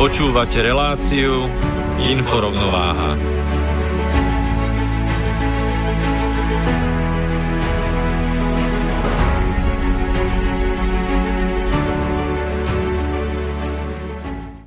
Počúvate 0.00 0.64
reláciu 0.64 1.44
Inforovnováha. 2.00 3.20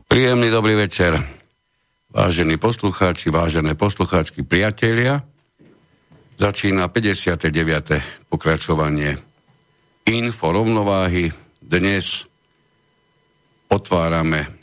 Príjemný 0.05 0.53
dobrý 0.53 0.77
večer, 0.77 1.17
vážení 2.13 2.61
poslucháči, 2.61 3.33
vážené 3.33 3.73
poslucháčky, 3.73 4.45
priatelia. 4.45 5.25
Začína 6.37 6.93
59. 6.93 7.49
pokračovanie 8.29 9.17
Info 10.13 10.53
rovnováhy. 10.53 11.33
Dnes 11.57 12.21
otvárame 13.73 14.61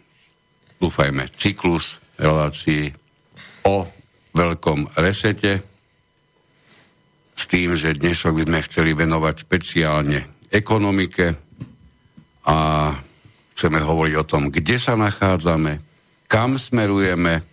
dúfajme, 0.80 1.28
cyklus 1.36 2.00
relácií 2.16 2.90
o 3.68 3.84
veľkom 4.32 4.96
resete 4.96 5.60
s 7.36 7.44
tým, 7.44 7.76
že 7.76 7.96
dnešok 7.96 8.32
by 8.40 8.44
sme 8.48 8.60
chceli 8.66 8.90
venovať 8.96 9.34
špeciálne 9.44 10.48
ekonomike 10.48 11.36
a 12.48 12.56
chceme 13.52 13.78
hovoriť 13.84 14.14
o 14.16 14.24
tom, 14.24 14.48
kde 14.48 14.80
sa 14.80 14.96
nachádzame, 14.96 15.84
kam 16.24 16.56
smerujeme, 16.56 17.44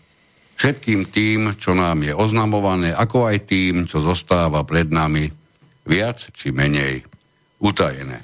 všetkým 0.55 1.11
tým, 1.11 1.59
čo 1.59 1.75
nám 1.75 2.07
je 2.07 2.15
oznamované, 2.15 2.95
ako 2.95 3.27
aj 3.27 3.37
tým, 3.45 3.85
čo 3.85 3.99
zostáva 3.99 4.63
pred 4.63 4.87
nami 4.87 5.27
viac 5.83 6.31
či 6.31 6.55
menej 6.55 7.03
utajené. 7.59 8.23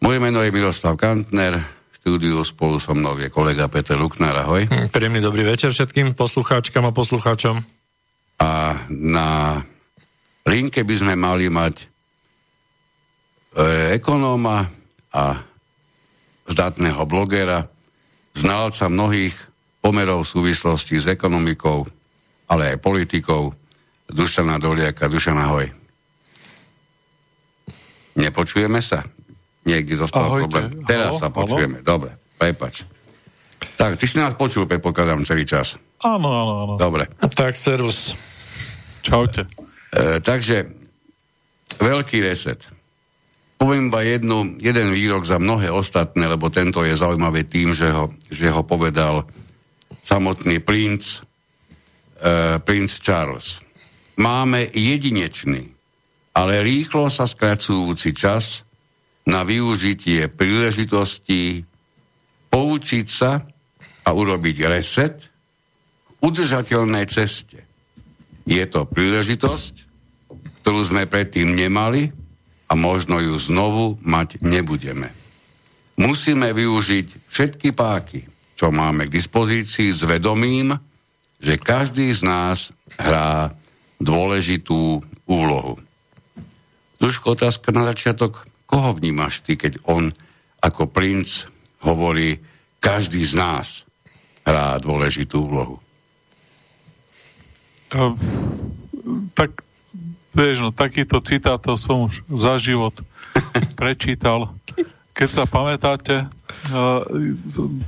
Moje 0.00 0.18
meno 0.22 0.40
je 0.40 0.54
Miroslav 0.54 0.96
Kantner, 0.96 1.79
štúdiu 2.00 2.40
spolu 2.48 2.80
so 2.80 2.96
mnou 2.96 3.20
je 3.20 3.28
kolega 3.28 3.68
Peter 3.68 3.92
Luknár. 3.92 4.32
Ahoj. 4.40 4.64
Hm, 4.64 4.88
príjemný 4.88 5.20
dobrý 5.20 5.44
večer 5.44 5.68
všetkým 5.68 6.16
poslucháčkam 6.16 6.88
a 6.88 6.96
poslucháčom. 6.96 7.60
A 8.40 8.50
na 8.88 9.60
linke 10.48 10.80
by 10.80 10.94
sme 10.96 11.12
mali 11.12 11.52
mať 11.52 11.84
e, 13.52 14.00
ekonóma 14.00 14.72
a 15.12 15.44
zdátneho 16.48 17.04
blogera, 17.04 17.68
znalca 18.32 18.88
mnohých 18.88 19.36
pomerov 19.84 20.24
v 20.24 20.32
súvislosti 20.40 20.96
s 20.96 21.04
ekonomikou, 21.04 21.84
ale 22.48 22.74
aj 22.74 22.82
politikou, 22.82 23.52
Dušana 24.08 24.56
Doliaka. 24.56 25.04
Dušana, 25.06 25.46
ahoj. 25.46 25.68
Nepočujeme 28.16 28.80
sa? 28.80 29.04
Niekde 29.70 29.94
zostal 29.94 30.26
Ahojte. 30.26 30.50
problém. 30.50 30.68
Teraz 30.82 31.14
halo, 31.16 31.22
sa 31.22 31.28
počujeme. 31.30 31.76
Halo? 31.80 31.86
Dobre, 31.86 32.10
prepač. 32.34 32.82
Tak, 33.78 33.96
ty 33.96 34.04
si 34.04 34.16
nás 34.18 34.34
počul, 34.36 34.66
predpokladám, 34.66 35.24
celý 35.24 35.46
čas. 35.46 35.78
Áno, 36.02 36.28
áno, 36.28 36.52
áno. 36.64 36.74
Dobre. 36.76 37.08
Tak, 37.16 37.54
servus. 37.56 38.16
Čaute. 39.00 39.44
E, 39.92 40.20
takže, 40.20 40.68
veľký 41.80 42.20
reset. 42.24 42.60
Poviem 43.60 43.92
iba 43.92 44.00
jednu, 44.00 44.56
jeden 44.56 44.88
výrok 44.88 45.28
za 45.28 45.36
mnohé 45.36 45.68
ostatné, 45.68 46.24
lebo 46.24 46.48
tento 46.48 46.80
je 46.80 46.96
zaujímavý 46.96 47.44
tým, 47.44 47.76
že 47.76 47.92
ho, 47.92 48.08
že 48.32 48.48
ho 48.48 48.64
povedal 48.64 49.28
samotný 50.08 50.64
princ, 50.64 51.20
e, 52.20 52.56
princ 52.60 52.96
Charles. 53.04 53.60
Máme 54.16 54.72
jedinečný, 54.72 55.68
ale 56.32 56.64
rýchlo 56.64 57.12
sa 57.12 57.28
skracujúci 57.28 58.16
čas, 58.16 58.64
na 59.30 59.46
využitie 59.46 60.26
príležitostí 60.26 61.62
poučiť 62.50 63.06
sa 63.06 63.38
a 64.02 64.08
urobiť 64.10 64.56
reset 64.66 65.16
k 65.22 65.30
udržateľnej 66.18 67.06
ceste. 67.06 67.62
Je 68.42 68.64
to 68.66 68.82
príležitosť, 68.90 69.74
ktorú 70.60 70.80
sme 70.82 71.06
predtým 71.06 71.54
nemali 71.54 72.10
a 72.66 72.74
možno 72.74 73.22
ju 73.22 73.38
znovu 73.38 74.02
mať 74.02 74.42
nebudeme. 74.42 75.14
Musíme 76.00 76.50
využiť 76.50 77.30
všetky 77.30 77.70
páky, 77.70 78.26
čo 78.58 78.74
máme 78.74 79.06
k 79.06 79.14
dispozícii 79.14 79.94
s 79.94 80.02
vedomím, 80.02 80.74
že 81.38 81.60
každý 81.60 82.10
z 82.10 82.26
nás 82.26 82.74
hrá 82.98 83.54
dôležitú 84.00 85.04
úlohu. 85.28 85.78
Duško, 87.00 87.36
otázka 87.36 87.72
na 87.72 87.88
začiatok. 87.88 88.49
Koho 88.70 88.94
vnímaš 88.94 89.42
ty, 89.42 89.58
keď 89.58 89.82
on 89.90 90.14
ako 90.62 90.86
princ 90.86 91.50
hovorí, 91.82 92.38
každý 92.78 93.26
z 93.26 93.34
nás 93.34 93.82
hrá 94.46 94.78
dôležitú 94.78 95.42
úlohu? 95.42 95.76
Uh, 97.90 98.14
tak, 99.34 99.66
vieš, 100.30 100.62
no, 100.62 100.70
takýto 100.70 101.18
citátov 101.18 101.74
som 101.74 102.06
už 102.06 102.22
za 102.30 102.62
život 102.62 102.94
prečítal. 103.80 104.54
Keď 105.18 105.28
sa 105.28 105.44
pamätáte, 105.50 106.30
uh, 106.70 107.02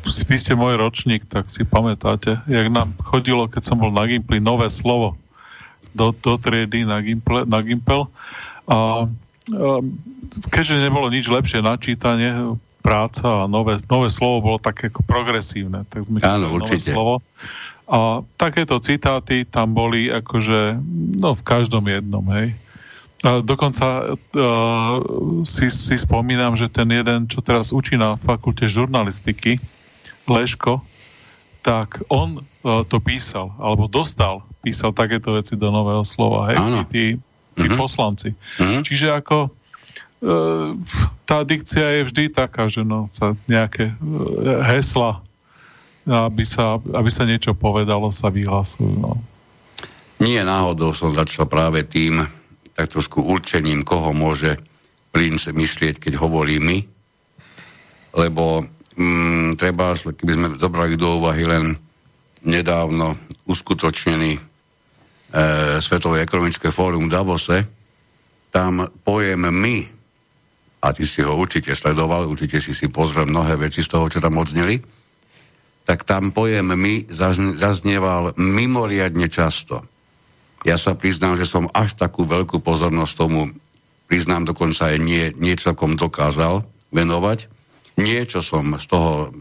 vy 0.03 0.37
ste 0.37 0.59
môj 0.59 0.75
ročník, 0.75 1.31
tak 1.31 1.47
si 1.47 1.63
pamätáte, 1.63 2.43
jak 2.51 2.67
nám 2.75 2.99
chodilo, 2.99 3.47
keď 3.47 3.63
som 3.63 3.79
bol 3.79 3.95
na 3.95 4.05
Gimpli, 4.11 4.43
nové 4.43 4.67
slovo 4.67 5.15
do, 5.95 6.11
do 6.11 6.35
triedy 6.41 6.83
na, 6.83 6.99
Gimple, 7.01 7.47
na 7.47 7.61
Gimpel. 7.63 8.09
A 8.67 9.07
keďže 10.49 10.79
nebolo 10.79 11.11
nič 11.11 11.27
lepšie 11.27 11.65
načítanie, 11.65 12.59
práca 12.83 13.47
a 13.47 13.51
nové, 13.51 13.79
nové 13.87 14.11
slovo 14.11 14.43
bolo 14.43 14.59
také 14.59 14.91
ako 14.91 15.07
progresívne. 15.07 15.87
Tak 15.87 16.11
sme 16.11 16.19
Áno, 16.27 16.51
určite. 16.51 16.91
Nové 16.91 16.99
slovo. 16.99 17.15
A 17.87 18.27
takéto 18.35 18.83
citáty 18.83 19.47
tam 19.47 19.73
boli 19.73 20.11
akože, 20.11 20.83
no 21.23 21.39
v 21.39 21.43
každom 21.47 21.87
jednom, 21.87 22.27
hej. 22.35 22.59
A 23.23 23.39
dokonca 23.39 24.19
uh, 24.19 24.95
si, 25.47 25.71
si 25.71 25.95
spomínam, 25.95 26.59
že 26.59 26.67
ten 26.67 26.91
jeden, 26.91 27.31
čo 27.31 27.39
teraz 27.39 27.71
učí 27.71 27.95
na 27.95 28.19
fakulte 28.19 28.67
žurnalistiky, 28.67 29.63
Leško, 30.27 30.83
tak 31.63 32.03
on 32.11 32.43
uh, 32.43 32.83
to 32.83 32.99
písal, 32.99 33.55
alebo 33.63 33.87
dostal, 33.87 34.43
písal 34.67 34.91
takéto 34.91 35.39
veci 35.39 35.55
do 35.55 35.71
nového 35.71 36.03
slova, 36.03 36.51
hej, 36.51 36.59
tí, 36.91 37.05
tí 37.55 37.67
uh-huh. 37.69 37.81
poslanci. 37.81 38.33
Uh-huh. 38.33 38.81
Čiže 38.85 39.13
ako 39.13 39.53
Ehm, 40.23 40.87
tá 41.27 41.43
dikcia 41.43 41.99
je 41.99 42.03
vždy 42.07 42.25
taká, 42.31 42.71
že 42.71 42.87
no, 42.87 43.11
sa 43.11 43.35
nejaké 43.51 43.91
e, 43.91 43.95
hesla, 44.71 45.19
aby 46.07 46.47
sa, 46.47 46.79
aby 46.79 47.11
sa 47.11 47.27
niečo 47.27 47.59
povedalo, 47.59 48.15
sa 48.15 48.31
vyhlasujú. 48.31 49.03
No. 49.03 49.19
Nie 50.23 50.47
náhodou 50.47 50.95
som 50.95 51.11
začal 51.11 51.51
práve 51.51 51.83
tým, 51.83 52.23
tak 52.79 52.95
trošku 52.95 53.19
určením, 53.27 53.83
koho 53.83 54.15
môže 54.15 54.63
princ 55.11 55.51
myslieť, 55.51 55.99
keď 55.99 56.23
hovorí 56.23 56.63
my, 56.63 56.79
lebo 58.15 58.63
mm, 58.95 59.59
treba, 59.59 59.99
keby 59.99 60.33
sme 60.39 60.47
zobrali 60.55 60.95
do 60.95 61.19
úvahy 61.19 61.51
len 61.51 61.75
nedávno 62.47 63.19
uskutočnený 63.51 64.39
e, 64.39 64.41
Svetové 65.81 66.21
ekonomické 66.21 66.69
fórum 66.69 67.09
v 67.09 67.13
Davose, 67.13 67.59
tam 68.53 68.85
pojem 69.01 69.49
my 69.49 69.77
a 70.85 70.93
ty 70.93 71.09
si 71.09 71.25
ho 71.25 71.33
určite 71.33 71.73
sledoval, 71.73 72.29
určite 72.29 72.61
si 72.61 72.77
si 72.77 72.93
pozrel 72.93 73.25
mnohé 73.25 73.57
veci 73.57 73.81
z 73.81 73.89
toho, 73.89 74.13
čo 74.13 74.21
tam 74.21 74.37
odzneli, 74.37 74.77
tak 75.89 76.05
tam 76.05 76.37
pojem 76.37 76.77
my 76.77 77.09
zaznieval 77.57 78.37
mimoriadne 78.37 79.27
často. 79.33 79.83
Ja 80.63 80.79
sa 80.79 80.95
priznám, 80.95 81.41
že 81.41 81.49
som 81.49 81.73
až 81.73 81.99
takú 81.99 82.23
veľkú 82.23 82.63
pozornosť 82.63 83.15
tomu, 83.19 83.51
priznám 84.07 84.47
dokonca 84.47 84.93
aj 84.93 84.99
nie, 85.01 85.33
nie 85.41 85.57
dokázal 85.57 86.63
venovať. 86.93 87.49
Niečo 87.97 88.45
som 88.45 88.77
z 88.79 88.87
toho 88.87 89.33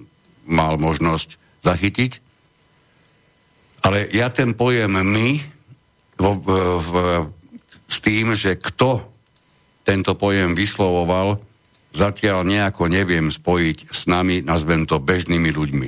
mal 0.47 0.79
možnosť 0.79 1.35
zachytiť. 1.61 2.11
Ale 3.85 4.09
ja 4.13 4.33
ten 4.33 4.57
pojem 4.57 4.97
my 4.97 5.41
v, 6.21 6.25
v, 6.37 6.47
v, 6.77 6.93
s 7.89 7.97
tým, 7.97 8.37
že 8.37 8.53
kto 8.61 9.01
tento 9.81 10.13
pojem 10.13 10.53
vyslovoval, 10.53 11.41
zatiaľ 11.91 12.45
nejako 12.45 12.85
neviem 12.85 13.33
spojiť 13.33 13.89
s 13.89 14.05
nami, 14.05 14.45
nazvem 14.45 14.85
to 14.85 15.01
bežnými 15.01 15.49
ľuďmi. 15.49 15.87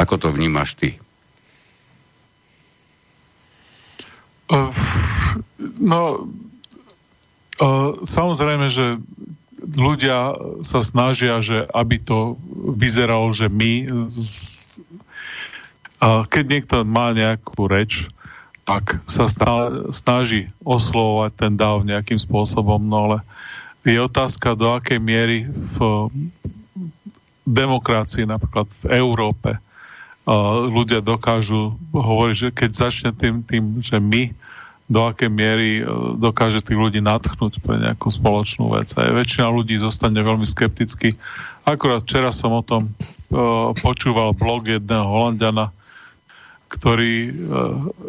Ako 0.00 0.16
to 0.16 0.32
vnímaš 0.32 0.80
ty? 0.80 0.96
No, 5.80 6.00
samozrejme, 8.04 8.66
že 8.72 8.96
ľudia 9.76 10.36
sa 10.64 10.80
snažia, 10.80 11.42
že 11.44 11.66
aby 11.74 12.00
to 12.00 12.40
vyzeralo, 12.76 13.32
že 13.34 13.52
my 13.52 13.90
keď 16.28 16.44
niekto 16.44 16.76
má 16.84 17.16
nejakú 17.16 17.66
reč, 17.66 18.06
tak 18.66 18.98
sa 19.06 19.30
snaží 19.94 20.50
oslovovať 20.66 21.32
ten 21.38 21.52
dáv 21.54 21.86
nejakým 21.86 22.18
spôsobom, 22.18 22.82
no 22.82 22.96
ale 23.08 23.18
je 23.86 24.02
otázka, 24.02 24.58
do 24.58 24.74
akej 24.74 24.98
miery 24.98 25.46
v 25.46 26.10
demokracii, 27.46 28.26
napríklad 28.26 28.66
v 28.82 28.98
Európe, 28.98 29.62
ľudia 30.66 30.98
dokážu 30.98 31.78
hovoriť, 31.94 32.36
že 32.36 32.48
keď 32.50 32.70
začne 32.74 33.10
tým, 33.14 33.46
tým 33.46 33.78
že 33.78 34.02
my, 34.02 34.34
do 34.86 35.02
akej 35.02 35.30
miery 35.30 35.82
e, 35.82 35.84
dokáže 36.18 36.62
tých 36.62 36.78
ľudí 36.78 37.02
natchnúť 37.02 37.58
pre 37.58 37.78
nejakú 37.82 38.06
spoločnú 38.06 38.70
vec. 38.70 38.90
A 38.94 39.10
väčšina 39.10 39.50
ľudí 39.50 39.78
zostane 39.82 40.22
veľmi 40.22 40.46
skepticky. 40.46 41.18
Akurát 41.66 42.06
včera 42.06 42.30
som 42.30 42.54
o 42.54 42.62
tom 42.62 42.86
uh, 42.86 43.74
počúval 43.82 44.38
blog 44.38 44.70
jedného 44.70 45.02
Holandiana, 45.02 45.74
ktorý 46.66 47.14
uh, 47.26 47.32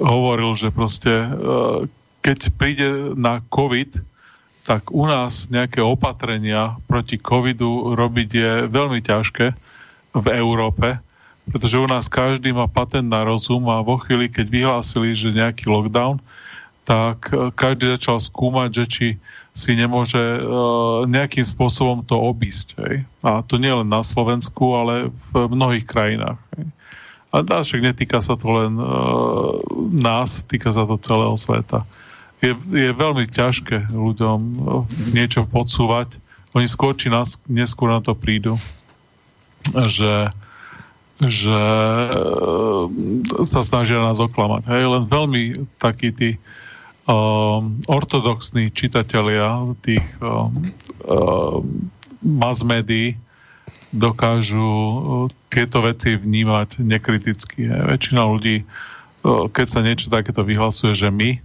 hovoril, 0.01 0.57
že 0.57 0.73
proste 0.73 1.13
uh, 1.13 1.85
keď 2.27 2.39
príde 2.59 2.89
na 3.15 3.39
COVID, 3.47 4.03
tak 4.67 4.91
u 4.91 5.07
nás 5.07 5.47
nejaké 5.47 5.79
opatrenia 5.79 6.75
proti 6.91 7.15
covidu 7.15 7.95
robiť 7.95 8.29
je 8.29 8.51
veľmi 8.67 8.99
ťažké 8.99 9.55
v 10.11 10.27
Európe, 10.35 10.99
pretože 11.47 11.79
u 11.79 11.87
nás 11.87 12.11
každý 12.11 12.51
má 12.51 12.67
patent 12.67 13.07
na 13.07 13.23
rozum 13.23 13.63
a 13.71 13.79
vo 13.79 13.95
chvíli, 13.95 14.27
keď 14.27 14.51
vyhlásili, 14.51 15.15
že 15.15 15.31
nejaký 15.31 15.71
lockdown, 15.71 16.19
tak 16.83 17.31
e, 17.31 17.55
každý 17.55 17.95
začal 17.95 18.19
skúmať, 18.19 18.69
že 18.83 18.85
či 18.91 19.07
si 19.57 19.73
nemôže 19.73 20.21
uh, 20.21 21.09
nejakým 21.09 21.41
spôsobom 21.41 22.05
to 22.05 22.13
obísť. 22.13 22.77
Hej. 22.77 22.95
A 23.25 23.41
to 23.41 23.57
nie 23.57 23.73
len 23.73 23.89
na 23.89 24.05
Slovensku, 24.05 24.77
ale 24.77 25.09
v 25.33 25.49
mnohých 25.49 25.89
krajinách. 25.89 26.37
Hej. 26.53 26.76
A 27.33 27.43
však 27.43 27.83
netýka 27.83 28.23
sa 28.23 28.39
to 28.39 28.47
len 28.49 28.79
uh, 28.79 29.59
nás, 29.91 30.47
týka 30.47 30.71
sa 30.71 30.87
to 30.87 30.95
celého 30.97 31.35
sveta. 31.35 31.83
Je, 32.39 32.53
je 32.55 32.89
veľmi 32.93 33.27
ťažké 33.27 33.91
ľuďom 33.91 34.39
uh, 34.39 34.85
niečo 35.11 35.43
podsúvať. 35.43 36.15
Oni 36.55 36.65
skôr 36.65 36.95
či 36.95 37.11
nás, 37.11 37.37
neskôr 37.45 37.91
na 37.91 37.99
to 37.99 38.15
prídu, 38.15 38.55
že 39.71 40.31
že 41.17 41.57
sa 43.41 43.61
snažia 43.65 43.97
nás 43.97 44.21
oklamať. 44.21 44.69
Hej, 44.69 44.83
len 44.85 45.03
veľmi 45.09 45.41
takí 45.81 46.13
tí 46.13 46.37
um, 47.09 47.81
ortodoxní 47.89 48.69
čitatelia 48.69 49.65
tých 49.81 50.05
um, 50.21 50.53
um, 51.09 51.89
mass 52.21 52.61
médií 52.61 53.17
dokážu 53.91 54.57
uh, 54.61 54.95
tieto 55.47 55.83
veci 55.83 56.15
vnímať 56.19 56.81
nekriticky. 56.83 57.67
Väčšina 57.67 58.21
ľudí, 58.27 58.63
uh, 58.63 59.47
keď 59.51 59.65
sa 59.67 59.79
niečo 59.83 60.11
takéto 60.11 60.43
vyhlasuje, 60.43 60.93
že 60.95 61.09
my, 61.11 61.39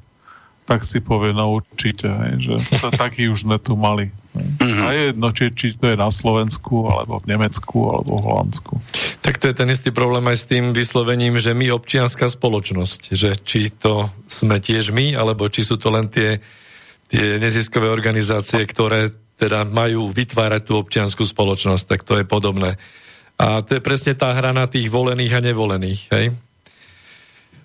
tak 0.63 0.87
si 0.87 1.03
povie, 1.03 1.35
no 1.35 1.59
určite, 1.59 2.07
hej, 2.07 2.35
že 2.39 2.55
to, 2.79 2.89
taký 3.03 3.29
už 3.29 3.45
sme 3.45 3.59
tu 3.59 3.75
mali. 3.75 4.15
Mm-hmm. 4.33 4.85
A 4.87 4.89
je 4.97 5.03
jedno, 5.13 5.29
či, 5.37 5.45
či 5.53 5.67
to 5.77 5.93
je 5.93 5.97
na 5.99 6.09
Slovensku, 6.09 6.89
alebo 6.89 7.21
v 7.21 7.29
Nemecku, 7.37 7.79
alebo 7.93 8.17
v 8.17 8.25
Holandsku. 8.33 8.73
Tak 9.21 9.37
to 9.37 9.53
je 9.53 9.55
ten 9.59 9.69
istý 9.69 9.93
problém 9.93 10.25
aj 10.25 10.39
s 10.41 10.49
tým 10.49 10.73
vyslovením, 10.73 11.37
že 11.37 11.53
my 11.53 11.69
občianská 11.75 12.33
spoločnosť, 12.33 13.13
že 13.13 13.37
či 13.43 13.69
to 13.69 14.09
sme 14.31 14.57
tiež 14.57 14.95
my, 14.95 15.13
alebo 15.13 15.51
či 15.53 15.67
sú 15.67 15.77
to 15.77 15.93
len 15.93 16.09
tie, 16.09 16.41
tie 17.13 17.37
neziskové 17.37 17.93
organizácie, 17.93 18.65
ktoré 18.65 19.13
teda 19.43 19.67
majú 19.67 20.07
vytvárať 20.15 20.63
tú 20.63 20.79
občianskú 20.79 21.27
spoločnosť, 21.27 21.85
tak 21.91 22.01
to 22.07 22.23
je 22.23 22.23
podobné. 22.23 22.79
A 23.35 23.59
to 23.67 23.75
je 23.75 23.83
presne 23.83 24.15
tá 24.15 24.31
hra 24.31 24.55
na 24.55 24.71
tých 24.71 24.87
volených 24.87 25.35
a 25.35 25.41
nevolených. 25.43 26.01
Hej? 26.15 26.27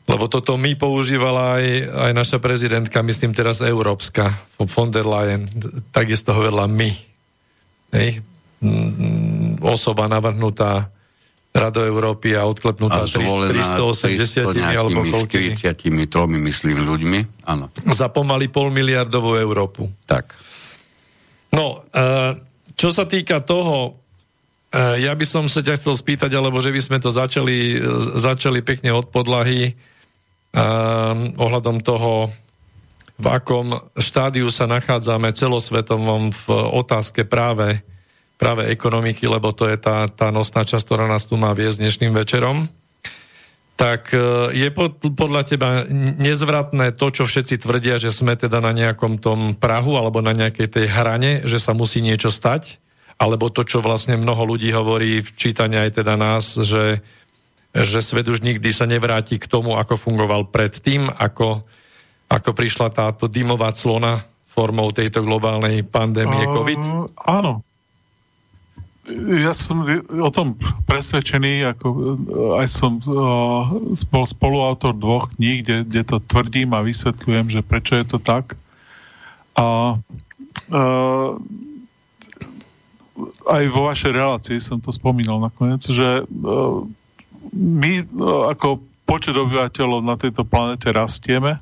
Lebo 0.09 0.25
toto 0.25 0.57
my 0.57 0.73
používala 0.73 1.61
aj, 1.61 1.65
aj 2.09 2.11
naša 2.17 2.37
prezidentka, 2.41 3.05
myslím 3.05 3.37
teraz 3.37 3.61
európska, 3.61 4.33
von 4.57 4.89
der 4.89 5.05
Leyen, 5.05 5.45
takisto 5.93 6.33
hovorila 6.33 6.65
my. 6.65 6.89
Hej? 7.93 8.25
Mm, 8.57 9.61
osoba 9.61 10.09
navrhnutá 10.09 10.89
Rado 11.53 11.81
Európy 11.81 12.37
a 12.37 12.45
odklepnutá 12.45 13.05
380 13.05 14.49
alebo 14.61 15.01
koľkými. 15.09 15.57
43, 15.57 15.93
myslím, 16.41 16.85
ľuďmi, 16.85 17.19
áno. 17.49 17.73
Za 17.93 18.13
pomaly 18.13 18.49
pol 18.49 18.69
miliardovú 18.69 19.37
Európu. 19.37 19.89
Tak. 20.05 20.37
No, 21.53 21.83
e, 21.91 22.07
čo 22.75 22.89
sa 22.91 23.07
týka 23.07 23.39
toho, 23.39 23.99
e, 24.73 25.03
ja 25.03 25.15
by 25.15 25.25
som 25.25 25.45
sa 25.47 25.63
ťa 25.63 25.79
chcel 25.79 25.95
spýtať, 25.95 26.31
alebo 26.35 26.59
že 26.59 26.75
by 26.75 26.81
sme 26.83 26.97
to 26.99 27.09
začali, 27.13 27.79
e, 27.79 27.79
začali 28.19 28.59
pekne 28.63 28.91
od 28.95 29.07
podlahy, 29.11 29.75
ohľadom 31.37 31.85
toho, 31.85 32.33
v 33.17 33.27
akom 33.29 33.77
štádiu 33.93 34.49
sa 34.49 34.65
nachádzame 34.65 35.29
celosvetovom 35.29 36.33
v 36.33 36.45
otázke 36.49 37.29
práve, 37.29 37.85
práve 38.41 38.65
ekonomiky, 38.69 39.29
lebo 39.29 39.53
to 39.53 39.69
je 39.69 39.77
tá, 39.77 40.09
tá 40.09 40.33
nosná 40.33 40.65
časť, 40.65 40.81
ktorá 40.81 41.05
nás 41.05 41.29
tu 41.29 41.37
má 41.37 41.53
viesť 41.53 41.81
dnešným 41.81 42.13
večerom. 42.13 42.69
Tak 43.77 44.09
e, 44.09 44.57
je 44.57 44.69
pod, 44.73 44.97
podľa 45.13 45.41
teba 45.45 45.85
nezvratné 46.17 46.97
to, 46.97 47.13
čo 47.13 47.29
všetci 47.29 47.61
tvrdia, 47.61 48.01
že 48.01 48.09
sme 48.09 48.33
teda 48.33 48.57
na 48.57 48.73
nejakom 48.73 49.21
tom 49.21 49.53
Prahu 49.53 50.01
alebo 50.01 50.19
na 50.25 50.33
nejakej 50.33 50.67
tej 50.67 50.85
hrane, 50.89 51.45
že 51.45 51.61
sa 51.61 51.77
musí 51.77 52.01
niečo 52.01 52.33
stať? 52.33 52.81
Alebo 53.21 53.53
to, 53.53 53.61
čo 53.61 53.81
vlastne 53.81 54.17
mnoho 54.17 54.49
ľudí 54.49 54.73
hovorí 54.73 55.21
v 55.21 55.29
čítaní 55.37 55.77
aj 55.77 56.01
teda 56.01 56.17
nás, 56.17 56.57
že 56.57 57.05
že 57.83 58.01
svet 58.01 58.25
už 58.25 58.41
nikdy 58.41 58.73
sa 58.73 58.89
nevráti 58.89 59.37
k 59.37 59.45
tomu, 59.45 59.77
ako 59.77 59.99
fungoval 59.99 60.49
predtým, 60.49 61.11
ako, 61.13 61.61
ako 62.31 62.49
prišla 62.55 62.89
táto 62.89 63.29
dymová 63.29 63.69
clona 63.77 64.25
formou 64.49 64.89
tejto 64.89 65.21
globálnej 65.21 65.85
pandémie 65.85 66.49
COVID? 66.49 66.81
Uh, 66.81 67.05
áno. 67.21 67.61
Ja 69.07 69.55
som 69.55 69.87
o 70.11 70.31
tom 70.35 70.59
presvedčený, 70.83 71.63
ako 71.63 71.87
aj 72.59 72.67
som 72.67 72.99
uh, 73.07 73.71
bol 74.11 74.25
spoluautor 74.27 74.91
dvoch 74.91 75.31
kníh, 75.39 75.63
kde, 75.63 75.87
kde 75.87 76.01
to 76.03 76.17
tvrdím 76.19 76.75
a 76.75 76.83
vysvetľujem, 76.83 77.47
že 77.47 77.61
prečo 77.63 77.95
je 77.95 78.03
to 78.03 78.19
tak. 78.19 78.59
A 79.55 79.95
uh, 79.95 81.31
aj 83.47 83.63
vo 83.71 83.81
vašej 83.87 84.11
relácii 84.11 84.59
som 84.59 84.77
to 84.83 84.91
spomínal 84.93 85.41
nakoniec, 85.41 85.81
že 85.81 86.27
my 87.55 87.93
ako 88.53 88.83
počet 89.07 89.33
obyvateľov 89.33 90.03
na 90.03 90.19
tejto 90.19 90.43
planete 90.43 90.91
rastieme. 90.91 91.57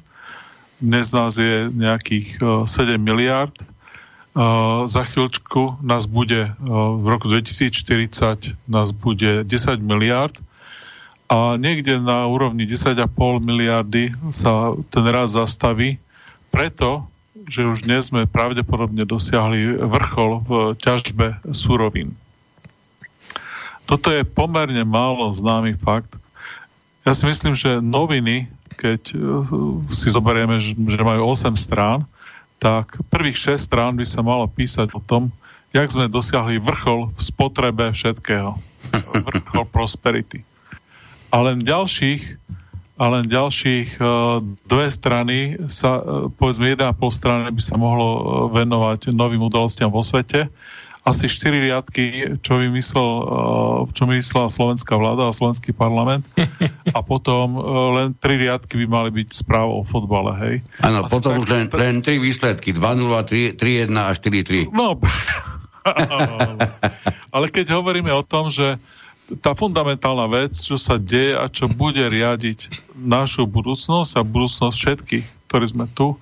Dnes 0.81 1.13
nás 1.15 1.39
je 1.39 1.71
nejakých 1.71 2.41
7 2.41 2.99
miliard. 2.99 3.53
Za 4.85 5.03
chvíľčku 5.07 5.79
nás 5.79 6.11
bude 6.11 6.51
v 6.59 7.05
roku 7.07 7.31
2040 7.31 8.67
nás 8.67 8.91
bude 8.91 9.47
10 9.47 9.79
miliard 9.79 10.35
a 11.31 11.55
niekde 11.55 12.03
na 12.03 12.27
úrovni 12.27 12.67
10,5 12.67 13.07
miliardy 13.39 14.11
sa 14.35 14.75
ten 14.91 15.05
raz 15.07 15.39
zastaví, 15.39 16.03
preto, 16.51 17.07
že 17.47 17.63
už 17.63 17.87
dnes 17.87 18.11
sme 18.11 18.27
pravdepodobne 18.27 19.07
dosiahli 19.07 19.79
vrchol 19.79 20.31
v 20.43 20.51
ťažbe 20.83 21.39
surovín. 21.55 22.13
Toto 23.87 24.11
je 24.11 24.27
pomerne 24.27 24.83
málo 24.83 25.31
známy 25.31 25.79
fakt. 25.79 26.11
Ja 27.07 27.15
si 27.15 27.23
myslím, 27.23 27.55
že 27.55 27.79
noviny, 27.79 28.49
keď 28.75 29.01
uh, 29.13 29.79
si 29.93 30.09
zoberieme, 30.11 30.57
že 30.59 31.01
majú 31.05 31.31
8 31.31 31.53
strán, 31.55 32.03
tak 32.65 32.97
prvých 33.13 33.53
6 33.53 33.69
strán 33.69 33.93
by 33.93 34.09
sa 34.09 34.25
malo 34.25 34.49
písať 34.49 34.97
o 34.97 35.01
tom, 35.01 35.29
jak 35.69 35.85
sme 35.85 36.09
dosiahli 36.09 36.57
vrchol 36.57 37.13
v 37.13 37.21
spotrebe 37.21 37.93
všetkého. 37.93 38.57
Vrchol 39.21 39.69
prosperity. 39.69 40.41
a 41.29 41.37
len 41.45 41.61
ďalších 41.61 42.41
a 42.95 43.05
len 43.11 43.27
ďalších 43.27 43.99
uh, 43.99 44.39
dve 44.65 44.87
strany 44.87 45.59
sa, 45.67 45.99
uh, 45.99 46.31
povedzme 46.31 46.73
jedna 46.73 46.95
pol 46.95 47.11
strany 47.11 47.51
by 47.51 47.59
sa 47.61 47.75
mohlo 47.75 48.07
uh, 48.07 48.21
venovať 48.49 49.11
novým 49.11 49.43
udalostiam 49.45 49.91
vo 49.91 49.99
svete. 49.99 50.47
Asi 51.05 51.29
štyri 51.29 51.61
riadky, 51.69 52.33
čo 52.41 52.57
vymyslel, 52.57 53.09
uh, 53.21 53.25
čo 53.93 54.09
vymyslela 54.09 54.49
slovenská 54.49 54.97
vláda 54.97 55.29
a 55.29 55.35
slovenský 55.37 55.69
parlament. 55.69 56.25
A 56.97 57.05
potom 57.05 57.61
uh, 57.61 57.93
len 58.01 58.17
tri 58.17 58.41
riadky 58.41 58.81
by 58.81 58.85
mali 58.89 59.09
byť 59.13 59.29
správou 59.45 59.81
o 59.81 59.87
fotbale, 59.87 60.33
hej. 60.41 60.55
Áno, 60.81 61.05
potom 61.05 61.37
už 61.37 61.45
len, 61.45 61.65
len 61.69 62.01
tri 62.01 62.17
výsledky, 62.17 62.73
2-0, 62.73 63.53
3-1 63.53 63.93
a 63.93 64.09
4-3. 64.17 64.73
No, 64.73 64.97
ale 67.35 67.45
keď 67.53 67.77
hovoríme 67.77 68.09
o 68.09 68.25
tom, 68.25 68.49
že 68.49 68.81
tá 69.41 69.57
fundamentálna 69.57 70.29
vec, 70.29 70.53
čo 70.53 70.77
sa 70.77 71.01
deje 71.01 71.33
a 71.33 71.49
čo 71.49 71.65
bude 71.65 72.05
riadiť 72.05 72.93
našu 72.93 73.49
budúcnosť 73.49 74.21
a 74.21 74.21
budúcnosť 74.21 74.75
všetkých, 74.77 75.25
ktorí 75.49 75.65
sme 75.65 75.85
tu, 75.89 76.13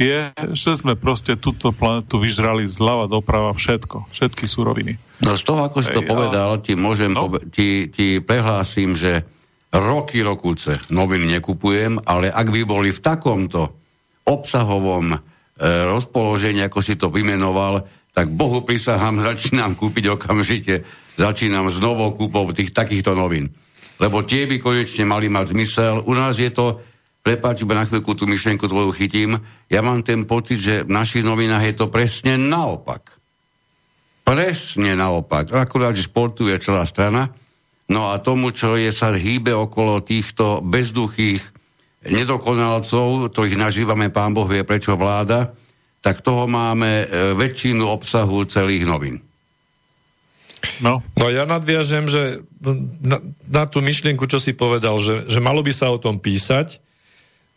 je, 0.00 0.32
že 0.56 0.80
sme 0.80 0.96
proste 0.96 1.36
túto 1.36 1.70
planetu 1.76 2.16
vyžrali 2.16 2.64
zľava 2.64 3.06
doprava 3.06 3.52
všetko, 3.52 4.08
všetky 4.08 4.48
suroviny. 4.48 4.96
No 5.20 5.36
z 5.36 5.42
toho, 5.44 5.68
ako 5.68 5.84
si 5.84 5.92
to 5.92 6.00
povedal, 6.00 6.64
ti 6.64 6.72
môžem, 6.72 7.12
no? 7.12 7.28
pobe- 7.28 7.44
ti, 7.52 7.92
ti 7.92 8.24
prehlásim, 8.24 8.96
že 8.96 9.28
roky, 9.70 10.24
rokúce 10.24 10.80
noviny 10.88 11.38
nekupujem, 11.38 12.00
ale 12.08 12.32
ak 12.32 12.48
by 12.48 12.64
boli 12.64 12.90
v 12.90 13.04
takomto 13.04 13.76
obsahovom 14.24 15.14
e, 15.14 15.18
rozpoložení, 15.86 16.64
ako 16.64 16.80
si 16.80 16.96
to 16.96 17.12
vymenoval, 17.12 17.84
tak 18.10 18.32
Bohu 18.32 18.64
prisahám, 18.64 19.22
začínam 19.28 19.76
kúpiť 19.76 20.16
okamžite 20.16 20.74
začínam 21.20 21.68
s 21.68 21.76
novou 21.76 22.16
kúpou 22.16 22.48
tých 22.56 22.72
takýchto 22.72 23.12
novín. 23.12 23.52
Lebo 24.00 24.24
tie 24.24 24.48
by 24.48 24.56
konečne 24.56 25.04
mali 25.04 25.28
mať 25.28 25.52
zmysel. 25.52 26.00
U 26.08 26.16
nás 26.16 26.40
je 26.40 26.48
to, 26.48 26.80
prepáč, 27.30 27.62
iba 27.62 27.78
na 27.78 27.86
chvíľku 27.86 28.18
tú 28.18 28.26
myšlenku 28.26 28.66
tvoju 28.66 28.90
chytím, 28.90 29.38
ja 29.70 29.86
mám 29.86 30.02
ten 30.02 30.26
pocit, 30.26 30.58
že 30.58 30.82
v 30.82 30.90
našich 30.90 31.22
novinách 31.22 31.62
je 31.62 31.74
to 31.78 31.86
presne 31.86 32.34
naopak. 32.34 33.06
Presne 34.26 34.98
naopak. 34.98 35.54
Akurát, 35.54 35.94
že 35.94 36.10
športuje 36.10 36.58
celá 36.58 36.82
strana. 36.90 37.30
No 37.86 38.10
a 38.10 38.18
tomu, 38.18 38.50
čo 38.50 38.74
je 38.74 38.90
sa 38.90 39.14
hýbe 39.14 39.54
okolo 39.54 40.02
týchto 40.02 40.58
bezduchých 40.58 41.38
nedokonalcov, 42.02 43.30
ktorých 43.30 43.62
nazývame 43.62 44.10
pán 44.10 44.34
Boh 44.34 44.50
vie 44.50 44.66
prečo 44.66 44.98
vláda, 44.98 45.54
tak 46.02 46.26
toho 46.26 46.50
máme 46.50 47.06
e, 47.06 47.34
väčšinu 47.38 47.86
obsahu 47.86 48.42
celých 48.50 48.82
novín. 48.82 49.22
No. 50.82 50.98
no 51.14 51.26
ja 51.30 51.46
nadviažem, 51.46 52.10
že 52.10 52.42
na, 52.98 53.22
na 53.46 53.64
tú 53.70 53.78
myšlienku, 53.84 54.26
čo 54.26 54.42
si 54.42 54.50
povedal, 54.50 54.98
že, 54.98 55.30
že 55.30 55.38
malo 55.38 55.62
by 55.62 55.70
sa 55.70 55.94
o 55.94 56.00
tom 56.00 56.18
písať, 56.18 56.89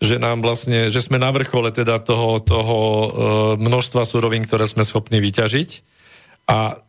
že 0.03 0.19
nám 0.19 0.43
vlastne, 0.43 0.91
že 0.91 0.99
sme 0.99 1.15
na 1.15 1.31
vrchole 1.31 1.71
teda 1.71 2.03
toho, 2.03 2.43
toho 2.43 2.77
e, 2.77 3.07
množstva 3.55 4.03
surovín, 4.03 4.43
ktoré 4.43 4.67
sme 4.67 4.83
schopní 4.83 5.23
vyťažiť. 5.23 5.69
A 6.51 6.83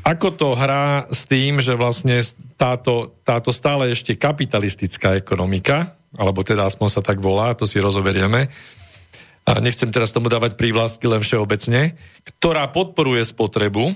ako 0.00 0.28
to 0.32 0.48
hrá 0.56 1.04
s 1.12 1.28
tým, 1.28 1.60
že 1.60 1.76
vlastne 1.76 2.24
táto, 2.56 3.12
táto 3.20 3.52
stále 3.52 3.92
ešte 3.92 4.16
kapitalistická 4.16 5.12
ekonomika, 5.20 5.92
alebo 6.16 6.40
teda 6.40 6.64
aspoň 6.64 6.88
sa 6.88 7.04
tak 7.04 7.20
volá, 7.20 7.52
to 7.52 7.68
si 7.68 7.76
rozoberieme, 7.76 8.48
a 9.44 9.60
nechcem 9.60 9.92
teraz 9.92 10.08
tomu 10.08 10.32
dávať 10.32 10.56
prívlastky 10.56 11.04
len 11.04 11.20
všeobecne, 11.20 12.00
ktorá 12.24 12.64
podporuje 12.72 13.28
spotrebu, 13.28 13.92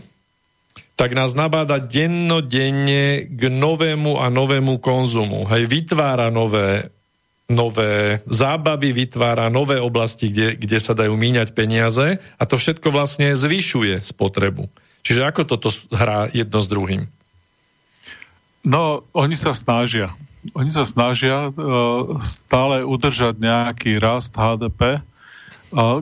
tak 0.92 1.16
nás 1.16 1.32
nabáda 1.32 1.80
dennodenne 1.80 3.24
k 3.24 3.42
novému 3.48 4.20
a 4.20 4.28
novému 4.28 4.76
konzumu. 4.82 5.48
Hej, 5.48 5.64
vytvára 5.70 6.28
nové, 6.28 6.92
nové 7.48 8.20
zábavy, 8.28 8.92
vytvára 8.92 9.48
nové 9.48 9.80
oblasti, 9.80 10.28
kde, 10.28 10.60
kde 10.60 10.78
sa 10.78 10.92
dajú 10.92 11.16
míňať 11.16 11.56
peniaze 11.56 12.20
a 12.20 12.42
to 12.44 12.60
všetko 12.60 12.92
vlastne 12.92 13.32
zvyšuje 13.32 14.04
spotrebu. 14.04 14.68
Čiže 15.00 15.24
ako 15.24 15.42
toto 15.48 15.72
hrá 15.88 16.28
jedno 16.36 16.60
s 16.60 16.68
druhým? 16.68 17.08
No, 18.68 19.00
oni 19.16 19.32
sa 19.32 19.56
snažia. 19.56 20.12
Oni 20.52 20.68
sa 20.68 20.84
snažia 20.84 21.48
uh, 21.48 22.20
stále 22.20 22.84
udržať 22.84 23.40
nejaký 23.40 23.96
rast 23.96 24.36
HDP, 24.36 25.00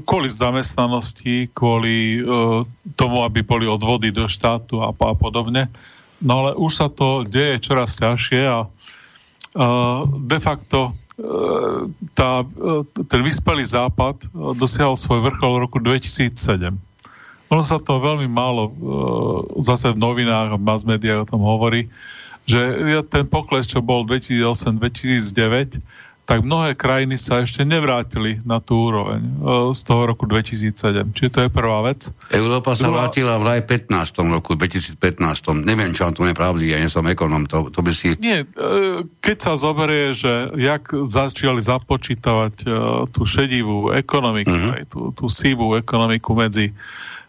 kvôli 0.07 0.31
zamestnanosti, 0.31 1.51
kvôli 1.51 2.23
uh, 2.23 2.63
tomu, 2.95 3.27
aby 3.27 3.43
boli 3.43 3.67
odvody 3.67 4.15
do 4.15 4.31
štátu 4.31 4.79
a, 4.79 4.95
a 4.95 5.15
podobne. 5.19 5.67
No 6.23 6.47
ale 6.47 6.51
už 6.55 6.71
sa 6.71 6.87
to 6.87 7.27
deje 7.27 7.59
čoraz 7.59 7.99
ťažšie 7.99 8.43
a 8.47 8.59
uh, 8.63 10.07
de 10.07 10.39
facto 10.39 10.95
uh, 10.95 11.06
tá, 12.13 12.45
ten 13.09 13.21
vyspelý 13.25 13.65
západ 13.65 14.29
uh, 14.29 14.53
dosiahol 14.53 15.01
svoj 15.01 15.33
vrchol 15.33 15.53
v 15.57 15.63
roku 15.65 15.79
2007. 15.81 16.77
Ono 17.47 17.63
sa 17.63 17.81
to 17.81 17.97
veľmi 17.97 18.29
málo 18.29 18.63
uh, 18.69 18.73
zase 19.65 19.97
v 19.97 20.01
novinách 20.01 20.53
a 20.53 20.61
mass 20.61 20.85
o 20.85 21.25
tom 21.29 21.41
hovorí, 21.41 21.89
že 22.47 22.61
ten 23.11 23.27
pokles, 23.27 23.67
čo 23.67 23.81
bol 23.83 24.05
2008-2009, 24.07 25.81
tak 26.27 26.43
mnohé 26.43 26.75
krajiny 26.75 27.15
sa 27.15 27.47
ešte 27.47 27.63
nevrátili 27.63 28.43
na 28.43 28.59
tú 28.59 28.91
úroveň 28.91 29.23
e, 29.23 29.33
z 29.71 29.81
toho 29.87 30.03
roku 30.11 30.27
2007. 30.27 31.15
Čiže 31.15 31.31
to 31.31 31.41
je 31.47 31.51
prvá 31.55 31.87
vec. 31.87 32.11
Európa 32.35 32.75
sa 32.75 32.91
Druhá... 32.91 33.07
vrátila 33.07 33.39
v 33.39 33.63
15. 33.63 34.35
roku, 34.35 34.59
2015. 34.59 34.99
Neviem, 35.63 35.95
čo 35.95 36.11
to 36.11 36.27
je 36.27 36.35
pravdy, 36.35 36.75
ja 36.75 36.83
nie 36.83 36.91
som 36.91 37.07
ekonom, 37.07 37.47
to, 37.47 37.71
to 37.71 37.79
by 37.79 37.95
si... 37.95 38.19
Nie, 38.19 38.43
e, 38.43 39.07
keď 39.23 39.37
sa 39.39 39.53
zoberie, 39.55 40.19
že 40.19 40.51
jak 40.59 40.91
začali 40.91 41.63
započítavať 41.63 42.55
e, 42.59 42.67
tú 43.15 43.23
šedivú 43.23 43.95
ekonomiku, 43.95 44.51
uh-huh. 44.51 44.77
aj 44.83 44.85
tú, 44.91 45.15
tú 45.15 45.31
sivú 45.31 45.79
ekonomiku 45.79 46.35
medzi 46.35 46.75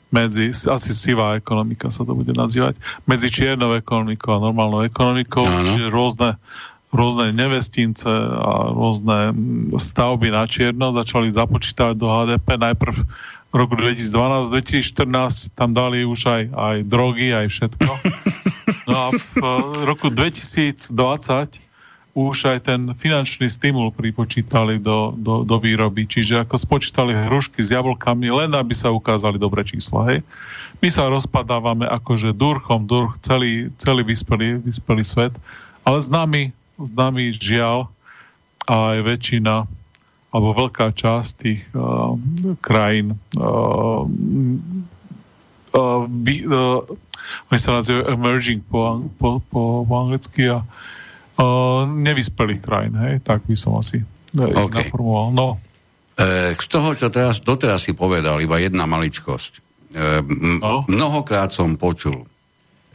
medzi, 0.08 0.56
asi 0.56 0.96
sivá 0.96 1.36
ekonomika 1.36 1.92
sa 1.92 2.08
to 2.08 2.16
bude 2.16 2.32
nazývať, 2.32 2.80
medzi 3.04 3.28
čiernou 3.28 3.76
ekonomikou 3.76 4.40
a 4.40 4.44
normálnou 4.44 4.88
ekonomikou, 4.88 5.44
ano. 5.44 5.68
čiže 5.68 5.92
rôzne 5.92 6.40
rôzne 6.92 7.36
nevestince 7.36 8.08
a 8.08 8.72
rôzne 8.72 9.36
stavby 9.76 10.32
na 10.32 10.48
čierno 10.48 10.96
začali 10.96 11.36
započítavať 11.36 11.96
do 12.00 12.08
HDP. 12.08 12.48
Najprv 12.56 12.96
v 13.48 13.56
roku 13.56 13.76
2012-2014 13.80 15.56
tam 15.56 15.72
dali 15.72 16.04
už 16.08 16.20
aj, 16.28 16.44
aj 16.52 16.78
drogy, 16.88 17.32
aj 17.36 17.48
všetko. 17.52 17.92
No 18.88 18.96
a 18.96 19.08
v 19.16 19.84
roku 19.84 20.08
2020 20.08 20.92
už 22.18 22.38
aj 22.50 22.60
ten 22.66 22.82
finančný 22.98 23.46
stimul 23.46 23.94
pripočítali 23.94 24.82
do, 24.82 25.14
do, 25.14 25.46
do 25.46 25.56
výroby. 25.62 26.10
Čiže 26.10 26.42
ako 26.42 26.56
spočítali 26.58 27.14
hrušky 27.14 27.62
s 27.62 27.70
jablkami, 27.70 28.34
len 28.34 28.52
aby 28.58 28.74
sa 28.74 28.90
ukázali 28.90 29.38
dobré 29.38 29.62
čísla. 29.62 30.02
Hej. 30.10 30.20
My 30.82 30.90
sa 30.90 31.14
rozpadávame 31.14 31.86
akože 31.86 32.34
durchom, 32.34 32.90
durch, 32.90 33.22
celý, 33.22 33.70
celý 33.78 34.02
vyspelý, 34.02 34.66
vyspelý 34.66 35.04
svet, 35.06 35.34
ale 35.86 36.02
s 36.02 36.10
nami 36.10 36.50
nami 36.78 37.34
žiaľ 37.34 37.90
aj 38.68 38.98
väčšina 39.04 39.66
alebo 40.28 40.48
veľká 40.54 40.92
časť 40.94 41.32
tých 41.40 41.64
uh, 41.74 42.14
krajín 42.60 43.16
uh, 43.40 44.04
uh, 45.74 46.04
by, 46.06 46.36
uh, 46.46 46.84
oni 47.50 47.60
sa 47.60 47.80
nazývajú 47.80 48.04
emerging 48.12 48.62
po, 48.62 49.02
po, 49.18 49.40
po, 49.48 49.88
po 49.88 49.94
anglicky 49.96 50.52
a 50.52 50.62
uh, 50.62 51.88
nevyspelých 51.88 52.62
krajín, 52.62 52.94
hej, 53.00 53.24
tak 53.24 53.48
by 53.48 53.56
som 53.56 53.80
asi 53.80 54.04
uh, 54.04 54.68
okay. 54.68 54.88
naformoval. 54.88 55.32
No. 55.32 55.48
E, 56.18 56.58
z 56.58 56.68
toho, 56.68 56.98
čo 56.98 57.14
teraz, 57.14 57.46
doteraz 57.46 57.86
si 57.86 57.94
povedal, 57.94 58.42
iba 58.42 58.58
jedna 58.58 58.90
maličkosť. 58.90 59.52
E, 59.54 59.62
m- 60.26 60.60
no. 60.60 60.82
Mnohokrát 60.90 61.54
som 61.54 61.78
počul, 61.78 62.26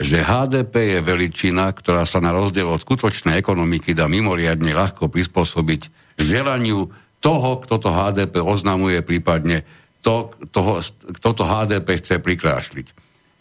že 0.03 0.21
HDP 0.21 0.99
je 0.99 1.01
veličina, 1.01 1.71
ktorá 1.71 2.03
sa 2.03 2.19
na 2.19 2.35
rozdiel 2.35 2.67
od 2.67 2.83
skutočnej 2.83 3.39
ekonomiky 3.39 3.95
dá 3.95 4.11
mimoriadne 4.11 4.75
ľahko 4.75 5.07
prispôsobiť 5.09 5.89
želaniu 6.19 6.91
toho, 7.23 7.51
kto 7.63 7.79
to 7.79 7.91
HDP 7.95 8.43
oznamuje, 8.43 8.99
prípadne 9.07 9.63
to, 10.03 10.35
toho, 10.51 10.83
kto 11.23 11.29
to 11.31 11.45
HDP 11.47 12.03
chce 12.03 12.19
prikrášliť. 12.19 12.87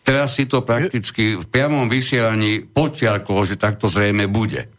Teraz 0.01 0.37
si 0.37 0.49
to 0.49 0.65
prakticky 0.65 1.37
v 1.37 1.45
priamom 1.45 1.89
vysielaní 1.89 2.65
počiarklo, 2.65 3.45
že 3.45 3.57
takto 3.57 3.85
zrejme 3.85 4.25
bude. 4.29 4.69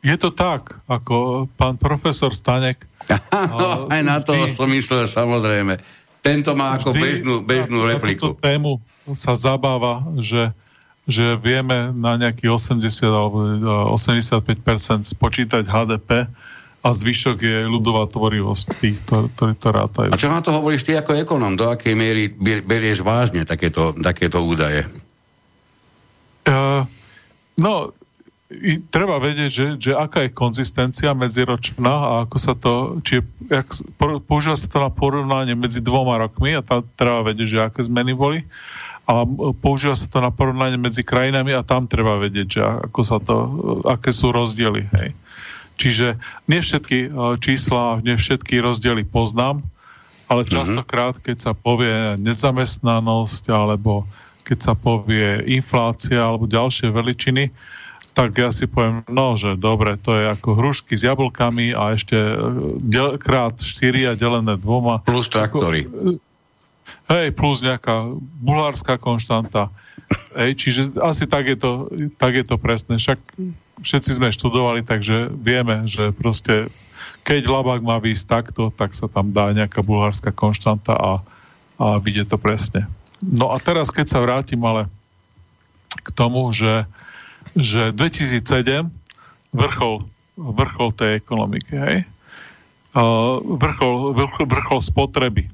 Je 0.00 0.16
to 0.16 0.32
tak, 0.32 0.80
ako 0.88 1.46
pán 1.54 1.76
profesor 1.76 2.32
Stanek. 2.34 2.82
no, 3.52 3.90
aj 3.90 4.02
na 4.02 4.18
to 4.22 4.32
vždy, 4.32 4.56
som 4.56 4.70
myslel, 4.70 5.04
samozrejme. 5.06 5.78
Tento 6.24 6.52
má 6.56 6.78
ako 6.78 6.94
vždy, 6.94 7.02
bežnú, 7.02 7.34
bežnú 7.44 7.78
repliku. 7.84 8.38
Na 8.40 8.54
tému 8.54 8.80
sa 9.12 9.34
zabáva, 9.36 10.04
že 10.20 10.54
že 11.10 11.36
vieme 11.36 11.90
na 11.92 12.16
nejakých 12.16 12.50
80 12.78 12.80
alebo 13.10 13.38
85% 13.92 14.40
e, 14.40 15.10
spočítať 15.10 15.62
HDP 15.66 16.30
a 16.80 16.88
zvyšok 16.96 17.38
je 17.44 17.58
ľudová 17.68 18.08
tvorivosť 18.08 18.66
tých, 18.80 18.96
ktorí 19.04 19.54
to 19.60 19.68
rátajú. 19.68 20.10
A 20.14 20.16
čo 20.16 20.32
na 20.32 20.40
to 20.40 20.56
hovoríš 20.56 20.88
ty 20.88 20.96
ako 20.96 21.12
ekonom? 21.12 21.52
Do 21.52 21.68
akej 21.68 21.92
miery 21.92 22.32
berieš 22.64 23.04
vážne 23.04 23.44
takéto, 23.44 23.92
takéto 24.00 24.40
údaje? 24.40 24.88
Uh, 26.48 26.88
no, 27.60 27.92
i 28.50 28.82
treba 28.82 29.22
vedieť, 29.22 29.50
že, 29.50 29.66
že 29.78 29.92
aká 29.94 30.26
je 30.26 30.34
konzistencia 30.34 31.14
medziročná 31.14 31.94
a 31.94 32.12
ako 32.26 32.36
sa 32.40 32.58
to, 32.58 32.98
či 33.06 33.22
jak, 33.46 33.68
používa 34.26 34.58
sa 34.58 34.66
to 34.66 34.82
na 34.82 34.90
porovnanie 34.90 35.54
medzi 35.54 35.78
dvoma 35.78 36.18
rokmi 36.18 36.58
a 36.58 36.64
tam 36.64 36.82
treba 36.98 37.22
vedieť, 37.22 37.46
že 37.46 37.58
aké 37.62 37.80
zmeny 37.86 38.16
boli 38.16 38.42
a 39.10 39.26
používa 39.58 39.98
sa 39.98 40.06
to 40.06 40.22
na 40.22 40.30
porovnanie 40.30 40.78
medzi 40.78 41.02
krajinami 41.02 41.50
a 41.50 41.66
tam 41.66 41.90
treba 41.90 42.22
vedieť, 42.22 42.46
že 42.46 42.62
ako 42.62 43.00
sa 43.02 43.18
to, 43.18 43.34
aké 43.82 44.14
sú 44.14 44.30
rozdiely. 44.30 44.86
Hej. 44.94 45.10
Čiže 45.82 46.06
nie 46.46 46.62
všetky 46.62 46.98
e, 47.08 47.08
čísla, 47.42 47.98
nie 48.06 48.14
všetky 48.14 48.62
rozdiely 48.62 49.02
poznám, 49.02 49.66
ale 50.30 50.46
mhm. 50.46 50.50
častokrát, 50.54 51.18
keď 51.18 51.36
sa 51.42 51.52
povie 51.58 52.14
nezamestnanosť 52.22 53.50
alebo 53.50 54.06
keď 54.46 54.58
sa 54.62 54.74
povie 54.78 55.42
inflácia 55.58 56.22
alebo 56.22 56.46
ďalšie 56.46 56.94
veličiny, 56.94 57.50
tak 58.10 58.34
ja 58.34 58.50
si 58.50 58.66
poviem, 58.66 59.06
no, 59.06 59.38
že 59.38 59.54
dobre, 59.54 59.94
to 59.94 60.18
je 60.18 60.34
ako 60.34 60.58
hrušky 60.58 60.98
s 60.98 61.06
jablkami 61.06 61.74
a 61.74 61.98
ešte 61.98 62.14
e, 62.14 62.34
del, 62.78 63.18
krát 63.18 63.58
4 63.58 64.06
a 64.06 64.12
delené 64.14 64.54
dvoma. 64.54 65.02
Plus 65.02 65.26
traktory. 65.26 65.90
Ako, 65.90 66.29
hej, 67.10 67.32
plus 67.34 67.60
nejaká 67.60 68.10
bulhárska 68.40 68.96
konštanta. 68.96 69.68
Hej, 70.34 70.58
čiže 70.58 70.80
asi 70.98 71.30
tak 71.30 71.46
je, 71.46 71.56
to, 71.58 71.70
tak 72.18 72.34
je 72.34 72.44
to 72.46 72.58
presné. 72.58 72.98
Však 72.98 73.18
všetci 73.82 74.10
sme 74.18 74.34
študovali, 74.34 74.82
takže 74.82 75.30
vieme, 75.30 75.86
že 75.86 76.10
proste 76.10 76.66
keď 77.22 77.46
labák 77.46 77.82
má 77.84 78.00
výsť 78.00 78.24
takto, 78.26 78.74
tak 78.74 78.96
sa 78.96 79.06
tam 79.06 79.30
dá 79.30 79.52
nejaká 79.54 79.84
bulhárska 79.84 80.34
konštanta 80.34 80.96
a, 80.96 81.12
a 81.78 81.86
vidie 82.02 82.26
to 82.26 82.40
presne. 82.40 82.88
No 83.20 83.52
a 83.52 83.60
teraz, 83.60 83.92
keď 83.92 84.06
sa 84.08 84.24
vrátim 84.24 84.58
ale 84.64 84.88
k 86.00 86.08
tomu, 86.16 86.48
že 86.50 86.88
že 87.56 87.90
2007 87.90 88.86
vrchol, 89.50 90.06
vrchol 90.38 90.90
tej 90.94 91.10
ekonomiky, 91.18 91.74
hej? 91.74 91.96
Vrchol, 92.94 94.14
vrchol, 94.14 94.46
vrchol 94.46 94.80
spotreby. 94.82 95.44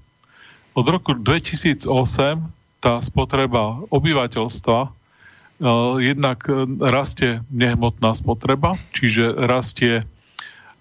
Od 0.76 0.84
roku 0.84 1.16
2008 1.16 1.88
tá 2.84 3.00
spotreba 3.00 3.80
obyvateľstva 3.88 4.92
jednak 6.04 6.44
rastie 6.84 7.40
nehmotná 7.48 8.12
spotreba, 8.12 8.76
čiže 8.92 9.32
rastie 9.32 10.04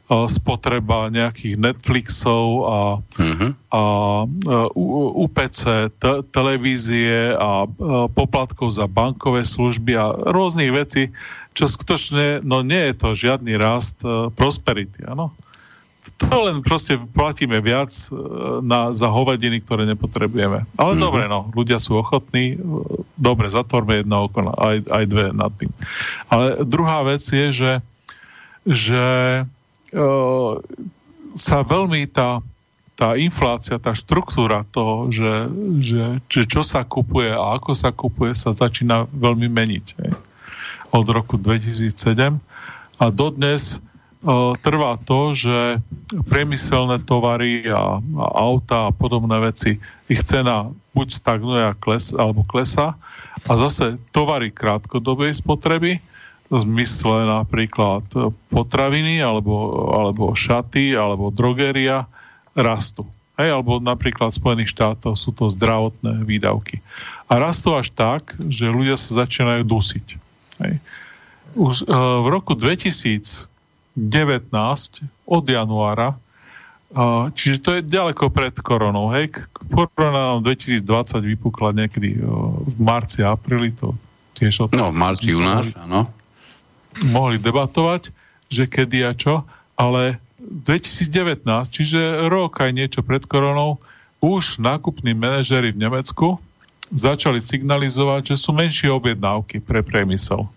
spotreba 0.05 1.09
nejakých 1.09 1.55
Netflixov 1.57 2.45
a, 2.67 2.79
uh-huh. 3.01 3.51
a 3.73 3.81
UPC, 5.17 5.89
te, 5.97 6.11
televízie 6.29 7.33
a, 7.33 7.65
poplatkov 8.11 8.69
za 8.69 8.85
bankové 8.85 9.41
služby 9.47 9.97
a 9.97 10.13
rôznych 10.13 10.69
vecí, 10.75 11.09
čo 11.57 11.65
skutočne, 11.65 12.45
no 12.45 12.61
nie 12.61 12.91
je 12.91 12.93
to 12.99 13.17
žiadny 13.17 13.57
rast 13.57 14.05
prosperity, 14.37 15.07
áno. 15.07 15.33
To 16.15 16.47
len 16.47 16.63
proste 16.63 16.95
platíme 16.95 17.59
viac 17.59 17.91
uh, 18.07 18.63
na, 18.63 18.95
za 18.95 19.11
hovadiny, 19.11 19.59
ktoré 19.59 19.83
nepotrebujeme. 19.83 20.63
Ale 20.79 20.91
uh-huh. 20.95 21.03
dobre, 21.03 21.27
no, 21.27 21.51
ľudia 21.51 21.75
sú 21.75 21.99
ochotní, 21.99 22.55
dobre, 23.19 23.51
zatvorme 23.51 23.99
jedno 23.99 24.31
oko, 24.31 24.47
aj, 24.55 24.87
aj 24.87 25.03
dve 25.11 25.25
nad 25.35 25.51
tým. 25.55 25.71
Ale 26.31 26.63
druhá 26.63 27.03
vec 27.03 27.21
je, 27.21 27.47
že 27.51 27.71
že 28.65 29.05
sa 31.35 31.57
veľmi 31.61 32.09
tá, 32.09 32.41
tá 32.97 33.13
inflácia, 33.15 33.77
tá 33.77 33.93
štruktúra 33.93 34.65
toho, 34.73 35.13
že, 35.13 35.33
že, 35.79 36.03
že 36.25 36.41
čo 36.49 36.65
sa 36.65 36.81
kupuje 36.83 37.29
a 37.29 37.55
ako 37.55 37.71
sa 37.77 37.93
kupuje, 37.93 38.33
sa 38.33 38.51
začína 38.51 39.05
veľmi 39.13 39.47
meniť. 39.47 39.85
Hej. 40.01 40.11
Od 40.91 41.05
roku 41.07 41.37
2007 41.37 42.41
a 42.99 43.05
dodnes 43.11 43.79
trvá 44.57 44.97
to, 45.05 45.37
že 45.37 45.79
priemyselné 46.25 47.05
tovary 47.05 47.69
a, 47.69 48.01
a 48.01 48.25
auta 48.41 48.89
a 48.89 48.95
podobné 48.95 49.37
veci, 49.37 49.77
ich 50.09 50.21
cena 50.25 50.73
buď 50.97 51.07
stagnuje 51.13 51.61
a 51.61 51.77
kles, 51.77 52.13
alebo 52.13 52.41
klesa 52.41 52.97
a 53.45 53.51
zase 53.53 54.01
tovary 54.09 54.49
krátkodobej 54.49 55.37
spotreby 55.37 56.01
v 56.45 56.55
zmysle 56.61 57.25
napríklad 57.25 58.05
potraviny 58.53 59.21
alebo, 59.21 59.85
alebo 59.93 60.33
šaty 60.33 60.93
alebo 60.93 61.33
drogeria 61.33 62.05
rastú. 62.53 63.05
Hej, 63.35 63.51
alebo 63.51 63.83
napríklad 63.83 64.31
v 64.31 64.39
Spojených 64.39 64.71
štátoch 64.71 65.19
sú 65.19 65.35
to 65.35 65.51
zdravotné 65.51 66.23
výdavky. 66.23 66.79
A 67.27 67.35
rastú 67.35 67.75
až 67.75 67.91
tak, 67.91 68.31
že 68.47 68.71
ľudia 68.71 68.95
sa 68.95 69.27
začínajú 69.27 69.67
dusiť. 69.67 70.07
Hej. 70.63 70.73
Už 71.59 71.83
uh, 71.83 72.23
v 72.23 72.27
roku 72.31 72.55
2019 73.95 74.51
od 75.25 75.43
januára 75.47 76.19
čiže 77.35 77.57
to 77.59 77.69
je 77.75 77.81
ďaleko 77.83 78.31
pred 78.31 78.55
koronou. 78.63 79.11
Hej. 79.11 79.35
Korona 79.51 80.39
2020 80.39 80.85
vypukla 81.27 81.75
niekedy 81.75 82.23
v 82.23 82.77
marci, 82.79 83.19
apríli, 83.19 83.75
to 83.75 83.91
tiež... 84.39 84.71
No, 84.71 84.95
v 84.95 84.95
marci 84.95 85.35
u 85.35 85.43
nás, 85.43 85.75
áno 85.75 86.07
mohli 87.03 87.41
debatovať, 87.41 88.13
že 88.47 88.69
kedy 88.69 88.97
a 89.03 89.11
čo, 89.11 89.43
ale 89.75 90.23
2019, 90.39 91.43
čiže 91.67 92.29
rok 92.31 92.61
aj 92.63 92.71
niečo 92.71 93.01
pred 93.03 93.25
koronou, 93.27 93.81
už 94.23 94.63
nákupní 94.63 95.11
manažery 95.11 95.75
v 95.75 95.81
Nemecku 95.83 96.39
začali 96.93 97.41
signalizovať, 97.41 98.33
že 98.33 98.35
sú 98.39 98.55
menšie 98.55 98.87
objednávky 98.93 99.59
pre 99.59 99.81
priemysel. 99.83 100.47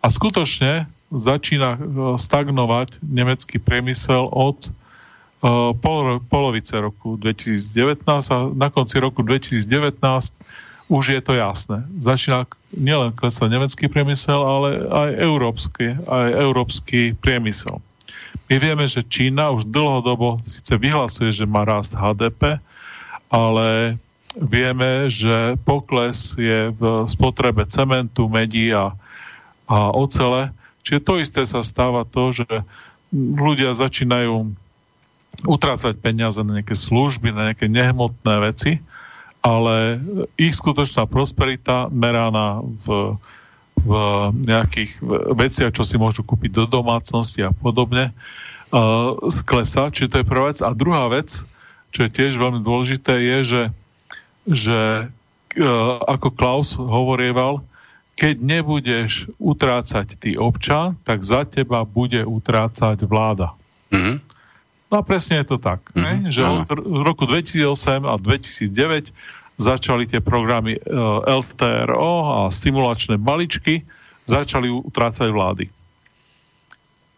A 0.00 0.06
skutočne 0.08 0.88
začína 1.08 1.70
e, 1.74 1.80
stagnovať 2.20 3.00
nemecký 3.00 3.56
priemysel 3.56 4.28
od 4.28 4.68
uh, 4.68 5.72
pol, 5.72 6.20
polovice 6.28 6.76
roku 6.76 7.16
2019 7.16 8.04
a 8.08 8.36
na 8.52 8.68
konci 8.68 9.00
roku 9.00 9.24
2019 9.24 9.64
už 10.88 11.04
je 11.12 11.20
to 11.20 11.36
jasné. 11.36 11.84
Začína 12.00 12.48
nielen 12.72 13.12
klesať 13.12 13.48
nemecký 13.52 13.92
priemysel, 13.92 14.40
ale 14.40 14.68
aj 14.88 15.10
európsky, 15.20 15.86
aj 16.08 16.28
európsky 16.32 17.12
priemysel. 17.12 17.80
My 18.48 18.56
vieme, 18.56 18.88
že 18.88 19.04
Čína 19.04 19.52
už 19.52 19.68
dlhodobo 19.68 20.40
síce 20.40 20.72
vyhlasuje, 20.80 21.28
že 21.28 21.44
má 21.44 21.68
rast 21.68 21.92
HDP, 21.92 22.56
ale 23.28 24.00
vieme, 24.32 25.12
že 25.12 25.60
pokles 25.68 26.32
je 26.40 26.72
v 26.72 27.04
spotrebe 27.04 27.68
cementu, 27.68 28.24
medí 28.32 28.72
a, 28.72 28.96
a 29.68 29.92
ocele. 29.92 30.48
Čiže 30.88 31.04
to 31.04 31.20
isté 31.20 31.42
sa 31.44 31.60
stáva 31.60 32.08
to, 32.08 32.32
že 32.32 32.48
ľudia 33.12 33.76
začínajú 33.76 34.56
utrácať 35.44 36.00
peniaze 36.00 36.40
na 36.40 36.60
nejaké 36.60 36.72
služby, 36.72 37.36
na 37.36 37.52
nejaké 37.52 37.68
nehmotné 37.68 38.34
veci 38.40 38.80
ale 39.48 40.02
ich 40.34 40.54
skutočná 40.54 41.06
prosperita 41.06 41.86
meraná 41.88 42.60
v, 42.62 43.16
v 43.78 43.90
nejakých 44.34 44.98
veciach, 45.34 45.72
čo 45.74 45.86
si 45.86 45.96
môžu 45.96 46.26
kúpiť 46.26 46.50
do 46.52 46.64
domácnosti 46.66 47.46
a 47.46 47.54
podobne, 47.54 48.10
uh, 48.74 49.14
klesá, 49.46 49.94
čiže 49.94 50.10
to 50.10 50.18
je 50.20 50.30
prvá 50.30 50.50
vec. 50.50 50.58
A 50.60 50.74
druhá 50.74 51.06
vec, 51.08 51.46
čo 51.94 52.00
je 52.06 52.10
tiež 52.10 52.34
veľmi 52.36 52.60
dôležité, 52.60 53.14
je, 53.16 53.38
že, 53.46 53.62
že 54.50 54.78
uh, 55.08 55.96
ako 56.04 56.28
Klaus 56.34 56.74
hovorieval, 56.74 57.62
keď 58.18 58.34
nebudeš 58.42 59.30
utrácať 59.38 60.18
ty 60.18 60.34
občan, 60.34 60.98
tak 61.06 61.22
za 61.22 61.46
teba 61.46 61.86
bude 61.86 62.26
utrácať 62.26 63.06
vláda. 63.06 63.54
Mm-hmm. 63.94 64.16
No 64.90 64.94
a 64.98 65.02
presne 65.06 65.46
je 65.46 65.54
to 65.54 65.58
tak, 65.62 65.86
mm-hmm. 65.94 66.34
že 66.34 66.42
od 66.42 66.66
roku 67.06 67.30
2008 67.30 68.02
a 68.02 68.18
2009 68.18 69.14
začali 69.54 70.10
tie 70.10 70.18
programy 70.18 70.78
e, 70.78 70.80
LTRO 71.22 72.14
a 72.26 72.38
stimulačné 72.50 73.22
maličky, 73.22 73.86
začali 74.26 74.66
utrácať 74.66 75.28
vlády. 75.30 75.70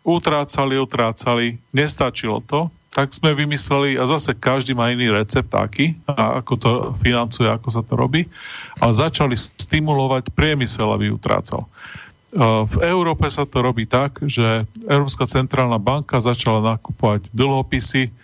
Utrácali, 0.05 0.75
utrácali, 0.77 1.47
nestačilo 1.73 2.45
to, 2.45 2.69
tak 2.91 3.15
sme 3.15 3.39
vymysleli, 3.39 3.95
a 3.97 4.05
zase 4.11 4.35
každý 4.35 4.75
má 4.75 4.91
iný 4.91 5.15
recept 5.15 5.55
aký, 5.55 5.95
a 6.11 6.43
ako 6.43 6.53
to 6.59 6.71
financuje, 6.99 7.47
ako 7.47 7.69
sa 7.71 7.87
to 7.87 7.95
robí, 7.95 8.27
ale 8.83 8.93
začali 8.93 9.39
stimulovať 9.39 10.35
priemysel, 10.35 10.91
aby 10.91 11.15
utrácal. 11.15 11.71
V 12.71 12.77
Európe 12.87 13.27
sa 13.27 13.43
to 13.43 13.59
robí 13.59 13.91
tak, 13.91 14.23
že 14.23 14.63
Európska 14.87 15.27
centrálna 15.27 15.83
banka 15.83 16.23
začala 16.23 16.63
nakupovať 16.63 17.27
dlhopisy 17.35 18.15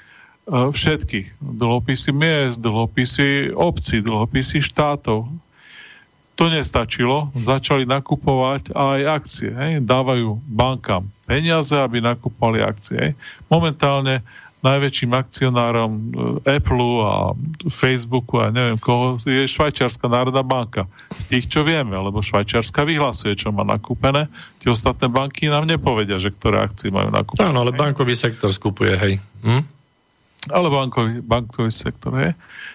všetkých. 0.47 1.43
Dlhopisy 1.43 2.15
miest, 2.15 2.63
dlhopisy 2.63 3.51
obcí, 3.51 3.99
dlhopisy 4.07 4.63
štátov. 4.63 5.27
To 6.39 6.45
nestačilo. 6.47 7.35
Začali 7.35 7.83
nakupovať 7.83 8.71
aj 8.79 9.01
akcie. 9.11 9.51
Hej. 9.51 9.83
Dávajú 9.83 10.39
bankám 10.47 11.11
peniaze, 11.27 11.75
aby 11.75 11.99
nakupovali 11.99 12.63
akcie. 12.63 12.95
Hej. 12.95 13.13
Momentálne 13.51 14.23
najväčším 14.67 15.13
akcionárom 15.15 15.91
e, 15.95 16.03
Apple 16.59 16.91
a 17.07 17.15
Facebooku 17.71 18.43
a 18.43 18.51
neviem 18.51 18.75
koho, 18.77 19.15
je 19.23 19.47
Švajčiarska 19.47 20.11
národná 20.11 20.43
banka. 20.43 20.91
Z 21.15 21.25
tých, 21.31 21.47
čo 21.47 21.63
vieme, 21.63 21.95
lebo 21.95 22.19
Švajčiarska 22.19 22.83
vyhlasuje, 22.83 23.39
čo 23.39 23.55
má 23.55 23.63
nakúpené. 23.63 24.27
Tie 24.59 24.69
ostatné 24.69 25.07
banky 25.07 25.47
nám 25.47 25.71
nepovedia, 25.71 26.19
že 26.19 26.35
ktoré 26.35 26.59
akcie 26.59 26.91
majú 26.91 27.15
nakúpené. 27.15 27.47
Áno, 27.47 27.63
ale 27.63 27.71
bankový 27.71 28.19
sektor 28.19 28.51
skupuje, 28.51 28.93
hej. 28.99 29.15
Hm? 29.47 29.63
Ale 30.51 30.67
bankový, 30.69 31.23
bankový 31.23 31.71
sektor, 31.71 32.13
hej. 32.19 32.33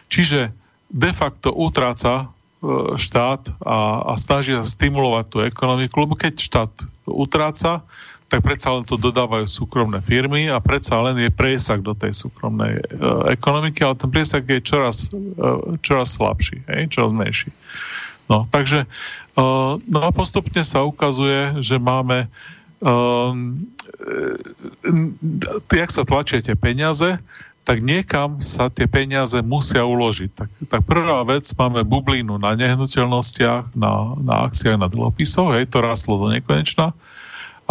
Čiže 0.08 0.52
de 0.92 1.12
facto 1.12 1.52
utráca 1.52 2.28
e, 2.64 2.96
štát 2.96 3.64
a, 3.64 4.12
a 4.12 4.14
snaží 4.16 4.56
sa 4.56 4.64
stimulovať 4.64 5.26
tú 5.28 5.38
ekonomiku, 5.44 5.96
lebo 6.08 6.16
keď 6.16 6.40
štát 6.40 6.72
utráca, 7.08 7.84
tak 8.32 8.48
predsa 8.48 8.72
len 8.72 8.88
to 8.88 8.96
dodávajú 8.96 9.44
súkromné 9.44 10.00
firmy 10.00 10.48
a 10.48 10.64
predsa 10.64 11.04
len 11.04 11.20
je 11.20 11.28
priesak 11.28 11.84
do 11.84 11.92
tej 11.92 12.16
súkromnej 12.16 12.80
e, 12.80 12.84
ekonomiky, 13.36 13.84
ale 13.84 14.00
ten 14.00 14.08
priesak 14.08 14.48
je 14.48 14.64
čoraz, 14.64 15.12
e, 15.12 15.76
čoraz 15.84 16.16
slabší, 16.16 16.64
hej, 16.72 16.88
čoraz 16.88 17.12
menší. 17.12 17.52
No, 18.32 18.48
takže 18.48 18.88
e, 18.88 19.44
no 19.76 20.00
a 20.00 20.10
postupne 20.16 20.64
sa 20.64 20.88
ukazuje, 20.88 21.60
že 21.60 21.76
máme 21.76 22.32
e, 22.80 22.88
e, 24.88 25.76
jak 25.76 25.92
sa 25.92 26.08
tlačia 26.08 26.40
tie 26.40 26.56
peniaze, 26.56 27.20
tak 27.68 27.84
niekam 27.84 28.40
sa 28.40 28.72
tie 28.72 28.88
peniaze 28.88 29.44
musia 29.44 29.84
uložiť. 29.84 30.30
Tak, 30.34 30.50
tak 30.72 30.82
prvá 30.88 31.20
vec, 31.28 31.52
máme 31.60 31.84
bublinu 31.84 32.40
na 32.40 32.56
nehnuteľnostiach, 32.56 33.76
na, 33.76 34.16
na 34.18 34.48
akciách, 34.48 34.80
na 34.80 34.88
dlhopisoch, 34.88 35.60
hej, 35.60 35.68
to 35.68 35.84
rastlo 35.84 36.16
do 36.16 36.32
nekonečna. 36.32 36.96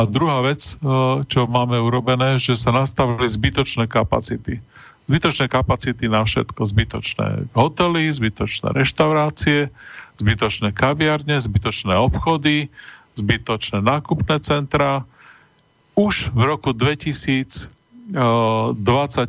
A 0.00 0.08
druhá 0.08 0.40
vec, 0.40 0.64
e, 0.64 0.74
čo 1.28 1.44
máme 1.44 1.76
urobené, 1.76 2.40
že 2.40 2.56
sa 2.56 2.72
nastavili 2.72 3.28
zbytočné 3.28 3.84
kapacity. 3.84 4.56
Zbytočné 5.04 5.52
kapacity 5.52 6.08
na 6.08 6.24
všetko. 6.24 6.64
Zbytočné 6.64 7.52
hotely, 7.52 8.08
zbytočné 8.08 8.72
reštaurácie, 8.72 9.68
zbytočné 10.16 10.72
kaviarne, 10.72 11.36
zbytočné 11.36 12.00
obchody, 12.00 12.72
zbytočné 13.12 13.84
nákupné 13.84 14.40
centra. 14.40 15.04
Už 16.00 16.32
v 16.32 16.40
roku 16.48 16.72
2020 16.72 17.68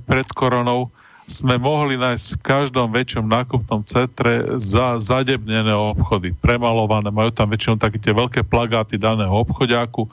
pred 0.07 0.27
koronou 0.31 0.87
sme 1.27 1.59
mohli 1.59 1.99
nájsť 1.99 2.27
v 2.39 2.43
každom 2.43 2.87
väčšom 2.95 3.27
nákupnom 3.27 3.83
centre 3.83 4.59
za, 4.59 4.99
zadebnené 4.99 5.71
obchody, 5.71 6.31
premalované, 6.31 7.11
majú 7.11 7.31
tam 7.31 7.51
väčšinou 7.51 7.75
také 7.75 7.99
tie 7.99 8.15
veľké 8.15 8.47
plagáty 8.47 8.95
daného 8.99 9.31
obchodiaku, 9.31 10.07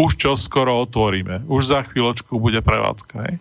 už 0.00 0.16
čo 0.16 0.32
skoro 0.32 0.80
otvoríme. 0.88 1.44
Už 1.44 1.68
za 1.68 1.84
chvíľočku 1.84 2.40
bude 2.40 2.64
prevádzka. 2.64 3.14
Hej? 3.28 3.36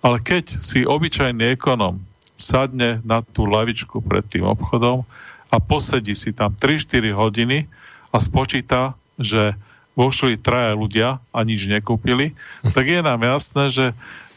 Ale 0.00 0.16
keď 0.24 0.56
si 0.64 0.88
obyčajný 0.88 1.52
ekonom 1.52 2.00
sadne 2.34 3.04
na 3.04 3.20
tú 3.20 3.44
lavičku 3.44 4.00
pred 4.00 4.24
tým 4.24 4.48
obchodom 4.48 5.04
a 5.52 5.56
posedí 5.60 6.16
si 6.16 6.32
tam 6.32 6.56
3-4 6.56 7.12
hodiny 7.12 7.68
a 8.10 8.16
spočíta, 8.18 8.96
že 9.20 9.54
vošli 9.92 10.40
traja 10.40 10.72
ľudia 10.72 11.20
a 11.30 11.38
nič 11.44 11.68
nekúpili, 11.68 12.32
tak 12.72 12.88
je 12.88 13.00
nám 13.04 13.20
jasné, 13.20 13.68
že, 13.68 13.86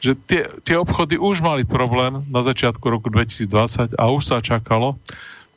že 0.03 0.11
tie, 0.27 0.51
tie 0.67 0.75
obchody 0.75 1.15
už 1.15 1.39
mali 1.39 1.63
problém 1.63 2.27
na 2.27 2.43
začiatku 2.43 2.83
roku 2.91 3.07
2020 3.07 3.95
a 3.95 4.03
už 4.11 4.21
sa 4.21 4.43
čakalo, 4.43 4.99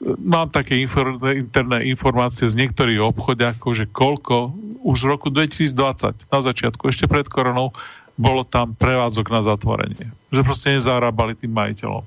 mám 0.02 0.48
také 0.50 0.78
infor, 0.78 1.18
interné 1.34 1.90
informácie 1.90 2.46
z 2.46 2.54
niektorých 2.54 3.02
obchodiakov, 3.02 3.74
že 3.74 3.84
koľko 3.90 4.54
už 4.87 4.98
v 5.04 5.08
roku 5.11 5.28
2020, 5.34 6.30
na 6.30 6.40
začiatku, 6.40 6.82
ešte 6.87 7.11
pred 7.11 7.26
koronou, 7.26 7.74
bolo 8.18 8.42
tam 8.42 8.74
prevádzok 8.74 9.26
na 9.30 9.40
zatvorenie. 9.42 10.06
Že 10.34 10.40
proste 10.42 10.68
nezarábali 10.74 11.38
tým 11.38 11.54
majiteľom. 11.54 12.04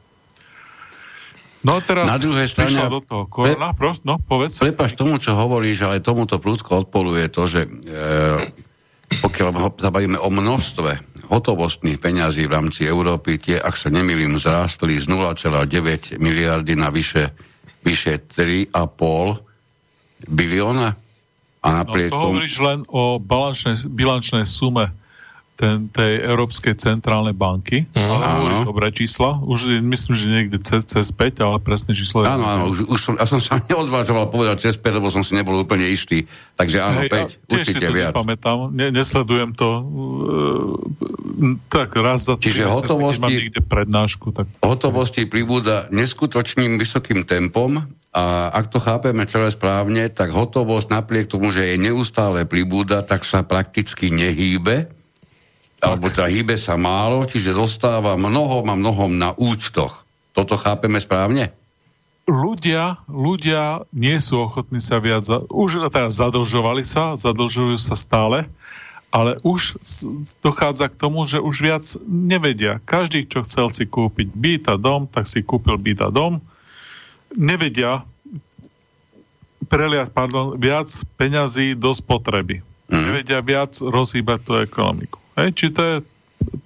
No 1.61 1.77
teraz 1.85 2.09
na 2.09 2.17
druhej 2.17 2.49
strane, 2.49 2.73
do 2.89 3.05
toho 3.05 3.29
korona, 3.29 3.71
pre, 3.71 3.77
prost, 3.77 4.01
no 4.01 4.17
povedz. 4.17 4.57
Prepaš 4.57 4.97
tomu, 4.97 5.21
čo 5.21 5.37
hovoríš, 5.37 5.85
ale 5.85 6.01
tomuto 6.01 6.41
prúdko 6.41 6.89
odpoluje 6.89 7.29
to, 7.29 7.45
že 7.45 7.61
e, 7.63 7.71
pokiaľ 9.21 9.77
sa 9.77 9.93
bavíme 9.93 10.17
o 10.17 10.29
množstve 10.33 10.91
hotovostných 11.29 12.01
peňazí 12.01 12.49
v 12.49 12.51
rámci 12.51 12.81
Európy, 12.89 13.37
tie, 13.37 13.61
ak 13.61 13.77
sa 13.77 13.93
nemýlim, 13.93 14.41
zrástli 14.41 14.97
z 14.97 15.05
0,9 15.05 16.17
miliardy 16.17 16.73
na 16.73 16.89
vyše 16.89 17.50
vyše 17.81 18.21
3,5 18.21 18.71
bilióna. 20.29 20.95
A 21.61 21.67
napriek 21.85 22.09
no, 22.09 22.17
to 22.17 22.27
hovoríš 22.33 22.57
len 22.57 22.79
o 22.89 23.21
balančnej, 23.21 23.85
bilančnej 23.85 24.49
sume 24.49 24.89
ten, 25.61 25.93
tej 25.93 26.25
Európskej 26.25 26.73
centrálnej 26.73 27.37
banky. 27.37 27.85
Mm. 27.93 28.09
Ale 28.09 28.23
hovoríš 28.25 28.61
dobré 28.65 28.87
čísla. 28.89 29.37
Už 29.45 29.77
myslím, 29.85 30.13
že 30.17 30.25
niekde 30.25 30.57
cez, 30.65 30.89
cez 30.89 31.13
5, 31.13 31.37
ale 31.45 31.61
presné 31.61 31.93
číslo 31.93 32.25
je... 32.25 32.33
Áno, 32.33 32.41
áno, 32.41 32.63
už, 32.73 32.89
už 32.89 32.99
som, 32.99 33.13
ja 33.13 33.29
som 33.29 33.37
sa 33.37 33.61
neodvážoval 33.69 34.33
povedať 34.33 34.65
cez 34.65 34.81
5, 34.81 34.97
lebo 34.97 35.13
som 35.13 35.21
si 35.21 35.37
nebol 35.37 35.53
úplne 35.61 35.85
istý. 35.85 36.25
Takže 36.57 36.81
áno, 36.81 37.05
Hej, 37.05 37.09
5, 37.13 37.13
ja, 37.13 37.25
určite 37.53 37.85
to 37.85 37.93
viac. 37.93 38.09
nepamätám, 38.09 38.57
ne, 38.73 38.87
nesledujem 38.89 39.53
to 39.53 39.69
uh, 39.69 40.81
tak 41.69 41.93
raz 41.97 42.25
za 42.25 42.37
Čiže 42.37 42.69
hotovosti, 42.69 43.21
mám 43.21 43.31
niekde 43.33 43.61
prednášku. 43.61 44.33
Tak... 44.33 44.45
Hotovosti 44.65 45.29
pribúda 45.29 45.85
neskutočným 45.93 46.77
vysokým 46.81 47.25
tempom 47.25 47.85
a 48.11 48.51
ak 48.51 48.67
to 48.67 48.77
chápeme 48.83 49.23
celé 49.23 49.49
správne, 49.53 50.11
tak 50.11 50.35
hotovosť 50.35 50.87
napriek 50.91 51.31
tomu, 51.31 51.49
že 51.49 51.73
je 51.73 51.75
neustále 51.79 52.43
pribúda, 52.43 53.01
tak 53.05 53.23
sa 53.23 53.45
prakticky 53.45 54.11
nehýbe 54.11 55.00
alebo 55.81 56.13
teda 56.13 56.29
hýbe 56.29 56.55
sa 56.61 56.77
málo, 56.77 57.25
čiže 57.25 57.57
zostáva 57.57 58.13
mnohom 58.13 58.69
a 58.69 58.77
mnohom 58.77 59.17
na 59.17 59.33
účtoch. 59.33 60.05
Toto 60.31 60.55
chápeme 60.55 61.01
správne? 61.01 61.51
Ľudia, 62.29 63.01
ľudia 63.09 63.83
nie 63.91 64.21
sú 64.21 64.45
ochotní 64.45 64.77
sa 64.77 65.01
viac, 65.01 65.25
za, 65.25 65.41
už 65.49 65.89
teraz 65.89 66.15
zadlžovali 66.15 66.85
sa, 66.85 67.17
zadlžujú 67.17 67.81
sa 67.81 67.97
stále, 67.97 68.45
ale 69.11 69.41
už 69.43 69.81
dochádza 70.39 70.87
k 70.87 70.95
tomu, 71.01 71.25
že 71.27 71.41
už 71.41 71.55
viac 71.59 71.83
nevedia. 72.07 72.79
Každý, 72.87 73.27
čo 73.27 73.43
chcel 73.43 73.67
si 73.73 73.83
kúpiť 73.89 74.31
byt 74.31 74.63
a 74.71 74.77
dom, 74.79 75.09
tak 75.09 75.27
si 75.27 75.43
kúpil 75.43 75.75
byt 75.75 76.07
a 76.07 76.09
dom. 76.13 76.39
Nevedia 77.35 78.07
preliať 79.67 80.15
pardon, 80.15 80.55
viac 80.55 80.87
peňazí 81.19 81.75
do 81.75 81.91
spotreby. 81.91 82.63
Mm. 82.91 83.03
Nevedia 83.07 83.39
viac 83.39 83.71
rozhýbať 83.79 84.39
tú 84.43 84.53
ekonomiku. 84.59 85.17
Hej, 85.39 85.49
či 85.55 85.67
to 85.71 85.81
je 85.81 85.95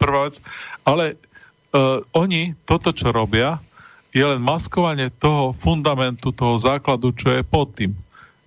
prvá 0.01 0.27
vec. 0.27 0.41
Ale 0.81 1.13
uh, 1.13 2.01
oni 2.17 2.57
toto, 2.65 2.89
čo 2.91 3.13
robia, 3.13 3.61
je 4.15 4.23
len 4.23 4.39
maskovanie 4.39 5.11
toho 5.11 5.53
fundamentu, 5.59 6.31
toho 6.31 6.55
základu, 6.57 7.11
čo 7.13 7.35
je 7.35 7.43
pod 7.43 7.75
tým. 7.75 7.91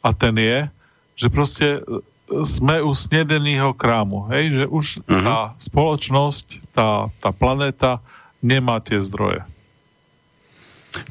A 0.00 0.16
ten 0.16 0.32
je, 0.40 0.64
že 1.12 1.28
proste 1.28 1.68
e, 1.76 1.80
sme 2.48 2.80
u 2.80 2.96
snedeného 2.96 3.76
krámu. 3.76 4.32
Hej? 4.32 4.64
Že 4.64 4.64
už 4.72 4.84
uh-huh. 5.04 5.20
tá 5.20 5.38
spoločnosť, 5.60 6.72
tá, 6.72 7.12
tá 7.20 7.30
planéta 7.36 8.00
nemá 8.40 8.80
tie 8.80 8.96
zdroje. 8.96 9.44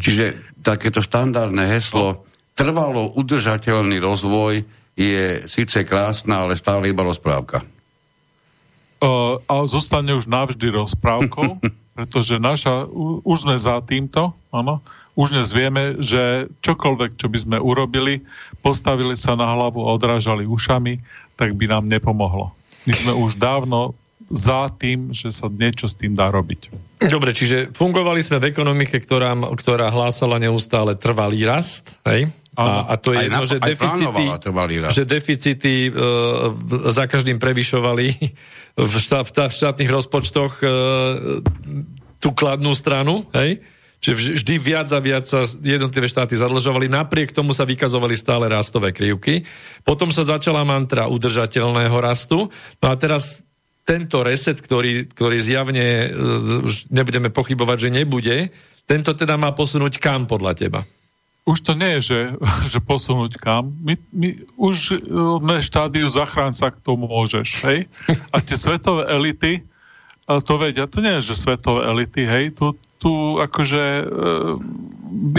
Čiže 0.02 0.42
takéto 0.66 1.06
štandardné 1.06 1.78
heslo 1.78 2.26
trvalo 2.58 3.14
udržateľný 3.14 4.02
rozvoj 4.02 4.66
je 4.98 5.46
síce 5.46 5.78
krásna, 5.86 6.44
ale 6.44 6.58
stále 6.58 6.90
iba 6.90 7.06
rozprávka 7.06 7.62
uh, 9.02 9.38
a 9.46 9.66
zostane 9.70 10.14
už 10.18 10.26
navždy 10.30 10.74
rozprávkou, 10.74 11.62
pretože 11.98 12.42
naša, 12.42 12.90
už 13.26 13.38
sme 13.48 13.56
za 13.58 13.82
týmto, 13.82 14.34
áno, 14.50 14.82
už 15.18 15.34
dnes 15.34 15.50
vieme, 15.50 15.98
že 15.98 16.46
čokoľvek, 16.62 17.18
čo 17.18 17.26
by 17.26 17.38
sme 17.42 17.58
urobili, 17.58 18.22
postavili 18.62 19.18
sa 19.18 19.34
na 19.34 19.50
hlavu 19.50 19.82
a 19.82 19.98
odrážali 19.98 20.46
ušami, 20.46 21.02
tak 21.34 21.58
by 21.58 21.66
nám 21.74 21.90
nepomohlo. 21.90 22.54
My 22.86 22.94
sme 22.94 23.14
už 23.18 23.42
dávno 23.42 23.98
za 24.30 24.70
tým, 24.78 25.16
že 25.18 25.34
sa 25.34 25.50
niečo 25.50 25.90
s 25.90 25.98
tým 25.98 26.14
dá 26.14 26.30
robiť. 26.30 26.70
Dobre, 27.02 27.34
čiže 27.34 27.74
fungovali 27.74 28.22
sme 28.22 28.38
v 28.38 28.50
ekonomike, 28.54 29.02
ktorá, 29.02 29.34
ktorá 29.58 29.90
hlásala 29.90 30.38
neustále 30.38 30.94
trvalý 30.94 31.50
rast, 31.50 31.98
hej? 32.06 32.30
A, 32.58 32.90
a 32.90 32.94
to 32.98 33.14
je 33.14 33.30
jedno, 33.30 33.46
že 33.46 33.62
deficity, 33.62 34.24
že 34.90 35.04
deficity 35.06 35.76
e, 35.88 35.92
za 36.90 37.06
každým 37.06 37.38
prevyšovali 37.38 38.06
v, 38.82 38.94
štát, 38.98 39.30
v 39.30 39.54
štátnych 39.54 39.92
rozpočtoch 39.94 40.52
e, 40.60 40.68
tú 42.18 42.30
kladnú 42.34 42.74
stranu, 42.74 43.30
hej? 43.38 43.62
Čiže 43.98 44.42
vždy 44.42 44.56
viac 44.62 44.90
a 44.94 45.02
viac 45.02 45.26
sa 45.26 45.50
jednotlivé 45.50 46.06
štáty 46.06 46.38
zadlžovali, 46.38 46.86
napriek 46.86 47.34
tomu 47.34 47.50
sa 47.50 47.66
vykazovali 47.66 48.14
stále 48.14 48.46
rastové 48.46 48.94
krivky. 48.94 49.42
Potom 49.82 50.14
sa 50.14 50.22
začala 50.22 50.62
mantra 50.62 51.10
udržateľného 51.10 51.98
rastu. 51.98 52.46
No 52.78 52.88
a 52.90 52.94
teraz 52.94 53.42
tento 53.86 54.22
reset, 54.22 54.60
ktorý, 54.62 55.10
ktorý 55.14 55.38
zjavne 55.42 55.86
e, 55.86 56.08
nebudeme 56.94 57.30
pochybovať, 57.30 57.78
že 57.78 57.90
nebude, 57.90 58.38
tento 58.86 59.14
teda 59.18 59.34
má 59.38 59.54
posunúť 59.54 59.98
kam 59.98 60.26
podľa 60.26 60.54
teba? 60.58 60.82
Už 61.48 61.64
to 61.64 61.80
nie 61.80 61.98
je, 61.98 62.02
že, 62.12 62.20
že 62.76 62.80
posunúť 62.84 63.40
kam. 63.40 63.72
My, 63.80 63.96
my 64.12 64.36
už 64.60 65.00
sme 65.40 65.64
štádiu 65.64 66.12
zachrán 66.12 66.52
sa 66.52 66.76
k 66.76 66.84
tomu 66.84 67.08
môžeš, 67.08 67.64
hej? 67.64 67.88
A 68.36 68.44
tie 68.44 68.60
svetové 68.60 69.08
elity 69.08 69.64
to 70.28 70.54
vedia. 70.60 70.92
To 70.92 71.00
nie 71.00 71.24
je, 71.24 71.32
že 71.32 71.40
svetové 71.48 71.88
elity, 71.88 72.28
hej, 72.28 72.52
tu, 72.52 72.76
tu 73.00 73.40
akože 73.40 73.84
e, 74.04 74.06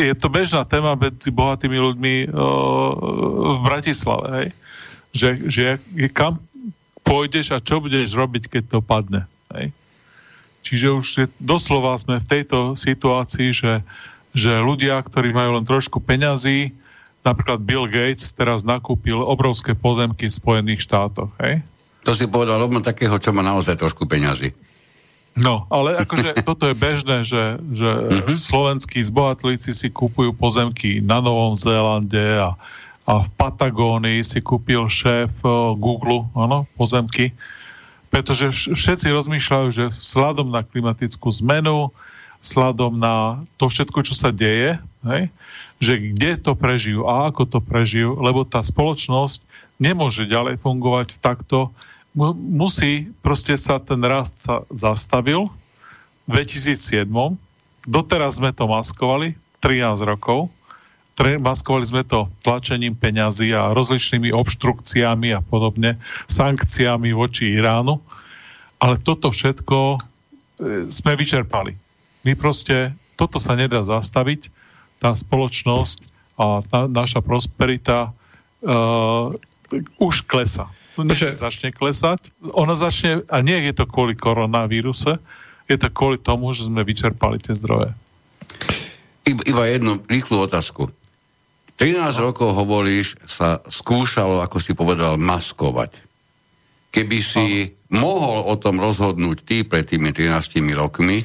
je 0.01 0.15
to 0.17 0.33
bežná 0.33 0.65
téma 0.65 0.97
medzi 0.97 1.29
bohatými 1.29 1.77
ľuďmi 1.77 2.15
e, 2.25 2.29
v 3.53 3.59
Bratislave, 3.61 4.27
hej. 4.33 4.49
Že, 5.13 5.29
že 5.53 5.67
kam 6.17 6.41
pôjdeš 7.05 7.53
a 7.53 7.61
čo 7.61 7.85
budeš 7.85 8.17
robiť, 8.17 8.49
keď 8.49 8.63
to 8.65 8.79
padne, 8.81 9.29
hej. 9.53 9.77
Čiže 10.65 10.87
už 10.89 11.07
je, 11.21 11.27
doslova 11.37 11.93
sme 12.01 12.25
v 12.25 12.29
tejto 12.29 12.73
situácii, 12.73 13.53
že, 13.53 13.85
že 14.39 14.63
ľudia, 14.63 15.03
ktorí 15.03 15.35
majú 15.35 15.59
len 15.59 15.67
trošku 15.67 15.99
peňazí, 15.99 16.71
napríklad 17.27 17.59
Bill 17.59 17.91
Gates 17.91 18.31
teraz 18.31 18.63
nakúpil 18.63 19.19
obrovské 19.19 19.75
pozemky 19.75 20.31
v 20.31 20.39
Spojených 20.39 20.87
štátoch, 20.87 21.35
hej? 21.43 21.61
To 22.07 22.15
si 22.15 22.31
povedal 22.31 22.63
rovno 22.63 22.81
takého, 22.81 23.19
čo 23.19 23.35
má 23.35 23.43
naozaj 23.43 23.77
trošku 23.77 24.07
peňazí. 24.07 24.55
No, 25.39 25.69
ale 25.71 25.99
akože 25.99 26.39
toto 26.49 26.67
je 26.71 26.75
bežné, 26.75 27.23
že, 27.27 27.59
že 27.75 27.91
uh-huh. 27.91 28.35
slovenskí 28.35 29.03
zbohatlíci 29.03 29.71
si 29.71 29.89
kupujú 29.91 30.35
pozemky 30.35 30.99
na 31.03 31.23
Novom 31.23 31.55
Zélande 31.55 32.39
a, 32.39 32.57
a 33.07 33.13
v 33.23 33.29
Patagónii 33.39 34.25
si 34.25 34.43
kúpil 34.43 34.91
šéf 34.91 35.43
uh, 35.47 35.75
Google 35.79 36.27
ano, 36.35 36.67
pozemky, 36.75 37.35
pretože 38.09 38.73
všetci 38.73 39.13
rozmýšľajú, 39.13 39.69
že 39.69 39.85
vzhľadom 39.93 40.49
na 40.49 40.65
klimatickú 40.65 41.29
zmenu, 41.45 41.93
vzhľadom 42.43 42.97
na 42.99 43.43
to 43.59 43.69
všetko, 43.69 43.99
čo 44.07 44.15
sa 44.15 44.31
deje, 44.31 44.79
hej, 45.05 45.23
že 45.79 45.95
kde 45.99 46.39
to 46.39 46.53
prežijú 46.59 47.07
a 47.07 47.31
ako 47.31 47.47
to 47.47 47.59
prežijú, 47.63 48.19
lebo 48.19 48.43
tá 48.43 48.63
spoločnosť 48.63 49.43
nemôže 49.79 50.27
ďalej 50.27 50.59
fungovať 50.59 51.23
takto, 51.23 51.71
musí, 52.35 53.15
proste 53.23 53.55
sa 53.55 53.79
ten 53.79 54.03
rast 54.03 54.43
sa 54.43 54.67
zastavil 54.75 55.47
v 56.27 56.43
2007. 56.43 57.07
Doteraz 57.87 58.43
sme 58.43 58.51
to 58.51 58.67
maskovali 58.67 59.39
13 59.63 60.03
rokov. 60.03 60.51
Maskovali 61.19 61.87
sme 61.87 62.03
to 62.07 62.31
tlačením 62.47 62.95
peňazí 62.95 63.51
a 63.51 63.75
rozličnými 63.75 64.31
obštrukciami 64.31 65.35
a 65.35 65.43
podobne, 65.43 65.99
sankciami 66.31 67.11
voči 67.11 67.59
Iránu. 67.59 67.99
Ale 68.79 69.03
toto 69.03 69.35
všetko 69.35 69.79
e, 69.79 69.99
sme 70.87 71.19
vyčerpali. 71.19 71.88
My 72.27 72.33
proste, 72.35 72.95
toto 73.15 73.39
sa 73.43 73.55
nedá 73.55 73.83
zastaviť. 73.83 74.51
Tá 74.99 75.15
spoločnosť 75.15 76.03
a 76.39 76.63
tá 76.67 76.91
naša 76.91 77.23
prosperita 77.23 78.11
uh, 78.11 79.35
už 79.99 80.27
klesa 80.27 80.71
nech 81.05 81.35
začne 81.35 81.71
klesať. 81.71 82.33
Ona 82.55 82.75
začne, 82.75 83.23
a 83.29 83.39
nie 83.45 83.59
je 83.71 83.73
to 83.77 83.85
kvôli 83.87 84.19
koronavíruse, 84.19 85.21
je 85.69 85.77
to 85.77 85.89
kvôli 85.93 86.17
tomu, 86.19 86.51
že 86.57 86.67
sme 86.67 86.83
vyčerpali 86.83 87.39
tie 87.39 87.55
zdroje. 87.55 87.93
Iba 89.29 89.69
jednu 89.69 90.01
rýchlu 90.09 90.49
otázku. 90.49 90.89
13 91.79 92.01
no. 92.01 92.33
rokov 92.33 92.57
hovoríš, 92.57 93.21
sa 93.29 93.61
skúšalo, 93.69 94.41
ako 94.43 94.57
si 94.59 94.73
povedal, 94.73 95.21
maskovať. 95.21 96.01
Keby 96.89 97.19
si 97.21 97.77
no. 97.93 98.09
mohol 98.09 98.49
o 98.49 98.55
tom 98.57 98.81
rozhodnúť 98.81 99.39
ty 99.45 99.57
pred 99.63 99.85
tými 99.85 100.11
13 100.11 100.65
rokmi, 100.73 101.23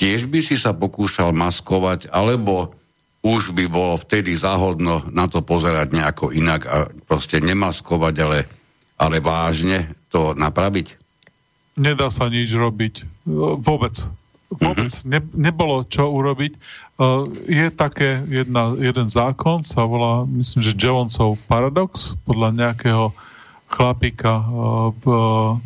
tiež 0.00 0.24
by 0.32 0.40
si 0.40 0.56
sa 0.56 0.72
pokúšal 0.72 1.36
maskovať, 1.36 2.08
alebo 2.08 2.72
už 3.20 3.52
by 3.52 3.68
bolo 3.68 4.00
vtedy 4.00 4.32
záhodno 4.32 5.04
na 5.12 5.28
to 5.28 5.44
pozerať 5.44 5.92
nejako 5.92 6.32
inak 6.32 6.64
a 6.64 6.88
proste 7.04 7.36
nemaskovať, 7.44 8.14
ale 8.24 8.38
ale 9.00 9.16
vážne 9.24 9.96
to 10.12 10.36
napraviť? 10.36 11.00
Nedá 11.80 12.12
sa 12.12 12.28
nič 12.28 12.52
robiť. 12.52 13.24
Vôbec. 13.64 13.96
Vôbec 14.52 14.92
mm-hmm. 14.92 15.08
ne, 15.08 15.20
nebolo 15.32 15.88
čo 15.88 16.12
urobiť. 16.12 16.52
Uh, 17.00 17.24
je 17.48 17.72
také 17.72 18.20
jedna, 18.28 18.76
jeden 18.76 19.08
zákon, 19.08 19.64
sa 19.64 19.88
volá, 19.88 20.28
myslím, 20.28 20.60
že 20.60 20.76
Jevonsov 20.76 21.40
paradox, 21.48 22.12
podľa 22.28 22.52
nejakého 22.52 23.16
chlapíka 23.72 24.44
uh, 24.44 24.92
v, 24.92 25.04
uh, 25.08 25.56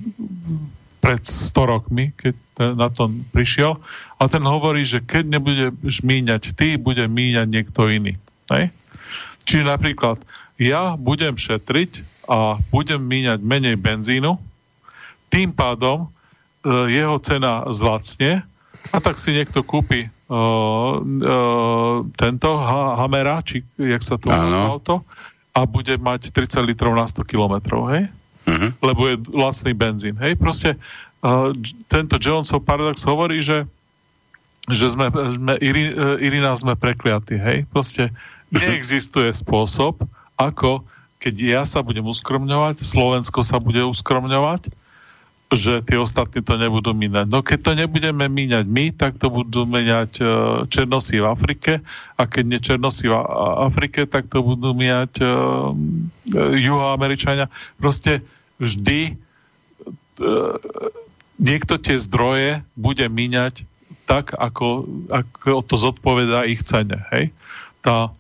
pred 1.02 1.26
100 1.26 1.72
rokmi, 1.74 2.14
keď 2.14 2.38
na 2.78 2.86
to 2.86 3.10
prišiel. 3.34 3.82
A 4.24 4.32
ten 4.32 4.40
hovorí, 4.40 4.88
že 4.88 5.04
keď 5.04 5.36
nebudeš 5.36 6.00
míňať 6.00 6.56
ty, 6.56 6.80
bude 6.80 7.04
míňať 7.04 7.44
niekto 7.44 7.92
iný. 7.92 8.16
Hej? 8.48 8.72
Čiže 9.44 9.68
napríklad 9.68 10.16
ja 10.56 10.96
budem 10.96 11.36
šetriť 11.36 12.24
a 12.24 12.56
budem 12.72 13.04
míňať 13.04 13.44
menej 13.44 13.76
benzínu, 13.76 14.40
tým 15.28 15.52
pádom 15.52 16.08
e, 16.08 16.08
jeho 16.88 17.20
cena 17.20 17.68
zlacne 17.68 18.48
a 18.88 18.96
tak 18.96 19.20
si 19.20 19.36
niekto 19.36 19.60
kúpi 19.60 20.06
e, 20.06 20.08
e, 20.08 20.38
tento 22.16 22.48
ha, 22.64 23.04
Hamera, 23.04 23.44
či 23.44 23.60
jak 23.76 24.00
sa 24.00 24.16
to 24.16 24.32
volá 24.32 24.72
auto, 24.72 25.04
a 25.52 25.68
bude 25.68 26.00
mať 26.00 26.32
30 26.32 26.64
litrov 26.64 26.96
na 26.96 27.04
100 27.04 27.28
kilometrov, 27.28 27.92
hej? 27.92 28.08
Uh-huh. 28.44 28.70
Lebo 28.80 29.12
je 29.12 29.20
lacný 29.36 29.72
benzín, 29.76 30.16
hej? 30.16 30.32
Proste 30.40 30.74
e, 30.74 30.78
tento 31.92 32.16
Jonesov 32.16 32.64
paradox 32.64 33.04
hovorí, 33.04 33.44
že 33.44 33.68
že 34.70 34.86
sme, 34.92 35.12
sme 35.12 35.54
Iri, 35.60 35.92
e, 35.92 36.24
Irina 36.24 36.56
sme 36.56 36.72
prekliatí, 36.78 37.36
hej? 37.36 37.68
Proste 37.68 38.08
neexistuje 38.48 39.28
spôsob, 39.34 40.04
ako 40.40 40.86
keď 41.20 41.34
ja 41.40 41.62
sa 41.64 41.80
budem 41.80 42.04
uskromňovať, 42.04 42.84
Slovensko 42.84 43.40
sa 43.40 43.56
bude 43.56 43.80
uskromňovať, 43.80 44.68
že 45.52 45.80
tie 45.84 45.96
ostatní 45.96 46.44
to 46.44 46.56
nebudú 46.60 46.92
míňať. 46.92 47.26
No 47.28 47.40
keď 47.40 47.58
to 47.64 47.72
nebudeme 47.76 48.26
míňať 48.28 48.64
my, 48.68 48.92
tak 48.92 49.16
to 49.16 49.32
budú 49.32 49.64
míňať 49.64 50.10
uh, 50.20 50.28
Černosí 50.68 51.20
v 51.20 51.30
Afrike 51.30 51.72
a 52.16 52.22
keď 52.28 52.44
nie 52.44 52.60
Černosí 52.60 53.08
v 53.08 53.16
Afrike, 53.64 54.04
tak 54.04 54.28
to 54.28 54.44
budú 54.44 54.76
míňať 54.76 55.12
uh, 55.20 55.72
Juhoameričania. 56.58 57.48
Proste 57.80 58.20
vždy 58.60 59.16
uh, 59.16 60.56
niekto 61.40 61.80
tie 61.80 61.96
zdroje 61.96 62.60
bude 62.76 63.06
míňať 63.08 63.64
tak, 64.04 64.36
ako, 64.36 64.84
ako 65.08 65.64
to 65.64 65.76
zodpovedá 65.80 66.44
ich 66.44 66.60
cene. 66.64 67.04
Hej? 67.12 67.32
Tá, 67.80 68.12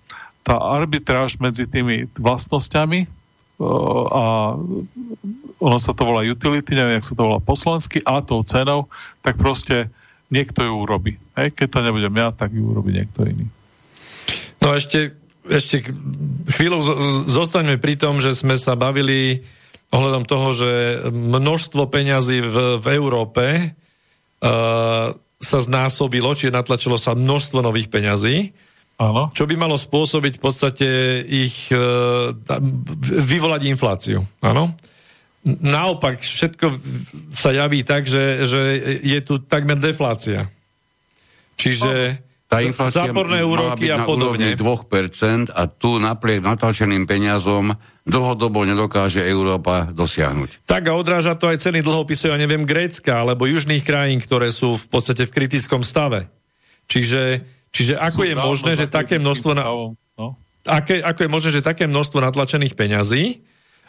tá 0.44 0.56
arbitráž 0.56 1.40
medzi 1.40 1.68
tými 1.68 2.08
vlastnosťami 2.16 3.24
a 4.10 4.24
ono 5.62 5.78
sa 5.78 5.92
to 5.94 6.02
volá 6.02 6.26
utility, 6.26 6.74
neviem, 6.74 6.98
jak 6.98 7.06
sa 7.06 7.14
to 7.14 7.22
volá 7.30 7.38
po 7.38 7.54
a 7.54 8.14
tou 8.20 8.40
cenou, 8.42 8.90
tak 9.22 9.38
proste 9.38 9.88
niekto 10.28 10.66
ju 10.66 10.72
urobí. 10.74 11.12
Hej? 11.38 11.54
Keď 11.54 11.68
to 11.70 11.78
nebudem 11.86 12.14
ja, 12.18 12.34
tak 12.34 12.50
ju 12.50 12.66
urobí 12.66 12.90
niekto 12.90 13.22
iný. 13.22 13.46
No 14.58 14.74
ešte, 14.74 15.14
ešte 15.46 15.86
chvíľu 16.56 16.82
zostaňme 17.28 17.78
pri 17.78 17.94
tom, 18.00 18.18
že 18.18 18.34
sme 18.34 18.58
sa 18.58 18.74
bavili 18.74 19.44
ohľadom 19.94 20.24
toho, 20.26 20.48
že 20.50 20.70
množstvo 21.14 21.86
peňazí 21.86 22.42
v, 22.42 22.56
v 22.82 22.86
Európe 22.98 23.44
uh, 23.70 25.14
sa 25.44 25.60
znásobilo, 25.60 26.32
čiže 26.32 26.56
natlačilo 26.56 26.96
sa 26.96 27.12
množstvo 27.12 27.60
nových 27.60 27.92
peňazí 27.92 28.56
Áno. 28.94 29.26
Čo 29.34 29.50
by 29.50 29.54
malo 29.58 29.74
spôsobiť 29.74 30.38
v 30.38 30.42
podstate 30.42 30.88
ich 31.26 31.66
e, 31.74 31.78
vyvolať 33.26 33.62
infláciu. 33.66 34.22
Áno? 34.38 34.70
Naopak, 35.44 36.22
všetko 36.22 36.78
sa 37.34 37.50
javí 37.50 37.82
tak, 37.82 38.06
že, 38.06 38.46
že 38.46 38.60
je 39.02 39.18
tu 39.20 39.42
takmer 39.42 39.76
deflácia. 39.76 40.46
Čiže 41.58 42.22
tá 42.54 42.62
inflácia 42.62 43.10
záporné 43.10 43.42
úroky 43.42 43.90
a 43.90 44.06
podobne. 44.06 44.54
2% 44.54 45.50
a 45.50 45.62
tu 45.66 45.98
napriek 45.98 46.38
natlačeným 46.40 47.04
peniazom 47.04 47.74
dlhodobo 48.06 48.62
nedokáže 48.62 49.26
Európa 49.26 49.90
dosiahnuť. 49.90 50.70
Tak 50.70 50.82
a 50.88 50.92
odráža 50.94 51.34
to 51.34 51.50
aj 51.50 51.58
ceny 51.58 51.82
dlhopisov, 51.82 52.30
ja 52.30 52.38
neviem, 52.38 52.62
Grécka 52.62 53.26
alebo 53.26 53.50
južných 53.50 53.82
krajín, 53.82 54.22
ktoré 54.22 54.54
sú 54.54 54.78
v 54.78 54.86
podstate 54.86 55.26
v 55.26 55.34
kritickom 55.34 55.82
stave. 55.82 56.30
Čiže 56.86 57.54
Čiže 57.74 57.98
ako 57.98 58.22
je 58.22 58.34
možné, 58.38 58.72
že 58.78 58.86
také 58.86 59.18
množstvo... 59.18 59.50
Na... 59.58 59.66
No. 60.14 60.38
Aké, 60.62 61.02
ako 61.02 61.26
je 61.26 61.30
možné, 61.30 61.50
že 61.58 61.66
také 61.66 61.90
množstvo 61.90 62.22
natlačených 62.22 62.78
peňazí, 62.78 63.42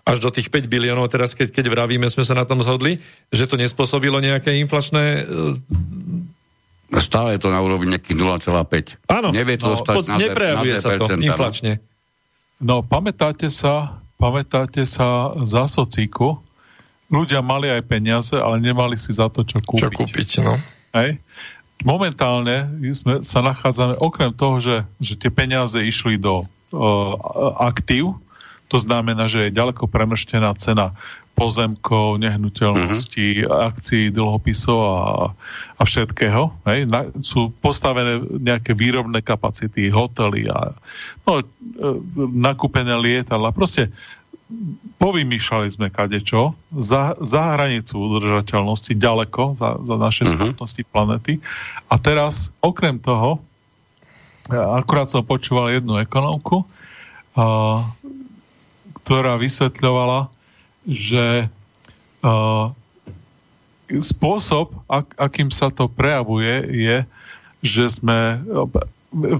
až 0.05 0.17
do 0.21 0.33
tých 0.33 0.49
5 0.49 0.65
biliónov, 0.65 1.13
teraz 1.13 1.37
keď, 1.37 1.53
keď 1.53 1.65
vravíme, 1.69 2.09
sme 2.09 2.25
sa 2.25 2.33
na 2.33 2.49
tom 2.49 2.65
zhodli, 2.65 2.97
že 3.29 3.45
to 3.45 3.61
nespôsobilo 3.61 4.17
nejaké 4.17 4.57
inflačné... 4.57 5.29
E, 6.91 6.99
Stále 7.01 7.37
je 7.37 7.45
to 7.45 7.49
na 7.49 7.61
úrovni 7.61 7.95
nejakých 7.95 8.17
0,5. 8.17 9.09
Áno, 9.09 9.29
Nevie 9.31 9.55
to 9.57 9.69
no, 9.69 9.79
dostať 9.79 9.95
na 10.09 10.15
neprejavuje 10.19 10.73
sa 10.77 10.89
to 10.99 11.05
inflačne. 11.17 11.73
No, 12.61 12.85
pamätáte 12.85 13.51
sa, 13.51 13.99
pamätáte 14.15 14.87
sa 14.87 15.35
za 15.43 15.67
socíku, 15.67 16.39
ľudia 17.11 17.43
mali 17.43 17.67
aj 17.67 17.81
peniaze, 17.85 18.35
ale 18.35 18.63
nemali 18.63 18.95
si 18.95 19.11
za 19.11 19.27
to, 19.27 19.43
čo 19.43 19.59
kúpiť. 19.61 19.81
Čo 19.81 19.89
kúpiť, 19.91 20.29
no. 20.41 20.55
Hej? 20.95 21.19
momentálne 21.83 22.71
sme, 22.95 23.19
sa 23.25 23.43
nachádzame, 23.43 23.99
okrem 23.99 24.31
toho, 24.31 24.63
že, 24.63 24.75
že 25.03 25.19
tie 25.19 25.27
peniaze 25.33 25.75
išli 25.75 26.15
do 26.15 26.45
uh, 26.45 27.13
aktív, 27.59 28.15
To 28.71 28.81
znamená, 28.81 29.29
že 29.29 29.49
je 29.49 29.57
ďaleko 29.57 29.85
premrštená 29.85 30.49
cena 30.57 30.97
pozemkov, 31.35 32.23
nehnuteľností, 32.23 33.43
mm-hmm. 33.43 33.51
akcií, 33.51 34.03
dlhopisov 34.15 34.79
a, 34.79 34.97
a 35.75 35.81
všetkého. 35.83 36.55
Hej? 36.63 36.87
Na, 36.87 37.11
sú 37.19 37.51
postavené 37.59 38.23
nejaké 38.23 38.71
výrobné 38.71 39.19
kapacity, 39.19 39.91
hotely 39.91 40.47
a 40.47 40.71
no, 41.27 41.43
e, 41.43 41.45
nakúpené 42.39 42.95
lietadla. 42.95 43.51
Proste 43.51 43.91
povymýšľali 44.95 45.67
sme 45.67 45.87
kadečo 45.91 46.55
za, 46.71 47.19
za 47.19 47.59
hranicu 47.59 47.99
udržateľnosti, 47.99 48.95
ďaleko 48.95 49.59
za, 49.59 49.69
za 49.83 49.95
naše 49.99 50.23
mm-hmm. 50.23 50.39
schopnosti 50.39 50.81
planety. 50.87 51.33
A 51.91 51.99
teraz, 51.99 52.55
okrem 52.63 52.95
toho, 52.95 53.43
akurát 54.47 55.11
som 55.11 55.27
počúval 55.27 55.75
jednu 55.75 55.99
ekonomku, 55.99 56.63
a, 57.35 57.83
ktorá 59.03 59.35
vysvetľovala, 59.35 60.31
že 60.85 61.49
uh, 62.23 62.65
spôsob, 63.89 64.73
ak, 64.89 65.17
akým 65.17 65.49
sa 65.53 65.69
to 65.69 65.85
prejavuje, 65.85 66.65
je, 66.73 66.97
že 67.61 68.01
sme 68.01 68.41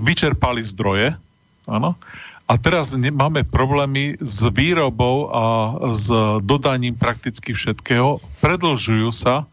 vyčerpali 0.01 0.61
zdroje, 0.65 1.17
áno, 1.65 1.97
a 2.45 2.61
teraz 2.61 2.93
máme 2.93 3.41
problémy 3.41 4.21
s 4.21 4.45
výrobou 4.53 5.33
a 5.33 5.43
s 5.89 6.05
dodaním 6.45 6.93
prakticky 6.93 7.57
všetkého. 7.57 8.21
Predlžujú 8.37 9.09
sa 9.09 9.49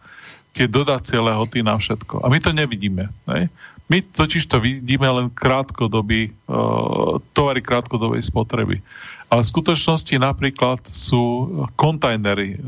tie 0.53 0.69
dodacie 0.69 1.17
lehoty 1.17 1.65
na 1.65 1.81
všetko. 1.81 2.21
A 2.21 2.29
my 2.29 2.37
to 2.37 2.53
nevidíme. 2.53 3.09
Ne? 3.25 3.49
My 3.89 4.05
totiž 4.05 4.45
to 4.45 4.61
vidíme 4.61 5.09
len 5.09 5.33
krátkodobý, 5.33 6.37
uh, 6.53 7.17
tovary 7.33 7.65
krátkodobej 7.65 8.21
spotreby. 8.21 8.85
Ale 9.33 9.41
v 9.41 9.53
skutočnosti 9.57 10.13
napríklad 10.21 10.85
sú 10.93 11.49
kontajnery 11.73 12.49
e, 12.53 12.59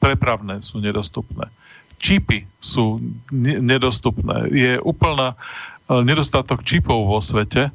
prepravné 0.00 0.64
sú 0.64 0.80
nedostupné. 0.80 1.52
Čipy 2.00 2.48
sú 2.56 2.96
nedostupné. 3.36 4.48
Je 4.48 4.72
úplná 4.80 5.36
e, 5.36 6.00
nedostatok 6.00 6.64
čipov 6.64 7.04
vo 7.04 7.20
svete. 7.20 7.68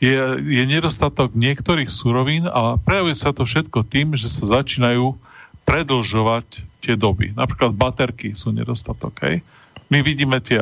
Je, 0.00 0.16
je 0.40 0.64
nedostatok 0.64 1.36
niektorých 1.36 1.92
surovín 1.92 2.48
a 2.48 2.80
prejavuje 2.80 3.20
sa 3.20 3.36
to 3.36 3.44
všetko 3.44 3.84
tým, 3.84 4.16
že 4.16 4.32
sa 4.32 4.64
začínajú 4.64 5.20
predlžovať 5.68 6.64
tie 6.80 6.96
doby. 6.96 7.36
Napríklad 7.36 7.76
baterky 7.76 8.32
sú 8.32 8.48
nedostatok. 8.48 9.12
Hej? 9.28 9.44
My 9.92 10.00
vidíme 10.00 10.40
tie, 10.40 10.56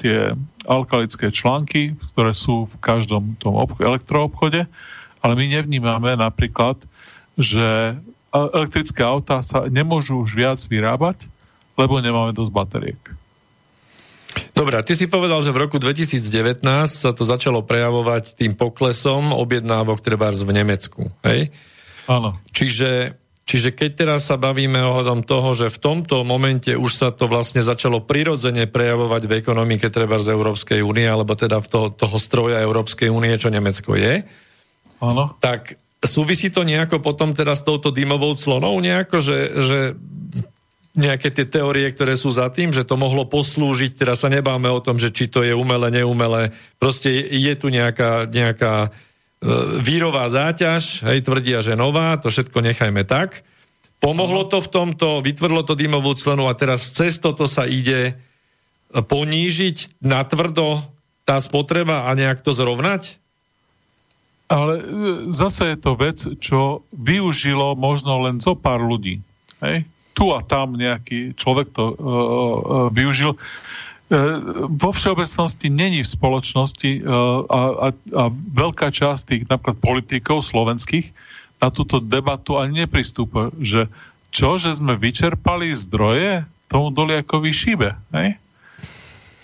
tie 0.00 0.32
alkalické 0.64 1.28
články, 1.28 1.92
ktoré 2.16 2.32
sú 2.32 2.64
v 2.64 2.74
každom 2.80 3.36
tom 3.36 3.60
elektroobchode 3.76 4.64
ale 5.26 5.34
my 5.34 5.58
nevnímame 5.58 6.14
napríklad, 6.14 6.78
že 7.34 7.98
elektrické 8.30 9.02
autá 9.02 9.42
sa 9.42 9.66
nemôžu 9.66 10.22
už 10.22 10.38
viac 10.38 10.62
vyrábať, 10.62 11.26
lebo 11.74 11.98
nemáme 11.98 12.30
dosť 12.30 12.52
bateriek. 12.54 13.02
Dobre, 14.54 14.78
ty 14.86 14.94
si 14.94 15.10
povedal, 15.10 15.42
že 15.42 15.50
v 15.50 15.66
roku 15.66 15.82
2019 15.82 16.62
sa 16.86 17.10
to 17.10 17.26
začalo 17.26 17.66
prejavovať 17.66 18.38
tým 18.38 18.54
poklesom 18.54 19.34
objednávok 19.34 19.98
trebárs 19.98 20.46
v 20.46 20.62
Nemecku, 20.62 21.10
hej? 21.26 21.50
Áno. 22.06 22.38
Čiže, 22.54 23.18
čiže 23.42 23.74
keď 23.74 23.90
teraz 24.06 24.30
sa 24.30 24.38
bavíme 24.38 24.78
ohľadom 24.78 25.26
toho, 25.26 25.50
že 25.58 25.66
v 25.74 25.82
tomto 25.82 26.22
momente 26.22 26.70
už 26.78 26.92
sa 26.94 27.08
to 27.10 27.26
vlastne 27.26 27.66
začalo 27.66 27.98
prirodzene 28.04 28.70
prejavovať 28.70 29.22
v 29.26 29.36
ekonomike 29.42 29.90
trebárs 29.90 30.30
Európskej 30.30 30.80
únie, 30.86 31.04
alebo 31.04 31.34
teda 31.34 31.58
v 31.58 31.68
toho, 31.68 31.86
toho 31.90 32.16
stroja 32.16 32.62
Európskej 32.62 33.10
únie, 33.10 33.34
čo 33.36 33.50
Nemecko 33.50 33.98
je, 33.98 34.24
Áno. 35.00 35.36
Tak 35.40 35.76
súvisí 36.04 36.48
to 36.48 36.62
nejako 36.62 37.02
potom 37.02 37.34
teda 37.34 37.52
s 37.56 37.66
touto 37.66 37.90
dymovou 37.90 38.38
clonou 38.38 38.78
nejako, 38.78 39.18
že, 39.20 39.38
že 39.60 39.78
nejaké 40.96 41.28
tie 41.28 41.44
teórie, 41.44 41.92
ktoré 41.92 42.16
sú 42.16 42.32
za 42.32 42.48
tým, 42.48 42.72
že 42.72 42.88
to 42.88 42.96
mohlo 42.96 43.28
poslúžiť, 43.28 44.00
teraz 44.00 44.24
sa 44.24 44.32
nebáme 44.32 44.72
o 44.72 44.80
tom, 44.80 44.96
že 44.96 45.12
či 45.12 45.28
to 45.28 45.44
je 45.44 45.52
umelé, 45.52 45.92
neumelé, 45.92 46.56
proste 46.80 47.12
je 47.12 47.52
tu 47.52 47.68
nejaká, 47.68 48.24
nejaká 48.24 48.88
e, 48.88 48.90
vírová 49.84 50.24
záťaž, 50.32 51.04
hej, 51.04 51.20
tvrdia, 51.20 51.60
že 51.60 51.76
nová, 51.76 52.16
to 52.16 52.32
všetko 52.32 52.64
nechajme 52.64 53.04
tak. 53.04 53.44
Pomohlo 54.00 54.48
to 54.48 54.64
v 54.64 54.72
tomto, 54.72 55.20
vytvrdlo 55.20 55.68
to 55.68 55.76
dymovú 55.76 56.16
clenu 56.16 56.48
a 56.48 56.56
teraz 56.56 56.88
cez 56.88 57.20
toto 57.20 57.44
sa 57.44 57.68
ide 57.68 58.16
ponížiť 58.92 60.00
natvrdo 60.00 60.80
tá 61.28 61.36
spotreba 61.42 62.08
a 62.08 62.10
nejak 62.16 62.40
to 62.40 62.56
zrovnať? 62.56 63.20
Ale 64.46 64.72
e, 64.78 64.82
zase 65.34 65.74
je 65.74 65.78
to 65.78 65.92
vec, 65.98 66.18
čo 66.38 66.86
využilo 66.94 67.74
možno 67.74 68.22
len 68.22 68.38
zo 68.38 68.54
pár 68.54 68.82
ľudí. 68.82 69.18
Hej? 69.58 69.86
Tu 70.16 70.24
a 70.32 70.40
tam 70.40 70.78
nejaký 70.80 71.36
človek 71.36 71.76
to 71.76 71.92
uh, 71.92 71.92
uh, 71.92 72.16
využil. 72.88 73.36
Uh, 73.36 74.64
vo 74.72 74.96
všeobecnosti 74.96 75.68
není 75.68 76.00
v 76.00 76.08
spoločnosti 76.08 77.04
uh, 77.04 77.44
a, 77.44 77.60
a, 77.76 77.88
a 77.92 78.24
veľká 78.32 78.88
časť 78.88 79.22
tých 79.28 79.42
napríklad 79.44 79.76
politikov 79.76 80.40
slovenských 80.40 81.12
na 81.60 81.68
túto 81.68 82.00
debatu 82.00 82.56
ani 82.56 82.88
nepristúpa, 82.88 83.52
že 83.60 83.92
čo, 84.32 84.56
že 84.56 84.72
sme 84.72 84.96
vyčerpali 84.96 85.72
zdroje, 85.72 86.48
tomu 86.68 86.92
doliakovi 86.92 87.50
šíbe. 87.52 87.92
Hej? 88.12 88.40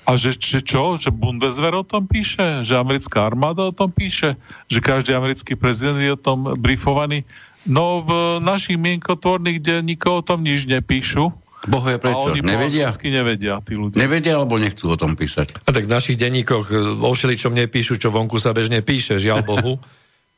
A 0.02 0.18
že, 0.18 0.34
že 0.34 0.60
čo? 0.66 0.98
Že 0.98 1.14
Bundeswehr 1.14 1.78
o 1.78 1.86
tom 1.86 2.10
píše? 2.10 2.66
Že 2.66 2.82
americká 2.82 3.22
armáda 3.22 3.70
o 3.70 3.74
tom 3.74 3.94
píše? 3.94 4.34
Že 4.66 4.78
každý 4.82 5.10
americký 5.14 5.54
prezident 5.54 5.98
je 6.02 6.12
o 6.14 6.18
tom 6.18 6.58
briefovaný? 6.58 7.22
No 7.62 8.02
v 8.02 8.42
našich 8.42 8.74
mienkotvorných 8.74 9.62
denníkoch 9.62 10.14
o 10.20 10.26
tom 10.26 10.42
nič 10.42 10.66
nepíšu. 10.66 11.30
Boh 11.62 11.84
je 11.86 11.94
prečo? 11.94 12.34
oni 12.34 12.42
nevedia? 12.42 12.90
nevedia 12.90 13.62
tí 13.62 13.78
ľudia. 13.78 14.02
Nevedia 14.02 14.34
alebo 14.34 14.58
nechcú 14.58 14.90
o 14.90 14.98
tom 14.98 15.14
písať? 15.14 15.62
A 15.62 15.70
tak 15.70 15.86
v 15.86 15.94
našich 15.94 16.18
denníkoch 16.18 16.74
e, 16.74 16.98
o 16.98 17.10
všeličom 17.14 17.54
nepíšu, 17.54 18.02
čo 18.02 18.10
vonku 18.10 18.42
sa 18.42 18.50
bežne 18.50 18.82
píše, 18.82 19.22
žiaľ 19.22 19.46
Bohu. 19.46 19.78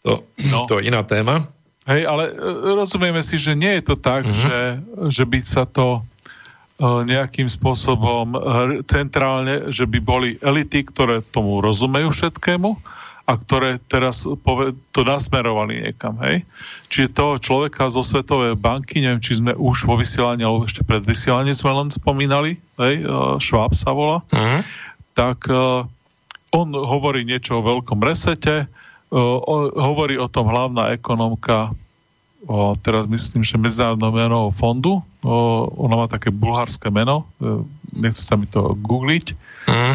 To, 0.05 0.21
no. 0.53 0.69
to 0.69 0.85
je 0.85 0.93
iná 0.93 1.01
téma. 1.01 1.49
Hej, 1.89 2.05
ale 2.05 2.29
e, 2.29 2.33
rozumieme 2.77 3.25
si, 3.25 3.41
že 3.41 3.57
nie 3.57 3.81
je 3.81 3.89
to 3.89 3.97
tak, 3.97 4.29
mm-hmm. 4.29 4.37
že, 4.37 4.57
že 5.09 5.25
by 5.25 5.39
sa 5.41 5.65
to 5.65 6.05
nejakým 6.83 7.47
spôsobom 7.47 8.35
e, 8.35 8.39
centrálne, 8.91 9.71
že 9.71 9.87
by 9.87 9.99
boli 10.03 10.31
elity, 10.43 10.83
ktoré 10.83 11.23
tomu 11.23 11.63
rozumejú 11.63 12.11
všetkému 12.11 12.71
a 13.25 13.33
ktoré 13.41 13.81
teraz 13.89 14.27
to 14.93 15.01
nasmerovali 15.01 15.87
niekam, 15.87 16.19
hej. 16.27 16.45
Čiže 16.93 17.17
toho 17.17 17.35
človeka 17.41 17.89
zo 17.89 18.05
Svetovej 18.05 18.59
banky, 18.59 19.01
neviem, 19.01 19.23
či 19.23 19.41
sme 19.41 19.57
už 19.57 19.87
vo 19.89 19.97
vysielaní, 19.97 20.45
alebo 20.45 20.69
ešte 20.69 20.85
pred 20.85 21.01
vysielaním 21.01 21.57
sme 21.57 21.73
len 21.73 21.89
spomínali, 21.95 22.59
hej, 22.83 22.95
e, 23.01 23.39
Schwab 23.39 23.73
sa 23.79 23.95
volá, 23.95 24.27
uh-huh. 24.29 24.61
tak 25.15 25.47
uh, 25.47 25.87
on 26.51 26.69
hovorí 26.75 27.23
niečo 27.23 27.63
o 27.63 27.67
veľkom 27.67 28.03
resete, 28.03 28.67
uh, 28.67 29.39
hovorí 29.79 30.19
o 30.19 30.27
tom 30.27 30.51
hlavná 30.51 30.91
ekonomka 30.91 31.71
o, 32.49 32.77
teraz 32.81 33.09
myslím, 33.09 33.43
že 33.43 33.61
Medzinárodného 33.61 34.13
menového 34.13 34.55
fondu, 34.55 35.01
o, 35.21 35.35
ona 35.81 36.05
má 36.05 36.07
také 36.07 36.29
bulharské 36.29 36.93
meno, 36.93 37.25
e, 37.41 37.65
nechce 37.97 38.23
sa 38.25 38.37
mi 38.37 38.45
to 38.49 38.77
googliť, 38.77 39.27
mm. 39.69 39.95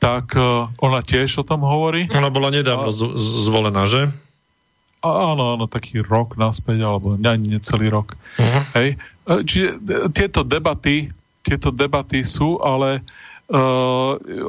tak 0.00 0.36
e, 0.36 0.68
ona 0.80 1.00
tiež 1.00 1.40
o 1.40 1.44
tom 1.46 1.64
hovorí. 1.64 2.08
Ona 2.12 2.28
bola 2.28 2.52
nedávno 2.52 2.88
a, 2.88 2.94
zvolená, 3.18 3.88
že? 3.88 4.12
A, 5.02 5.08
áno, 5.34 5.58
áno, 5.58 5.66
taký 5.66 6.00
rok 6.04 6.38
naspäť, 6.38 6.84
alebo 6.84 7.18
ani 7.18 7.58
necelý 7.58 7.90
rok. 7.90 8.14
Mm. 8.38 8.62
Hej. 8.76 8.88
E, 8.94 9.32
čiže 9.42 9.68
tieto 10.12 10.44
debaty, 10.44 11.12
tieto 11.42 11.72
debaty 11.72 12.22
sú, 12.24 12.60
ale 12.60 13.00
Uh, 13.00 13.21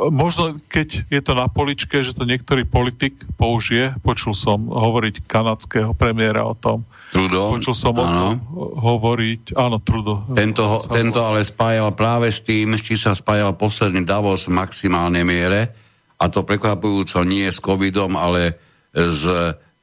možno 0.09 0.63
keď 0.71 1.11
je 1.11 1.21
to 1.21 1.35
na 1.35 1.51
poličke, 1.51 1.99
že 1.99 2.15
to 2.15 2.23
niektorý 2.23 2.63
politik 2.63 3.19
použije, 3.35 3.99
počul 3.99 4.31
som 4.31 4.71
hovoriť 4.71 5.27
kanadského 5.27 5.91
premiéra 5.91 6.47
o 6.47 6.55
tom, 6.55 6.87
Trudo. 7.13 7.53
Počul 7.53 7.77
som 7.77 7.93
o 7.93 8.07
tom 8.09 8.41
hovoriť. 8.81 9.53
Áno, 9.53 9.77
Trudo. 9.77 10.25
Tento, 10.33 10.65
ho, 10.65 10.77
tento 10.81 11.21
ale 11.21 11.45
spájal 11.45 11.93
práve 11.93 12.33
s 12.33 12.41
tým, 12.41 12.73
či 12.73 12.97
sa 12.97 13.13
spájal 13.13 13.53
posledný 13.53 14.01
Davos 14.01 14.49
v 14.49 14.57
maximálnej 14.57 15.21
miere, 15.21 15.69
a 16.17 16.25
to 16.25 16.41
prekvapujúco 16.41 17.21
nie 17.21 17.45
s 17.45 17.61
covidom, 17.61 18.17
ale 18.17 18.57
s 18.95 19.21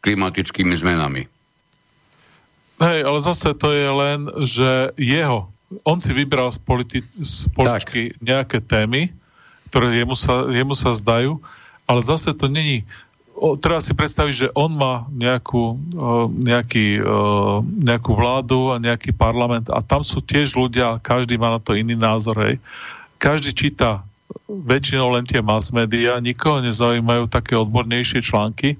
klimatickými 0.03 0.75
zmenami. 0.75 1.23
Hej, 2.81 2.99
ale 3.05 3.19
zase 3.21 3.55
to 3.55 3.69
je 3.71 3.89
len, 3.93 4.21
že 4.49 4.71
jeho, 4.97 5.53
on 5.87 5.99
si 6.03 6.11
vybral 6.11 6.51
z, 6.51 6.59
politi- 6.59 7.07
z 7.19 7.47
politiky 7.55 8.15
tak. 8.15 8.19
nejaké 8.23 8.59
témy, 8.59 9.15
ktoré 9.71 9.95
jemu 10.03 10.19
sa, 10.19 10.51
jemu 10.51 10.75
sa 10.75 10.99
zdajú, 10.99 11.39
ale 11.87 12.01
zase 12.03 12.35
to 12.35 12.51
není 12.51 12.83
o, 13.39 13.55
treba 13.55 13.79
si 13.79 13.95
predstaviť, 13.95 14.35
že 14.35 14.49
on 14.53 14.75
má 14.75 15.07
nejakú, 15.15 15.63
o, 15.63 15.75
nejaký, 16.29 17.01
o, 17.01 17.63
nejakú 17.63 18.13
vládu 18.13 18.75
a 18.75 18.83
nejaký 18.83 19.15
parlament 19.15 19.71
a 19.71 19.79
tam 19.81 20.03
sú 20.03 20.19
tiež 20.21 20.59
ľudia, 20.59 20.99
každý 21.01 21.39
má 21.39 21.55
na 21.55 21.61
to 21.63 21.79
iný 21.79 21.95
názor. 21.95 22.37
Hej. 22.43 22.59
Každý 23.23 23.55
číta 23.55 24.03
väčšinou 24.47 25.15
len 25.15 25.27
tie 25.27 25.43
mass 25.43 25.71
media, 25.71 26.19
nikoho 26.23 26.63
nezaujímajú 26.63 27.31
také 27.31 27.59
odbornejšie 27.59 28.23
články. 28.23 28.79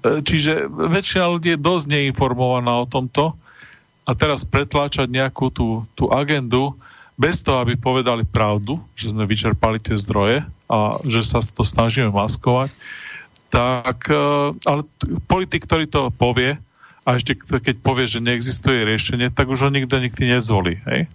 čiže 0.00 0.68
väčšina 0.68 1.24
ľudí 1.28 1.56
je 1.56 1.60
dosť 1.60 1.86
neinformovaná 1.88 2.84
o 2.84 2.86
tomto 2.88 3.36
a 4.08 4.16
teraz 4.16 4.48
pretláčať 4.48 5.12
nejakú 5.12 5.52
tú, 5.52 5.84
tú 5.92 6.08
agendu 6.08 6.72
bez 7.20 7.44
toho, 7.44 7.60
aby 7.60 7.76
povedali 7.76 8.24
pravdu, 8.24 8.80
že 8.96 9.12
sme 9.12 9.28
vyčerpali 9.28 9.76
tie 9.76 10.00
zdroje 10.00 10.48
a 10.70 10.78
že 11.04 11.20
sa 11.20 11.44
to 11.44 11.60
snažíme 11.60 12.08
maskovať, 12.08 12.72
tak, 13.52 14.08
e, 14.08 14.16
ale 14.64 14.88
politik, 15.28 15.68
ktorý 15.68 15.84
to 15.84 16.08
povie, 16.14 16.56
a 17.04 17.16
ešte 17.16 17.36
keď 17.40 17.76
povie, 17.80 18.04
že 18.04 18.20
neexistuje 18.20 18.84
riešenie, 18.84 19.32
tak 19.32 19.48
už 19.48 19.68
ho 19.68 19.70
nikto 19.72 19.96
nikdy 19.96 20.36
nezvolí. 20.36 20.76
Hej? 20.84 21.08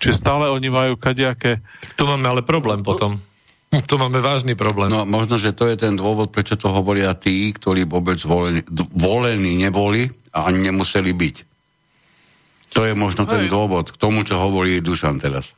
Čiže 0.00 0.24
stále 0.24 0.48
oni 0.48 0.68
majú 0.72 0.96
kadejaké... 0.96 1.60
Tu 1.96 2.04
máme 2.08 2.24
ale 2.24 2.40
problém 2.44 2.80
potom. 2.84 3.20
Tu 3.90 3.94
máme 4.00 4.24
vážny 4.24 4.56
problém. 4.56 4.88
No 4.88 5.04
možno, 5.04 5.36
že 5.36 5.52
to 5.52 5.68
je 5.68 5.76
ten 5.76 5.92
dôvod, 5.98 6.32
prečo 6.32 6.56
to 6.56 6.72
hovoria 6.72 7.12
tí, 7.12 7.52
ktorí 7.52 7.84
vôbec 7.84 8.16
volení, 8.24 8.64
volení 8.96 9.60
neboli 9.60 10.08
a 10.32 10.48
ani 10.48 10.72
nemuseli 10.72 11.12
byť. 11.12 11.55
To 12.74 12.82
je 12.82 12.96
možno 12.98 13.28
ten 13.28 13.46
dôvod 13.46 13.94
k 13.94 14.00
tomu, 14.00 14.26
čo 14.26 14.40
hovorí 14.40 14.82
Dušan 14.82 15.22
teraz. 15.22 15.54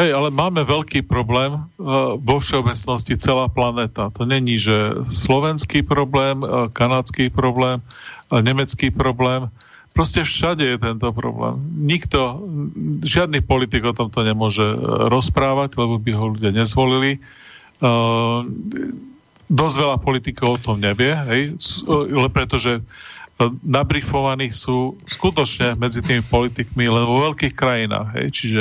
Hej, 0.00 0.16
ale 0.16 0.32
máme 0.32 0.64
veľký 0.64 1.04
problém 1.04 1.52
uh, 1.52 2.16
vo 2.16 2.40
všeobecnosti 2.40 3.20
celá 3.20 3.52
planéta. 3.52 4.08
To 4.16 4.24
není, 4.24 4.56
že 4.56 5.04
slovenský 5.12 5.84
problém, 5.84 6.40
uh, 6.40 6.72
kanadský 6.72 7.28
problém, 7.28 7.84
uh, 7.84 8.40
nemecký 8.40 8.88
problém. 8.88 9.52
Proste 9.92 10.24
všade 10.24 10.64
je 10.64 10.78
tento 10.80 11.12
problém. 11.12 11.60
Nikto, 11.84 12.40
žiadny 13.04 13.44
politik 13.44 13.84
o 13.84 13.92
tomto 13.92 14.24
nemôže 14.24 14.64
rozprávať, 15.12 15.76
lebo 15.76 16.00
by 16.00 16.10
ho 16.16 16.32
ľudia 16.32 16.48
nezvolili. 16.48 17.20
Dosť 19.52 19.76
veľa 19.76 19.96
politikov 20.00 20.56
o 20.56 20.62
tom 20.64 20.80
nevie, 20.80 21.12
hej, 21.12 21.60
pretože 22.32 22.80
nabrifovaní 23.66 24.54
sú 24.54 24.94
skutočne 25.08 25.74
medzi 25.74 26.04
tými 26.04 26.22
politikmi 26.22 26.86
len 26.86 27.04
vo 27.08 27.26
veľkých 27.30 27.54
krajinách. 27.56 28.08
Hej. 28.14 28.26
Čiže 28.30 28.60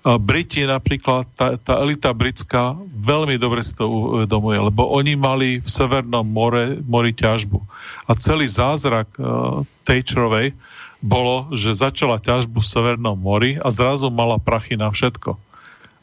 Briti 0.00 0.64
napríklad, 0.64 1.28
tá, 1.36 1.60
tá 1.60 1.84
elita 1.84 2.16
britská 2.16 2.72
veľmi 2.88 3.36
dobre 3.36 3.60
si 3.60 3.76
to 3.76 3.84
uvedomuje, 3.84 4.56
lebo 4.56 4.88
oni 4.88 5.12
mali 5.12 5.48
v 5.60 5.68
Severnom 5.68 6.24
more, 6.24 6.80
mori 6.80 7.12
ťažbu. 7.12 7.60
A 8.08 8.16
celý 8.16 8.48
zázrak 8.48 9.12
uh, 9.20 9.60
Thatcherovej 9.84 10.56
bolo, 11.04 11.52
že 11.52 11.76
začala 11.76 12.16
ťažbu 12.16 12.64
v 12.64 12.70
Severnom 12.70 13.16
mori 13.16 13.60
a 13.60 13.68
zrazu 13.68 14.08
mala 14.08 14.40
prachy 14.40 14.80
na 14.80 14.88
všetko 14.88 15.49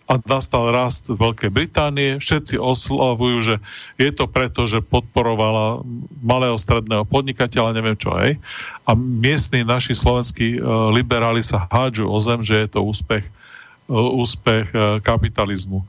a 0.07 0.23
nastal 0.23 0.71
rast 0.71 1.11
Veľkej 1.11 1.51
Británie. 1.51 2.23
Všetci 2.23 2.55
oslavujú, 2.55 3.37
že 3.43 3.55
je 3.99 4.07
to 4.15 4.31
preto, 4.31 4.63
že 4.63 4.79
podporovala 4.79 5.83
malého 6.23 6.55
stredného 6.55 7.03
podnikateľa, 7.03 7.75
neviem 7.75 7.99
čo, 7.99 8.15
hej. 8.15 8.39
A 8.87 8.95
miestni 8.95 9.67
naši 9.67 9.91
slovenskí 9.91 10.57
uh, 10.57 10.95
liberáli 10.95 11.43
sa 11.43 11.67
hádžu 11.67 12.07
o 12.07 12.17
zem, 12.23 12.39
že 12.39 12.55
je 12.55 12.67
to 12.71 12.87
úspech, 12.87 13.27
uh, 13.27 14.15
úspech 14.15 14.71
uh, 14.71 15.03
kapitalizmu. 15.03 15.83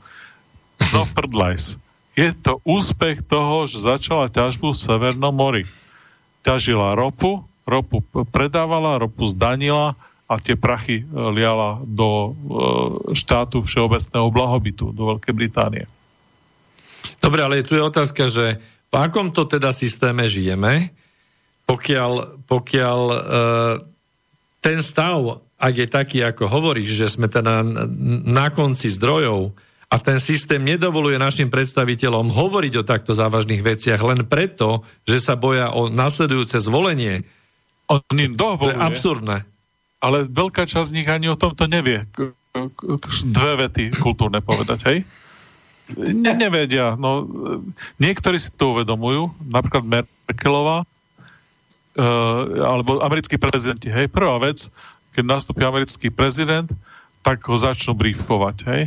No 0.91 1.01
prdlajs. 1.15 1.79
Je 2.19 2.35
to 2.35 2.59
úspech 2.67 3.23
toho, 3.23 3.71
že 3.71 3.87
začala 3.87 4.27
ťažbu 4.27 4.75
v 4.75 4.81
Severnom 4.83 5.31
mori. 5.31 5.63
Ťažila 6.43 6.91
ropu, 6.91 7.47
ropu 7.63 8.03
predávala, 8.35 8.99
ropu 8.99 9.23
zdanila, 9.31 9.95
a 10.29 10.37
tie 10.37 10.53
prachy 10.53 11.01
e, 11.01 11.03
liala 11.33 11.81
do 11.81 12.09
e, 12.09 12.31
štátu 13.17 13.65
všeobecného 13.65 14.29
blahobytu, 14.29 14.93
do 14.93 15.17
Veľkej 15.17 15.33
Británie. 15.33 15.89
Dobre, 17.17 17.41
ale 17.41 17.65
tu 17.65 17.73
je 17.73 17.81
otázka, 17.81 18.29
že 18.29 18.61
v 18.93 18.95
akom 18.95 19.33
to 19.33 19.49
teda 19.49 19.73
systéme 19.73 20.29
žijeme, 20.29 20.93
pokiaľ, 21.65 22.45
pokiaľ 22.45 22.99
e, 23.09 23.17
ten 24.61 24.85
stav, 24.85 25.41
ak 25.57 25.73
je 25.73 25.87
taký, 25.89 26.17
ako 26.21 26.45
hovoríš, 26.45 26.93
že 26.93 27.07
sme 27.09 27.25
teda 27.25 27.65
na 28.29 28.53
konci 28.53 28.85
zdrojov 28.93 29.57
a 29.89 29.95
ten 29.97 30.21
systém 30.21 30.61
nedovoluje 30.61 31.17
našim 31.17 31.49
predstaviteľom 31.49 32.29
hovoriť 32.29 32.73
o 32.77 32.85
takto 32.85 33.17
závažných 33.17 33.65
veciach 33.65 33.97
len 34.05 34.29
preto, 34.29 34.85
že 35.09 35.17
sa 35.17 35.33
boja 35.33 35.73
o 35.73 35.89
nasledujúce 35.89 36.61
zvolenie. 36.61 37.25
Oni 37.89 38.29
dovoluje. 38.29 38.77
To 38.77 38.81
je 38.81 38.85
absurdné 38.85 39.37
ale 39.99 40.25
veľká 40.27 40.63
časť 40.63 40.89
z 40.91 40.95
nich 40.95 41.07
ani 41.11 41.27
o 41.27 41.39
tomto 41.39 41.67
nevie. 41.67 42.07
Dve 43.29 43.53
vety 43.67 43.93
kultúrne 43.99 44.39
povedať, 44.39 44.79
hej? 44.87 44.97
Ne, 45.97 46.33
nevedia. 46.37 46.95
No, 46.95 47.25
niektorí 47.97 48.37
si 48.37 48.53
to 48.53 48.77
uvedomujú, 48.77 49.33
napríklad 49.41 49.83
Merkelová, 49.85 50.85
uh, 50.85 52.41
alebo 52.63 53.01
americkí 53.03 53.35
prezidenti, 53.41 53.89
hej? 53.89 54.07
Prvá 54.07 54.37
vec, 54.39 54.69
keď 55.17 55.23
nastúpi 55.25 55.65
americký 55.65 56.13
prezident, 56.13 56.69
tak 57.25 57.43
ho 57.51 57.57
začnú 57.57 57.97
briefovať, 57.97 58.57
hej? 58.69 58.81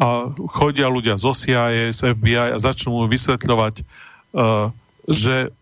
A 0.00 0.32
chodia 0.48 0.88
ľudia 0.88 1.20
z 1.20 1.24
OCIA, 1.28 1.92
z 1.92 2.16
FBI 2.16 2.54
a 2.54 2.58
začnú 2.58 2.96
mu 2.96 3.04
vysvetľovať, 3.10 3.74
uh, 4.32 4.70
že 5.10 5.52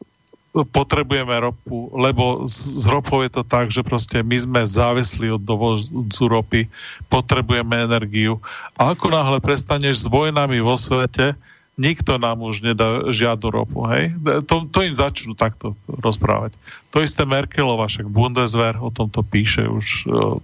potrebujeme 0.53 1.33
ropu, 1.41 1.89
lebo 1.97 2.45
z, 2.45 2.85
z 2.85 2.87
ropou 2.93 3.25
je 3.25 3.33
to 3.33 3.43
tak, 3.43 3.73
že 3.73 3.81
proste 3.81 4.21
my 4.21 4.37
sme 4.37 4.61
závislí 4.69 5.33
od 5.33 5.41
dovozu 5.41 6.25
ropy, 6.29 6.69
potrebujeme 7.09 7.89
energiu. 7.89 8.45
A 8.77 8.93
ako 8.93 9.09
náhle 9.09 9.41
prestaneš 9.41 10.05
s 10.05 10.13
vojnami 10.13 10.61
vo 10.61 10.77
svete, 10.77 11.41
nikto 11.81 12.21
nám 12.21 12.45
už 12.45 12.61
nedá 12.61 13.09
žiadnu 13.09 13.49
ropu. 13.49 13.89
Hej? 13.89 14.13
To, 14.45 14.69
to 14.69 14.85
im 14.85 14.93
začnú 14.93 15.33
takto 15.33 15.73
rozprávať. 15.89 16.53
To 16.93 17.01
isté 17.01 17.25
Merkelova, 17.25 17.89
však 17.89 18.13
Bundeswehr 18.13 18.77
o 18.77 18.93
tomto 18.93 19.25
píše 19.25 19.65
už 19.65 19.87
uh, 20.05 20.37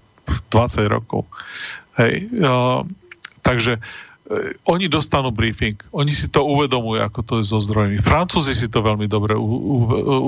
20 0.48 0.88
rokov. 0.88 1.28
Hej? 2.00 2.32
Uh, 2.32 2.88
takže 3.44 3.76
E, 3.76 4.07
oni 4.68 4.93
dostanú 4.93 5.33
briefing, 5.33 5.81
oni 5.89 6.12
si 6.12 6.29
to 6.29 6.45
uvedomujú, 6.45 7.01
ako 7.01 7.20
to 7.24 7.33
je 7.41 7.49
so 7.49 7.64
zdrojmi. 7.64 8.05
Francúzi 8.05 8.53
si 8.53 8.68
to 8.68 8.85
veľmi 8.85 9.09
dobre 9.09 9.33
u, 9.33 9.41
u, 9.41 9.76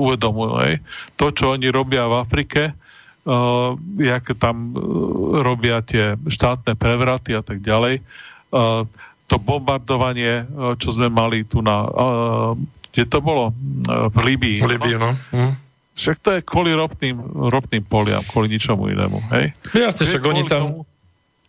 uvedomujú. 0.09 0.53
Hej. 0.65 0.81
To, 1.21 1.29
čo 1.29 1.53
oni 1.53 1.69
robia 1.69 2.09
v 2.09 2.17
Afrike, 2.17 2.73
uh, 2.73 3.77
jak 4.01 4.25
tam 4.41 4.73
uh, 4.73 5.45
robia 5.45 5.85
tie 5.85 6.17
štátne 6.17 6.73
prevraty 6.73 7.37
a 7.37 7.45
tak 7.45 7.61
ďalej, 7.61 8.01
uh, 8.01 8.89
to 9.29 9.35
bombardovanie, 9.37 10.49
uh, 10.49 10.73
čo 10.81 10.97
sme 10.97 11.13
mali 11.13 11.45
tu 11.45 11.61
na... 11.61 11.85
Uh, 11.85 12.51
kde 12.91 13.05
to 13.05 13.21
bolo? 13.21 13.53
Uh, 13.85 14.09
v 14.09 14.33
Libii. 14.33 14.59
V 14.65 14.69
Libii, 14.81 14.97
no. 14.97 15.13
Hm. 15.29 15.53
Však 15.93 16.17
to 16.25 16.29
je 16.33 16.41
kvôli 16.41 16.73
ropným, 16.73 17.21
ropným 17.53 17.85
poliam, 17.85 18.25
kvôli 18.25 18.49
ničomu 18.49 18.89
inému. 18.89 19.21
Hej? 19.29 19.53
Jasne, 19.77 20.09
však 20.09 20.23
oni 20.25 20.41
tam... 20.49 20.61
Tomu, 20.65 20.89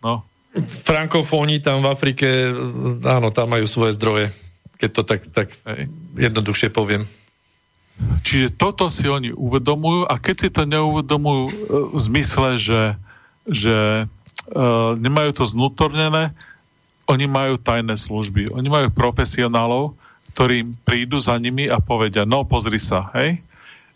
no 0.04 0.14
frankofóni 0.60 1.64
tam 1.64 1.80
v 1.80 1.90
Afrike, 1.90 2.28
áno, 3.08 3.32
tam 3.32 3.56
majú 3.56 3.64
svoje 3.64 3.96
zdroje, 3.96 4.26
keď 4.76 4.90
to 4.92 5.02
tak, 5.02 5.20
tak 5.32 5.48
jednoduchšie 6.16 6.68
poviem. 6.68 7.08
Čiže 8.24 8.56
toto 8.56 8.88
si 8.92 9.08
oni 9.08 9.32
uvedomujú 9.32 10.08
a 10.08 10.16
keď 10.20 10.36
si 10.36 10.48
to 10.48 10.68
neuvedomujú 10.68 11.44
e, 11.48 11.52
v 11.92 12.00
zmysle, 12.00 12.56
že, 12.56 12.82
že 13.46 14.08
uh, 14.08 14.96
nemajú 14.96 15.30
to 15.36 15.44
znútornené, 15.46 16.34
oni 17.06 17.26
majú 17.28 17.60
tajné 17.60 17.94
služby. 17.98 18.54
Oni 18.54 18.68
majú 18.72 18.88
profesionálov, 18.90 19.92
ktorí 20.32 20.64
prídu 20.86 21.20
za 21.20 21.36
nimi 21.36 21.68
a 21.68 21.78
povedia, 21.82 22.24
no 22.24 22.46
pozri 22.48 22.80
sa, 22.80 23.12
hej, 23.18 23.42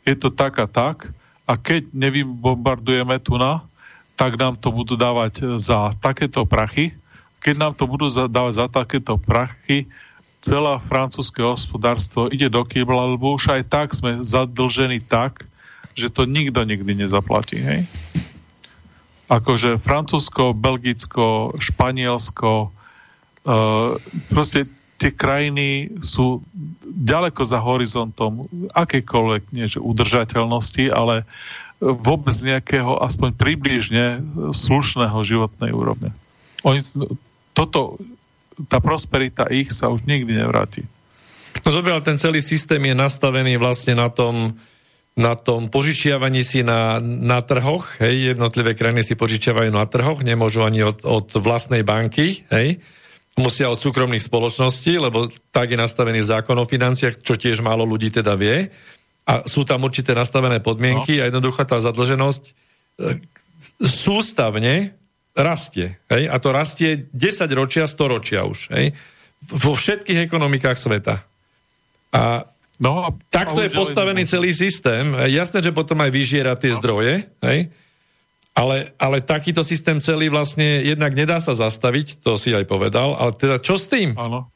je 0.04 0.14
to 0.14 0.28
tak 0.28 0.60
a 0.60 0.68
tak 0.68 1.08
a 1.46 1.52
keď 1.54 1.88
nevybombardujeme 1.94 3.16
tu 3.22 3.38
na, 3.38 3.62
tak 4.16 4.40
nám 4.40 4.56
to 4.56 4.72
budú 4.72 4.96
dávať 4.96 5.60
za 5.60 5.92
takéto 6.00 6.48
prachy. 6.48 6.96
Keď 7.44 7.54
nám 7.54 7.72
to 7.76 7.84
budú 7.84 8.08
dávať 8.08 8.52
za 8.64 8.66
takéto 8.72 9.20
prachy, 9.20 9.86
celá 10.40 10.80
francúzske 10.80 11.44
hospodárstvo 11.44 12.32
ide 12.32 12.48
do 12.48 12.64
kýbla, 12.64 13.14
lebo 13.14 13.36
už 13.36 13.60
aj 13.60 13.62
tak 13.68 13.88
sme 13.92 14.24
zadlžení 14.24 15.04
tak, 15.04 15.44
že 15.96 16.12
to 16.12 16.24
nikto 16.24 16.64
nikdy 16.64 16.92
nezaplatí. 16.96 17.60
Hej? 17.60 17.80
Akože 19.26 19.82
Francúzsko, 19.82 20.54
Belgicko, 20.54 21.58
Španielsko, 21.58 22.70
uh, 22.70 23.98
proste 24.30 24.70
tie 24.96 25.12
krajiny 25.12 25.98
sú 26.00 26.40
ďaleko 26.86 27.42
za 27.44 27.60
horizontom 27.60 28.48
akékoľvek 28.72 29.42
nie, 29.52 29.66
udržateľnosti, 29.68 30.88
ale 30.88 31.28
vôbec 31.80 32.32
nejakého 32.32 32.96
aspoň 33.04 33.36
približne 33.36 34.24
slušného 34.52 35.18
životnej 35.20 35.76
úrovne. 35.76 36.10
Oni, 36.64 36.80
toto, 37.52 38.00
tá 38.68 38.80
prosperita 38.80 39.44
ich 39.52 39.72
sa 39.76 39.92
už 39.92 40.08
nikdy 40.08 40.40
nevráti. 40.40 40.88
No 41.64 41.72
dobre, 41.72 41.92
ale 41.92 42.04
ten 42.04 42.16
celý 42.16 42.40
systém 42.40 42.80
je 42.80 42.96
nastavený 42.96 43.60
vlastne 43.60 43.96
na 43.96 44.08
tom, 44.08 44.56
na 45.16 45.36
tom 45.36 45.72
požičiavaní 45.72 46.44
si 46.44 46.60
na, 46.60 47.00
na 47.00 47.40
trhoch, 47.40 48.00
hej, 48.00 48.36
jednotlivé 48.36 48.76
krajiny 48.76 49.00
si 49.04 49.16
požičiavajú 49.16 49.72
na 49.72 49.88
trhoch, 49.88 50.20
nemôžu 50.20 50.64
ani 50.64 50.84
od, 50.84 51.04
od 51.04 51.28
vlastnej 51.40 51.80
banky, 51.80 52.44
hej, 52.52 52.80
musia 53.36 53.68
od 53.68 53.80
súkromných 53.80 54.24
spoločností, 54.24 54.96
lebo 54.96 55.28
tak 55.52 55.72
je 55.72 55.78
nastavený 55.80 56.24
zákon 56.24 56.56
o 56.56 56.68
financiách, 56.68 57.20
čo 57.20 57.36
tiež 57.36 57.60
málo 57.60 57.84
ľudí 57.84 58.08
teda 58.08 58.32
vie. 58.32 58.72
A 59.26 59.42
sú 59.44 59.66
tam 59.66 59.82
určité 59.82 60.14
nastavené 60.14 60.62
podmienky 60.62 61.18
no. 61.18 61.20
a 61.20 61.28
jednoducho 61.28 61.66
tá 61.66 61.82
zadlženosť 61.82 62.42
e, 62.46 62.52
sústavne 63.82 64.94
rastie. 65.34 65.98
Hej? 66.06 66.30
A 66.30 66.38
to 66.38 66.54
rastie 66.54 67.10
10 67.10 67.50
ročia, 67.52 67.90
100 67.90 68.14
ročia 68.14 68.46
už. 68.46 68.70
Hej? 68.70 68.94
Vo 69.50 69.74
všetkých 69.74 70.30
ekonomikách 70.30 70.78
sveta. 70.78 71.26
A 72.14 72.46
no, 72.78 73.18
takto 73.28 73.60
je 73.60 73.74
postavený 73.74 74.30
celý 74.30 74.54
systém. 74.54 75.12
Jasné, 75.12 75.60
že 75.60 75.74
potom 75.76 75.98
aj 76.00 76.10
vyžiera 76.14 76.54
tie 76.54 76.72
no. 76.72 76.78
zdroje, 76.78 77.26
hej? 77.42 77.68
Ale, 78.56 78.96
ale 78.96 79.20
takýto 79.20 79.60
systém 79.60 80.00
celý 80.00 80.32
vlastne 80.32 80.80
jednak 80.80 81.12
nedá 81.12 81.44
sa 81.44 81.52
zastaviť, 81.52 82.24
to 82.24 82.40
si 82.40 82.56
aj 82.56 82.64
povedal, 82.64 83.12
ale 83.12 83.36
teda 83.36 83.60
čo 83.60 83.76
s 83.76 83.84
tým? 83.84 84.16
Áno. 84.16 84.48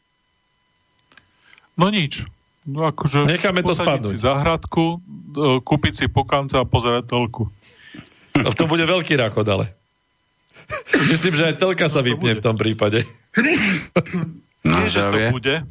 No 1.77 1.87
nič. 1.93 2.25
No 2.69 2.85
akože 2.85 3.25
Necháme 3.25 3.65
to 3.65 3.73
spadnúť. 3.73 4.13
si 4.13 4.21
zahradku, 4.21 5.01
e, 5.01 5.61
kúpiť 5.65 5.93
si 5.97 6.07
pokanca 6.13 6.61
a 6.61 6.69
pozerať 6.69 7.09
telku. 7.09 7.49
No 8.37 8.53
to 8.53 8.69
bude 8.69 8.85
veľký 8.85 9.17
ráchod, 9.17 9.49
ale. 9.49 9.73
Myslím, 11.11 11.35
že 11.35 11.51
aj 11.51 11.55
telka 11.59 11.89
sa 11.91 12.05
no, 12.05 12.07
vypne 12.07 12.37
v 12.37 12.43
tom 12.45 12.55
prípade. 12.55 13.03
No, 14.61 14.77
že 14.87 15.01
to 15.01 15.19
bude. 15.33 15.65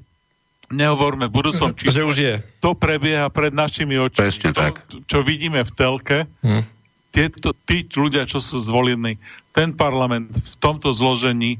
Nehovorme 0.70 1.30
v 1.30 1.34
budúcom 1.34 1.74
čísle. 1.74 1.94
Že 1.94 2.02
už 2.06 2.16
je. 2.22 2.36
To 2.62 2.78
prebieha 2.78 3.30
pred 3.34 3.54
našimi 3.54 3.98
očami. 3.98 4.30
Presne 4.30 4.50
to, 4.54 4.62
tak. 4.62 4.86
Čo 5.10 5.26
vidíme 5.26 5.66
v 5.66 5.72
telke, 5.74 6.18
hm. 6.46 6.64
tieto, 7.10 7.58
tí 7.66 7.86
ľudia, 7.90 8.30
čo 8.30 8.38
sú 8.42 8.62
zvolení, 8.62 9.18
ten 9.54 9.74
parlament 9.74 10.30
v 10.30 10.56
tomto 10.62 10.94
zložení, 10.94 11.58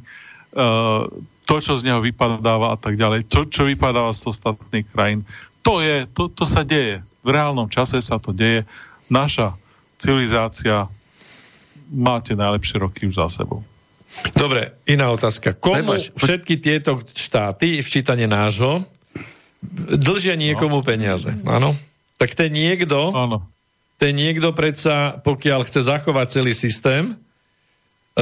uh, 0.54 1.10
to, 1.50 1.58
čo 1.58 1.74
z 1.82 1.90
neho 1.90 1.98
vypadáva 2.06 2.74
a 2.74 2.78
tak 2.78 2.94
ďalej, 2.94 3.26
to, 3.26 3.50
čo 3.50 3.66
vypadáva 3.66 4.14
z 4.14 4.30
ostatných 4.30 4.86
krajín, 4.94 5.26
to 5.66 5.82
je, 5.82 6.06
to, 6.14 6.30
to 6.30 6.46
sa 6.46 6.62
deje. 6.62 7.02
V 7.26 7.30
reálnom 7.34 7.66
čase 7.74 7.98
sa 8.06 8.22
to 8.22 8.30
deje. 8.30 8.70
Naša 9.10 9.58
civilizácia 9.98 10.86
máte 11.90 12.38
najlepšie 12.38 12.78
roky 12.78 13.10
už 13.10 13.18
za 13.18 13.42
sebou. 13.42 13.66
Dobre, 14.38 14.78
iná 14.86 15.10
otázka. 15.10 15.58
Komu 15.58 15.98
Prepač, 15.98 16.14
všetky 16.14 16.62
tieto 16.62 17.02
štáty, 17.18 17.82
včítanie 17.82 18.30
nášho, 18.30 18.86
dlžia 19.90 20.38
niekomu 20.38 20.82
no. 20.82 20.86
peniaze? 20.86 21.34
Áno. 21.50 21.74
Tak 22.20 22.36
ten 22.36 22.52
niekto, 22.52 23.16
Áno. 23.16 23.48
ten 23.96 24.14
niekto 24.14 24.52
predsa, 24.52 25.18
pokiaľ 25.24 25.66
chce 25.66 25.88
zachovať 25.88 26.28
celý 26.30 26.54
systém, 26.54 27.16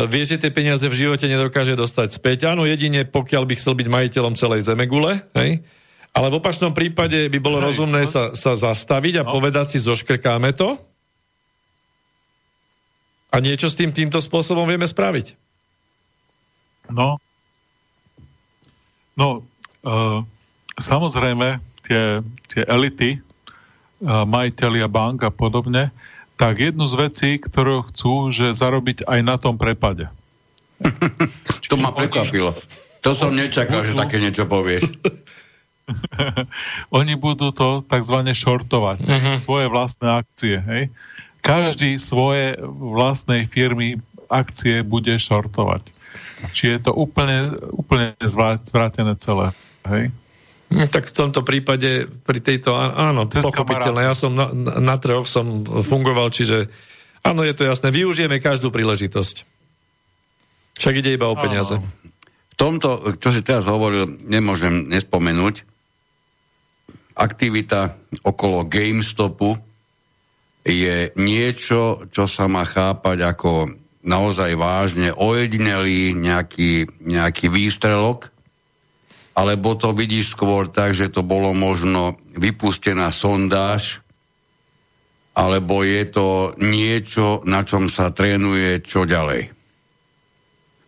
vie, 0.05 0.23
že 0.27 0.37
tie 0.37 0.53
peniaze 0.53 0.85
v 0.85 0.93
živote 0.93 1.25
nedokáže 1.25 1.73
dostať 1.73 2.19
späť. 2.21 2.51
Áno, 2.51 2.69
jedine 2.69 3.07
pokiaľ 3.07 3.43
by 3.49 3.53
chcel 3.57 3.73
byť 3.73 3.87
majiteľom 3.89 4.37
celej 4.37 4.69
zemegule, 4.69 5.25
hej? 5.33 5.65
ale 6.13 6.27
v 6.29 6.37
opačnom 6.37 6.75
prípade 6.75 7.31
by 7.31 7.39
bolo 7.41 7.57
hej, 7.63 7.65
rozumné 7.73 8.05
no. 8.05 8.09
sa, 8.09 8.23
sa 8.37 8.53
zastaviť 8.53 9.21
a 9.21 9.23
no. 9.25 9.31
povedať 9.33 9.73
si, 9.73 9.77
zoškrkáme 9.81 10.53
to 10.53 10.77
a 13.31 13.35
niečo 13.37 13.67
s 13.67 13.77
tým 13.77 13.91
týmto 13.91 14.17
spôsobom 14.23 14.65
vieme 14.65 14.87
spraviť. 14.87 15.35
No, 16.87 17.19
no 19.19 19.27
uh, 19.83 20.19
samozrejme 20.79 21.59
tie, 21.83 22.23
tie 22.47 22.63
elity, 22.63 23.19
uh, 23.19 24.23
majiteľia 24.23 24.87
bank 24.87 25.27
a 25.27 25.31
podobne, 25.31 25.91
tak 26.37 26.61
jednu 26.61 26.85
z 26.85 26.95
vecí, 26.95 27.29
ktorú 27.41 27.89
chcú, 27.89 28.29
že 28.29 28.53
zarobiť 28.53 29.09
aj 29.09 29.19
na 29.25 29.35
tom 29.41 29.57
prepade. 29.57 30.07
to 31.65 31.75
ma 31.75 31.89
prekvapilo. 31.89 32.53
To 33.01 33.11
som 33.17 33.33
nečakal, 33.33 33.81
budú... 33.81 33.89
že 33.89 33.93
také 33.97 34.17
niečo 34.21 34.45
povieš. 34.45 34.85
Oni 36.97 37.17
budú 37.17 37.49
to 37.49 37.81
tzv. 37.81 38.17
shortovať. 38.37 38.97
Uh-huh. 39.01 39.35
Svoje 39.41 39.65
vlastné 39.71 40.07
akcie. 40.21 40.55
Hej? 40.61 40.93
Každý 41.41 41.97
svoje 41.97 42.59
vlastnej 42.61 43.49
firmy 43.49 43.97
akcie 44.29 44.83
bude 44.83 45.15
shortovať. 45.17 45.87
Či 46.53 46.77
je 46.77 46.79
to 46.85 46.91
úplne, 46.93 47.57
úplne 47.73 48.13
zvrátené 48.21 49.17
celé. 49.17 49.55
Hej? 49.87 50.13
Hm, 50.67 50.91
tak 50.91 51.07
v 51.07 51.15
tomto 51.15 51.47
prípade, 51.47 52.11
pri 52.27 52.39
tejto, 52.43 52.75
áno, 52.75 53.23
Cez 53.31 53.43
pochopiteľné, 53.47 54.01
ja 54.03 54.15
som 54.15 54.35
na, 54.35 54.51
na 54.83 54.95
troch 54.99 55.23
som 55.23 55.63
fungoval, 55.63 56.27
čiže 56.27 56.67
áno, 57.23 57.47
je 57.47 57.55
to 57.55 57.63
jasné, 57.63 57.87
využijeme 57.87 58.43
každú 58.43 58.67
príležitosť. 58.67 59.47
Však 60.77 60.93
ide 60.99 61.15
iba 61.15 61.31
o 61.31 61.39
peniaze. 61.39 61.79
Áno. 61.79 61.87
V 62.51 62.55
tomto, 62.59 63.15
čo 63.21 63.29
si 63.31 63.45
teraz 63.45 63.69
hovoril, 63.69 64.19
nemôžem 64.27 64.91
nespomenúť, 64.91 65.63
aktivita 67.17 67.97
okolo 68.21 68.65
GameStopu 68.67 69.57
je 70.67 71.09
niečo, 71.15 72.05
čo 72.11 72.27
sa 72.29 72.45
má 72.45 72.67
chápať 72.67 73.23
ako 73.23 73.51
naozaj 74.03 74.55
vážne 74.55 75.09
ojedinelý 75.15 76.13
nejaký, 76.15 76.87
nejaký 77.01 77.47
výstrelok, 77.49 78.29
alebo 79.37 79.77
to 79.77 79.93
vidíš 79.93 80.33
skôr 80.33 80.65
tak, 80.73 80.97
že 80.97 81.13
to 81.13 81.21
bolo 81.21 81.53
možno 81.53 82.17
vypustená 82.33 83.13
sondáž, 83.13 84.01
alebo 85.37 85.85
je 85.85 86.03
to 86.09 86.57
niečo, 86.57 87.45
na 87.45 87.61
čom 87.61 87.85
sa 87.85 88.09
trénuje 88.09 88.81
čo 88.81 89.05
ďalej. 89.05 89.53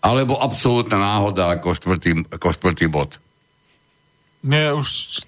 Alebo 0.01 0.41
absolútna 0.41 0.97
náhoda 0.97 1.53
ako 1.53 1.77
štvrtý, 1.77 2.25
ako 2.33 2.47
štvrtý 2.49 2.89
bod. 2.89 3.21
Nie, 4.41 4.73
už 4.73 5.21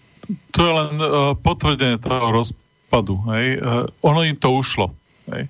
to 0.50 0.60
je 0.64 0.72
len 0.74 0.94
uh, 0.98 1.38
potvrdenie 1.38 2.02
toho 2.02 2.42
rozpadu. 2.42 3.22
Hej. 3.30 3.62
Uh, 3.62 3.86
ono 4.02 4.26
im 4.26 4.40
to 4.40 4.50
ušlo. 4.58 4.90
Hej. 5.30 5.46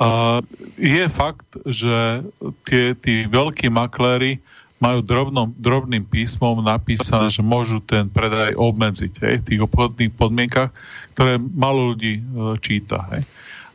Uh, 0.00 0.40
je 0.80 1.04
fakt, 1.12 1.48
že 1.68 2.24
tie, 2.64 2.96
tí 2.96 3.28
veľkí 3.28 3.68
makléri 3.68 4.40
majú 4.76 5.00
drobnom, 5.00 5.48
drobným 5.56 6.04
písmom 6.04 6.60
napísané, 6.60 7.32
že 7.32 7.40
môžu 7.40 7.80
ten 7.80 8.12
predaj 8.12 8.52
obmedziť 8.60 9.12
hej, 9.24 9.34
v 9.40 9.46
tých 9.48 9.60
obchodných 9.64 10.12
podmienkach, 10.12 10.68
ktoré 11.16 11.40
malo 11.40 11.96
ľudí 11.96 12.20
e, 12.20 12.22
číta. 12.60 13.08
Hej. 13.08 13.24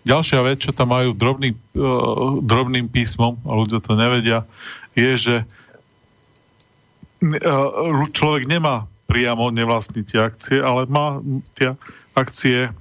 Ďalšia 0.01 0.39
vec, 0.45 0.57
čo 0.61 0.73
tam 0.73 0.93
majú 0.93 1.17
drobný, 1.17 1.53
e, 1.53 1.57
drobným 2.45 2.85
písmom, 2.89 3.41
a 3.45 3.51
ľudia 3.57 3.81
to 3.81 3.97
nevedia, 3.97 4.45
je, 4.93 5.11
že 5.17 5.35
e, 5.41 5.45
človek 8.13 8.45
nemá 8.45 8.85
priamo 9.09 9.49
nevlastniť 9.49 10.05
tie 10.05 10.19
akcie, 10.21 10.57
ale 10.61 10.85
má 10.85 11.17
tie 11.57 11.73
akcie 12.13 12.69
e, 12.69 12.71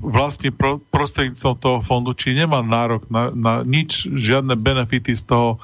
vlastne 0.00 0.48
pro, 0.48 0.80
prostredníctvom 0.88 1.54
toho 1.60 1.78
fondu, 1.84 2.16
či 2.16 2.32
nemá 2.32 2.64
nárok 2.64 3.04
na, 3.12 3.28
na 3.36 3.54
nič, 3.60 4.08
žiadne 4.08 4.56
benefity 4.56 5.12
z 5.12 5.28
toho 5.28 5.60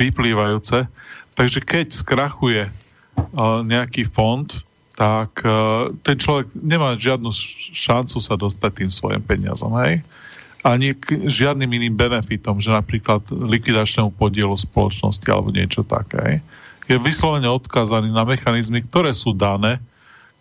vyplývajúce. 0.00 0.88
Takže 1.36 1.60
keď 1.60 1.86
skrachuje 1.92 2.62
uh, 2.66 3.60
nejaký 3.60 4.08
fond, 4.08 4.48
tak 4.96 5.44
uh, 5.44 5.92
ten 6.04 6.16
človek 6.16 6.52
nemá 6.56 6.96
žiadnu 6.96 7.32
šancu 7.72 8.16
sa 8.20 8.36
dostať 8.36 8.84
tým 8.84 8.90
svojim 8.92 9.22
peniazom, 9.24 9.72
hej? 9.84 10.04
Ani 10.60 10.92
k 10.92 11.24
žiadnym 11.24 11.72
iným 11.72 11.96
benefitom, 11.96 12.60
že 12.60 12.68
napríklad 12.68 13.24
likvidačnému 13.32 14.12
podielu 14.12 14.52
spoločnosti 14.52 15.24
alebo 15.32 15.48
niečo 15.48 15.80
také. 15.80 16.20
Hej? 16.20 16.36
Je 16.84 16.96
vyslovene 17.00 17.48
odkázaný 17.48 18.12
na 18.12 18.28
mechanizmy, 18.28 18.84
ktoré 18.84 19.16
sú 19.16 19.32
dané, 19.32 19.80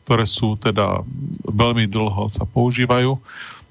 ktoré 0.04 0.28
sú 0.28 0.60
teda 0.60 1.08
veľmi 1.48 1.88
dlho 1.88 2.28
sa 2.28 2.44
používajú 2.44 3.16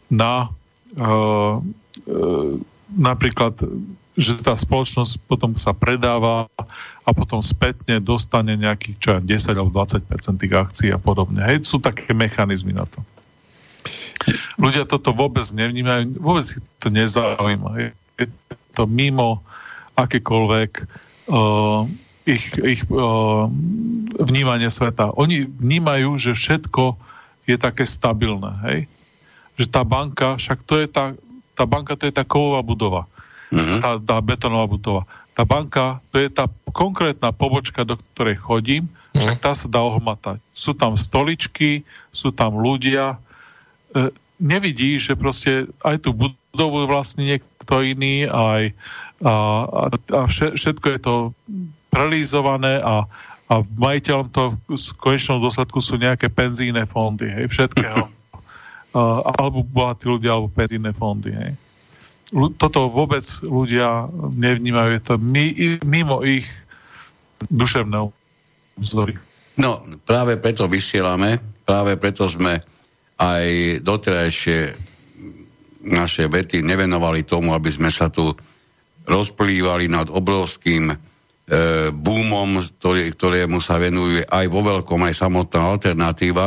na 0.09 0.49
uh, 0.97 1.61
uh, 1.61 2.53
napríklad 2.97 3.61
že 4.19 4.35
tá 4.43 4.59
spoločnosť 4.59 5.31
potom 5.31 5.55
sa 5.55 5.71
predáva 5.71 6.51
a 7.07 7.11
potom 7.15 7.39
spätne 7.39 8.03
dostane 8.03 8.59
nejakých 8.59 8.97
čo 8.99 9.11
10 9.23 9.55
alebo 9.55 9.71
20 9.71 10.03
tých 10.43 10.55
akcií 10.59 10.91
a 10.91 10.99
podobne. 10.99 11.47
Hej, 11.47 11.71
sú 11.71 11.79
také 11.79 12.11
mechanizmy 12.11 12.75
na 12.75 12.83
to. 12.83 12.99
Ľudia 14.59 14.91
toto 14.91 15.15
vôbec 15.15 15.47
nevnímajú, 15.55 16.19
vôbec 16.19 16.43
si 16.43 16.59
to 16.83 16.91
nezaujíma. 16.91 17.95
Je 18.19 18.27
to 18.75 18.91
mimo 18.91 19.39
akékoľvek 19.95 20.71
uh, 21.31 21.87
ich, 22.27 22.59
ich 22.59 22.83
uh, 22.91 23.47
vnímanie 24.19 24.67
sveta. 24.67 25.15
Oni 25.15 25.47
vnímajú, 25.47 26.19
že 26.19 26.35
všetko 26.35 26.99
je 27.47 27.55
také 27.55 27.87
stabilné. 27.87 28.53
Hej? 28.67 28.79
Že 29.63 29.67
tá 29.71 29.83
banka, 29.87 30.29
však 30.43 30.59
to 30.67 30.75
je 30.83 30.91
tá, 30.91 31.15
tá 31.55 31.65
banka 31.71 31.95
to 31.95 32.11
je 32.11 32.13
tá 32.19 32.27
kovová 32.27 32.67
budova 32.67 33.07
mm-hmm. 33.53 33.79
tá, 33.81 33.91
tá 33.99 34.17
betonová 34.21 34.67
budova. 34.69 35.03
Tá 35.37 35.47
banka, 35.47 36.03
to 36.11 36.19
je 36.19 36.29
tá 36.29 36.51
konkrétna 36.75 37.31
pobočka, 37.31 37.87
do 37.87 37.95
ktorej 38.15 38.43
chodím, 38.43 38.91
mm-hmm. 38.91 39.21
však 39.23 39.37
tá 39.39 39.53
sa 39.55 39.67
dá 39.71 39.81
ohmatať. 39.87 40.43
Sú 40.51 40.75
tam 40.75 40.99
stoličky, 40.99 41.87
sú 42.11 42.35
tam 42.35 42.59
ľudia. 42.59 43.17
E, 43.95 44.11
nevidí, 44.43 44.99
že 44.99 45.15
proste 45.15 45.71
aj 45.83 46.03
tú 46.03 46.11
budovu 46.15 46.87
vlastní 46.91 47.39
niekto 47.39 47.75
iný, 47.83 48.27
aj 48.27 48.75
a, 49.19 49.35
a, 49.91 50.21
všetko 50.31 50.87
je 50.95 51.01
to 51.03 51.15
prelízované 51.91 52.79
a, 52.79 53.11
a 53.51 53.55
majiteľom 53.67 54.31
to 54.31 54.55
v 54.71 54.79
konečnom 54.95 55.43
dôsledku 55.43 55.83
sú 55.83 55.99
nejaké 55.99 56.31
penzíne 56.31 56.87
fondy, 56.87 57.27
hej, 57.27 57.51
všetkého. 57.51 58.07
alebo 59.39 59.67
bohatí 59.67 60.07
ľudia, 60.07 60.39
alebo 60.39 60.49
penzíne 60.53 60.95
fondy. 60.95 61.35
Hej. 61.35 61.53
Toto 62.33 62.93
vôbec 62.93 63.25
ľudia 63.41 64.09
nevnímajú, 64.13 64.89
je 64.97 65.03
to 65.03 65.15
mimo 65.85 66.21
ich 66.25 66.45
duševného 67.49 68.13
vzory. 68.77 69.17
No, 69.59 69.83
práve 70.05 70.39
preto 70.39 70.69
vysielame, 70.71 71.41
práve 71.65 71.99
preto 71.99 72.29
sme 72.29 72.63
aj 73.19 73.45
doterajšie 73.83 74.59
naše 75.89 76.29
vety 76.31 76.63
nevenovali 76.63 77.27
tomu, 77.27 77.57
aby 77.57 77.71
sme 77.73 77.91
sa 77.91 78.13
tu 78.13 78.31
rozplývali 79.09 79.89
nad 79.89 80.13
obrovským 80.13 80.93
e, 80.93 80.97
boomom, 81.91 82.61
ktorý, 82.61 83.09
ktorému 83.17 83.59
sa 83.59 83.81
venuje 83.81 84.21
aj 84.23 84.47
vo 84.53 84.61
veľkom 84.61 85.01
aj 85.09 85.15
samotná 85.17 85.65
alternatíva. 85.65 86.47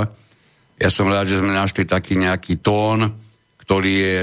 Ja 0.77 0.89
som 0.93 1.09
rád, 1.09 1.27
že 1.27 1.41
sme 1.41 1.51
našli 1.51 1.89
taký 1.89 2.21
nejaký 2.21 2.61
tón, 2.61 3.11
ktorý 3.65 3.93
je, 3.97 4.17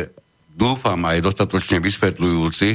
dúfam, 0.58 0.98
aj 1.06 1.22
dostatočne 1.22 1.78
vysvetľujúci 1.78 2.70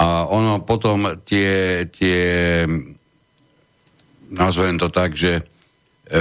a 0.00 0.24
ono 0.24 0.64
potom 0.64 1.20
tie, 1.28 1.84
tie 1.92 2.64
nazvem 4.32 4.80
to 4.80 4.88
tak, 4.88 5.12
že 5.12 5.38
e, 5.38 5.42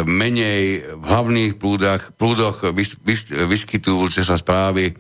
menej 0.04 0.94
v 1.00 1.04
hlavných 1.08 1.56
prúdach, 1.56 2.12
prúdoch 2.20 2.68
vys, 2.76 3.00
vys, 3.00 3.32
vyskytujúce 3.32 4.28
sa 4.28 4.36
správy 4.36 4.92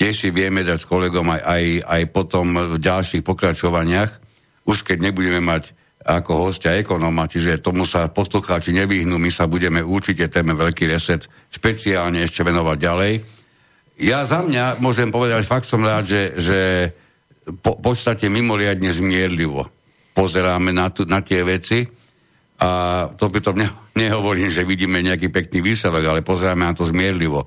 tiež 0.00 0.16
si 0.16 0.28
vieme 0.32 0.64
dať 0.64 0.80
s 0.80 0.88
kolegom 0.88 1.28
aj, 1.28 1.40
aj, 1.44 1.64
aj 1.84 2.02
potom 2.08 2.46
v 2.72 2.76
ďalších 2.80 3.20
pokračovaniach, 3.20 4.10
už 4.64 4.80
keď 4.80 4.96
nebudeme 5.12 5.44
mať 5.44 5.76
ako 6.00 6.48
hostia 6.48 6.80
ekonóma, 6.80 7.28
čiže 7.28 7.60
tomu 7.60 7.84
sa 7.84 8.08
poslucháči 8.08 8.72
nevyhnú, 8.72 9.20
my 9.20 9.28
sa 9.28 9.44
budeme 9.44 9.84
určite 9.84 10.32
téme 10.32 10.56
Veľký 10.56 10.88
reset 10.88 11.28
špeciálne 11.52 12.24
ešte 12.24 12.40
venovať 12.40 12.76
ďalej. 12.80 13.12
Ja 14.00 14.24
za 14.24 14.40
mňa 14.40 14.80
môžem 14.80 15.12
povedať, 15.12 15.44
fakt 15.44 15.68
som 15.68 15.84
rád, 15.84 16.08
že, 16.08 16.32
že 16.40 16.58
po, 17.60 17.76
podstate 17.76 18.32
mimoriadne 18.32 18.88
zmierlivo 18.88 19.68
pozeráme 20.16 20.72
na, 20.72 20.88
tu, 20.88 21.04
na 21.04 21.20
tie 21.20 21.44
veci 21.44 21.84
a 22.60 22.70
to 23.12 23.28
by 23.28 23.38
to 23.44 23.52
ne, 23.52 23.68
nehovorím, 24.00 24.48
že 24.48 24.64
vidíme 24.64 25.04
nejaký 25.04 25.28
pekný 25.28 25.60
výsledok, 25.60 26.04
ale 26.08 26.24
pozeráme 26.24 26.64
na 26.64 26.72
to 26.72 26.88
zmierlivo. 26.88 27.44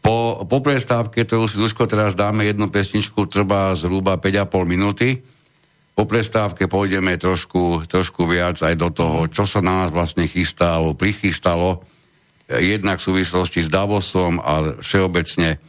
Po, 0.00 0.46
po 0.46 0.58
prestávke, 0.62 1.26
ktorú 1.26 1.50
si 1.50 1.60
Duško 1.60 1.84
teraz 1.90 2.14
dáme 2.14 2.46
jednu 2.46 2.70
pesničku, 2.70 3.26
trvá 3.26 3.74
zhruba 3.74 4.16
5,5 4.16 4.64
minúty. 4.64 5.20
Po 5.92 6.08
prestávke 6.08 6.70
pôjdeme 6.70 7.18
trošku, 7.20 7.84
trošku 7.84 8.24
viac 8.24 8.56
aj 8.62 8.74
do 8.78 8.88
toho, 8.88 9.28
čo 9.28 9.44
sa 9.44 9.60
na 9.60 9.84
nás 9.84 9.90
vlastne 9.92 10.24
chystalo, 10.24 10.96
prichystalo, 10.96 11.84
jednak 12.48 13.02
v 13.02 13.06
súvislosti 13.12 13.66
s 13.66 13.68
Davosom 13.68 14.40
a 14.40 14.80
všeobecne 14.80 15.60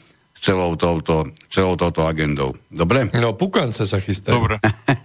celou 0.42 0.74
touto, 0.76 1.30
celou 1.48 1.78
touto 1.78 2.02
agendou. 2.02 2.58
Dobre? 2.74 3.14
No, 3.14 3.38
pukance 3.38 3.86
sa 3.86 4.02
chystajú. 4.02 4.42
Dobre. 4.42 4.58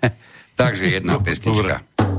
Takže 0.61 0.89
jedna 0.89 1.21
pesnička. 1.21 1.85
Dobre. 1.85 2.16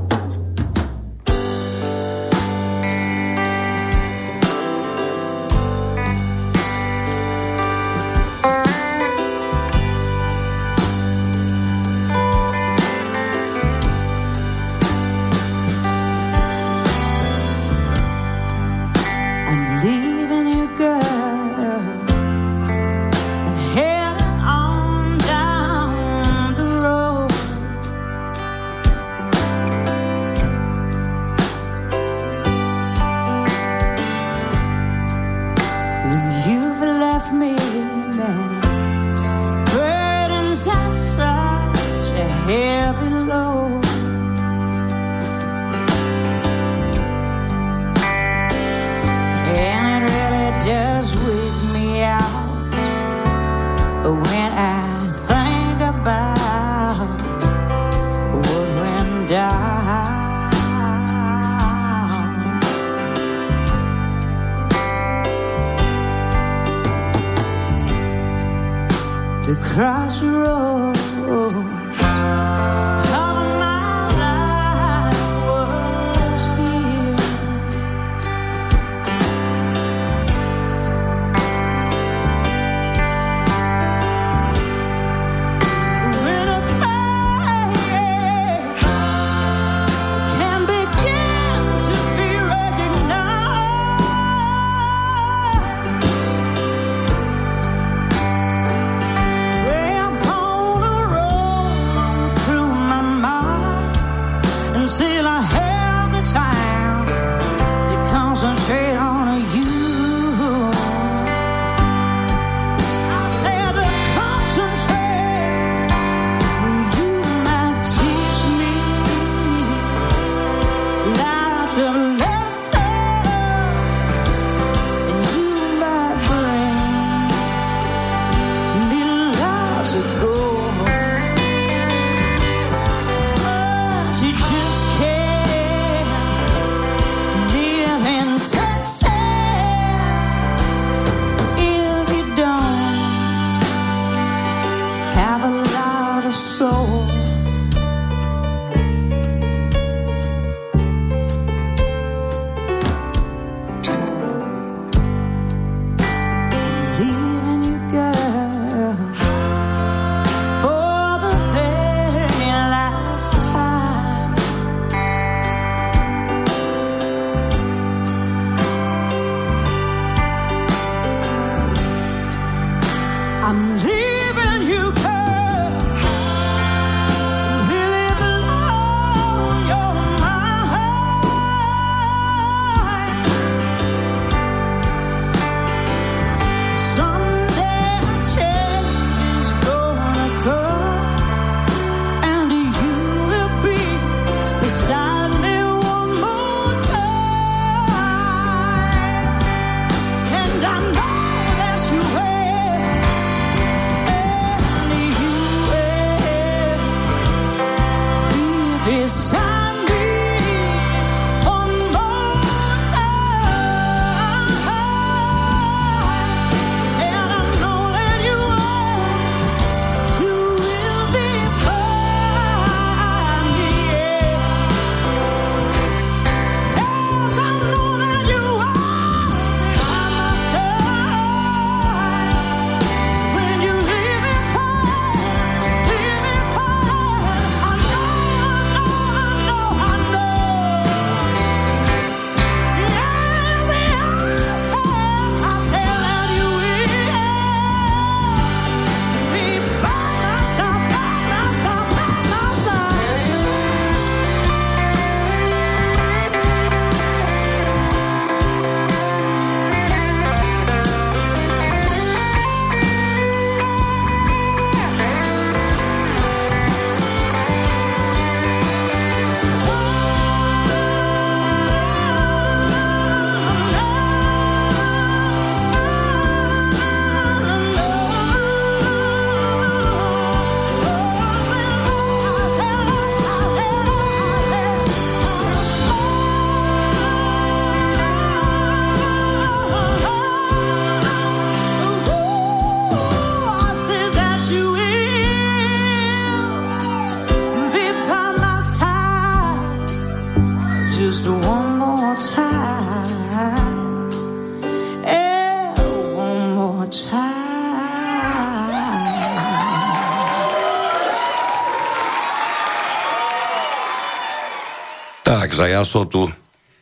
Za 315.88 316.04
jasotu 316.04 316.28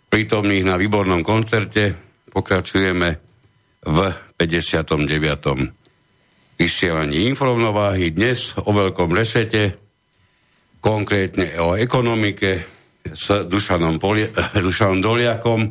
prítomných 0.09 0.65
na 0.65 0.81
výbornom 0.81 1.21
koncerte. 1.21 1.93
Pokračujeme 2.33 3.21
v 3.85 3.97
59. 4.33 6.57
vysielaní 6.57 7.29
informovnováhy 7.29 8.17
dnes 8.17 8.57
o 8.57 8.73
veľkom 8.73 9.13
resete, 9.13 9.77
konkrétne 10.81 11.53
o 11.61 11.77
ekonomike 11.77 12.65
s 13.05 13.45
Dušanom, 13.45 14.01
Polie, 14.01 14.33
Dušanom 14.65 15.05
Doliakom. 15.05 15.69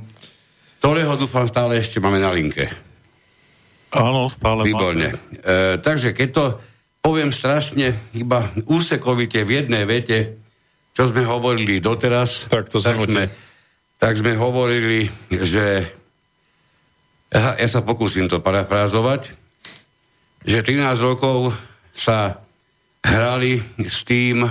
Ktorého 0.78 1.18
dúfam 1.18 1.50
stále 1.50 1.82
ešte 1.82 1.98
máme 1.98 2.22
na 2.22 2.30
linke. 2.30 2.70
Áno, 3.90 4.30
stále 4.30 4.62
Výborne. 4.62 5.10
E, 5.42 5.82
takže 5.82 6.14
keď 6.14 6.28
to 6.30 6.44
poviem 7.02 7.34
strašne, 7.34 7.98
iba 8.14 8.54
úsekovite 8.70 9.42
v 9.42 9.58
jednej 9.58 9.90
vete, 9.90 10.43
čo 10.94 11.10
sme 11.10 11.26
hovorili 11.26 11.82
doteraz, 11.82 12.46
tak, 12.46 12.70
to 12.70 12.78
tak, 12.78 13.02
sme, 13.02 13.26
tak 13.98 14.14
sme 14.14 14.38
hovorili, 14.38 15.10
že 15.26 15.90
ja, 17.34 17.58
ja 17.58 17.68
sa 17.68 17.82
pokúsim 17.82 18.30
to 18.30 18.38
parafrázovať, 18.38 19.34
že 20.46 20.58
13 20.62 20.86
rokov 21.02 21.50
sa 21.90 22.38
hrali 23.02 23.58
s 23.82 24.06
tým 24.06 24.46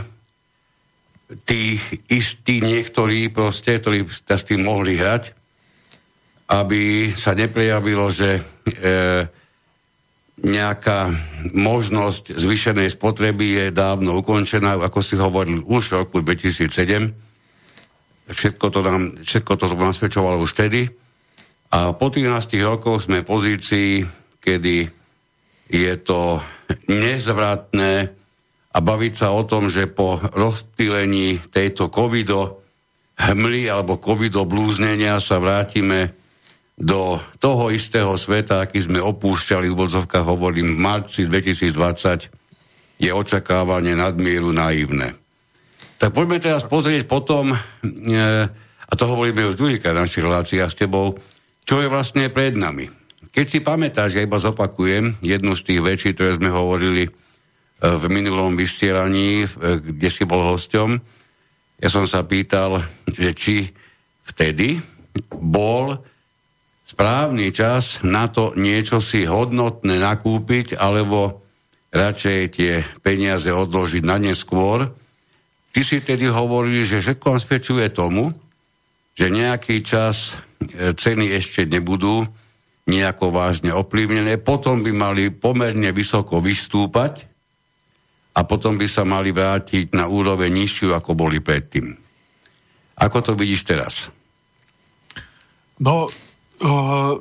tí 1.47 1.79
istí 2.11 2.59
niektorí 2.59 3.31
proste, 3.31 3.79
ktorí 3.79 4.05
s 4.05 4.43
tým 4.43 4.67
mohli 4.67 4.99
hrať, 4.99 5.31
aby 6.51 7.09
sa 7.15 7.33
neprejavilo, 7.33 8.11
že 8.11 8.37
e, 8.37 8.41
nejaká 10.43 11.15
možnosť 11.55 12.35
zvyšenej 12.35 12.91
spotreby 12.91 13.47
je 13.63 13.65
dávno 13.71 14.19
ukončená, 14.19 14.75
ako 14.75 14.99
si 14.99 15.15
hovoril 15.15 15.63
už 15.63 15.83
v 15.89 15.97
roku 16.03 16.17
2007. 16.19 16.67
Všetko 18.27 18.65
to 18.67 18.79
nám, 18.83 19.23
všetko 19.23 19.53
to 19.55 19.65
nasvedčovalo 19.71 20.43
už 20.43 20.51
vtedy. 20.51 20.91
A 21.73 21.95
po 21.95 22.11
13 22.11 22.59
rokoch 22.59 23.07
sme 23.07 23.23
v 23.23 23.29
pozícii, 23.29 23.91
kedy 24.43 24.85
je 25.71 25.93
to 26.03 26.43
nezvratné 26.91 28.11
a 28.73 28.77
baviť 28.77 29.13
sa 29.15 29.31
o 29.31 29.41
tom, 29.47 29.71
že 29.71 29.87
po 29.87 30.19
rozptýlení 30.19 31.39
tejto 31.49 31.87
covido 31.87 32.61
hmly 33.17 33.69
alebo 33.69 34.01
covido 34.01 34.43
blúznenia 34.43 35.21
sa 35.23 35.39
vrátime 35.39 36.22
do 36.73 37.21
toho 37.37 37.69
istého 37.69 38.17
sveta, 38.17 38.65
aký 38.65 38.81
sme 38.81 38.97
opúšťali, 38.97 39.69
v 39.69 39.77
vodzovkách 39.77 40.25
hovorím, 40.25 40.73
v 40.73 40.79
marci 40.81 41.29
2020, 41.29 42.33
je 42.97 43.11
očakávanie 43.13 43.93
nadmieru 43.93 44.49
naivné. 44.49 45.13
Tak 46.01 46.11
poďme 46.11 46.41
teraz 46.41 46.65
pozrieť 46.65 47.05
potom, 47.05 47.53
e, 47.53 47.57
a 48.83 48.93
to 48.97 49.05
hovoríme 49.05 49.45
už 49.53 49.55
druhýkrát 49.55 49.95
v 49.95 50.03
našich 50.03 50.25
reláciách 50.25 50.71
s 50.73 50.79
tebou, 50.79 51.15
čo 51.63 51.79
je 51.79 51.87
vlastne 51.87 52.27
pred 52.33 52.57
nami. 52.57 52.89
Keď 53.33 53.45
si 53.49 53.59
pamätáš, 53.63 54.19
ja 54.19 54.25
iba 54.25 54.37
zopakujem 54.37 55.17
jednu 55.23 55.57
z 55.57 55.65
tých 55.65 55.81
vecí, 55.81 56.07
ktoré 56.13 56.37
sme 56.37 56.49
hovorili 56.49 57.07
e, 57.07 57.11
v 57.81 58.05
minulom 58.09 58.57
vysielaní, 58.57 59.45
e, 59.45 59.47
kde 59.79 60.09
si 60.09 60.25
bol 60.25 60.41
hosťom, 60.41 60.89
ja 61.83 61.89
som 61.91 62.07
sa 62.07 62.23
pýtal, 62.23 62.79
že 63.11 63.35
či 63.35 63.55
vtedy 64.23 64.79
bol 65.35 65.99
správny 66.93 67.49
čas 67.49 68.05
na 68.05 68.29
to 68.29 68.53
niečo 68.53 69.01
si 69.01 69.25
hodnotné 69.25 69.97
nakúpiť, 69.97 70.77
alebo 70.77 71.41
radšej 71.89 72.39
tie 72.53 72.85
peniaze 73.01 73.49
odložiť 73.49 74.05
na 74.05 74.21
neskôr. 74.21 74.93
Ty 75.73 75.81
si 75.81 76.05
tedy 76.05 76.29
hovorili, 76.29 76.85
že 76.85 77.01
všetko 77.01 77.41
spečuje 77.41 77.89
tomu, 77.89 78.29
že 79.17 79.33
nejaký 79.33 79.81
čas 79.81 80.37
e, 80.61 80.93
ceny 80.93 81.33
ešte 81.33 81.65
nebudú 81.65 82.29
nejako 82.85 83.33
vážne 83.33 83.73
ovplyvnené, 83.73 84.37
potom 84.37 84.85
by 84.85 84.91
mali 84.93 85.33
pomerne 85.33 85.89
vysoko 85.89 86.37
vystúpať 86.37 87.25
a 88.37 88.45
potom 88.45 88.77
by 88.77 88.85
sa 88.85 89.01
mali 89.01 89.33
vrátiť 89.33 89.97
na 89.97 90.05
úroveň 90.05 90.49
nižšiu, 90.61 90.93
ako 90.93 91.17
boli 91.17 91.41
predtým. 91.41 91.93
Ako 93.01 93.17
to 93.25 93.31
vidíš 93.33 93.65
teraz? 93.65 93.93
No, 95.81 96.09
Uh, 96.63 97.19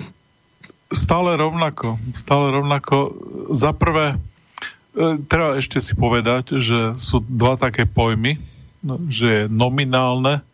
stále 0.94 1.34
rovnako. 1.34 1.98
Stále 2.14 2.54
rovnako. 2.54 3.10
Za 3.50 3.74
prvé, 3.74 4.14
uh, 4.14 5.18
treba 5.26 5.58
ešte 5.58 5.82
si 5.82 5.98
povedať, 5.98 6.62
že 6.62 6.94
sú 7.02 7.18
dva 7.26 7.58
také 7.58 7.82
pojmy, 7.84 8.38
no, 8.86 9.02
že 9.10 9.26
je 9.26 9.42
nominálne 9.50 10.46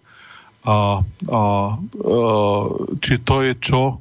a, 0.64 1.04
a 1.04 1.40
uh, 1.76 2.64
či 2.98 3.20
to 3.20 3.44
je 3.44 3.52
čo 3.60 4.00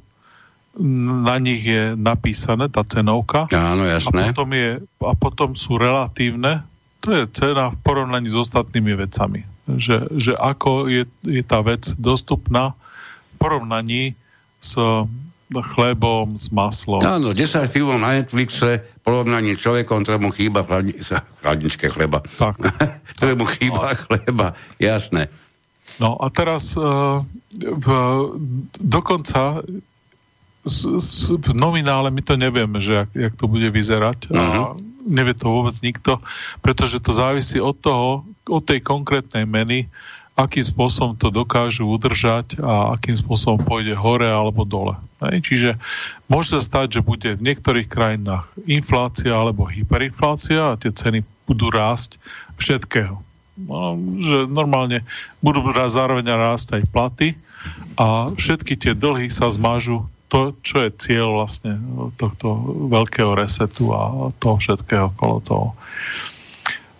na 0.79 1.35
nich 1.41 1.65
je 1.65 1.97
napísané, 1.97 2.69
tá 2.69 2.85
cenovka. 2.85 3.49
Áno, 3.49 3.81
jasné. 3.83 4.29
A 4.29 4.31
potom, 4.31 4.49
je, 4.53 4.69
a 5.01 5.13
potom 5.17 5.49
sú 5.57 5.81
relatívne, 5.81 6.61
to 7.01 7.13
je 7.13 7.23
cena 7.33 7.73
v 7.73 7.77
porovnaní 7.81 8.29
s 8.29 8.37
ostatnými 8.37 8.93
vecami. 8.93 9.41
Že, 9.67 10.13
že 10.15 10.33
ako 10.37 10.87
je, 10.87 11.03
je 11.25 11.43
tá 11.43 11.65
vec 11.65 11.97
dostupná 11.97 12.77
v 12.77 13.35
porovnaní 13.41 14.03
s 14.67 14.75
chlebom, 15.47 16.35
s 16.35 16.51
maslom. 16.51 16.99
Áno, 16.99 17.31
10 17.31 17.71
filmov 17.71 18.03
na 18.03 18.19
Netflixe 18.19 18.83
porovnaní 18.99 19.55
človekom, 19.55 20.03
ktorému 20.03 20.27
chýba 20.35 20.67
chladni, 20.67 20.99
chladničké 21.41 21.87
chleba. 21.87 22.19
Tak. 22.35 22.59
ktorému 23.15 23.45
chýba 23.55 23.95
no. 23.95 23.99
chleba, 24.03 24.47
jasné. 24.75 25.31
No 25.97 26.19
a 26.19 26.27
teraz 26.29 26.75
uh, 26.75 27.23
v, 27.57 27.87
dokonca 28.77 29.63
s, 30.67 30.83
s, 30.83 31.31
v 31.31 31.55
nominále 31.55 32.11
my 32.11 32.21
to 32.21 32.35
nevieme, 32.35 32.77
že 32.83 33.07
jak, 33.07 33.09
jak 33.15 33.33
to 33.39 33.47
bude 33.47 33.71
vyzerať. 33.71 34.27
Uh-huh. 34.27 34.35
A 34.35 34.43
mhm. 34.75 34.83
nevie 35.07 35.33
to 35.33 35.47
vôbec 35.47 35.75
nikto, 35.79 36.19
pretože 36.59 36.99
to 36.99 37.15
závisí 37.15 37.63
od 37.63 37.79
toho, 37.79 38.27
od 38.51 38.63
tej 38.67 38.83
konkrétnej 38.83 39.47
meny, 39.47 39.87
akým 40.37 40.61
spôsobom 40.61 41.17
to 41.17 41.33
dokážu 41.33 41.89
udržať 41.89 42.61
a 42.61 42.93
akým 42.93 43.17
spôsobom 43.17 43.57
pôjde 43.65 43.97
hore 43.97 44.29
alebo 44.29 44.69
dole. 44.69 44.93
Hej? 45.25 45.41
Čiže 45.41 45.69
môže 46.29 46.53
sa 46.53 46.61
stať, 46.61 47.01
že 47.01 47.01
bude 47.01 47.33
v 47.33 47.41
niektorých 47.41 47.89
krajinách 47.89 48.45
inflácia 48.69 49.33
alebo 49.33 49.65
hyperinflácia 49.65 50.77
a 50.77 50.77
tie 50.77 50.93
ceny 50.93 51.25
budú 51.49 51.73
rásť 51.73 52.21
všetkého. 52.61 53.17
No, 53.57 53.97
že 54.21 54.45
normálne 54.45 55.01
budú 55.41 55.65
zároveň 55.73 56.29
rásť 56.29 56.77
aj 56.77 56.83
platy 56.93 57.29
a 57.97 58.29
všetky 58.29 58.77
tie 58.77 58.93
dlhy 58.93 59.33
sa 59.33 59.49
zmážu 59.49 60.05
to, 60.29 60.53
čo 60.61 60.85
je 60.85 60.89
cieľ 61.01 61.41
vlastne 61.41 61.81
tohto 62.21 62.53
veľkého 62.93 63.33
resetu 63.33 63.89
a 63.89 64.29
toho 64.37 64.61
všetkého 64.61 65.09
okolo 65.17 65.37
toho. 65.41 65.67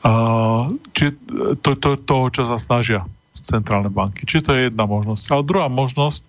A, 0.02 0.12
či 0.98 1.14
to, 1.62 1.78
to, 1.78 2.02
toho, 2.02 2.26
čo 2.34 2.50
sa 2.50 2.58
snažia 2.58 3.06
centrálne 3.42 3.92
banky. 3.92 4.26
Čiže 4.26 4.46
to 4.46 4.52
je 4.56 4.62
jedna 4.72 4.86
možnosť. 4.90 5.24
Ale 5.32 5.48
druhá 5.48 5.68
možnosť, 5.70 6.22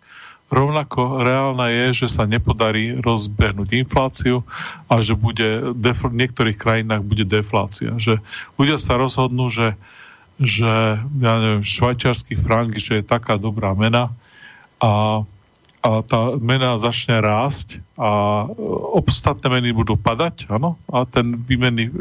rovnako 0.49 1.21
reálna 1.25 1.69
je, 1.69 2.05
že 2.05 2.09
sa 2.09 2.25
nepodarí 2.25 2.97
rozbehnúť 3.05 3.69
infláciu 3.85 4.49
a 4.89 5.05
že 5.05 5.13
bude 5.13 5.77
v 5.77 6.03
niektorých 6.13 6.57
krajinách 6.57 7.05
bude 7.05 7.29
deflácia. 7.29 7.93
Že 8.01 8.25
ľudia 8.57 8.81
sa 8.81 8.97
rozhodnú, 8.97 9.53
že, 9.53 9.77
že 10.41 11.05
ja 11.05 11.33
neviem, 11.37 11.65
švajčiarsky 11.69 12.41
frank, 12.41 12.81
že 12.81 13.01
je 13.01 13.05
taká 13.05 13.37
dobrá 13.37 13.77
mena 13.77 14.09
a 14.81 15.25
a 15.79 16.03
tá 16.03 16.35
mena 16.43 16.75
začne 16.75 17.23
rásť 17.23 17.79
a 17.95 18.45
ostatné 18.99 19.47
meny 19.47 19.71
budú 19.71 19.95
padať, 19.95 20.51
áno, 20.51 20.75
a 20.91 21.07
ten 21.07 21.39
výmenný, 21.39 21.87
e, 21.87 21.93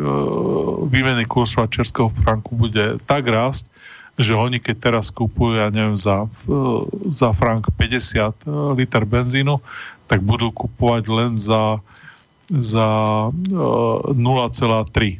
výmenný 0.89 1.29
kurz 1.29 1.53
švajčiarského 1.53 2.09
franku 2.25 2.57
bude 2.57 2.97
tak 3.05 3.29
rásť, 3.29 3.69
že 4.17 4.33
oni 4.33 4.57
keď 4.57 4.75
teraz 4.81 5.13
kúpujú, 5.13 5.61
ja 5.61 5.69
neviem, 5.69 5.93
za, 5.93 6.25
za 7.13 7.29
frank 7.37 7.69
50 7.69 7.77
e, 7.77 8.29
liter 8.73 9.05
benzínu, 9.05 9.61
tak 10.09 10.25
budú 10.25 10.49
kupovať 10.49 11.03
len 11.05 11.31
za, 11.37 11.77
za 12.49 12.87
0,3 13.29 14.17
e, 14.17 15.13
e, 15.13 15.19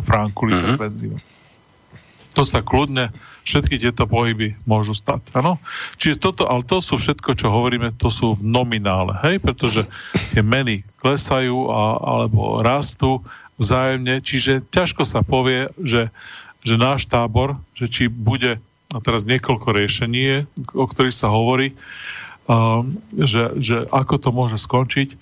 franku 0.00 0.48
liter 0.48 0.72
uh-huh. 0.72 0.80
benzínu. 0.80 1.18
To 2.32 2.42
sa 2.48 2.64
kľudne, 2.64 3.12
všetky 3.44 3.76
tieto 3.76 4.08
pohyby 4.08 4.56
môžu 4.64 4.96
stať. 4.96 5.32
Ano? 5.36 5.60
Čiže 6.00 6.16
toto, 6.20 6.48
ale 6.48 6.64
to 6.64 6.80
sú 6.80 6.96
všetko, 6.96 7.36
čo 7.36 7.52
hovoríme, 7.52 7.92
to 7.96 8.08
sú 8.08 8.36
v 8.36 8.44
nominále, 8.44 9.16
hej? 9.24 9.36
pretože 9.40 9.84
tie 10.32 10.40
meny 10.40 10.80
klesajú 11.00 11.68
a, 11.68 11.82
alebo 11.98 12.64
rastú 12.64 13.20
vzájemne, 13.58 14.22
čiže 14.22 14.64
ťažko 14.70 15.02
sa 15.02 15.26
povie, 15.26 15.68
že 15.82 16.14
že 16.68 16.76
náš 16.76 17.08
tábor, 17.08 17.56
že 17.72 17.88
či 17.88 18.12
bude, 18.12 18.60
a 18.92 18.96
teraz 19.00 19.24
niekoľko 19.24 19.68
riešení 19.72 20.44
o 20.76 20.84
ktorých 20.84 21.16
sa 21.16 21.32
hovorí, 21.32 21.72
um, 22.44 23.00
že, 23.16 23.56
že 23.56 23.88
ako 23.88 24.14
to 24.20 24.30
môže 24.32 24.60
skončiť. 24.60 25.16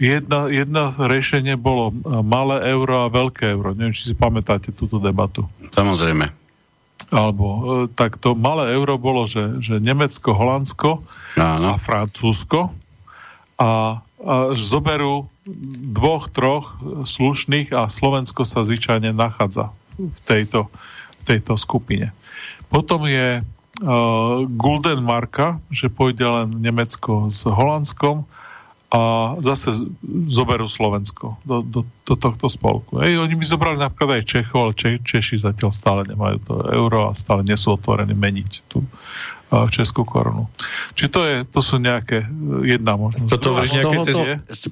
Jedna, 0.00 0.48
jedna 0.48 0.96
riešenie 0.96 1.60
bolo 1.60 1.92
malé 2.24 2.72
euro 2.72 3.04
a 3.04 3.12
veľké 3.12 3.52
euro. 3.52 3.76
Neviem, 3.76 3.92
či 3.92 4.08
si 4.08 4.16
pamätáte 4.16 4.72
túto 4.72 4.96
debatu. 4.96 5.44
Samozrejme. 5.76 6.32
alebo 7.12 7.44
e, 7.44 7.62
tak 7.92 8.16
to 8.16 8.32
malé 8.32 8.72
euro 8.72 8.96
bolo, 8.96 9.28
že, 9.28 9.60
že 9.60 9.76
Nemecko, 9.76 10.32
Holandsko 10.32 11.04
Áno. 11.36 11.66
a 11.68 11.76
Francúzsko 11.76 12.72
a, 13.60 13.60
a 13.60 13.72
zoberú 14.56 15.28
dvoch, 15.92 16.32
troch 16.32 16.80
slušných 17.04 17.76
a 17.76 17.92
Slovensko 17.92 18.48
sa 18.48 18.64
zvyčajne 18.64 19.12
nachádza 19.12 19.74
v 19.98 20.18
tejto, 20.28 20.70
v 21.20 21.22
tejto 21.24 21.58
skupine. 21.58 22.14
Potom 22.70 23.08
je 23.10 23.42
uh, 23.42 24.46
Gulden 24.46 25.02
Marka, 25.02 25.58
že 25.74 25.90
pôjde 25.90 26.22
len 26.22 26.62
Nemecko 26.62 27.26
s 27.26 27.42
Holandskom 27.42 28.28
a 28.90 29.34
zase 29.38 29.70
z- 29.70 29.86
zoberú 30.26 30.66
Slovensko 30.66 31.38
do, 31.46 31.62
do, 31.62 31.80
do 32.06 32.14
tohto 32.18 32.50
spolku. 32.50 32.98
Ej, 32.98 33.22
oni 33.22 33.38
by 33.38 33.44
zobrali 33.46 33.78
napríklad 33.78 34.18
aj 34.18 34.26
Čechov, 34.26 34.58
ale 34.66 34.72
Če, 34.74 34.98
Češi 35.02 35.46
zatiaľ 35.46 35.70
stále 35.70 36.02
nemajú 36.10 36.42
to 36.42 36.54
euro 36.74 37.10
a 37.10 37.14
stále 37.14 37.46
nie 37.46 37.54
sú 37.54 37.78
otvorení 37.78 38.18
meniť 38.18 38.50
tú 38.66 38.82
uh, 38.82 39.70
českú 39.70 40.02
korunu. 40.02 40.50
Čiže 40.98 41.10
to, 41.10 41.20
je, 41.22 41.36
to 41.46 41.60
sú 41.62 41.78
nejaké 41.78 42.26
jedna 42.66 42.98
možnosť. 42.98 43.30
Toto 43.30 43.54
Druhá 43.54 43.62
možnosť 43.62 43.86
tohoto, 43.86 44.18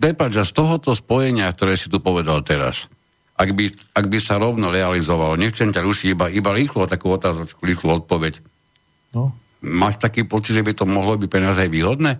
prepáč, 0.02 0.32
z 0.42 0.52
tohoto 0.54 0.90
spojenia, 0.98 1.46
ktoré 1.54 1.78
si 1.78 1.86
tu 1.86 2.02
povedal 2.02 2.42
teraz, 2.42 2.90
ak 3.38 3.48
by, 3.54 3.70
ak 3.94 4.06
by 4.10 4.18
sa 4.18 4.42
rovno 4.42 4.74
realizovalo, 4.74 5.38
nechcem 5.38 5.70
ťa 5.70 5.86
rušiť, 5.86 6.06
iba, 6.10 6.26
iba 6.26 6.50
rýchlo 6.50 6.90
takú 6.90 7.14
otázočku, 7.14 7.62
rýchlu 7.62 8.02
odpoveď. 8.02 8.42
No. 9.14 9.30
Máš 9.62 10.02
taký 10.02 10.26
pocit, 10.26 10.58
že 10.58 10.66
by 10.66 10.74
to 10.74 10.84
mohlo 10.90 11.14
byť 11.14 11.28
pre 11.30 11.38
nás 11.38 11.54
aj 11.54 11.70
výhodné? 11.70 12.18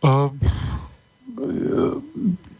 Uh, 0.00 0.32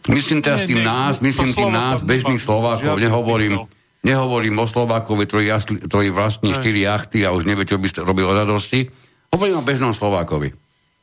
Myslím 0.09 0.41
teraz 0.41 0.65
Nie, 0.65 0.73
tým 0.73 0.81
nie, 0.81 0.87
nás, 0.89 1.19
to 1.19 1.25
myslím 1.29 1.51
tým 1.53 1.69
nás, 1.69 2.01
bežných 2.01 2.41
Slovákov, 2.41 2.97
nehovorím, 2.97 3.69
nehovorím 4.01 4.57
o 4.57 4.65
Slovákovi, 4.65 5.23
ktorý, 5.29 5.45
jasli, 5.45 5.77
ktorý 5.77 6.09
vlastní 6.09 6.55
štyri 6.55 6.87
jachty 6.87 7.21
a 7.27 7.35
už 7.35 7.45
nevie, 7.45 7.69
čo 7.69 7.77
by 7.77 7.85
ste 7.85 8.01
robil 8.01 8.25
o 8.25 8.33
radosti. 8.33 8.89
Hovorím 9.29 9.61
o 9.61 9.65
bežnom 9.65 9.93
Slovákovi. 9.93 10.55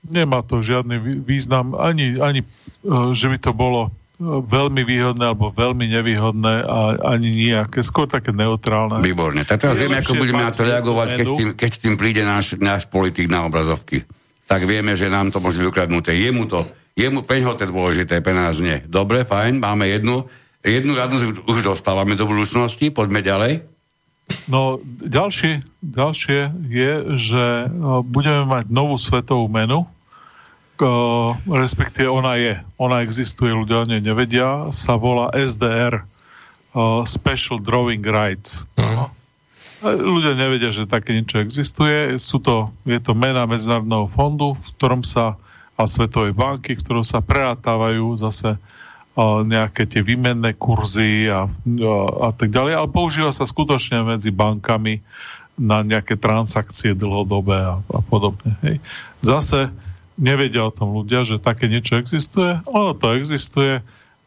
nemá 0.06 0.42
to 0.42 0.62
žiadny 0.62 0.98
vý- 0.98 1.20
význam, 1.22 1.74
ani, 1.78 2.18
ani 2.18 2.42
uh, 2.86 3.14
že 3.14 3.30
by 3.30 3.38
to 3.38 3.52
bolo 3.54 3.94
veľmi 4.24 4.82
výhodné 4.82 5.24
alebo 5.28 5.52
veľmi 5.52 5.92
nevýhodné 5.92 6.64
a 6.64 6.78
ani 7.16 7.52
nejaké, 7.52 7.84
skôr 7.84 8.08
také 8.08 8.32
neutrálne. 8.32 9.04
Výborne. 9.04 9.44
Tak 9.44 9.60
teraz 9.60 9.76
vieme, 9.76 10.00
ako 10.00 10.16
budeme 10.16 10.40
na 10.40 10.52
to 10.52 10.64
reagovať, 10.64 11.08
keď 11.20 11.26
tým, 11.36 11.50
keď 11.52 11.70
tým 11.76 11.94
príde 12.00 12.22
náš, 12.24 12.56
náš 12.56 12.88
politik 12.88 13.28
na 13.28 13.44
obrazovky. 13.44 14.08
Tak 14.48 14.64
vieme, 14.64 14.96
že 14.96 15.12
nám 15.12 15.28
to 15.34 15.42
môže 15.42 15.60
byť 15.60 15.68
ukradnuté. 15.68 16.16
Jemu 16.16 16.48
to, 16.48 16.64
jemu 16.96 17.20
peňho 17.28 17.58
to 17.60 17.68
je 17.68 17.72
dôležité, 17.74 18.24
pre 18.24 18.32
nás 18.32 18.56
nie. 18.56 18.80
Dobre, 18.88 19.28
fajn, 19.28 19.60
máme 19.60 19.84
jednu, 19.84 20.24
jednu 20.64 20.96
radu 20.96 21.20
už- 21.44 21.66
dostávame 21.66 22.16
do 22.16 22.24
budúcnosti, 22.24 22.88
poďme 22.88 23.20
ďalej. 23.20 23.52
No, 24.50 24.82
ďalšie, 25.06 25.62
ďalšie 25.86 26.50
je, 26.66 26.92
že 27.14 27.44
uh, 27.70 28.02
budeme 28.02 28.42
mať 28.42 28.66
novú 28.74 28.98
svetovú 28.98 29.46
menu, 29.46 29.86
respektíve 31.46 32.08
ona 32.10 32.36
je, 32.36 32.60
ona 32.76 33.00
existuje, 33.00 33.52
ľudia 33.52 33.84
o 33.84 33.88
nej 33.88 34.02
nevedia, 34.04 34.68
sa 34.74 35.00
volá 35.00 35.32
SDR, 35.32 36.04
uh, 36.76 37.02
Special 37.08 37.62
Drawing 37.62 38.04
Rights. 38.04 38.68
A 39.84 39.92
Ľudia 39.92 40.32
nevedia, 40.32 40.72
že 40.72 40.88
také 40.88 41.12
niečo 41.12 41.38
existuje. 41.38 42.16
Sú 42.16 42.40
to, 42.40 42.72
je 42.88 42.96
to 42.96 43.12
mena 43.12 43.44
Medzinárodného 43.44 44.08
fondu, 44.08 44.56
v 44.56 44.68
ktorom 44.76 45.04
sa 45.04 45.36
a 45.76 45.84
Svetovej 45.84 46.32
banky, 46.32 46.72
v 46.72 46.80
ktorom 46.80 47.04
sa 47.04 47.20
prerátávajú 47.20 48.16
zase 48.16 48.56
nejaké 49.20 49.88
tie 49.88 50.04
výmenné 50.04 50.56
kurzy 50.56 51.28
a, 51.28 51.48
a, 51.48 51.94
a 52.28 52.30
tak 52.36 52.52
ďalej, 52.52 52.72
ale 52.76 52.88
používa 52.92 53.32
sa 53.32 53.48
skutočne 53.48 54.04
medzi 54.04 54.28
bankami 54.28 55.00
na 55.56 55.80
nejaké 55.80 56.20
transakcie 56.20 56.92
dlhodobé 56.92 57.56
a, 57.56 57.80
a 57.80 58.00
podobne. 58.04 58.56
Hej. 58.60 58.76
Zase 59.24 59.72
nevedia 60.16 60.62
o 60.62 60.72
tom 60.72 60.92
ľudia, 60.92 61.22
že 61.22 61.36
také 61.36 61.66
niečo 61.66 61.96
existuje. 61.96 62.60
Ono 62.64 62.92
to 62.92 63.14
existuje. 63.14 63.80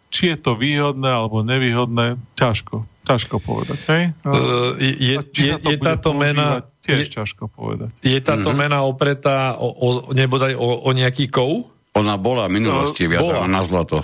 Či 0.10 0.34
je 0.34 0.38
to 0.40 0.54
výhodné 0.54 1.06
alebo 1.06 1.42
nevýhodné, 1.42 2.18
ťažko. 2.34 2.82
Ťažko 3.06 3.36
povedať. 3.38 3.80
Hej? 3.86 4.04
Uh, 4.24 4.74
je, 4.78 5.14
je, 5.30 5.50
sa 5.50 5.58
to 5.58 5.70
je 5.70 5.78
táto 5.78 6.10
mena... 6.14 6.66
Tiež 6.80 7.06
Je, 7.06 7.22
ťažko 7.22 7.46
povedať. 7.48 7.94
je 8.02 8.18
táto 8.18 8.50
Mhm. 8.50 8.58
mena 8.58 8.82
opretá 8.82 9.54
o, 9.54 9.70
o, 9.70 9.88
nebodaj 10.10 10.58
o, 10.58 10.82
o 10.82 10.90
nejaký 10.90 11.30
kov? 11.30 11.70
Ona 11.94 12.18
bola 12.18 12.50
v 12.50 12.58
minulosti 12.58 13.06
No, 13.06 13.10
viazaná 13.14 13.46
bola. 13.46 13.52
na 13.52 13.62
zlato. 13.62 13.98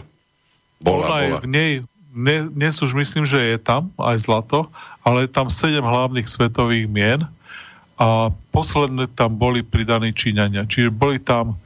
Bola, 0.78 1.06
je 1.18 1.30
bola. 1.32 1.42
v 1.42 1.48
nej, 1.50 1.72
ne, 2.14 2.36
dnes 2.46 2.76
už 2.78 2.94
myslím, 2.94 3.26
že 3.26 3.42
je 3.42 3.58
tam 3.58 3.90
aj 3.98 4.22
zlato, 4.22 4.70
ale 5.02 5.26
je 5.26 5.34
tam 5.34 5.50
sedem 5.50 5.82
hlavných 5.82 6.30
svetových 6.30 6.86
mien 6.86 7.26
a 7.96 8.30
posledné 8.52 9.10
tam 9.10 9.34
boli 9.34 9.66
pridaní 9.66 10.14
Číňania. 10.14 10.70
Čiže 10.70 10.94
boli 10.94 11.18
tam, 11.18 11.58
uh, 11.58 11.65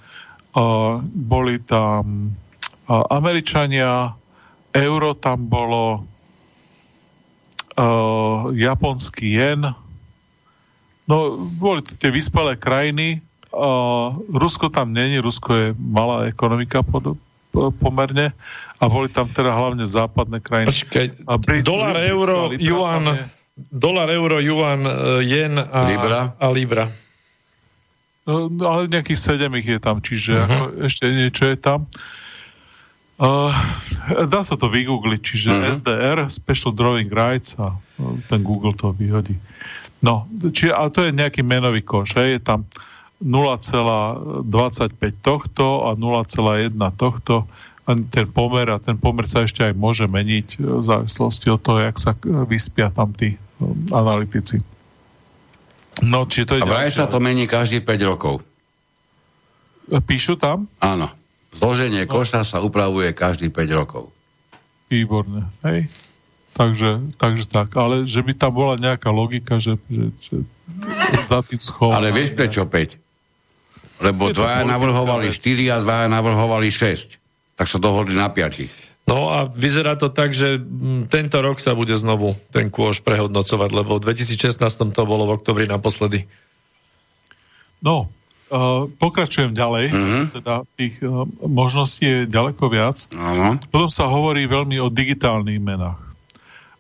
boli 1.04 1.62
tam 1.62 2.34
uh, 2.90 3.04
Američania, 3.10 4.18
euro 4.74 5.14
tam 5.14 5.46
bolo, 5.46 6.06
uh, 7.78 8.50
japonský 8.52 9.30
jen, 9.30 9.62
no 11.06 11.16
boli 11.38 11.82
to 11.82 11.94
tie 11.96 12.10
vyspelé 12.10 12.56
krajiny, 12.56 13.22
uh, 13.50 14.14
Rusko 14.30 14.70
tam 14.70 14.94
není, 14.94 15.18
Rusko 15.20 15.52
je 15.54 15.68
malá 15.78 16.26
ekonomika 16.26 16.82
pod, 16.82 17.18
po- 17.50 17.74
pomerne 17.74 18.34
a 18.78 18.84
boli 18.86 19.10
tam 19.10 19.30
teda 19.30 19.54
hlavne 19.54 19.86
západné 19.86 20.40
krajiny. 20.40 20.70
Počkaj, 20.70 21.06
A 21.28 21.34
Brit- 21.38 21.66
dolar, 21.66 21.98
euro, 22.00 22.50
juan, 22.56 23.06
dolar, 23.58 24.08
euro, 24.10 24.38
juan, 24.40 24.82
jen 25.20 25.60
a 25.60 25.80
Libra. 25.84 26.20
A 26.40 26.48
libra. 26.50 26.86
No, 28.30 28.46
no, 28.46 28.64
ale 28.70 28.86
nejakých 28.86 29.18
sedem 29.18 29.58
ich 29.58 29.66
je 29.66 29.82
tam, 29.82 29.98
čiže 30.06 30.38
Mhm. 30.38 30.40
uh-huh. 30.40 30.54
ako 30.54 30.66
ešte 30.86 31.06
niečo 31.10 31.44
je 31.50 31.58
tam. 31.58 31.90
Uh, 33.18 33.50
dá 34.30 34.46
sa 34.46 34.54
to 34.56 34.70
vygoogliť, 34.70 35.22
čiže 35.26 35.50
Mhm. 35.50 35.58
uh-huh. 35.58 35.74
SDR, 35.74 36.18
Special 36.30 36.72
Drawing 36.72 37.10
Rights 37.10 37.58
a 37.58 37.74
uh, 37.74 38.16
ten 38.30 38.46
Google 38.46 38.78
to 38.78 38.94
vyhodí. 38.94 39.34
No, 40.00 40.24
čiže, 40.30 40.72
ale 40.72 40.94
to 40.94 41.04
je 41.04 41.12
nejaký 41.12 41.42
menový 41.44 41.82
koš, 41.82 42.16
hej, 42.16 42.40
je 42.40 42.42
tam 42.46 42.64
0,25 43.20 44.96
tohto 45.20 45.84
a 45.84 45.96
0,1 46.00 46.72
tohto 46.96 47.44
a 47.84 47.92
ten 48.08 48.28
pomer 48.30 48.70
a 48.72 48.80
ten 48.80 48.96
pomer 48.96 49.28
sa 49.28 49.44
ešte 49.44 49.66
aj 49.66 49.74
môže 49.76 50.08
meniť 50.08 50.62
v 50.62 50.84
závislosti 50.86 51.52
od 51.52 51.60
toho, 51.60 51.80
jak 51.84 51.98
sa 52.00 52.16
vyspia 52.48 52.94
tam 52.94 53.12
tí 53.12 53.36
um, 53.60 53.76
analytici. 53.92 54.62
No, 56.06 56.24
či 56.26 56.48
to 56.48 56.56
je 56.56 56.64
A 56.64 56.68
vraj 56.68 56.92
sa 56.92 57.06
to 57.10 57.20
mení 57.20 57.46
každých 57.46 57.84
5 57.84 58.12
rokov. 58.12 58.42
Píšu 59.90 60.38
tam? 60.38 60.70
Áno. 60.80 61.10
Zloženie 61.50 62.06
No. 62.06 62.12
koša 62.14 62.46
sa 62.46 62.62
upravuje 62.62 63.10
každých 63.12 63.52
5 63.52 63.74
rokov. 63.74 64.14
Výborne, 64.90 65.50
hej. 65.66 65.90
Takže, 66.54 67.16
takže 67.16 67.46
tak, 67.48 67.72
ale 67.80 68.04
že 68.04 68.20
by 68.20 68.34
tam 68.36 68.52
bola 68.52 68.76
nejaká 68.76 69.10
logika, 69.16 69.64
že, 69.64 69.80
že, 69.88 70.12
že 70.20 70.36
za 71.24 71.40
tým 71.40 71.62
schov. 71.62 71.96
Ale 71.96 72.12
vieš 72.12 72.36
prečo 72.36 72.68
5? 72.68 73.00
Lebo 74.04 74.32
dvaja 74.32 74.68
navrhovali 74.68 75.32
vec. 75.32 75.40
4 75.40 75.76
a 75.76 75.78
dvaja 75.84 76.08
navrhovali 76.12 76.68
6. 76.68 77.16
Tak 77.56 77.68
sa 77.68 77.78
dohodli 77.80 78.16
na 78.16 78.28
5. 78.32 78.89
No 79.10 79.28
a 79.28 79.50
vyzerá 79.50 79.98
to 79.98 80.08
tak, 80.08 80.32
že 80.32 80.62
mm, 80.62 81.10
tento 81.10 81.42
rok 81.42 81.58
sa 81.58 81.74
bude 81.74 81.98
znovu 81.98 82.38
ten 82.54 82.70
kôž 82.70 83.02
prehodnocovať, 83.02 83.70
lebo 83.74 83.98
v 83.98 84.06
2016 84.06 84.62
to 84.94 85.02
bolo 85.04 85.26
v 85.26 85.36
oktobri 85.36 85.66
naposledy. 85.66 86.30
No, 87.82 88.06
uh, 88.52 88.86
pokračujem 89.02 89.56
ďalej, 89.56 89.86
Mhm. 89.90 90.20
teda 90.36 90.54
tých 90.78 91.00
uh, 91.02 91.24
možností 91.42 92.06
je 92.06 92.20
ďaleko 92.30 92.64
viac. 92.70 93.10
Áno. 93.12 93.58
Potom 93.68 93.90
sa 93.90 94.06
hovorí 94.06 94.46
veľmi 94.46 94.78
o 94.78 94.92
digitálnych 94.92 95.58
menách. 95.58 95.98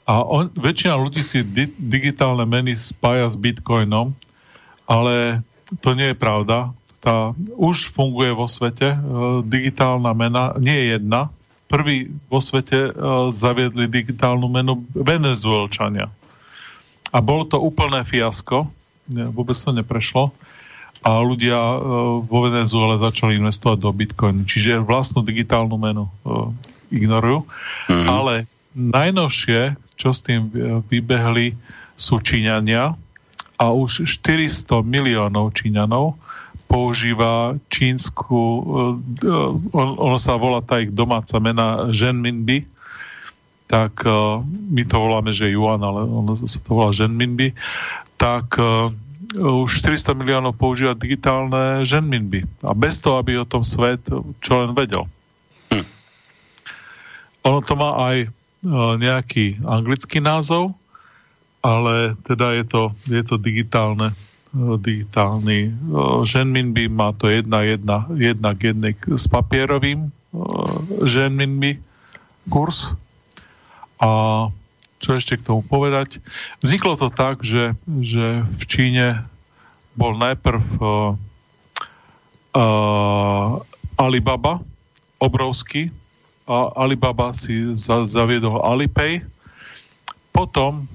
A 0.03 0.21
on, 0.21 0.49
väčšina 0.49 0.97
ľudí 0.97 1.21
si 1.21 1.45
di- 1.45 1.69
digitálne 1.77 2.41
meny 2.43 2.73
spája 2.73 3.29
s 3.29 3.37
bitcoinom, 3.37 4.09
ale 4.89 5.45
to 5.81 5.93
nie 5.93 6.11
je 6.11 6.17
pravda. 6.17 6.73
Tá 6.97 7.31
už 7.55 7.93
funguje 7.93 8.33
vo 8.33 8.49
svete. 8.49 8.89
E, 8.89 8.97
digitálna 9.45 10.11
mena 10.11 10.57
nie 10.57 10.73
je 10.73 10.97
jedna. 10.97 11.29
Prvý 11.69 12.09
vo 12.25 12.41
svete 12.41 12.89
e, 12.89 12.91
zaviedli 13.29 13.85
digitálnu 13.85 14.49
menu 14.49 14.81
Venezuelčania. 14.91 16.09
A 17.13 17.17
bolo 17.21 17.45
to 17.45 17.61
úplné 17.61 18.01
fiasko. 18.01 18.65
Vôbec 19.09 19.53
to 19.53 19.69
neprešlo. 19.69 20.33
A 21.05 21.21
ľudia 21.21 21.55
e, 21.55 21.77
vo 22.25 22.39
Venezuele 22.49 22.97
začali 22.97 23.37
investovať 23.37 23.77
do 23.85 23.93
bitcoinu. 23.93 24.49
Čiže 24.49 24.81
vlastnú 24.81 25.21
digitálnu 25.21 25.77
menu 25.77 26.09
e, 26.09 26.11
ignorujú. 26.89 27.45
Mhm. 27.85 28.07
Ale 28.09 28.33
najnovšie, 28.73 29.77
čo 29.93 30.09
s 30.09 30.25
tým 30.25 30.49
vybehli, 30.89 31.53
sú 31.99 32.23
Číňania 32.23 32.95
a 33.59 33.65
už 33.75 34.07
400 34.07 34.81
miliónov 34.87 35.51
Číňanov 35.51 36.15
používa 36.69 37.57
čínsku, 37.73 38.37
e, 38.37 38.63
e, 39.25 39.37
on, 39.73 39.87
ono 39.97 40.17
sa 40.21 40.37
volá 40.37 40.61
tá 40.61 40.77
ich 40.77 40.93
domáca 40.93 41.41
mena 41.41 41.89
Zhenminbi 41.89 42.77
tak 43.69 44.01
uh, 44.01 44.41
my 44.49 44.81
to 44.81 44.97
voláme, 44.97 45.29
že 45.29 45.53
Yuan, 45.53 45.77
ale 45.85 46.01
ono 46.01 46.33
sa 46.33 46.57
to 46.57 46.73
volá 46.73 46.89
Ženminbi, 46.89 47.53
tak 48.17 48.57
už 49.37 49.69
400 49.85 50.17
miliónov 50.17 50.57
používa 50.57 50.97
digitálne 50.97 51.85
ženminby. 51.85 52.65
A 52.65 52.73
bez 52.73 52.97
toho, 52.97 53.21
aby 53.21 53.37
o 53.37 53.45
tom 53.45 53.61
svet 53.61 54.01
čo 54.41 54.51
len 54.65 54.73
vedel. 54.73 55.05
Hm. 55.69 55.85
Ono 57.45 57.59
to 57.61 57.73
má 57.77 57.91
aj 58.09 58.17
uh, 58.25 58.97
nejaký 58.97 59.61
anglický 59.61 60.17
názov, 60.17 60.73
ale 61.61 62.17
teda 62.25 62.57
je 62.57 62.65
to, 62.65 62.81
je 63.05 63.21
to 63.21 63.35
digitálne 63.37 64.17
digitálny 64.55 65.69
ženminby, 66.25 66.89
má 66.89 67.13
to 67.13 67.29
jedna, 67.29 67.61
jedna, 67.61 68.09
jedna 68.17 68.49
k 68.57 68.73
jednej 68.73 68.93
s 68.97 69.29
papierovým 69.29 70.09
ženminby 71.05 71.77
kurz. 72.49 72.89
A 74.01 74.09
čo 74.99 75.09
ešte 75.15 75.39
k 75.39 75.45
tomu 75.45 75.61
povedať? 75.61 76.19
Vzniklo 76.59 76.97
to 76.97 77.13
tak, 77.13 77.45
že, 77.45 77.77
že 78.01 78.43
v 78.43 78.63
Číne 78.67 79.23
bol 79.95 80.15
najprv 80.15 80.63
uh, 80.79 81.13
uh, 82.55 83.49
Alibaba, 83.99 84.63
obrovský, 85.19 85.91
a 86.49 86.73
Alibaba 86.81 87.29
si 87.35 87.77
za, 87.77 88.09
zaviedol 88.09 88.63
Alipay, 88.65 89.21
potom 90.33 90.89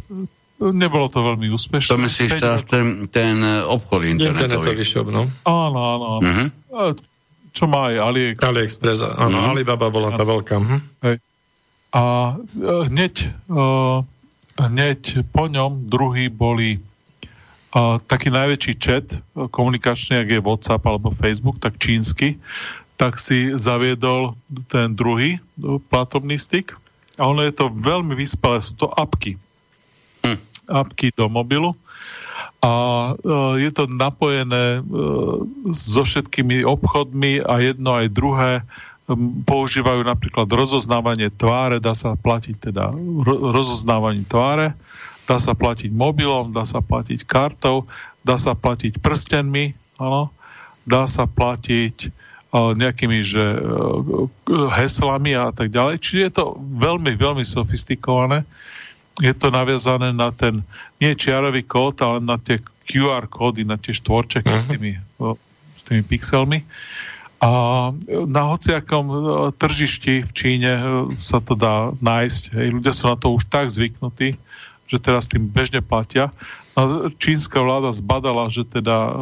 nebolo 0.61 1.11
to 1.11 1.19
veľmi 1.19 1.51
úspešné. 1.51 1.91
To 1.91 2.01
myslíš 2.01 2.31
teraz 2.39 2.63
ten, 2.67 3.11
ten 3.11 3.43
obchod 3.67 4.07
internetový? 4.07 4.55
Internetový 4.55 4.85
shop, 4.87 5.09
no. 5.11 5.27
Áno, 5.43 5.79
áno. 5.83 6.07
áno. 6.19 6.21
Uh-huh. 6.23 6.95
Čo 7.55 7.65
má 7.67 7.91
aj 7.91 7.97
AliExpress. 7.99 8.51
AliExpress, 8.51 8.99
áno, 9.19 9.39
uh-huh. 9.43 9.51
Alibaba 9.55 9.91
bola 9.91 10.15
tá 10.15 10.23
veľká. 10.23 10.55
Uh-huh. 10.59 10.81
Hej. 11.03 11.17
A 11.95 12.03
e, 12.35 12.35
hneď, 12.91 13.31
uh, 13.51 14.03
hneď 14.59 15.23
po 15.31 15.47
ňom 15.47 15.87
druhý 15.87 16.27
boli 16.27 16.83
uh, 16.83 18.03
taký 18.03 18.35
najväčší 18.35 18.75
chat 18.83 19.07
komunikačný, 19.35 20.19
ak 20.19 20.29
je 20.35 20.41
WhatsApp 20.43 20.83
alebo 20.83 21.15
Facebook, 21.15 21.63
tak 21.63 21.79
čínsky, 21.79 22.43
tak 22.99 23.19
si 23.19 23.55
zaviedol 23.55 24.39
ten 24.71 24.95
druhý 24.95 25.43
platobný 25.91 26.39
styk. 26.39 26.75
A 27.15 27.31
ono 27.31 27.47
je 27.47 27.55
to 27.55 27.71
veľmi 27.71 28.19
vyspelé, 28.19 28.59
sú 28.59 28.75
to 28.75 28.91
apky. 28.91 29.39
Apky 30.69 31.13
do 31.15 31.29
mobilu. 31.29 31.77
A 32.65 32.73
uh, 33.13 33.61
je 33.61 33.69
to 33.71 33.85
napojené 33.85 34.81
uh, 34.81 34.85
so 35.71 36.03
všetkými 36.03 36.65
obchodmi 36.65 37.45
a 37.45 37.61
jedno 37.61 38.01
aj 38.01 38.07
druhé 38.09 38.51
používajú 39.45 40.01
napríklad 40.01 40.49
rozoznávanie 40.49 41.29
tváre, 41.29 41.77
dá 41.77 41.93
sa 41.93 42.17
platiť 42.17 42.73
teda 42.73 42.89
rozoznávanie 43.53 44.25
tváre, 44.25 44.73
dá 45.29 45.37
sa 45.37 45.53
platiť 45.53 45.93
mobilom, 45.93 46.57
dá 46.57 46.65
sa 46.65 46.81
platiť 46.81 47.29
kartou, 47.29 47.85
dá 48.25 48.41
sa 48.41 48.57
platiť 48.57 49.05
prstenmi, 49.05 49.77
áno, 50.01 50.33
dá 50.89 51.05
sa 51.05 51.29
platiť 51.29 52.09
uh, 52.09 52.73
nejakými 52.73 53.21
že, 53.21 53.45
heslami 54.73 55.37
a 55.37 55.53
tak 55.53 55.69
ďalej. 55.69 56.01
Čiže 56.01 56.21
je 56.25 56.33
to 56.33 56.57
veľmi, 56.57 57.13
veľmi 57.13 57.45
sofistikované. 57.45 58.49
Je 59.23 59.31
to 59.35 59.55
naviazané 59.55 60.11
na 60.11 60.35
ten, 60.35 60.67
nie 60.99 61.15
čiarový 61.15 61.63
kód, 61.63 62.03
ale 62.03 62.19
na 62.19 62.35
tie 62.41 62.59
QR 62.85 63.31
kódy, 63.31 63.63
na 63.63 63.79
tie 63.79 63.95
štvorčeky 63.95 64.51
uh-huh. 64.51 64.63
s, 64.63 64.67
tými, 64.67 64.93
uh, 65.23 65.39
s 65.79 65.83
tými 65.87 66.03
pixelmi. 66.03 66.67
A 67.45 67.51
na 68.09 68.43
hociakom 68.49 69.05
tržišti 69.61 70.25
v 70.25 70.31
Číne 70.33 70.73
e, 70.81 70.85
sa 71.21 71.45
to 71.45 71.53
dá 71.53 71.93
nájsť. 72.01 72.57
Hej. 72.57 72.67
Ľudia 72.81 72.93
sú 72.97 73.05
na 73.13 73.21
to 73.21 73.37
už 73.37 73.45
tak 73.53 73.69
zvyknutí, 73.69 74.41
že 74.89 74.97
teraz 74.97 75.29
tým 75.29 75.45
bežne 75.45 75.85
platia. 75.85 76.33
A 76.73 77.13
čínska 77.21 77.61
vláda 77.61 77.93
zbadala, 77.93 78.49
že 78.49 78.65
teda, 78.65 78.97
e, 78.97 79.13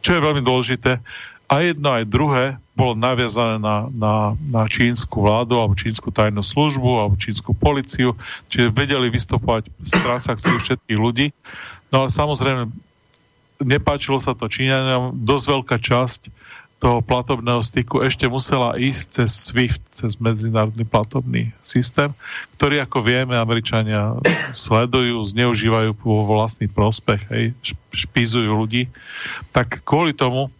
čo 0.00 0.10
je 0.16 0.24
veľmi 0.24 0.40
dôležité, 0.40 1.04
a 1.46 1.54
jedno 1.60 2.00
aj 2.00 2.08
druhé 2.08 2.44
bolo 2.76 2.92
naviazané 2.92 3.56
na, 3.56 3.88
na, 3.88 4.14
na 4.52 4.62
čínsku 4.68 5.24
vládu 5.24 5.56
alebo 5.56 5.72
čínsku 5.72 6.12
tajnú 6.12 6.44
službu 6.44 6.90
alebo 7.00 7.16
čínsku 7.16 7.56
policiu, 7.56 8.12
čiže 8.52 8.68
vedeli 8.68 9.08
vystupovať 9.08 9.72
z 9.80 9.90
transakcií 9.96 10.60
všetkých 10.60 11.00
ľudí. 11.00 11.32
No 11.88 12.04
ale 12.04 12.08
samozrejme, 12.12 12.68
nepáčilo 13.64 14.20
sa 14.20 14.36
to 14.36 14.52
Číňanom, 14.52 15.16
dosť 15.24 15.44
veľká 15.48 15.76
časť 15.80 16.20
toho 16.76 17.00
platobného 17.00 17.64
styku 17.64 18.04
ešte 18.04 18.28
musela 18.28 18.76
ísť 18.76 19.04
cez 19.08 19.30
SWIFT, 19.48 19.80
cez 19.88 20.20
medzinárodný 20.20 20.84
platobný 20.84 21.56
systém, 21.64 22.12
ktorý, 22.60 22.84
ako 22.84 23.00
vieme, 23.00 23.32
Američania 23.32 24.20
sledujú, 24.52 25.24
zneužívajú 25.24 25.96
vo 25.96 26.28
vlastný 26.28 26.68
prospech, 26.68 27.20
hej, 27.32 27.44
špízujú 27.96 28.52
ľudí. 28.52 28.92
Tak 29.56 29.88
kvôli 29.88 30.12
tomu 30.12 30.52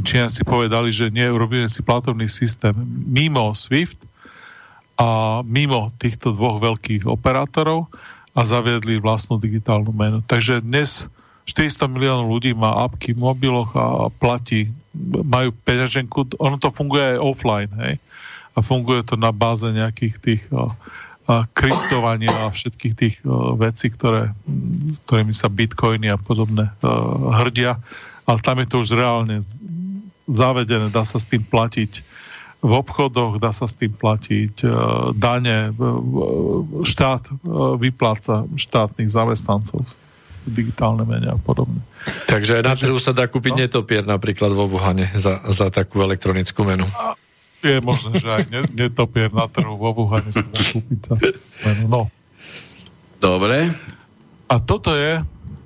Číňania 0.00 0.32
si 0.32 0.42
povedali, 0.44 0.90
že 0.90 1.12
nie, 1.12 1.28
urobíme 1.28 1.68
si 1.68 1.84
platobný 1.84 2.26
systém 2.26 2.74
mimo 3.06 3.52
SWIFT 3.52 4.00
a 5.00 5.40
mimo 5.46 5.92
týchto 5.96 6.36
dvoch 6.36 6.60
veľkých 6.60 7.08
operátorov 7.08 7.88
a 8.36 8.40
zaviedli 8.44 9.00
vlastnú 9.00 9.40
digitálnu 9.40 9.90
menu. 9.90 10.20
Takže 10.24 10.60
dnes 10.60 11.08
400 11.48 11.90
miliónov 11.90 12.28
ľudí 12.30 12.52
má 12.52 12.84
apky 12.84 13.16
v 13.16 13.22
mobiloch 13.24 13.70
a 13.74 14.12
platí, 14.12 14.70
majú 15.24 15.50
peňaženku, 15.64 16.36
ono 16.38 16.56
to 16.60 16.68
funguje 16.70 17.16
aj 17.16 17.18
offline, 17.22 17.72
hej? 17.80 17.94
A 18.54 18.58
funguje 18.60 19.06
to 19.06 19.14
na 19.14 19.30
báze 19.30 19.64
nejakých 19.64 20.14
tých 20.20 20.42
a 21.30 21.46
kryptovania 21.54 22.50
a 22.50 22.50
všetkých 22.50 22.94
tých 22.98 23.16
a, 23.22 23.54
vecí, 23.54 23.86
ktoré, 23.86 24.34
ktorými 25.06 25.30
sa 25.30 25.46
bitcoiny 25.46 26.10
a 26.10 26.18
podobné 26.18 26.74
a, 26.82 26.90
hrdia. 27.44 27.78
Ale 28.26 28.38
tam 28.42 28.58
je 28.62 28.66
to 28.66 28.76
už 28.82 28.98
reálne 28.98 29.38
zavedené, 30.30 30.88
dá 30.94 31.02
sa 31.02 31.18
s 31.18 31.26
tým 31.26 31.42
platiť 31.42 32.06
v 32.60 32.72
obchodoch, 32.76 33.40
dá 33.40 33.56
sa 33.56 33.64
s 33.64 33.74
tým 33.74 33.90
platiť 33.90 34.68
dane, 35.16 35.72
štát 36.84 37.32
vypláca 37.80 38.44
štátnych 38.52 39.08
zamestnancov 39.08 39.88
digitálne 40.44 41.04
mene 41.04 41.36
a 41.36 41.38
podobne. 41.40 41.80
Takže 42.28 42.60
aj 42.60 42.64
na 42.64 42.74
trhu 42.76 42.96
sa 42.96 43.12
dá 43.12 43.28
kúpiť 43.28 43.52
no? 43.52 43.60
netopier 43.60 44.04
napríklad 44.08 44.52
vo 44.56 44.64
Wuhane 44.68 45.08
za, 45.12 45.40
za 45.52 45.68
takú 45.68 46.00
elektronickú 46.00 46.64
menu. 46.64 46.88
A 46.96 47.16
je 47.60 47.76
možné, 47.84 48.16
že 48.16 48.28
aj 48.28 48.44
netopier 48.72 49.28
na 49.28 49.44
trhu 49.52 49.76
vo 49.76 49.92
Wuhane 49.92 50.32
sa 50.32 50.44
dá 50.44 50.60
kúpiť 50.64 51.00
za 51.04 51.14
menu. 51.68 51.84
No. 51.92 52.02
Dobre. 53.20 53.68
A 54.48 54.56
toto 54.64 54.96
je 54.96 55.20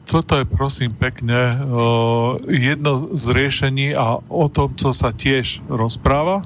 toto 0.05 0.37
je 0.37 0.47
prosím 0.47 0.93
pekne 0.93 1.57
uh, 1.57 2.37
jedno 2.45 3.17
z 3.17 3.25
riešení 3.33 3.97
a 3.97 4.21
o 4.21 4.47
tom, 4.53 4.77
co 4.77 4.93
sa 4.93 5.11
tiež 5.17 5.65
rozpráva, 5.67 6.45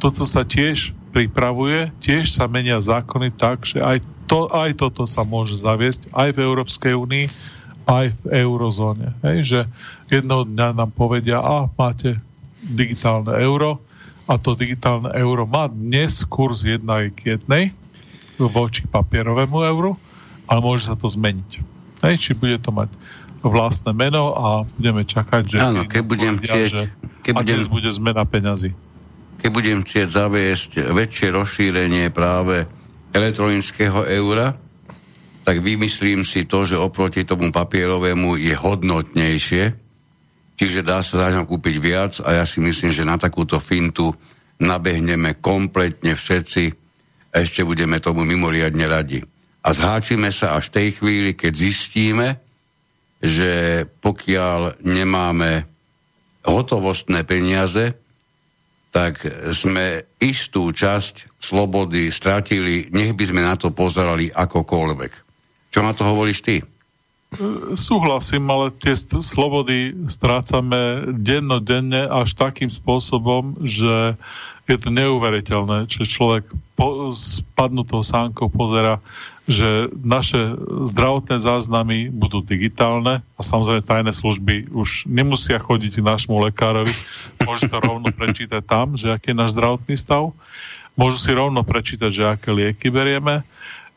toto 0.00 0.24
sa 0.24 0.44
tiež 0.44 0.96
pripravuje, 1.10 1.90
tiež 2.00 2.30
sa 2.30 2.46
menia 2.46 2.78
zákony 2.78 3.34
tak, 3.34 3.66
že 3.66 3.82
aj, 3.82 4.00
to, 4.30 4.46
aj 4.48 4.78
toto 4.78 5.04
sa 5.04 5.26
môže 5.26 5.58
zaviesť 5.58 6.08
aj 6.14 6.28
v 6.32 6.38
Európskej 6.44 6.94
únii, 6.94 7.26
aj 7.90 8.14
v 8.14 8.24
eurozóne. 8.46 9.18
Hej, 9.26 9.38
že 9.42 9.60
jednoho 10.08 10.46
dňa 10.46 10.78
nám 10.78 10.90
povedia, 10.94 11.42
a 11.42 11.66
máte 11.66 12.22
digitálne 12.62 13.34
euro 13.42 13.82
a 14.30 14.38
to 14.38 14.54
digitálne 14.54 15.10
euro 15.16 15.48
má 15.48 15.66
dnes 15.66 16.22
kurz 16.22 16.62
jedna 16.62 17.02
k 17.10 17.36
jednej 17.36 17.74
voči 18.38 18.86
papierovému 18.86 19.58
euru, 19.66 19.98
ale 20.46 20.60
môže 20.62 20.86
sa 20.86 20.94
to 20.94 21.10
zmeniť. 21.10 21.69
Hej, 22.00 22.14
či 22.20 22.30
bude 22.32 22.56
to 22.60 22.72
mať 22.72 22.88
vlastné 23.40 23.96
meno 23.96 24.36
a 24.36 24.68
budeme 24.76 25.04
čakať, 25.04 25.42
že... 25.48 25.56
Áno, 25.60 25.88
keď 25.88 26.02
budem 26.04 26.34
chcieť... 26.40 26.70
Keď 27.24 27.34
dnes 27.44 27.68
bude 27.68 27.88
zmena 27.92 28.24
peňazí. 28.24 28.72
Keď 29.40 29.50
budem 29.52 29.80
chcieť 29.84 30.08
zaviesť 30.08 30.70
väčšie 30.92 31.28
rozšírenie 31.32 32.12
práve 32.12 32.68
elektronického 33.16 34.04
eura, 34.04 34.56
tak 35.44 35.64
vymyslím 35.64 36.20
si 36.20 36.44
to, 36.44 36.68
že 36.68 36.76
oproti 36.76 37.24
tomu 37.24 37.48
papierovému 37.48 38.36
je 38.36 38.52
hodnotnejšie, 38.52 39.64
čiže 40.60 40.84
dá 40.84 41.00
sa 41.00 41.24
za 41.24 41.28
ňo 41.32 41.48
kúpiť 41.48 41.76
viac 41.80 42.12
a 42.20 42.40
ja 42.40 42.44
si 42.44 42.60
myslím, 42.60 42.92
že 42.92 43.08
na 43.08 43.16
takúto 43.16 43.56
fintu 43.56 44.12
nabehneme 44.60 45.40
kompletne 45.40 46.12
všetci 46.12 46.64
a 47.32 47.40
ešte 47.40 47.64
budeme 47.64 47.96
tomu 48.04 48.28
mimoriadne 48.28 48.84
radi. 48.84 49.24
A 49.60 49.68
zháčime 49.76 50.32
sa 50.32 50.56
až 50.56 50.72
v 50.72 50.74
tej 50.76 50.88
chvíli, 50.96 51.30
keď 51.36 51.52
zistíme, 51.52 52.28
že 53.20 53.84
pokiaľ 54.00 54.80
nemáme 54.80 55.68
hotovostné 56.44 57.28
peniaze, 57.28 57.92
tak 58.90 59.22
sme 59.52 60.02
istú 60.18 60.72
časť 60.72 61.38
slobody 61.38 62.10
stratili, 62.10 62.90
nech 62.90 63.14
by 63.14 63.24
sme 63.28 63.40
na 63.44 63.54
to 63.54 63.70
pozerali 63.70 64.32
akokoľvek. 64.32 65.12
Čo 65.70 65.80
na 65.84 65.92
to 65.94 66.02
hovoríš 66.08 66.40
ty? 66.42 66.56
súhlasím, 67.78 68.50
ale 68.50 68.74
tie 68.74 68.98
slobody 69.22 69.94
strácame 70.10 71.14
dennodenne 71.14 72.10
až 72.10 72.34
takým 72.34 72.70
spôsobom, 72.70 73.62
že 73.62 74.18
je 74.66 74.76
to 74.78 74.90
neuveriteľné, 74.90 75.86
že 75.86 76.10
človek 76.10 76.46
po, 76.74 77.10
spadnutou 77.14 78.02
sánkou 78.02 78.50
pozera, 78.50 78.98
že 79.48 79.88
naše 79.96 80.56
zdravotné 80.90 81.40
záznamy 81.40 82.12
budú 82.12 82.44
digitálne 82.44 83.24
a 83.36 83.40
samozrejme 83.40 83.82
tajné 83.82 84.12
služby 84.12 84.70
už 84.70 85.08
nemusia 85.08 85.58
chodiť 85.58 86.00
k 86.00 86.06
nášmu 86.06 86.38
lekárovi, 86.50 86.92
môžu 87.44 87.68
to 87.68 87.78
rovno 87.80 88.12
prečítať 88.12 88.62
tam, 88.62 88.94
že 88.94 89.10
aký 89.10 89.32
je 89.32 89.40
náš 89.40 89.56
zdravotný 89.56 89.96
stav, 89.96 90.30
môžu 90.94 91.18
si 91.18 91.32
rovno 91.32 91.64
prečítať, 91.64 92.10
že 92.12 92.30
aké 92.30 92.50
lieky 92.52 92.92
berieme, 92.92 93.42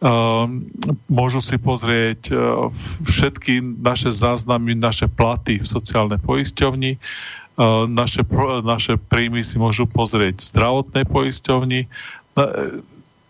Ehm, 0.03 0.67
môžu 1.07 1.39
si 1.39 1.55
pozrieť 1.55 2.35
uh, 2.35 2.67
všetky 3.07 3.63
naše 3.63 4.11
záznamy, 4.11 4.75
naše 4.75 5.07
platy 5.07 5.63
v 5.63 5.67
sociálnej 5.67 6.19
poisťovni, 6.19 6.99
uh, 6.99 7.87
naše, 7.87 8.27
naše 8.67 8.99
príjmy 8.99 9.47
si 9.47 9.55
môžu 9.55 9.87
pozrieť 9.87 10.43
v 10.43 10.49
zdravotnej 10.51 11.05
poisťovni. 11.07 11.81
E, 11.85 11.87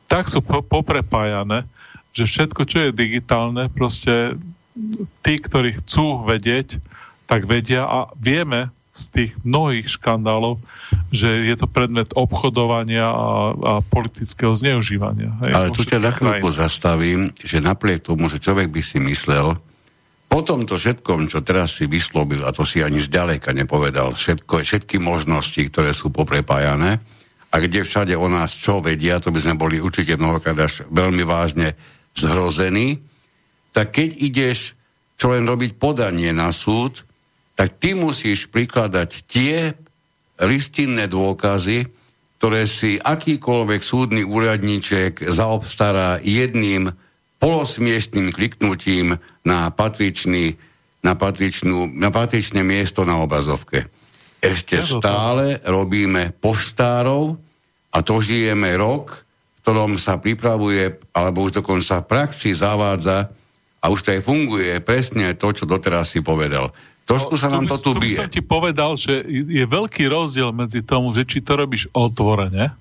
tak 0.09 0.25
sú 0.31 0.41
po, 0.41 0.65
že 2.13 2.29
všetko, 2.29 2.61
čo 2.69 2.77
je 2.87 2.91
digitálne, 2.95 3.67
proste 3.73 4.37
tí, 5.25 5.33
ktorí 5.41 5.81
chcú 5.81 6.23
vedieť, 6.23 6.77
tak 7.25 7.49
vedia 7.49 7.85
a 7.85 8.13
vieme, 8.17 8.69
z 8.93 9.03
tých 9.09 9.31
mnohých 9.41 9.89
škandálov, 9.89 10.61
že 11.09 11.25
je 11.49 11.55
to 11.57 11.65
predmet 11.65 12.13
obchodovania 12.13 13.09
a, 13.09 13.29
a 13.57 13.73
politického 13.81 14.53
zneužívania. 14.53 15.33
Hej, 15.41 15.53
Ale 15.53 15.73
tu 15.73 15.81
ťa 15.81 15.97
na 15.97 16.13
chvíľku 16.13 16.53
zastavím, 16.53 17.33
že 17.41 17.57
napriek 17.57 18.05
tomu, 18.05 18.29
že 18.29 18.37
človek 18.37 18.69
by 18.69 18.81
si 18.85 19.01
myslel, 19.01 19.57
po 20.29 20.41
tomto 20.41 20.77
všetkom, 20.77 21.29
čo 21.29 21.45
teraz 21.45 21.77
si 21.77 21.85
vyslobil, 21.89 22.41
a 22.45 22.53
to 22.53 22.65
si 22.65 22.81
ani 22.81 22.97
zďaleka 22.97 23.53
nepovedal, 23.53 24.13
všetko, 24.17 24.65
všetky 24.65 24.97
možnosti, 25.01 25.61
ktoré 25.69 25.93
sú 25.93 26.13
poprepájané, 26.13 27.01
a 27.53 27.55
kde 27.61 27.85
všade 27.85 28.17
o 28.17 28.25
nás 28.25 28.57
čo 28.57 28.81
vedia, 28.81 29.21
to 29.21 29.29
by 29.29 29.37
sme 29.37 29.53
boli 29.53 29.77
určite 29.77 30.17
mnohokrát 30.17 30.57
až 30.57 30.89
veľmi 30.89 31.21
vážne 31.21 31.77
zhrození, 32.13 33.01
tak 33.73 33.93
keď 33.97 34.09
ideš 34.21 34.77
čo 35.17 35.31
len 35.31 35.47
robiť 35.47 35.79
podanie 35.79 36.35
na 36.35 36.51
súd, 36.51 37.07
tak 37.53 37.79
ty 37.79 37.95
musíš 37.95 38.49
prikladať 38.49 39.09
tie 39.29 39.71
listinné 40.41 41.07
dôkazy, 41.07 41.87
ktoré 42.41 42.67
si 42.67 42.99
akýkoľvek 42.99 43.81
súdny 43.81 44.27
úradníček 44.27 45.23
zaobstará 45.31 46.19
jedným 46.19 46.91
polosmiešným 47.39 48.35
kliknutím 48.35 49.15
na, 49.47 49.71
patričný, 49.71 50.59
na, 51.07 51.15
patričnú, 51.15 51.87
na 51.87 52.11
patričné 52.11 52.59
miesto 52.67 53.07
na 53.07 53.23
obrazovke. 53.23 53.87
Ešte 54.43 54.83
stále 54.83 55.63
robíme 55.63 56.35
poštárov 56.35 57.39
a 57.95 57.97
to 58.03 58.19
žijeme 58.19 58.75
rok, 58.75 59.22
ktorom 59.63 59.95
sa 59.95 60.19
pripravuje, 60.19 60.99
alebo 61.15 61.47
už 61.47 61.63
dokonca 61.63 62.03
v 62.03 62.07
praxi 62.07 62.51
zavádza 62.51 63.31
a 63.79 63.85
už 63.87 63.99
to 64.03 64.09
aj 64.15 64.21
funguje 64.21 64.83
presne 64.83 65.31
to, 65.39 65.55
čo 65.55 65.63
doteraz 65.63 66.11
si 66.11 66.19
povedal 66.19 66.75
Trošku 67.03 67.35
sa 67.35 67.51
nám 67.51 67.67
to 67.67 67.75
tu 67.75 67.91
bije. 67.99 68.15
som 68.15 68.31
ti 68.31 68.39
povedal, 68.39 68.95
že 68.95 69.27
je 69.27 69.65
veľký 69.67 70.07
rozdiel 70.07 70.55
medzi 70.55 70.79
tomu, 70.79 71.11
že 71.11 71.27
či 71.27 71.43
to 71.43 71.59
robíš 71.59 71.91
otvorene, 71.91 72.71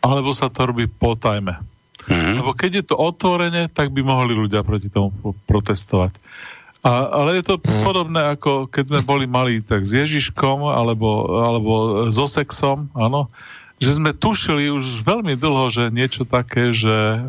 alebo 0.00 0.32
sa 0.32 0.48
to 0.48 0.72
robí 0.72 0.88
potajme. 0.88 1.60
Mm-hmm. 2.08 2.36
Lebo 2.40 2.56
keď 2.56 2.70
je 2.80 2.84
to 2.88 2.96
otvorene, 2.96 3.68
tak 3.68 3.92
by 3.92 4.00
mohli 4.00 4.32
ľudia 4.32 4.64
proti 4.64 4.88
tomu 4.88 5.12
protestovať. 5.44 6.16
A, 6.80 7.20
ale 7.20 7.42
je 7.42 7.44
to 7.44 7.60
mm. 7.60 7.84
podobné 7.84 8.20
ako 8.38 8.70
keď 8.70 8.84
sme 8.86 9.00
boli 9.02 9.26
malí 9.26 9.60
tak 9.60 9.82
s 9.84 9.92
Ježiškom 9.92 10.62
alebo, 10.62 11.36
alebo 11.42 11.72
so 12.08 12.24
sexom, 12.24 12.88
áno, 12.96 13.28
že 13.78 13.90
sme 13.94 14.10
tušili 14.10 14.74
už 14.74 15.06
veľmi 15.06 15.38
dlho, 15.38 15.70
že 15.70 15.94
niečo 15.94 16.26
také, 16.26 16.74
že, 16.74 17.22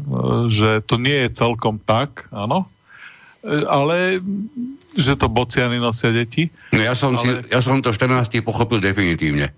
že 0.49 0.81
to 0.81 0.97
nie 0.97 1.29
je 1.29 1.29
celkom 1.37 1.77
tak, 1.77 2.25
áno, 2.33 2.65
ale 3.69 4.19
že 4.97 5.15
to 5.15 5.29
bociany 5.29 5.77
nosia 5.77 6.11
deti. 6.11 6.49
No 6.73 6.81
ja 6.81 6.97
som, 6.97 7.15
ale... 7.15 7.21
si, 7.21 7.29
ja 7.53 7.61
som 7.61 7.79
to 7.79 7.93
14 7.93 8.33
pochopil 8.41 8.81
definitívne. 8.81 9.53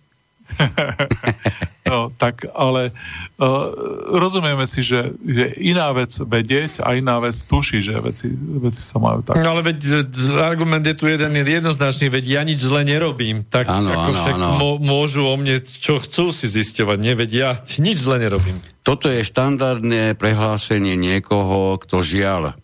no, 1.91 2.11
tak 2.15 2.47
ale 2.51 2.91
uh, 2.91 3.69
rozumieme 4.15 4.63
si, 4.67 4.83
že 4.83 5.11
je 5.21 5.47
iná 5.59 5.91
vec 5.91 6.13
vedieť 6.15 6.83
a 6.83 6.95
iná 6.95 7.19
vec 7.19 7.35
tuší, 7.35 7.83
že 7.83 7.99
veci, 7.99 8.27
veci 8.35 8.81
sa 8.81 8.97
majú 9.01 9.25
tak. 9.25 9.39
No 9.41 9.57
ale 9.57 9.61
veď 9.73 10.07
argument 10.39 10.83
je 10.85 10.95
tu 10.95 11.07
jeden 11.07 11.33
jednoznačný, 11.35 12.07
veď 12.11 12.25
ja 12.27 12.41
nič 12.45 12.59
zle 12.61 12.85
nerobím. 12.87 13.43
Tak 13.47 13.65
ano, 13.67 13.89
ako 13.91 14.11
ano, 14.11 14.19
však 14.19 14.35
ano. 14.35 14.49
môžu 14.79 15.27
o 15.27 15.35
mne, 15.35 15.63
čo 15.63 15.99
chcú 15.99 16.31
si 16.31 16.47
zisťovať, 16.47 16.97
neveď 16.99 17.29
ja 17.31 17.49
nič 17.59 17.97
zle 18.01 18.21
nerobím. 18.21 18.59
Toto 18.81 19.13
je 19.13 19.21
štandardné 19.21 20.17
prehlásenie 20.17 20.97
niekoho, 20.97 21.77
kto 21.77 22.01
žiaľ 22.01 22.57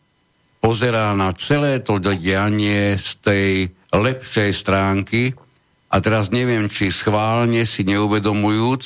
pozerá 0.57 1.13
na 1.13 1.29
celé 1.37 1.77
to 1.79 2.01
dianie 2.01 2.97
z 2.97 3.09
tej 3.21 3.47
lepšej 3.93 4.49
stránky 4.51 5.37
a 5.87 5.95
teraz 6.03 6.29
neviem, 6.35 6.67
či 6.67 6.91
schválne 6.91 7.63
si 7.63 7.87
neuvedomujúc, 7.87 8.83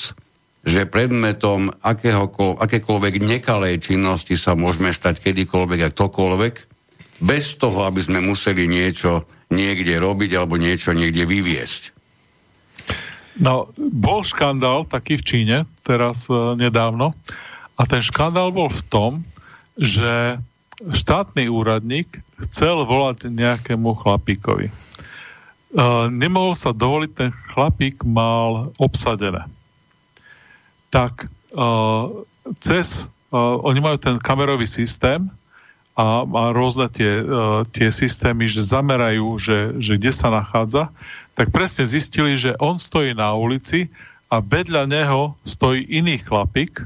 že 0.61 0.85
predmetom 0.85 1.73
akékoľvek 1.81 3.13
nekalej 3.17 3.81
činnosti 3.81 4.37
sa 4.37 4.53
môžeme 4.53 4.93
stať 4.93 5.17
kedykoľvek 5.25 5.79
a 5.81 5.89
ktokoľvek, 5.89 6.55
bez 7.21 7.57
toho, 7.57 7.85
aby 7.89 8.01
sme 8.05 8.21
museli 8.21 8.69
niečo 8.69 9.25
niekde 9.49 9.97
robiť 9.97 10.31
alebo 10.37 10.61
niečo 10.61 10.93
niekde 10.93 11.25
vyviesť. 11.25 11.93
No, 13.41 13.73
bol 13.77 14.21
škandál 14.21 14.85
taký 14.85 15.17
v 15.17 15.25
Číne 15.25 15.57
teraz 15.81 16.29
e, 16.29 16.35
nedávno 16.59 17.17
a 17.79 17.81
ten 17.89 18.03
škandál 18.03 18.53
bol 18.53 18.69
v 18.69 18.83
tom, 18.91 19.11
že 19.79 20.37
štátny 20.81 21.47
úradník 21.47 22.21
chcel 22.49 22.83
volať 22.85 23.31
nejakému 23.31 23.97
chlapíkovi. 23.97 24.69
Uh, 25.71 26.11
nemohol 26.11 26.51
sa 26.51 26.75
dovoliť, 26.75 27.11
ten 27.15 27.31
chlapík 27.55 28.03
mal 28.03 28.75
obsadené. 28.75 29.47
Tak 30.91 31.31
uh, 31.55 32.27
cez, 32.59 33.07
uh, 33.31 33.55
oni 33.63 33.79
majú 33.79 33.95
ten 33.95 34.19
kamerový 34.19 34.67
systém 34.67 35.31
a, 35.95 36.23
a 36.23 36.43
rôzne 36.55 36.87
tie, 36.87 37.19
tie 37.75 37.91
systémy, 37.91 38.47
že 38.47 38.63
zamerajú, 38.63 39.35
že, 39.35 39.75
že 39.75 39.99
kde 39.99 40.11
sa 40.15 40.31
nachádza, 40.31 40.87
tak 41.35 41.51
presne 41.51 41.83
zistili, 41.83 42.39
že 42.39 42.55
on 42.63 42.79
stojí 42.79 43.11
na 43.11 43.35
ulici 43.35 43.91
a 44.31 44.39
vedľa 44.39 44.87
neho 44.87 45.35
stojí 45.43 45.83
iný 45.83 46.23
chlapík, 46.23 46.79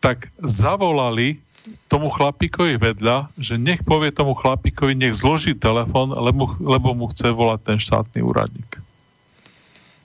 tak 0.00 0.32
zavolali 0.40 1.43
tomu 1.88 2.12
chlapíkovi 2.12 2.76
vedľa, 2.76 3.32
že 3.40 3.56
nech 3.56 3.80
povie 3.84 4.12
tomu 4.12 4.36
chlapíkovi, 4.36 4.92
nech 4.96 5.16
zloží 5.16 5.56
telefon, 5.56 6.12
lebo, 6.12 6.56
lebo 6.60 6.92
mu 6.92 7.08
chce 7.08 7.32
volať 7.32 7.60
ten 7.64 7.78
štátny 7.80 8.20
úradník. 8.20 8.80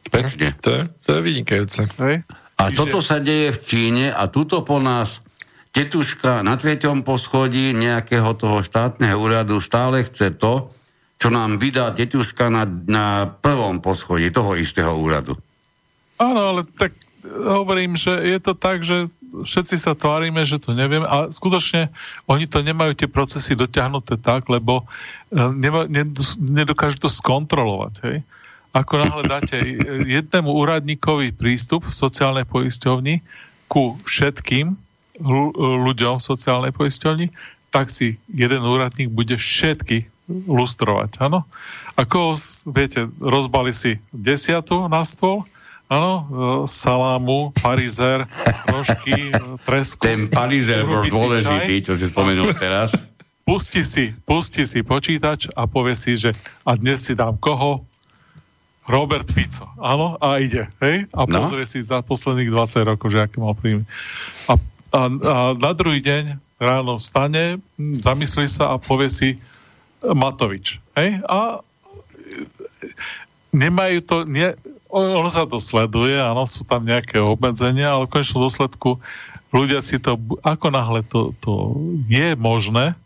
Pekne. 0.10 0.58
To 0.64 0.70
je, 0.74 0.82
to 1.06 1.10
je 1.16 1.22
vynikajúce. 1.22 1.82
Hej? 2.02 2.26
A 2.60 2.64
Čiže... 2.72 2.78
toto 2.80 3.00
sa 3.00 3.22
deje 3.22 3.56
v 3.56 3.60
Číne 3.64 4.06
a 4.12 4.28
tuto 4.28 4.66
po 4.66 4.82
nás 4.82 5.22
tetuška 5.70 6.42
na 6.42 6.58
treťom 6.58 7.06
poschodí 7.06 7.78
nejakého 7.78 8.34
toho 8.34 8.66
štátneho 8.66 9.16
úradu 9.16 9.62
stále 9.62 10.02
chce 10.08 10.34
to, 10.34 10.74
čo 11.20 11.28
nám 11.30 11.62
vydá 11.62 11.94
tetuška 11.94 12.50
na, 12.50 12.64
na 12.88 13.30
prvom 13.30 13.84
poschodí 13.84 14.32
toho 14.34 14.56
istého 14.56 14.96
úradu. 14.98 15.38
Áno, 16.20 16.56
ale 16.56 16.62
tak 16.66 16.96
hovorím, 17.24 18.00
že 18.00 18.12
je 18.24 18.40
to 18.40 18.54
tak, 18.56 18.84
že 18.84 19.12
všetci 19.46 19.76
sa 19.78 19.94
tvárime, 19.98 20.42
že 20.44 20.58
to 20.62 20.74
neviem 20.74 21.06
a 21.06 21.30
skutočne 21.30 21.90
oni 22.26 22.46
to 22.50 22.66
nemajú 22.66 22.98
tie 22.98 23.10
procesy 23.10 23.54
dotiahnuté 23.54 24.18
tak, 24.20 24.50
lebo 24.50 24.86
e, 25.30 25.40
nedokážu 26.40 27.02
to 27.02 27.10
skontrolovať. 27.10 27.94
Hej? 28.06 28.18
Ako 28.74 28.94
náhle 29.02 29.24
dáte 29.26 29.58
jednému 30.18 30.50
úradníkovi 30.50 31.34
prístup 31.34 31.90
v 31.90 31.98
sociálnej 31.98 32.46
poisťovni 32.46 33.22
ku 33.70 33.98
všetkým 34.06 34.74
ľuďom 35.60 36.16
v 36.18 36.26
sociálnej 36.26 36.72
poisťovni, 36.72 37.30
tak 37.70 37.94
si 37.94 38.18
jeden 38.32 38.64
úradník 38.64 39.12
bude 39.14 39.38
všetky 39.38 40.10
lustrovať. 40.30 41.22
Áno? 41.22 41.46
Ako, 41.98 42.38
viete, 42.72 43.10
rozbali 43.20 43.76
si 43.76 44.00
desiatu 44.14 44.88
na 44.88 45.04
stôl, 45.04 45.46
Áno, 45.90 46.14
e, 46.22 46.26
salámu, 46.70 47.50
parizer, 47.58 48.30
trošky, 48.70 49.34
tresku. 49.66 50.06
Ten 50.06 50.30
parizer 50.30 50.86
bol 50.86 51.02
dôležitý, 51.02 51.82
čo 51.82 51.98
si 51.98 52.06
spomenul 52.06 52.54
teraz. 52.54 52.94
Pusti 53.50 53.82
si, 53.82 54.14
pusti 54.30 54.70
si 54.70 54.86
počítač 54.86 55.50
a 55.58 55.66
povie 55.66 55.98
si, 55.98 56.14
že 56.14 56.38
a 56.62 56.78
dnes 56.78 57.02
si 57.02 57.18
dám 57.18 57.34
koho? 57.42 57.82
Robert 58.86 59.26
Fico. 59.26 59.66
Áno, 59.82 60.22
a 60.22 60.38
ide. 60.38 60.70
Hej? 60.78 61.10
A 61.10 61.26
no. 61.26 61.50
pozrie 61.50 61.66
si 61.66 61.82
za 61.82 62.06
posledných 62.06 62.54
20 62.54 62.90
rokov, 62.94 63.10
že 63.10 63.26
aké 63.26 63.42
mal 63.42 63.58
príjmy. 63.58 63.90
A, 64.46 64.54
a, 64.94 65.02
a 65.10 65.36
na 65.58 65.72
druhý 65.74 65.98
deň 65.98 66.38
ráno 66.62 67.02
vstane, 67.02 67.58
zamyslí 67.78 68.46
sa 68.46 68.78
a 68.78 68.82
povie 68.82 69.10
si, 69.10 69.30
Matovič. 70.06 70.78
Hej? 70.94 71.26
A 71.26 71.66
nemajú 73.50 73.98
to, 74.06 74.30
nie, 74.30 74.54
ono 74.90 75.30
sa 75.30 75.46
to 75.46 75.62
sleduje, 75.62 76.18
áno, 76.18 76.50
sú 76.50 76.66
tam 76.66 76.82
nejaké 76.82 77.22
obmedzenia, 77.22 77.94
ale 77.94 78.10
v 78.10 78.14
konečnom 78.18 78.50
dôsledku 78.50 78.98
ľudia 79.54 79.86
si 79.86 80.02
to, 80.02 80.18
ako 80.42 80.68
náhle 80.74 81.06
to, 81.06 81.34
to 81.42 81.78
je 82.10 82.34
možné, 82.34 82.98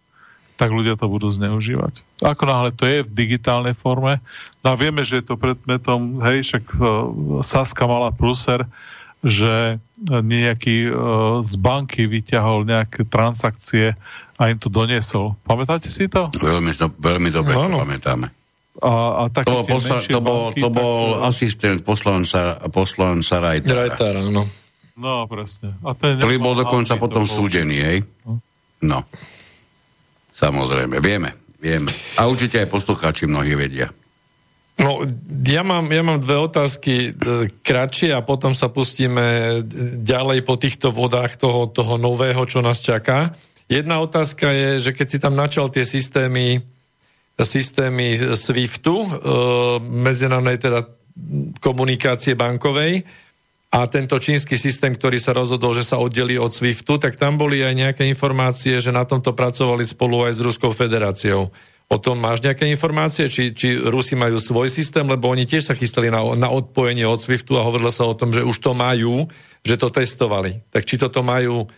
tak 0.55 0.71
ľudia 0.71 0.95
to 0.95 1.11
budú 1.11 1.27
zneužívať. 1.33 1.99
Ako 2.23 2.43
náhle 2.47 2.71
to 2.71 2.87
je 2.87 3.03
v 3.03 3.11
digitálnej 3.11 3.75
forme, 3.75 4.23
no 4.63 4.67
a 4.71 4.79
vieme, 4.79 5.03
že 5.03 5.19
je 5.19 5.25
to 5.27 5.35
predmetom, 5.35 6.23
hej, 6.23 6.47
však 6.47 6.65
uh, 6.77 6.85
Saska 7.43 7.83
mala 7.83 8.15
pruser, 8.15 8.63
že 9.23 9.79
nejaký 10.07 10.91
uh, 10.91 10.95
z 11.39 11.51
banky 11.59 12.07
vyťahol 12.11 12.67
nejaké 12.67 13.07
transakcie 13.07 13.95
a 14.35 14.41
im 14.51 14.59
to 14.59 14.67
doniesol. 14.67 15.39
Pamätáte 15.47 15.87
si 15.87 16.11
to? 16.11 16.27
Veľmi, 16.35 16.75
veľmi 16.99 17.29
dobre 17.31 17.55
no, 17.55 17.63
si 17.63 17.71
pamätáme. 17.71 18.27
A, 18.83 19.23
a 19.23 19.31
to, 19.31 19.47
bol 19.47 19.63
posla, 19.63 20.03
to, 20.03 20.19
bol, 20.19 20.51
banky, 20.51 20.59
to 20.59 20.67
bol 20.67 20.99
tak... 21.15 21.31
asistent 21.31 21.79
poslanca, 21.87 22.59
poslanca 22.67 23.39
Rajtara. 23.39 23.87
Rajtara, 23.87 24.19
no. 24.27 24.43
No, 24.99 25.23
presne. 25.25 25.73
A 25.87 25.95
ten 25.95 26.19
Ktorý 26.19 26.37
bol 26.37 26.53
dokonca 26.59 26.99
potom 26.99 27.23
súdený, 27.23 27.77
hej? 27.79 27.97
No. 28.27 28.43
no. 28.83 28.99
Samozrejme, 30.35 30.99
vieme, 30.99 31.33
vieme. 31.63 31.95
A 32.19 32.27
určite 32.27 32.59
aj 32.59 32.67
poslucháči 32.67 33.23
mnohí 33.23 33.55
vedia. 33.55 33.87
No, 34.73 35.05
ja 35.45 35.61
mám, 35.61 35.85
ja 35.87 36.01
mám 36.01 36.17
dve 36.17 36.43
otázky 36.43 36.93
e, 36.93 37.09
kratšie 37.61 38.09
a 38.11 38.25
potom 38.25 38.57
sa 38.57 38.73
pustíme 38.73 39.61
ďalej 40.01 40.41
po 40.43 40.57
týchto 40.57 40.89
vodách 40.89 41.37
toho, 41.37 41.69
toho 41.69 42.01
nového, 42.01 42.41
čo 42.49 42.59
nás 42.59 42.81
čaká. 42.81 43.37
Jedna 43.69 44.01
otázka 44.01 44.49
je, 44.49 44.69
že 44.81 44.91
keď 44.91 45.07
si 45.07 45.17
tam 45.21 45.37
načal 45.37 45.69
tie 45.69 45.85
systémy 45.85 46.72
systémy 47.39 48.17
SWIFTu, 48.37 48.95
e, 49.01 49.07
medzinárodnej 49.81 50.61
teda 50.61 50.85
komunikácie 51.61 52.33
bankovej 52.37 53.05
a 53.73 53.89
tento 53.89 54.21
čínsky 54.21 54.53
systém, 54.53 54.93
ktorý 54.93 55.17
sa 55.17 55.33
rozhodol, 55.33 55.73
že 55.73 55.81
sa 55.81 55.97
oddelí 55.97 56.37
od 56.37 56.53
SWIFTu, 56.53 57.01
tak 57.01 57.17
tam 57.17 57.41
boli 57.41 57.65
aj 57.65 57.73
nejaké 57.73 58.03
informácie, 58.05 58.77
že 58.77 58.93
na 58.93 59.01
tomto 59.01 59.33
pracovali 59.33 59.81
spolu 59.81 60.29
aj 60.29 60.37
s 60.37 60.45
Ruskou 60.45 60.69
federáciou. 60.73 61.49
O 61.89 61.97
tom 62.01 62.17
máš 62.17 62.41
nejaké 62.41 62.65
informácie? 62.69 63.29
Či, 63.29 63.53
či 63.53 63.77
Rusi 63.77 64.17
majú 64.17 64.41
svoj 64.41 64.69
systém? 64.69 65.05
Lebo 65.05 65.29
oni 65.29 65.45
tiež 65.45 65.69
sa 65.69 65.77
chystali 65.77 66.09
na, 66.09 66.21
na 66.37 66.49
odpojenie 66.49 67.05
od 67.05 67.21
SWIFTu 67.21 67.57
a 67.57 67.65
hovorilo 67.65 67.93
sa 67.93 68.09
o 68.09 68.17
tom, 68.17 68.33
že 68.33 68.45
už 68.45 68.57
to 68.61 68.73
majú, 68.73 69.29
že 69.61 69.77
to 69.77 69.93
testovali. 69.93 70.65
Tak 70.73 70.85
či 70.89 70.97
toto 70.97 71.21
majú 71.21 71.69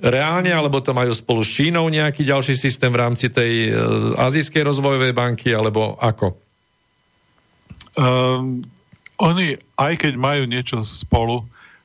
reálne, 0.00 0.50
alebo 0.54 0.80
to 0.80 0.96
majú 0.96 1.12
spolu 1.12 1.44
s 1.44 1.50
Čínou 1.52 1.88
nejaký 1.90 2.24
ďalší 2.24 2.56
systém 2.56 2.88
v 2.88 3.00
rámci 3.02 3.28
tej 3.28 3.70
uh, 3.70 3.76
Azijskej 4.16 4.62
rozvojovej 4.64 5.12
banky, 5.12 5.52
alebo 5.52 5.98
ako? 6.00 6.38
Um, 7.92 8.64
oni, 9.20 9.60
aj 9.76 9.92
keď 10.00 10.12
majú 10.16 10.48
niečo 10.48 10.82
spolu, 10.82 11.44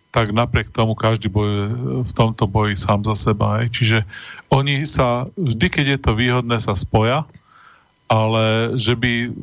tak 0.09 0.31
napriek 0.33 0.71
tomu 0.73 0.95
každý 0.97 1.29
bojuje 1.29 1.67
v 2.07 2.11
tomto 2.15 2.49
boji 2.49 2.73
sám 2.79 3.05
za 3.05 3.13
seba. 3.13 3.61
Aj. 3.61 3.65
Čiže 3.69 4.01
oni 4.49 4.87
sa, 4.87 5.27
vždy 5.35 5.67
keď 5.67 5.85
je 5.93 5.99
to 5.99 6.11
výhodné, 6.17 6.57
sa 6.57 6.73
spoja, 6.73 7.27
ale 8.07 8.73
že 8.79 8.95
by 8.95 9.35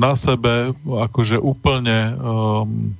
na 0.00 0.16
sebe 0.16 0.72
akože 0.82 1.36
úplne 1.36 2.16
um, 2.16 2.96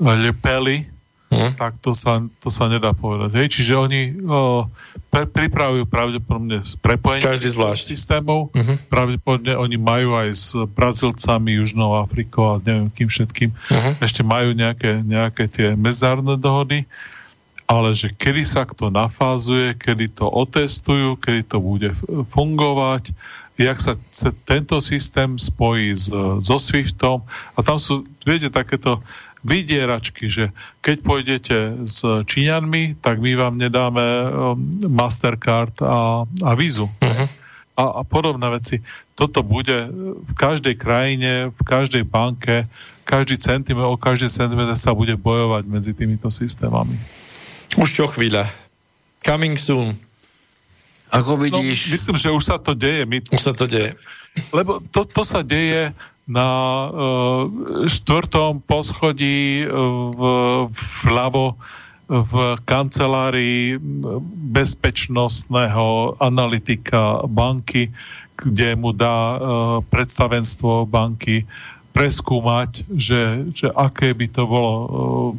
lepeli 0.00 0.88
hm? 1.32 1.50
tak 1.56 1.80
to 1.80 1.96
sa, 1.96 2.20
to 2.44 2.52
sa 2.52 2.68
nedá 2.68 2.92
povedať. 2.92 3.32
Hej? 3.40 3.48
Čiže 3.58 3.72
oni 3.74 4.00
o, 4.20 4.68
pre, 5.08 5.24
pripravujú 5.24 5.88
pravdepodobne 5.88 6.60
prepojenie 6.84 7.24
Každý 7.24 7.48
zvlášť. 7.56 7.82
systémov. 7.88 8.52
Uh-huh. 8.52 8.76
Pravdepodobne 8.92 9.56
oni 9.56 9.76
majú 9.80 10.12
aj 10.14 10.28
s 10.36 10.52
Brazílcami, 10.76 11.56
Južnou 11.56 11.96
Afrikou 11.96 12.56
a 12.56 12.60
neviem 12.60 12.92
kým 12.92 13.08
všetkým. 13.08 13.50
Uh-huh. 13.50 13.92
Ešte 14.04 14.20
majú 14.20 14.52
nejaké, 14.52 15.00
nejaké 15.00 15.48
tie 15.48 15.72
medzinárodné 15.72 16.36
dohody 16.36 16.84
ale 17.72 17.96
že 17.96 18.12
kedy 18.12 18.44
sa 18.44 18.68
to 18.68 18.92
nafázuje, 18.92 19.72
kedy 19.80 20.12
to 20.12 20.28
otestujú, 20.28 21.16
kedy 21.16 21.40
to 21.48 21.56
bude 21.56 21.88
fungovať, 22.28 23.16
jak 23.56 23.78
sa 23.80 23.96
tento 24.44 24.80
systém 24.80 25.36
spojí 25.36 25.92
s, 25.96 26.08
so 26.40 26.56
Swiftom 26.60 27.24
a 27.56 27.58
tam 27.60 27.76
sú, 27.76 28.04
viete, 28.24 28.48
takéto 28.48 29.00
vydieračky, 29.42 30.30
že 30.30 30.54
keď 30.78 30.96
pôjdete 31.02 31.56
s 31.86 32.02
Číňanmi, 32.02 33.02
tak 33.02 33.18
my 33.18 33.34
vám 33.34 33.54
nedáme 33.58 34.02
um, 34.02 34.54
Mastercard 34.86 35.74
a, 35.82 36.22
a 36.26 36.50
Vizu. 36.54 36.86
Uh-huh. 36.86 37.26
A, 37.72 37.84
a 38.00 38.02
podobné 38.06 38.46
veci. 38.54 38.78
Toto 39.18 39.42
bude 39.42 39.90
v 40.22 40.32
každej 40.38 40.78
krajine, 40.78 41.50
v 41.50 41.62
každej 41.66 42.06
banke, 42.06 42.70
každý 43.02 43.36
centimetr, 43.36 43.88
o 43.90 43.98
každý 43.98 44.30
centimetr 44.30 44.78
sa 44.78 44.94
bude 44.94 45.18
bojovať 45.18 45.64
medzi 45.66 45.92
týmito 45.92 46.30
systémami. 46.30 46.94
Už 47.76 47.90
čo 47.90 48.06
chvíľa. 48.06 48.46
Coming 49.24 49.58
soon. 49.58 49.98
Ako 51.12 51.36
no, 51.36 51.42
vidíš... 51.44 51.78
No, 51.88 51.92
myslím, 51.98 52.16
že 52.16 52.28
už 52.32 52.44
sa 52.44 52.56
to 52.56 52.72
deje. 52.72 53.04
My... 53.04 53.20
Už 53.20 53.42
sa 53.42 53.52
to 53.52 53.68
deje. 53.68 53.98
Lebo 54.48 54.80
to, 54.92 55.04
to 55.04 55.22
sa 55.28 55.44
deje 55.44 55.92
na 56.26 56.48
uh, 56.48 56.90
štvrtom 57.90 58.62
poschodí 58.62 59.66
uh, 59.66 59.70
v, 60.14 60.22
vľavo 61.06 61.58
v 62.12 62.32
kancelárii 62.68 63.80
bezpečnostného 64.52 66.20
analytika 66.20 67.24
banky, 67.24 67.88
kde 68.36 68.76
mu 68.76 68.92
dá 68.92 69.18
uh, 69.18 69.38
predstavenstvo 69.86 70.84
banky 70.86 71.48
preskúmať, 71.92 72.88
že, 72.88 73.52
že 73.52 73.68
aké 73.68 74.16
by 74.16 74.26
to 74.32 74.48
bolo 74.48 74.72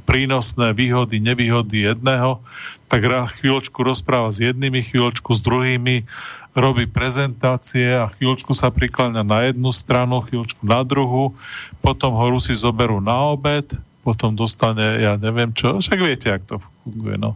prínosné 0.06 0.78
výhody, 0.78 1.18
nevýhody 1.18 1.90
jedného, 1.90 2.46
tak 2.94 3.10
chvíľočku 3.10 3.82
rozpráva 3.82 4.30
s 4.30 4.38
jednými, 4.38 4.86
chvíľočku 4.86 5.34
s 5.34 5.42
druhými, 5.42 6.06
robí 6.54 6.86
prezentácie 6.86 7.90
a 7.98 8.14
chvíľočku 8.14 8.54
sa 8.54 8.70
prikláňa 8.70 9.26
na 9.26 9.50
jednu 9.50 9.74
stranu, 9.74 10.22
chvíľočku 10.22 10.62
na 10.62 10.86
druhú, 10.86 11.34
potom 11.82 12.14
ho 12.14 12.26
Rusi 12.30 12.54
zoberú 12.54 13.02
na 13.02 13.34
obed, 13.34 13.66
potom 14.06 14.38
dostane, 14.38 15.02
ja 15.02 15.18
neviem 15.18 15.50
čo, 15.52 15.82
však 15.82 16.00
viete, 16.00 16.30
jak 16.30 16.46
to 16.46 16.62
funguje, 16.86 17.18
no. 17.18 17.34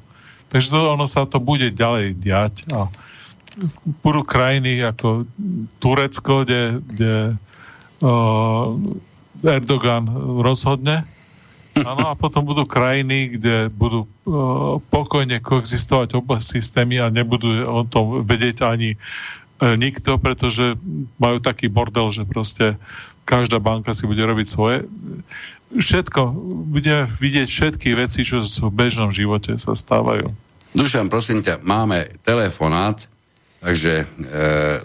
Takže 0.54 0.70
to, 0.72 0.80
ono 0.94 1.10
sa 1.10 1.26
to 1.26 1.42
bude 1.42 1.74
ďalej 1.74 2.16
diať 2.16 2.56
a 2.72 2.88
budú 4.06 4.22
krajiny 4.22 4.86
ako 4.86 5.26
Turecko, 5.82 6.46
kde, 6.46 6.78
kde 6.78 7.16
uh, 8.06 8.68
Erdogan 9.42 10.06
rozhodne, 10.46 11.10
Áno, 11.84 12.10
a 12.10 12.18
potom 12.18 12.48
budú 12.48 12.66
krajiny, 12.66 13.38
kde 13.38 13.56
budú 13.70 14.06
uh, 14.06 14.82
pokojne 14.90 15.38
koexistovať 15.44 16.18
oba 16.18 16.42
systémy 16.42 16.98
a 17.02 17.14
nebudú 17.14 17.66
o 17.68 17.86
tom 17.86 18.26
vedieť 18.26 18.66
ani 18.66 18.96
uh, 18.98 19.76
nikto, 19.78 20.18
pretože 20.18 20.78
majú 21.22 21.38
taký 21.44 21.70
bordel, 21.70 22.10
že 22.10 22.24
proste 22.26 22.80
každá 23.28 23.60
banka 23.60 23.92
si 23.92 24.08
bude 24.08 24.24
robiť 24.24 24.48
svoje. 24.48 24.88
Všetko, 25.76 26.32
budeme 26.72 27.12
vidieť 27.12 27.48
všetky 27.52 27.92
veci, 28.00 28.24
čo 28.24 28.40
v 28.40 28.72
bežnom 28.72 29.12
živote 29.12 29.60
sa 29.60 29.76
stávajú. 29.76 30.32
Dušan, 30.72 31.12
prosím 31.12 31.44
ťa, 31.44 31.60
máme 31.60 32.08
telefonát, 32.24 33.04
takže 33.60 34.04
e, 34.04 34.06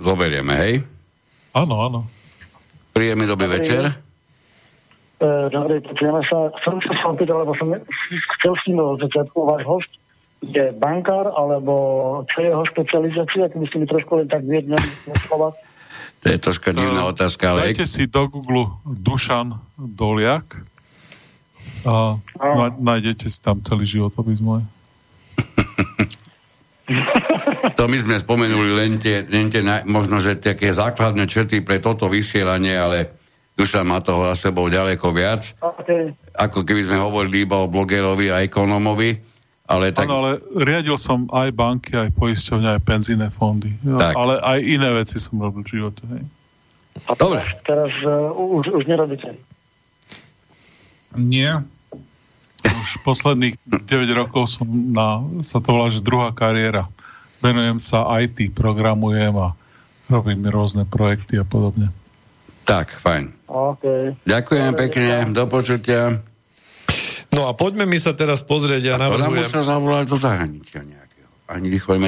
zoberieme, 0.03 0.55
hej? 0.59 0.75
Áno, 1.55 1.75
áno. 1.87 2.01
Príjemný 2.91 3.31
dobrý 3.31 3.47
večer. 3.63 3.83
E, 3.87 4.12
dobre, 5.23 5.79
ja 6.03 6.11
sa, 6.27 6.51
chcem 6.59 6.83
sa 6.83 6.93
sa 6.99 7.07
opýtať, 7.15 7.37
lebo 7.39 7.55
som 7.55 7.69
chcel 8.39 8.53
s 8.59 8.63
tým 8.67 8.79
od 8.83 8.99
začiatku 8.99 9.39
váš 9.47 9.63
host, 9.63 9.93
je 10.43 10.75
bankár, 10.75 11.31
alebo 11.31 11.75
čo 12.27 12.43
je 12.43 12.49
jeho 12.51 12.65
špecializácia, 12.67 13.47
keby 13.47 13.65
ste 13.71 13.79
mi 13.79 13.87
trošku 13.87 14.19
len 14.19 14.27
tak 14.27 14.43
viedne 14.43 14.75
slova. 15.31 15.55
To 16.23 16.27
je 16.27 16.39
troška 16.39 16.75
divná 16.75 17.07
uh, 17.07 17.15
otázka, 17.15 17.55
ale... 17.55 17.71
Dajte 17.71 17.87
si 17.87 18.11
do 18.11 18.27
Google 18.27 18.75
Dušan 18.83 19.55
Doliak 19.79 20.47
a 21.87 22.19
uh. 22.19 22.75
nájdete 22.79 23.31
si 23.31 23.39
tam 23.39 23.63
celý 23.63 23.87
životopis 23.87 24.43
môj. 24.47 24.67
to 27.79 27.85
my 27.87 27.97
sme 28.03 28.19
spomenuli 28.19 28.71
len 28.75 28.99
tie, 28.99 29.23
len 29.23 29.47
tie 29.47 29.63
možno, 29.87 30.19
že 30.19 30.43
také 30.43 30.75
základné 30.75 31.31
črty 31.31 31.63
pre 31.63 31.79
toto 31.79 32.11
vysielanie, 32.11 32.75
ale 32.75 33.22
Dušan 33.53 33.85
má 33.85 34.01
toho 34.01 34.33
za 34.33 34.49
sebou 34.49 34.65
ďaleko 34.73 35.13
viac, 35.13 35.53
okay. 35.61 36.17
ako 36.33 36.65
keby 36.65 36.89
sme 36.89 36.97
hovorili 36.97 37.45
iba 37.45 37.61
o 37.61 37.69
blogerovi 37.69 38.33
a 38.33 38.41
ekonomovi. 38.41 39.21
Ale 39.69 39.95
tak... 39.95 40.05
Áno, 40.05 40.25
ale 40.25 40.31
riadil 40.59 40.99
som 41.01 41.29
aj 41.33 41.49
banky, 41.55 41.97
aj 41.97 42.11
poisťovne, 42.17 42.77
aj 42.77 42.81
penzíne 42.83 43.29
fondy. 43.33 43.73
Tak. 43.81 44.13
Ale 44.17 44.35
aj 44.41 44.59
iné 44.61 44.89
veci 44.93 45.17
som 45.17 45.41
robil 45.41 45.65
v 45.65 45.81
živote. 45.81 46.03
Hej. 46.13 46.23
A 47.09 47.11
Dobre. 47.17 47.41
Teraz 47.65 47.93
uh, 48.05 48.37
už, 48.37 48.69
už 48.69 48.85
nerobíte? 48.85 49.33
Nie. 51.17 51.65
Už 52.63 53.01
posledných 53.05 53.57
9 53.65 53.87
rokov 54.13 54.51
som 54.51 54.69
na, 54.69 55.25
sa 55.41 55.63
to 55.63 55.73
volá, 55.73 55.89
že 55.89 56.05
druhá 56.05 56.33
kariéra. 56.37 56.89
Venujem 57.41 57.81
sa 57.81 58.07
IT, 58.21 58.53
programujem 58.53 59.35
a 59.41 59.57
robíme 60.13 60.53
rôzne 60.53 60.85
projekty 60.85 61.41
a 61.41 61.47
podobne. 61.47 61.91
Tak, 62.69 62.93
fajn. 63.03 63.42
Okay. 63.53 64.17
Ďakujem 64.25 64.73
pekne, 64.73 65.29
do 65.29 65.45
počutia. 65.45 66.25
No 67.33 67.49
a 67.49 67.53
poďme 67.53 67.85
mi 67.85 68.01
sa 68.01 68.17
teraz 68.17 68.41
pozrieť, 68.41 68.81
ja 68.81 68.95
A 68.97 69.09
to 69.09 69.21
nám 69.21 69.29
navrhujem... 69.29 69.53
sa 69.53 69.61
zavolať 69.61 70.05
do 70.09 70.17
zahraničia 70.17 70.81
nejakého. 70.85 71.29
Ani 71.53 71.69
rýchlo 71.69 72.01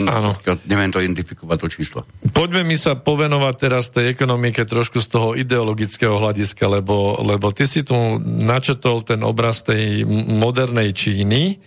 neviem 0.65 0.89
to 0.89 1.05
identifikovať 1.05 1.57
to 1.61 1.69
číslo. 1.69 2.01
Poďme 2.33 2.65
mi 2.65 2.81
sa 2.81 2.97
povenovať 2.97 3.55
teraz 3.61 3.93
tej 3.93 4.17
ekonomike 4.17 4.65
trošku 4.65 5.05
z 5.05 5.09
toho 5.13 5.29
ideologického 5.37 6.17
hľadiska, 6.17 6.65
lebo, 6.65 7.21
lebo 7.21 7.53
ty 7.53 7.69
si 7.69 7.85
tu 7.85 7.97
načetol 8.25 9.05
ten 9.05 9.21
obraz 9.21 9.61
tej 9.61 10.09
modernej 10.09 10.97
Číny. 10.97 11.61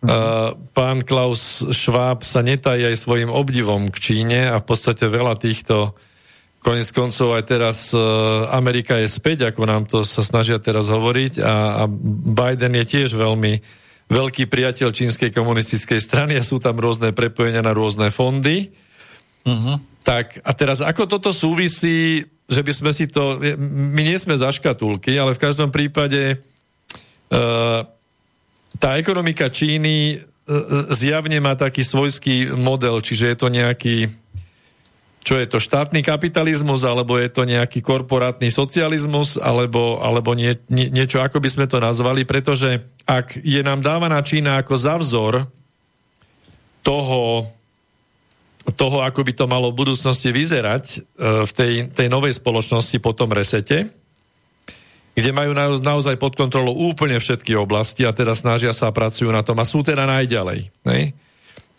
Uh, 0.00 0.56
pán 0.72 1.04
Klaus 1.04 1.60
Schwab 1.76 2.24
sa 2.24 2.40
netají 2.40 2.88
aj 2.88 2.96
svojim 2.96 3.28
obdivom 3.28 3.92
k 3.92 3.96
Číne 4.00 4.48
a 4.48 4.56
v 4.56 4.64
podstate 4.64 5.12
veľa 5.12 5.36
týchto 5.36 5.92
konec 6.60 6.92
koncov 6.92 7.40
aj 7.40 7.44
teraz 7.48 7.78
uh, 7.96 8.48
Amerika 8.52 9.00
je 9.00 9.08
späť, 9.08 9.48
ako 9.48 9.62
nám 9.64 9.88
to 9.88 10.04
sa 10.04 10.20
snažia 10.20 10.60
teraz 10.60 10.92
hovoriť 10.92 11.40
a, 11.40 11.54
a 11.80 11.82
Biden 12.36 12.76
je 12.76 12.84
tiež 12.84 13.16
veľmi 13.16 13.64
veľký 14.10 14.44
priateľ 14.50 14.92
čínskej 14.92 15.32
komunistickej 15.32 16.00
strany 16.02 16.36
a 16.36 16.44
sú 16.44 16.60
tam 16.60 16.76
rôzne 16.76 17.16
prepojenia 17.16 17.64
na 17.64 17.72
rôzne 17.72 18.12
fondy. 18.12 18.74
Uh-huh. 19.46 19.80
Tak 20.04 20.42
a 20.42 20.50
teraz 20.52 20.84
ako 20.84 21.06
toto 21.06 21.30
súvisí, 21.32 22.28
že 22.50 22.60
by 22.60 22.72
sme 22.74 22.90
si 22.90 23.06
to, 23.06 23.38
my 23.56 24.02
nie 24.02 24.18
sme 24.18 24.34
za 24.34 24.50
škatulky, 24.50 25.16
ale 25.16 25.38
v 25.38 25.42
každom 25.42 25.70
prípade 25.70 26.36
uh, 26.36 27.86
tá 28.76 28.98
ekonomika 28.98 29.48
Číny 29.48 30.18
uh, 30.18 30.90
zjavne 30.90 31.38
má 31.38 31.54
taký 31.54 31.86
svojský 31.86 32.52
model, 32.52 32.98
čiže 33.00 33.32
je 33.32 33.36
to 33.38 33.48
nejaký 33.48 34.10
čo 35.20 35.36
je 35.36 35.46
to, 35.46 35.60
štátny 35.60 36.00
kapitalizmus, 36.00 36.80
alebo 36.80 37.20
je 37.20 37.28
to 37.28 37.44
nejaký 37.44 37.84
korporátny 37.84 38.48
socializmus, 38.48 39.36
alebo, 39.36 40.00
alebo 40.00 40.32
nie, 40.32 40.56
nie, 40.72 40.88
niečo, 40.88 41.20
ako 41.20 41.44
by 41.44 41.48
sme 41.52 41.66
to 41.68 41.76
nazvali, 41.76 42.24
pretože 42.24 42.80
ak 43.04 43.36
je 43.36 43.60
nám 43.60 43.84
dávaná 43.84 44.24
Čína 44.24 44.56
ako 44.56 44.74
zavzor 44.80 45.34
toho, 46.80 47.52
toho, 48.72 49.04
ako 49.04 49.20
by 49.20 49.32
to 49.36 49.44
malo 49.44 49.68
v 49.68 49.84
budúcnosti 49.84 50.32
vyzerať 50.32 50.84
e, 50.88 50.98
v 51.44 51.50
tej, 51.52 51.72
tej 51.92 52.08
novej 52.08 52.40
spoločnosti 52.40 52.96
po 53.04 53.12
tom 53.12 53.36
resete, 53.36 53.92
kde 55.12 55.30
majú 55.36 55.52
naoz- 55.52 55.84
naozaj 55.84 56.16
pod 56.16 56.32
kontrolou 56.32 56.72
úplne 56.72 57.20
všetky 57.20 57.52
oblasti 57.60 58.08
a 58.08 58.16
teda 58.16 58.32
snažia 58.32 58.72
sa 58.72 58.88
a 58.88 58.96
pracujú 58.96 59.28
na 59.28 59.44
tom 59.44 59.60
a 59.60 59.68
sú 59.68 59.84
teda 59.84 60.08
najďalej. 60.08 60.72
Ne? 60.88 61.12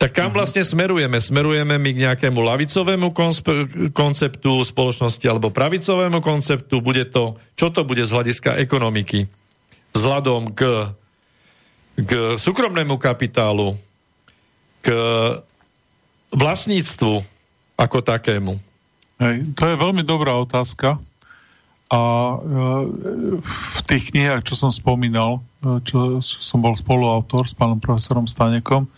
Tak 0.01 0.17
kam 0.17 0.33
vlastne 0.33 0.65
smerujeme? 0.65 1.21
Smerujeme 1.21 1.77
my 1.77 1.89
k 1.93 2.01
nejakému 2.09 2.41
lavicovému 2.41 3.13
konspe- 3.13 3.93
konceptu 3.93 4.65
spoločnosti 4.65 5.21
alebo 5.29 5.53
pravicovému 5.53 6.25
konceptu? 6.25 6.81
Bude 6.81 7.05
to, 7.05 7.37
čo 7.53 7.69
to 7.69 7.85
bude 7.85 8.01
z 8.01 8.09
hľadiska 8.09 8.57
ekonomiky? 8.57 9.29
Vzhľadom 9.93 10.57
k, 10.57 10.89
k 12.01 12.33
súkromnému 12.33 12.97
kapitálu, 12.97 13.77
k 14.81 14.89
vlastníctvu 16.33 17.21
ako 17.77 17.97
takému? 18.01 18.57
Hej, 19.21 19.53
to 19.53 19.69
je 19.69 19.75
veľmi 19.77 20.01
dobrá 20.01 20.33
otázka. 20.41 20.97
A 21.93 22.01
e, 22.01 22.37
v 23.45 23.81
tých 23.85 24.09
knihách, 24.09 24.49
čo 24.49 24.57
som 24.57 24.73
spomínal, 24.73 25.45
e, 25.61 25.77
čo, 25.85 26.17
čo 26.25 26.41
som 26.41 26.57
bol 26.57 26.73
spoluautor 26.73 27.45
s 27.45 27.53
pánom 27.53 27.77
profesorom 27.77 28.25
Stanekom, 28.25 28.89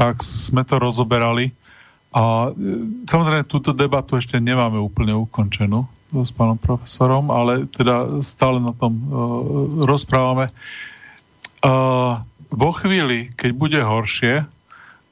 tak 0.00 0.24
sme 0.24 0.64
to 0.64 0.80
rozoberali. 0.80 1.52
A 2.16 2.48
e, 2.48 3.04
samozrejme, 3.04 3.44
túto 3.44 3.76
debatu 3.76 4.16
ešte 4.16 4.40
nemáme 4.40 4.80
úplne 4.80 5.12
ukončenú 5.12 5.84
s 6.10 6.32
pánom 6.32 6.56
profesorom, 6.56 7.28
ale 7.28 7.68
teda 7.70 8.18
stále 8.18 8.58
na 8.58 8.74
tom 8.74 8.98
uh, 8.98 9.06
rozprávame. 9.86 10.50
Uh, 11.62 12.18
vo 12.50 12.70
chvíli, 12.74 13.30
keď 13.38 13.50
bude 13.54 13.78
horšie, 13.78 14.42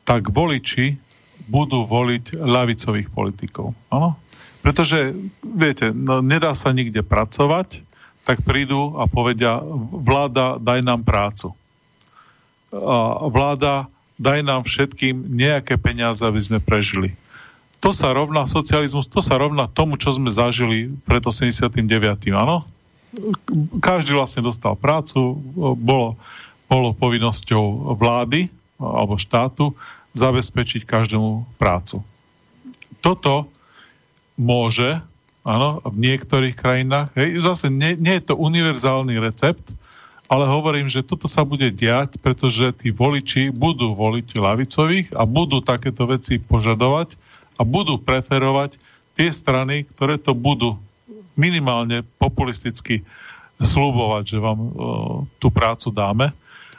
tak 0.02 0.26
voliči 0.26 0.98
budú 1.46 1.86
voliť 1.86 2.34
ľavicových 2.34 3.14
politikov. 3.14 3.78
Áno? 3.94 4.18
Pretože, 4.58 5.14
viete, 5.46 5.94
no, 5.94 6.18
nedá 6.18 6.50
sa 6.50 6.74
nikde 6.74 7.06
pracovať, 7.06 7.86
tak 8.26 8.42
prídu 8.42 8.98
a 8.98 9.06
povedia, 9.06 9.62
vláda, 10.02 10.58
daj 10.58 10.82
nám 10.82 11.06
prácu. 11.06 11.54
A 12.74 13.22
vláda, 13.30 13.86
daj 14.18 14.42
nám 14.42 14.66
všetkým 14.66 15.38
nejaké 15.38 15.78
peniaze, 15.78 16.20
aby 16.26 16.42
sme 16.42 16.58
prežili. 16.58 17.14
To 17.78 17.94
sa 17.94 18.10
rovná 18.10 18.50
socializmus, 18.50 19.06
to 19.06 19.22
sa 19.22 19.38
rovná 19.38 19.70
tomu, 19.70 19.94
čo 19.94 20.10
sme 20.10 20.34
zažili 20.34 20.90
pred 21.06 21.22
89. 21.22 21.70
Áno? 22.34 22.66
Každý 23.78 24.18
vlastne 24.18 24.42
dostal 24.42 24.74
prácu, 24.74 25.38
bolo, 25.78 26.18
bolo 26.66 26.90
povinnosťou 26.98 27.94
vlády 27.94 28.50
alebo 28.82 29.14
štátu 29.14 29.78
zabezpečiť 30.18 30.82
každému 30.82 31.46
prácu. 31.56 32.02
Toto 32.98 33.46
môže, 34.34 34.98
áno, 35.46 35.78
v 35.86 35.96
niektorých 36.02 36.58
krajinách, 36.58 37.14
hej, 37.14 37.38
zase 37.46 37.70
nie, 37.70 37.94
nie 37.94 38.18
je 38.18 38.34
to 38.34 38.34
univerzálny 38.34 39.22
recept, 39.22 39.77
ale 40.28 40.44
hovorím, 40.44 40.92
že 40.92 41.00
toto 41.00 41.24
sa 41.24 41.40
bude 41.40 41.72
diať, 41.72 42.20
pretože 42.20 42.76
tí 42.76 42.92
voliči 42.92 43.48
budú 43.48 43.96
voliť 43.96 44.36
lavicových 44.36 45.08
a 45.16 45.24
budú 45.24 45.64
takéto 45.64 46.04
veci 46.04 46.36
požadovať 46.36 47.16
a 47.56 47.64
budú 47.64 47.96
preferovať 47.96 48.76
tie 49.16 49.32
strany, 49.32 49.88
ktoré 49.88 50.20
to 50.20 50.36
budú 50.36 50.76
minimálne 51.32 52.04
populisticky 52.20 53.02
slúbovať, 53.58 54.36
že 54.36 54.38
vám 54.38 54.60
uh, 54.60 54.70
tú 55.40 55.48
prácu 55.48 55.90
dáme 55.90 56.30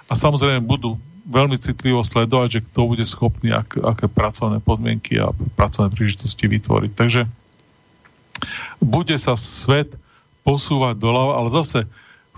a 0.07 0.13
samozrejme 0.13 0.63
budú 0.63 0.95
veľmi 1.29 1.57
citlivo 1.59 2.05
sledovať, 2.05 2.47
že 2.49 2.65
kto 2.69 2.79
bude 2.89 3.05
schopný 3.05 3.53
ak, 3.53 3.81
aké 3.81 4.05
pracovné 4.07 4.61
podmienky 4.63 5.19
a 5.19 5.33
pracovné 5.57 5.93
príležitosti 5.93 6.45
vytvoriť. 6.49 6.91
Takže 6.95 7.21
bude 8.79 9.15
sa 9.19 9.35
svet 9.35 9.93
posúvať 10.47 10.95
doľava, 10.97 11.33
ale 11.43 11.49
zase 11.51 11.85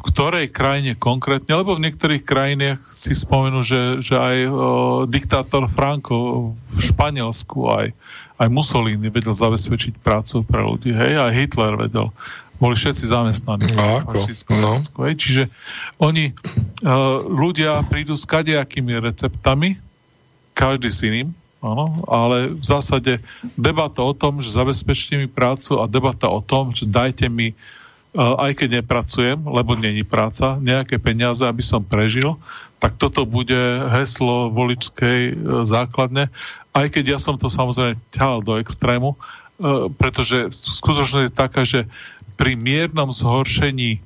v 0.02 0.10
ktorej 0.10 0.50
krajine 0.50 0.98
konkrétne, 0.98 1.62
lebo 1.62 1.78
v 1.78 1.86
niektorých 1.86 2.26
krajinách 2.26 2.82
si 2.90 3.14
spomenú, 3.14 3.62
že, 3.62 4.02
že 4.02 4.18
aj 4.18 4.38
o, 4.50 4.52
diktátor 5.06 5.70
Franco 5.70 6.52
v 6.58 6.80
Španielsku, 6.82 7.70
aj, 7.70 7.94
aj 8.42 8.48
Mussolini 8.50 9.14
vedel 9.14 9.30
zabezpečiť 9.30 10.02
prácu 10.02 10.42
pre 10.42 10.66
ľudí, 10.66 10.90
hej, 10.98 11.22
aj 11.22 11.38
Hitler 11.38 11.78
vedel. 11.78 12.10
Boli 12.58 12.74
všetci 12.74 13.14
zamestnaní. 13.14 13.70
No, 13.78 14.02
ako? 14.02 14.26
No. 14.58 14.82
Hej, 15.06 15.14
čiže 15.22 15.44
oni, 16.02 16.34
uh, 16.34 17.22
ľudia 17.22 17.86
prídu 17.86 18.18
s 18.18 18.26
kadejakými 18.26 18.98
receptami, 18.98 19.78
každý 20.58 20.90
s 20.90 21.06
iným, 21.06 21.30
Áno, 21.62 22.02
ale 22.10 22.58
v 22.58 22.66
zásade 22.66 23.22
debata 23.54 24.02
o 24.02 24.18
tom, 24.18 24.42
že 24.42 24.50
zabezpečte 24.50 25.14
mi 25.14 25.30
prácu 25.30 25.78
a 25.78 25.86
debata 25.86 26.26
o 26.26 26.42
tom, 26.42 26.74
že 26.74 26.90
dajte 26.90 27.30
mi, 27.30 27.54
uh, 27.54 27.81
aj 28.16 28.52
keď 28.60 28.84
nepracujem, 28.84 29.40
lebo 29.48 29.80
není 29.80 30.04
práca, 30.04 30.60
nejaké 30.60 31.00
peniaze, 31.00 31.44
aby 31.48 31.64
som 31.64 31.80
prežil, 31.80 32.36
tak 32.82 32.98
toto 32.98 33.24
bude 33.24 33.88
heslo 33.94 34.52
voličskej 34.52 35.20
uh, 35.32 35.34
základne. 35.64 36.28
Aj 36.76 36.88
keď 36.90 37.16
ja 37.16 37.20
som 37.22 37.38
to 37.38 37.48
samozrejme 37.48 37.96
ťahal 38.12 38.42
do 38.44 38.58
extrému, 38.60 39.16
uh, 39.16 39.88
pretože 39.96 40.52
skutočnosť 40.52 41.26
je 41.30 41.34
taká, 41.34 41.62
že 41.64 41.88
pri 42.36 42.58
miernom 42.58 43.14
zhoršení 43.14 44.02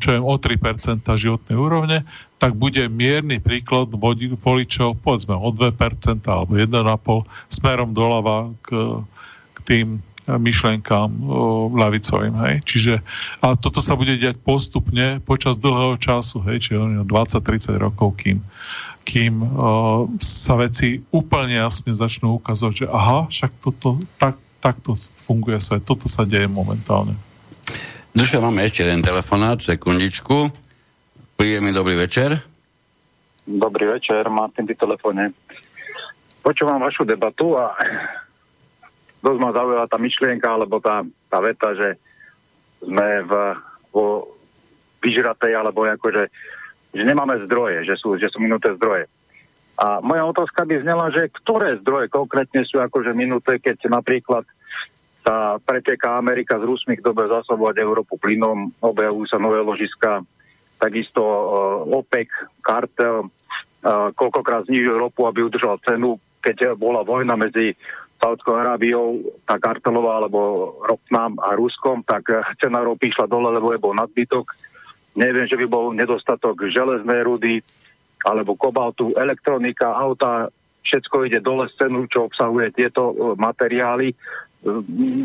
čo 0.00 0.08
je 0.08 0.20
o 0.20 0.34
3% 0.40 1.04
životnej 1.04 1.56
úrovne, 1.56 1.98
tak 2.40 2.56
bude 2.56 2.88
mierny 2.88 3.36
príklad 3.44 3.92
voličov, 3.92 4.96
povedzme 5.04 5.36
o 5.36 5.52
2% 5.52 5.76
alebo 6.24 6.56
1,5% 6.56 7.52
smerom 7.52 7.92
doľava 7.92 8.56
k, 8.64 8.68
k 9.52 9.58
tým 9.68 9.86
myšlenkám 10.36 11.10
o, 11.10 11.18
ľavicovým. 11.72 12.34
Hej? 12.46 12.54
Čiže, 12.62 12.94
a 13.40 13.56
toto 13.56 13.82
sa 13.82 13.96
bude 13.96 14.14
diať 14.20 14.38
postupne 14.38 15.18
počas 15.24 15.56
dlhého 15.56 15.96
času, 15.96 16.44
hej? 16.46 16.62
čiže 16.62 17.08
20-30 17.08 17.74
rokov, 17.80 18.20
kým, 18.20 18.38
kým 19.02 19.34
o, 19.40 19.48
sa 20.20 20.54
veci 20.60 21.00
úplne 21.10 21.58
jasne 21.58 21.96
začnú 21.96 22.38
ukazovať, 22.38 22.74
že 22.84 22.86
aha, 22.86 23.26
však 23.26 23.50
toto, 23.58 23.98
tak, 24.20 24.36
takto 24.60 24.94
funguje 25.24 25.58
svet, 25.58 25.82
toto 25.82 26.06
sa 26.06 26.28
deje 26.28 26.46
momentálne. 26.46 27.16
Duša, 28.10 28.42
máme 28.42 28.66
ešte 28.66 28.82
jeden 28.82 29.06
telefonát, 29.06 29.62
sekundičku. 29.62 30.50
Príjemný 31.38 31.70
dobrý 31.72 31.94
večer. 31.94 32.42
Dobrý 33.46 33.86
večer, 33.86 34.26
Martin 34.28 34.66
pri 34.66 34.76
telefóne. 34.76 35.32
Počúvam 36.40 36.80
vašu 36.80 37.02
debatu 37.06 37.54
a 37.56 37.74
dosť 39.20 39.38
ma 39.40 39.50
zaujala 39.52 39.86
tá 39.86 39.96
myšlienka, 40.00 40.48
alebo 40.48 40.80
tá, 40.80 41.04
tá 41.28 41.38
veta, 41.40 41.76
že 41.76 42.00
sme 42.80 43.24
v, 43.24 43.32
vo 43.92 44.06
vyžratej, 45.04 45.52
alebo 45.56 45.84
akože, 45.84 46.28
že 46.96 47.02
nemáme 47.04 47.44
zdroje, 47.48 47.84
že 47.84 47.94
sú, 48.00 48.16
že 48.16 48.32
sú 48.32 48.40
minuté 48.40 48.72
zdroje. 48.76 49.08
A 49.80 50.04
moja 50.04 50.28
otázka 50.28 50.68
by 50.68 50.84
znela, 50.84 51.08
že 51.08 51.32
ktoré 51.32 51.80
zdroje 51.80 52.12
konkrétne 52.12 52.64
sú 52.68 52.80
akože 52.84 53.16
minuté, 53.16 53.56
keď 53.56 53.88
napríklad 53.88 54.44
sa 55.24 55.56
preteká 55.60 56.16
Amerika 56.16 56.60
z 56.60 56.68
Rusmi, 56.68 56.96
kto 57.00 57.12
bude 57.12 57.32
zasobovať 57.32 57.80
Európu 57.80 58.16
plynom, 58.16 58.72
objavujú 58.80 59.28
sa 59.28 59.40
nové 59.40 59.60
ložiska, 59.60 60.24
takisto 60.80 61.20
uh, 61.20 61.96
OPEC, 61.96 62.28
kartel, 62.64 63.28
uh, 63.28 64.08
koľkokrát 64.16 64.64
znižuje 64.68 64.96
ropu, 64.96 65.28
aby 65.28 65.44
udržal 65.44 65.76
cenu, 65.84 66.16
keď 66.40 66.72
bola 66.76 67.04
vojna 67.04 67.36
medzi 67.36 67.76
Saudskou 68.20 68.52
Arábiou, 68.52 69.24
tá 69.48 69.56
kartelová 69.56 70.20
alebo 70.20 70.76
ropná 70.84 71.32
a 71.40 71.56
Ruskom, 71.56 72.04
tak 72.04 72.28
cena 72.60 72.84
ropy 72.84 73.08
išla 73.08 73.24
dole, 73.24 73.48
lebo 73.56 73.72
je 73.72 73.80
bol 73.80 73.96
nadbytok. 73.96 74.52
Neviem, 75.16 75.48
že 75.48 75.56
by 75.56 75.66
bol 75.66 75.96
nedostatok 75.96 76.68
železnej 76.68 77.24
rudy 77.24 77.64
alebo 78.20 78.52
kobaltu, 78.60 79.16
elektronika, 79.16 79.96
auta, 79.96 80.52
všetko 80.84 81.24
ide 81.24 81.40
dole 81.40 81.64
z 81.72 81.80
cenu, 81.80 82.04
čo 82.04 82.28
obsahuje 82.28 82.76
tieto 82.76 83.34
materiály 83.40 84.12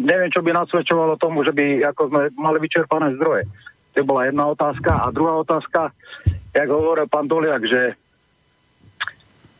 neviem, 0.07 0.31
čo 0.31 0.39
by 0.39 0.55
nasvedčovalo 0.55 1.19
tomu, 1.19 1.43
že 1.43 1.51
by 1.51 1.83
ako 1.91 2.01
sme 2.07 2.21
mali 2.39 2.57
vyčerpané 2.63 3.19
zdroje. 3.19 3.43
To 3.95 4.03
bola 4.07 4.27
jedna 4.27 4.47
otázka. 4.51 4.91
A 5.07 5.11
druhá 5.11 5.39
otázka, 5.39 5.91
jak 6.55 6.69
hovoril 6.71 7.07
pán 7.07 7.27
Doliak, 7.27 7.63
že 7.67 7.95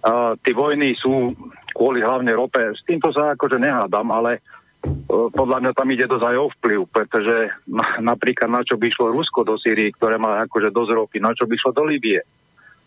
uh, 0.03 0.35
tie 0.39 0.53
vojny 0.55 0.95
sú 0.95 1.35
kvôli 1.76 1.99
hlavne 1.99 2.31
rope. 2.31 2.72
S 2.72 2.80
týmto 2.88 3.11
sa 3.11 3.35
akože 3.35 3.60
nehádam, 3.60 4.07
ale 4.15 4.39
uh, 4.39 5.27
podľa 5.35 5.60
mňa 5.60 5.72
tam 5.76 5.91
ide 5.91 6.07
dosť 6.07 6.23
aj 6.23 6.38
o 6.39 6.47
vplyv, 6.56 6.80
pretože 6.88 7.35
na, 7.68 8.15
napríklad 8.15 8.47
na 8.47 8.64
čo 8.64 8.80
by 8.80 8.88
išlo 8.88 9.11
Rusko 9.11 9.43
do 9.43 9.60
Sýrii, 9.60 9.91
ktoré 9.91 10.15
má 10.15 10.39
akože 10.47 10.72
dosť 10.72 10.91
ropy, 10.95 11.18
na 11.19 11.35
čo 11.35 11.43
by 11.43 11.53
išlo 11.60 11.76
do 11.76 11.84
Líbie. 11.84 12.23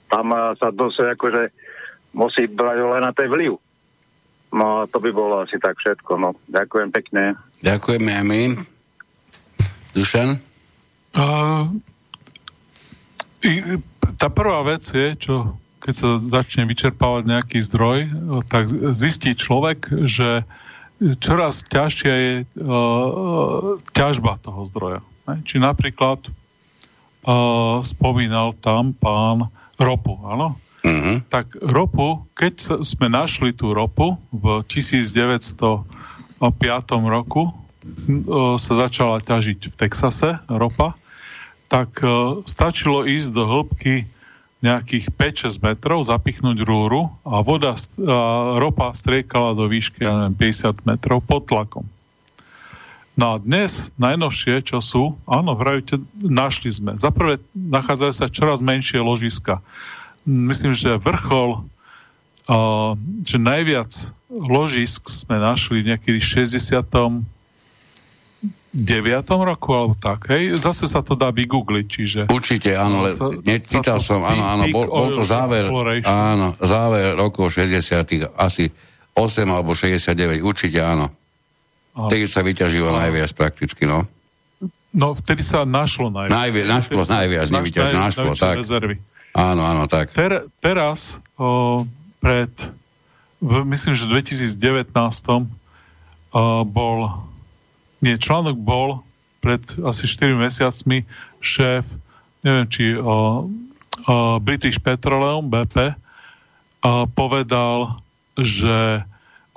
Tam 0.08 0.32
uh, 0.32 0.56
sa 0.56 0.72
dosť 0.72 1.20
akože 1.20 1.42
musí 2.16 2.48
brať 2.48 2.78
len 2.80 3.04
na 3.04 3.12
tej 3.12 3.28
vliv. 3.28 3.60
No 4.48 4.88
to 4.88 4.96
by 4.96 5.12
bolo 5.12 5.44
asi 5.44 5.60
tak 5.60 5.76
všetko. 5.76 6.16
No, 6.16 6.32
ďakujem 6.48 6.88
pekne. 6.88 7.36
Ďakujeme 7.60 8.10
aj 8.16 8.24
my. 8.24 8.40
Dušan? 9.92 10.40
Uh, 11.12 11.68
tá 14.16 14.28
prvá 14.32 14.64
vec 14.64 14.80
je, 14.88 15.14
čo 15.20 15.60
keď 15.88 15.96
sa 15.96 16.20
začne 16.20 16.68
vyčerpávať 16.68 17.24
nejaký 17.24 17.64
zdroj, 17.64 18.12
tak 18.52 18.68
zistí 18.92 19.32
človek, 19.32 19.88
že 20.04 20.44
čoraz 21.16 21.64
ťažšia 21.64 22.12
je 22.12 22.32
uh, 22.44 23.80
ťažba 23.96 24.36
toho 24.44 24.68
zdroja. 24.68 25.00
Ne? 25.24 25.40
Či 25.48 25.56
napríklad 25.56 26.28
uh, 26.28 27.80
spomínal 27.80 28.52
tam 28.60 28.92
pán 28.92 29.48
ropu, 29.80 30.20
áno? 30.28 30.60
Mm-hmm. 30.84 31.32
Tak 31.32 31.56
ropu, 31.56 32.20
keď 32.36 32.84
sme 32.84 33.08
našli 33.08 33.56
tú 33.56 33.72
ropu 33.72 34.20
v 34.28 34.60
1905 34.68 35.88
roku, 37.08 37.56
sa 38.60 38.72
začala 38.76 39.24
ťažiť 39.24 39.72
v 39.72 39.74
Texase 39.74 40.36
ropa, 40.52 41.00
tak 41.72 41.96
stačilo 42.44 43.08
ísť 43.08 43.28
do 43.32 43.44
hĺbky 43.48 44.17
nejakých 44.58 45.14
5-6 45.14 45.62
metrov, 45.62 46.02
zapichnúť 46.02 46.66
rúru 46.66 47.14
a 47.22 47.46
voda, 47.46 47.78
a 47.78 48.18
ropa 48.58 48.90
striekala 48.90 49.54
do 49.54 49.70
výšky, 49.70 50.02
ja 50.02 50.26
neviem, 50.26 50.50
50 50.50 50.82
metrov 50.82 51.22
pod 51.22 51.46
tlakom. 51.46 51.86
No 53.18 53.34
a 53.34 53.42
dnes 53.42 53.90
najnovšie, 53.98 54.62
čo 54.62 54.78
sú, 54.78 55.18
áno, 55.26 55.58
vravíte, 55.58 55.98
našli 56.22 56.70
sme. 56.70 56.94
Za 56.98 57.10
prvé 57.10 57.42
nachádzajú 57.54 58.12
sa 58.14 58.30
čoraz 58.30 58.62
menšie 58.62 59.02
ložiska 59.02 59.62
myslím, 60.28 60.76
že 60.76 61.00
vrchol, 61.00 61.64
že 63.24 63.36
najviac 63.40 63.90
ložisk 64.28 65.08
sme 65.08 65.40
našli 65.40 65.80
niekedy 65.80 66.20
v 66.20 66.44
69. 66.44 67.24
roku 69.44 69.70
alebo 69.72 69.94
tak, 69.96 70.28
hej? 70.28 70.56
Zase 70.60 70.84
sa 70.84 71.00
to 71.00 71.16
dá 71.16 71.32
vygoogliť, 71.32 71.86
čiže... 71.88 72.20
Určite, 72.28 72.76
áno, 72.76 73.04
ale 73.04 73.16
nečítal 73.42 73.98
som, 74.04 74.20
áno, 74.22 74.44
áno, 74.44 74.64
bol, 74.68 74.86
bol 74.86 75.08
to 75.16 75.24
záver, 75.24 75.68
áno, 76.04 76.52
záver 76.60 77.16
rokov 77.16 77.56
60 77.56 78.28
asi 78.36 78.68
8 79.16 79.48
alebo 79.48 79.72
69, 79.72 80.44
určite 80.44 80.78
áno. 80.78 81.10
Vtedy 81.98 82.30
sa 82.30 82.46
vyťažilo 82.46 82.94
najviac 82.94 83.34
prakticky, 83.34 83.82
no. 83.88 84.06
No, 84.94 85.18
vtedy 85.18 85.42
sa 85.42 85.66
našlo 85.68 86.08
najviac. 86.08 86.32
Najviac, 86.32 86.66
našlo 86.70 87.02
najviac, 87.04 87.46
nevyťažilo, 87.50 87.98
našlo, 87.98 88.30
tak. 88.38 88.56
Rezervy. 88.62 88.96
Áno, 89.36 89.62
áno, 89.66 89.84
tak. 89.90 90.14
Ter, 90.16 90.48
teraz 90.62 91.20
o, 91.36 91.84
pred, 92.22 92.50
v, 93.42 93.52
myslím, 93.68 93.92
že 93.98 94.08
v 94.08 94.24
2019 94.24 94.88
o, 95.36 95.44
bol, 96.64 96.98
nie, 98.04 98.14
článok 98.18 98.56
bol 98.58 99.02
pred 99.38 99.62
asi 99.82 100.06
4 100.06 100.34
mesiacmi 100.34 101.06
šéf, 101.38 101.86
neviem, 102.42 102.66
či 102.70 102.94
o, 102.98 103.04
o, 103.06 103.16
British 104.42 104.82
Petroleum, 104.82 105.46
BP, 105.46 105.94
a 106.78 107.10
povedal, 107.10 107.98
že 108.38 109.02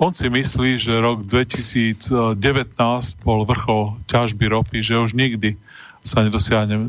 on 0.02 0.10
si 0.10 0.26
myslí, 0.26 0.82
že 0.82 0.98
rok 0.98 1.22
2019 1.22 2.10
bol 3.22 3.46
vrchol 3.46 3.94
ťažby 4.10 4.50
ropy, 4.50 4.82
že 4.82 4.98
už 4.98 5.14
nikdy 5.14 5.54
sa 6.02 6.26
nedosiahne, 6.26 6.82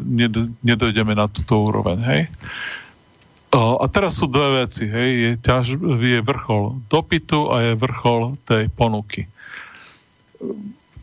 nedojdeme 0.65 1.13
na 1.13 1.29
túto 1.29 1.61
úroveň, 1.61 2.01
hej. 2.01 2.21
A 3.53 3.85
teraz 3.85 4.17
sú 4.17 4.25
dve 4.25 4.65
veci, 4.65 4.89
hej, 4.89 5.09
je, 5.13 5.31
ťaž, 5.37 5.77
je 5.77 6.19
vrchol 6.25 6.81
dopytu 6.89 7.53
a 7.53 7.61
je 7.61 7.73
vrchol 7.77 8.41
tej 8.49 8.65
ponuky. 8.73 9.29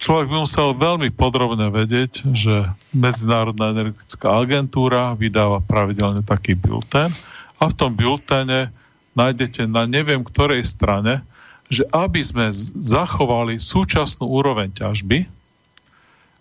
Človek 0.00 0.32
by 0.32 0.36
musel 0.48 0.72
veľmi 0.72 1.12
podrobne 1.12 1.68
vedieť, 1.68 2.24
že 2.32 2.72
Medzinárodná 2.96 3.76
energetická 3.76 4.40
agentúra 4.40 5.12
vydáva 5.12 5.60
pravidelne 5.60 6.24
taký 6.24 6.56
bulten 6.56 7.12
a 7.60 7.64
v 7.68 7.76
tom 7.76 7.92
bultene 7.92 8.72
nájdete 9.12 9.68
na 9.68 9.84
neviem 9.84 10.24
ktorej 10.24 10.64
strane, 10.64 11.20
že 11.68 11.84
aby 11.92 12.24
sme 12.24 12.48
zachovali 12.80 13.60
súčasnú 13.60 14.24
úroveň 14.24 14.72
ťažby, 14.72 15.28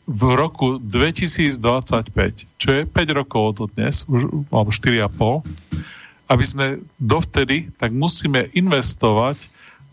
v 0.09 0.21
roku 0.33 0.81
2025, 0.81 2.57
čo 2.57 2.69
je 2.73 2.81
5 2.89 3.19
rokov 3.21 3.61
od 3.61 3.69
dnes, 3.77 4.09
už, 4.09 4.49
alebo 4.49 4.73
4,5, 4.73 5.45
aby 6.33 6.43
sme 6.45 6.81
dovtedy, 6.97 7.69
tak 7.77 7.93
musíme 7.93 8.49
investovať 8.57 9.37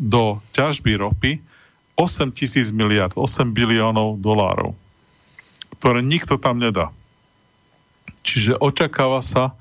do 0.01 0.41
ťažby 0.57 0.97
ropy 0.97 1.33
8 1.97 2.37
tisíc 2.37 2.69
miliard, 2.77 3.17
8 3.17 3.57
biliónov 3.57 4.21
dolárov, 4.21 4.77
ktoré 5.81 6.05
nikto 6.05 6.37
tam 6.37 6.61
nedá. 6.61 6.93
Čiže 8.21 8.61
očakáva 8.61 9.25
sa 9.25 9.57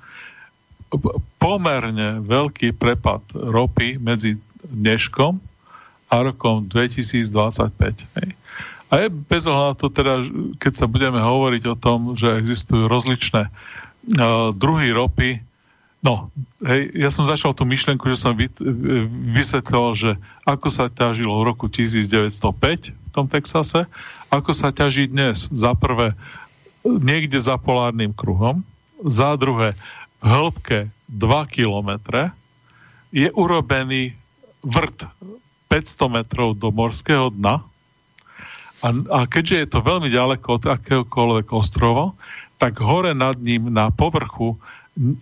pomerne 1.40 2.20
veľký 2.22 2.76
prepad 2.76 3.24
ropy 3.34 3.98
medzi 3.98 4.38
dneškom 4.66 5.40
a 6.12 6.16
rokom 6.22 6.68
2025. 6.68 8.20
Hej. 8.20 8.30
A 8.94 8.94
je 9.02 9.07
bez 9.10 9.44
ohľadu 9.49 9.76
to 9.82 9.88
teda, 9.90 10.14
keď 10.62 10.74
sa 10.78 10.86
budeme 10.86 11.18
hovoriť 11.18 11.64
o 11.74 11.76
tom, 11.76 12.14
že 12.14 12.38
existujú 12.38 12.86
rozličné 12.86 13.49
uh, 13.49 14.53
druhy 14.53 14.94
ropy, 14.94 15.41
no, 16.06 16.30
hej, 16.61 16.94
ja 16.94 17.10
som 17.10 17.26
začal 17.26 17.57
tú 17.57 17.65
myšlienku, 17.65 18.06
že 18.14 18.22
som 18.22 18.38
vy, 18.38 18.45
vysvetlil, 19.34 19.98
že 19.98 20.11
ako 20.45 20.68
sa 20.69 20.86
ťažilo 20.94 21.34
v 21.41 21.48
roku 21.49 21.65
1905 21.65 22.94
v 22.94 23.10
tom 23.10 23.26
Texase, 23.26 23.90
ako 24.30 24.53
sa 24.53 24.69
ťaží 24.69 25.10
dnes. 25.10 25.49
Za 25.49 25.73
prvé, 25.73 26.14
niekde 26.86 27.41
za 27.41 27.57
polárnym 27.57 28.14
kruhom, 28.14 28.61
za 29.02 29.34
druhé, 29.34 29.73
v 30.22 30.26
hĺbke 30.30 30.80
2 31.10 31.56
kilometre 31.57 32.30
je 33.10 33.34
urobený 33.34 34.14
vrt 34.61 35.10
500 35.73 36.22
metrov 36.22 36.53
do 36.53 36.69
morského 36.69 37.34
dna, 37.34 37.65
a, 38.86 38.94
a 38.94 39.19
keďže 39.26 39.56
je 39.65 39.68
to 39.73 39.80
veľmi 39.82 40.14
ďaleko 40.14 40.61
od 40.61 40.64
akéhokoľvek 40.69 41.48
ostrova, 41.57 42.14
tak 42.61 42.77
hore 42.77 43.18
nad 43.18 43.34
ním 43.41 43.73
na 43.73 43.90
povrchu 43.90 44.61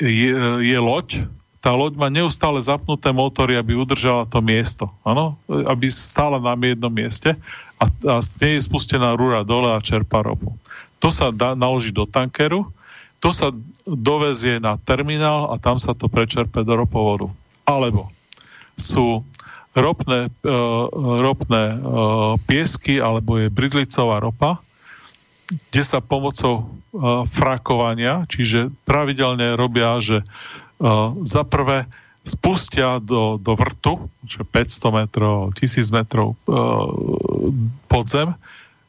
je, 0.02 0.32
je 0.62 0.78
loď, 0.80 1.26
tá 1.64 1.72
loď 1.72 1.96
má 1.96 2.12
neustále 2.12 2.60
zapnuté 2.60 3.10
motory, 3.16 3.56
aby 3.56 3.74
udržala 3.74 4.28
to 4.28 4.44
miesto, 4.44 4.92
ano? 5.08 5.40
aby 5.48 5.88
stála 5.88 6.38
na 6.38 6.54
jednom 6.60 6.92
mieste 6.92 7.40
a, 7.80 7.88
a 7.88 8.16
z 8.20 8.32
nej 8.44 8.54
je 8.60 8.68
spustená 8.68 9.16
rúra 9.18 9.48
dole 9.48 9.72
a 9.72 9.84
čerpa 9.84 10.22
ropu. 10.22 10.54
To 11.04 11.12
sa 11.12 11.32
dá 11.36 11.56
naložiť 11.56 11.94
do 11.96 12.06
tankeru, 12.08 12.68
to 13.20 13.32
sa 13.32 13.52
dovezie 13.88 14.60
na 14.60 14.76
terminál 14.80 15.52
a 15.52 15.60
tam 15.60 15.80
sa 15.80 15.96
to 15.96 16.12
prečerpe 16.12 16.64
do 16.64 16.74
ropovodu. 16.76 17.28
Alebo 17.64 18.12
sú 18.76 19.24
ropné, 19.72 20.32
uh, 20.44 20.86
ropné 21.24 21.64
uh, 21.76 22.36
piesky 22.44 23.00
alebo 23.00 23.40
je 23.40 23.48
bridlicová 23.48 24.20
ropa, 24.20 24.60
kde 25.48 25.84
sa 25.84 26.00
pomocou 26.00 26.64
uh, 26.64 27.28
frakovania, 27.28 28.24
čiže 28.32 28.72
pravidelne 28.88 29.60
robia, 29.60 30.00
že 30.00 30.24
uh, 30.24 31.14
za 31.28 31.44
prvé 31.44 31.86
spustia 32.24 33.04
do, 33.04 33.36
do 33.36 33.54
vrtu, 33.60 34.08
čo 34.24 34.48
500 34.48 35.00
metrov, 35.04 35.52
1000 35.60 35.92
metrov 35.92 36.40
uh, 36.48 36.88
podzem, 37.92 38.32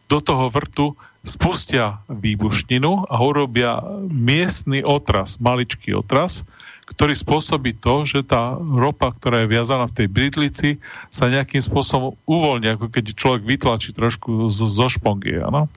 do 0.06 0.22
toho 0.22 0.46
vrtu 0.52 0.94
spustia 1.24 2.04
výbušninu 2.06 3.08
a 3.08 3.16
urobia 3.24 3.80
miestny 4.06 4.84
otras, 4.84 5.40
maličký 5.40 5.96
otras, 5.96 6.44
ktorý 6.84 7.16
spôsobí 7.16 7.80
to, 7.80 8.04
že 8.04 8.28
tá 8.28 8.60
ropa, 8.60 9.08
ktorá 9.08 9.42
je 9.42 9.52
viazaná 9.56 9.88
v 9.88 10.04
tej 10.04 10.08
bridlici, 10.12 10.68
sa 11.08 11.32
nejakým 11.32 11.64
spôsobom 11.64 12.12
uvoľní, 12.28 12.76
ako 12.76 12.92
keď 12.92 13.16
človek 13.16 13.42
vytlačí 13.48 13.96
trošku 13.96 14.52
zo, 14.52 14.68
zo 14.68 14.86
špongie, 14.92 15.40
áno? 15.40 15.72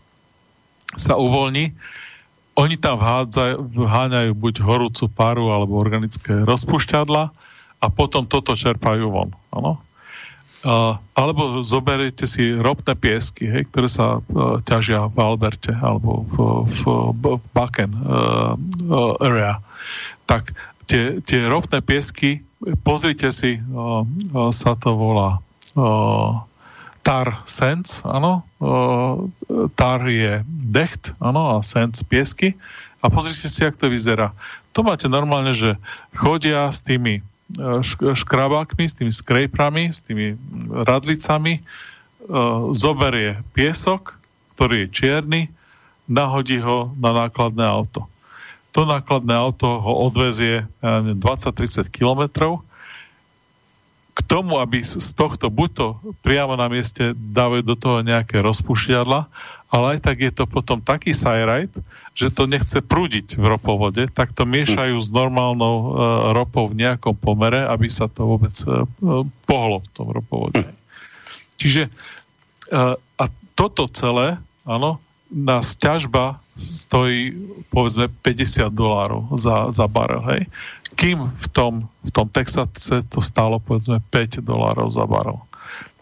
Sa 0.95 1.19
uvoľní. 1.19 1.75
Oni 2.57 2.75
tam 2.79 2.97
vháňajú 3.69 4.31
buď 4.33 4.55
horúcu 4.63 5.05
paru 5.11 5.51
alebo 5.53 5.77
organické 5.77 6.41
rozpušťadla 6.47 7.23
a 7.77 7.85
potom 7.93 8.25
toto 8.25 8.57
čerpajú 8.57 9.13
von, 9.13 9.29
áno? 9.53 9.77
Uh, 10.65 10.97
alebo 11.13 11.61
zoberiete 11.61 12.25
si 12.25 12.49
ropné 12.49 12.97
piesky, 12.97 13.45
hej, 13.45 13.69
ktoré 13.69 13.85
sa 13.85 14.19
uh, 14.19 14.57
ťažia 14.65 15.05
v 15.05 15.15
Alberte 15.21 15.69
alebo 15.69 16.25
v, 16.25 16.65
v, 16.65 16.79
v 17.13 17.23
Baken 17.53 17.93
uh, 17.93 18.57
uh, 18.57 19.13
area. 19.21 19.61
Tak 20.25 20.57
tie, 20.89 21.21
tie 21.21 21.45
ropné 21.45 21.85
piesky, 21.85 22.41
pozrite 22.81 23.29
si, 23.29 23.61
uh, 23.61 24.01
uh, 24.01 24.49
sa 24.49 24.73
to 24.73 24.97
volá 24.97 25.45
tar 27.07 27.47
sense, 27.47 28.03
áno, 28.03 28.43
tar 29.79 30.03
je 30.11 30.43
decht, 30.47 31.15
áno, 31.23 31.55
a 31.55 31.63
sense 31.63 32.03
piesky 32.03 32.59
a 32.99 33.07
pozrite 33.07 33.47
si, 33.47 33.63
jak 33.63 33.79
to 33.79 33.87
vyzerá. 33.87 34.35
To 34.75 34.83
máte 34.83 35.07
normálne, 35.07 35.55
že 35.55 35.79
chodia 36.11 36.67
s 36.67 36.83
tými 36.83 37.23
škrabákmi, 37.95 38.83
s 38.83 38.95
tými 38.99 39.13
skrejprami, 39.15 39.87
s 39.87 40.03
tými 40.03 40.35
radlicami, 40.67 41.53
e, 41.55 41.61
zoberie 42.75 43.39
piesok, 43.55 44.19
ktorý 44.59 44.83
je 44.83 44.91
čierny, 44.91 45.41
nahodí 46.11 46.59
ho 46.59 46.91
na 46.99 47.15
nákladné 47.15 47.63
auto. 47.63 48.11
To 48.75 48.83
nákladné 48.83 49.31
auto 49.31 49.79
ho 49.79 50.11
odvezie 50.11 50.67
20-30 50.83 51.87
kilometrov. 51.87 52.66
K 54.17 54.19
tomu, 54.25 54.57
aby 54.57 54.81
z 54.81 55.13
tohto 55.13 55.53
buď 55.53 55.69
to 55.77 55.87
priamo 56.25 56.57
na 56.57 56.65
mieste 56.73 57.13
dávajú 57.13 57.61
do 57.61 57.75
toho 57.77 58.01
nejaké 58.01 58.41
rozpušiadla, 58.41 59.29
ale 59.69 59.85
aj 59.93 59.99
tak 60.01 60.17
je 60.23 60.31
to 60.33 60.49
potom 60.49 60.81
taký 60.81 61.13
sajrajt, 61.13 61.69
že 62.17 62.33
to 62.33 62.49
nechce 62.49 62.81
prúdiť 62.81 63.37
v 63.37 63.45
ropovode, 63.45 64.09
tak 64.09 64.33
to 64.33 64.47
miešajú 64.47 64.97
s 64.97 65.13
normálnou 65.13 65.75
uh, 65.77 65.87
ropou 66.33 66.65
v 66.65 66.81
nejakom 66.81 67.13
pomere, 67.13 67.61
aby 67.61 67.85
sa 67.91 68.09
to 68.09 68.25
vôbec 68.25 68.53
uh, 68.65 68.89
pohlo 69.45 69.85
v 69.85 69.89
tom 69.93 70.07
ropovode. 70.09 70.65
Čiže 71.61 71.93
uh, 72.73 72.97
a 72.97 73.25
toto 73.53 73.85
celé, 73.91 74.41
áno, 74.65 74.97
na 75.29 75.59
ťažba 75.61 76.39
stojí 76.57 77.37
povedzme 77.69 78.09
50 78.09 78.71
dolárov 78.73 79.37
za, 79.37 79.69
za 79.69 79.85
barel, 79.85 80.23
hej. 80.33 80.41
Kým 80.97 81.29
v 81.29 81.47
tom, 81.53 81.85
v 82.01 82.11
tom 82.11 82.27
Texase 82.27 83.05
to 83.05 83.21
stálo 83.21 83.61
povedzme 83.61 84.01
5 84.09 84.41
dolárov 84.41 84.89
za 84.89 85.05
barel. 85.05 85.39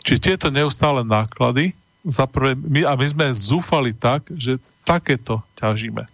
Čiže 0.05 0.23
tieto 0.23 0.47
neustále 0.53 1.03
náklady 1.03 1.75
za 2.05 2.29
prvé, 2.29 2.53
my, 2.55 2.85
a 2.85 2.93
my 2.93 3.05
sme 3.05 3.25
zúfali 3.33 3.91
tak, 3.91 4.29
že 4.31 4.61
takéto 4.85 5.41
ťažíme. 5.57 6.05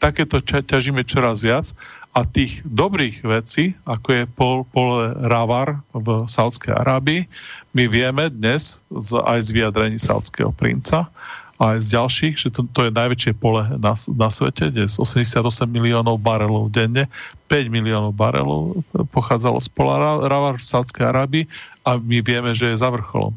Takéto 0.00 0.40
ťažíme 0.42 1.04
čoraz 1.04 1.44
viac 1.44 1.76
a 2.16 2.24
tých 2.24 2.64
dobrých 2.64 3.22
vecí, 3.22 3.76
ako 3.84 4.08
je 4.10 4.22
pol, 4.26 4.56
pole 4.66 5.12
Ravar 5.14 5.84
v 5.92 6.24
Saudskej 6.24 6.72
Arábii, 6.72 7.28
my 7.76 7.84
vieme 7.86 8.32
dnes 8.32 8.80
z, 8.88 9.10
aj 9.20 9.38
z 9.44 9.48
vyjadrení 9.52 10.00
saudského 10.00 10.50
princa, 10.50 11.12
aj 11.58 11.76
z 11.82 11.88
ďalších, 11.98 12.34
že 12.38 12.48
to, 12.54 12.66
to 12.70 12.86
je 12.86 12.94
najväčšie 12.94 13.32
pole 13.34 13.66
na, 13.82 13.92
na 13.98 14.28
svete, 14.30 14.70
kde 14.70 14.86
je 14.86 14.90
88 14.94 15.42
miliónov 15.66 16.22
barelov 16.22 16.70
denne, 16.70 17.10
5 17.50 17.74
miliónov 17.74 18.14
barelov 18.14 18.82
pochádzalo 19.10 19.58
z 19.58 19.68
pola 19.74 20.22
Ravar 20.22 20.62
v 20.62 20.70
Saudskej 20.70 21.04
Arábii 21.10 21.44
a 21.82 21.98
my 21.98 22.22
vieme, 22.22 22.54
že 22.54 22.70
je 22.70 22.78
za 22.78 22.90
vrcholom 22.94 23.34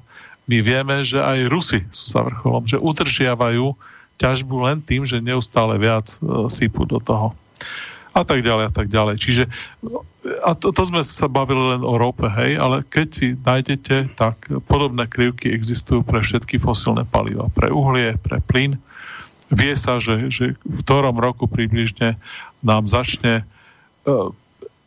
my 0.51 0.57
vieme, 0.59 0.95
že 1.07 1.21
aj 1.21 1.47
Rusy 1.47 1.79
sú 1.95 2.11
za 2.11 2.25
vrcholom, 2.27 2.67
že 2.67 2.75
udržiavajú 2.75 3.71
ťažbu 4.19 4.55
len 4.67 4.77
tým, 4.83 5.07
že 5.07 5.23
neustále 5.23 5.79
viac 5.79 6.19
e, 6.19 6.51
sypú 6.51 6.83
do 6.83 6.99
toho. 6.99 7.31
A 8.11 8.21
tak 8.27 8.43
ďalej, 8.43 8.65
a 8.67 8.73
tak 8.75 8.87
ďalej. 8.91 9.15
Čiže 9.23 9.43
a 10.45 10.53
to, 10.53 10.69
to 10.69 10.83
sme 10.85 11.01
sa 11.01 11.25
bavili 11.25 11.73
len 11.75 11.81
o 11.81 11.97
rope, 11.97 12.29
hej, 12.29 12.59
ale 12.59 12.85
keď 12.85 13.07
si 13.09 13.27
nájdete, 13.33 14.13
tak 14.13 14.37
podobné 14.69 15.09
krivky 15.09 15.49
existujú 15.49 16.05
pre 16.05 16.21
všetky 16.21 16.61
fosilné 16.61 17.09
paliva. 17.09 17.49
Pre 17.49 17.73
uhlie, 17.73 18.21
pre 18.21 18.37
plyn. 18.43 18.77
Vie 19.49 19.73
sa, 19.73 19.97
že, 19.97 20.29
že 20.29 20.53
v 20.61 20.79
ktorom 20.85 21.17
roku 21.17 21.49
približne 21.49 22.21
nám 22.61 22.85
začne 22.85 23.41
e, 23.41 23.43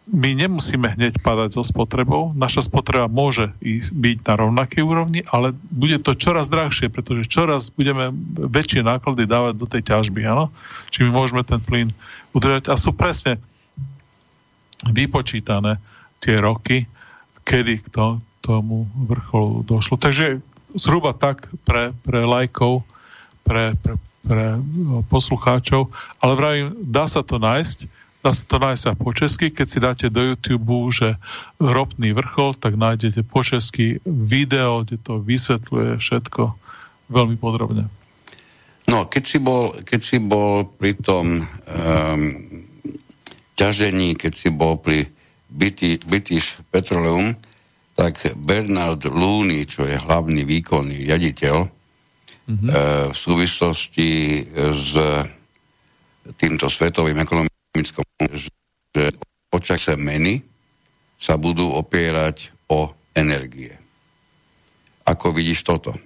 my 0.04 0.36
nemusíme 0.36 0.84
hneď 1.00 1.16
padať 1.24 1.56
so 1.56 1.64
spotrebou. 1.64 2.36
Naša 2.36 2.68
spotreba 2.68 3.08
môže 3.08 3.56
byť 3.92 4.16
na 4.28 4.34
rovnakej 4.36 4.82
úrovni, 4.84 5.24
ale 5.24 5.56
bude 5.72 5.96
to 6.04 6.12
čoraz 6.12 6.52
drahšie, 6.52 6.92
pretože 6.92 7.24
čoraz 7.24 7.72
budeme 7.72 8.12
väčšie 8.36 8.84
náklady 8.84 9.24
dávať 9.24 9.54
do 9.56 9.64
tej 9.64 9.82
ťažby. 9.88 10.28
Áno? 10.28 10.52
Či 10.92 11.08
my 11.08 11.10
môžeme 11.10 11.40
ten 11.40 11.56
plyn 11.56 11.88
udržať. 12.36 12.68
A 12.68 12.76
sú 12.76 12.92
presne 12.92 13.40
vypočítané 14.84 15.80
tie 16.20 16.36
roky, 16.36 16.84
kedy 17.48 17.80
k 17.80 17.86
to, 17.88 18.06
tomu 18.44 18.84
vrcholu 19.08 19.64
došlo. 19.64 19.96
Takže 19.96 20.44
zhruba 20.76 21.16
tak 21.16 21.48
pre, 21.64 21.96
pre 22.04 22.28
lajkov, 22.28 22.84
pre, 23.40 23.72
pre, 23.80 23.96
pre 24.20 24.60
poslucháčov, 25.08 25.88
ale 26.20 26.32
vravím, 26.36 26.66
dá 26.84 27.08
sa 27.08 27.24
to 27.24 27.40
nájsť 27.40 27.88
Dá 28.24 28.32
sa 28.32 28.48
to 28.48 28.56
po 28.96 29.12
česky, 29.12 29.52
keď 29.52 29.66
si 29.68 29.78
dáte 29.84 30.06
do 30.08 30.32
YouTube, 30.32 30.88
že 30.88 31.20
ropný 31.60 32.16
vrchol, 32.16 32.56
tak 32.56 32.72
nájdete 32.72 33.20
po 33.20 33.44
česky 33.44 34.00
video, 34.08 34.80
kde 34.80 34.96
to 34.96 35.20
vysvetľuje 35.20 36.00
všetko 36.00 36.56
veľmi 37.12 37.36
podrobne. 37.36 37.84
No, 38.88 39.04
keď 39.04 39.24
si 39.28 39.36
bol, 39.36 39.76
keď 39.84 40.00
si 40.00 40.16
bol 40.24 40.64
pri 40.64 40.96
tom 41.04 41.44
um, 41.44 42.22
ťažení, 43.60 44.16
keď 44.16 44.32
si 44.32 44.48
bol 44.48 44.80
pri 44.80 45.04
British 45.52 46.64
Petroleum, 46.72 47.36
tak 47.92 48.24
Bernard 48.40 49.04
Looney, 49.04 49.68
čo 49.68 49.84
je 49.84 50.00
hlavný 50.00 50.48
výkonný 50.48 50.96
riaditeľ, 51.04 51.56
mm-hmm. 51.60 52.68
uh, 52.72 53.12
v 53.12 53.16
súvislosti 53.20 54.08
s 54.56 54.90
týmto 56.40 56.72
svetovým 56.72 57.20
ekonomickým 57.20 57.53
ekonomickom, 57.74 58.06
že 58.94 59.10
počase 59.50 59.98
meny 59.98 60.46
sa 61.18 61.34
budú 61.34 61.74
opierať 61.74 62.54
o 62.70 62.94
energie. 63.18 63.74
Ako 65.02 65.34
vidíš 65.34 65.66
toto? 65.66 65.98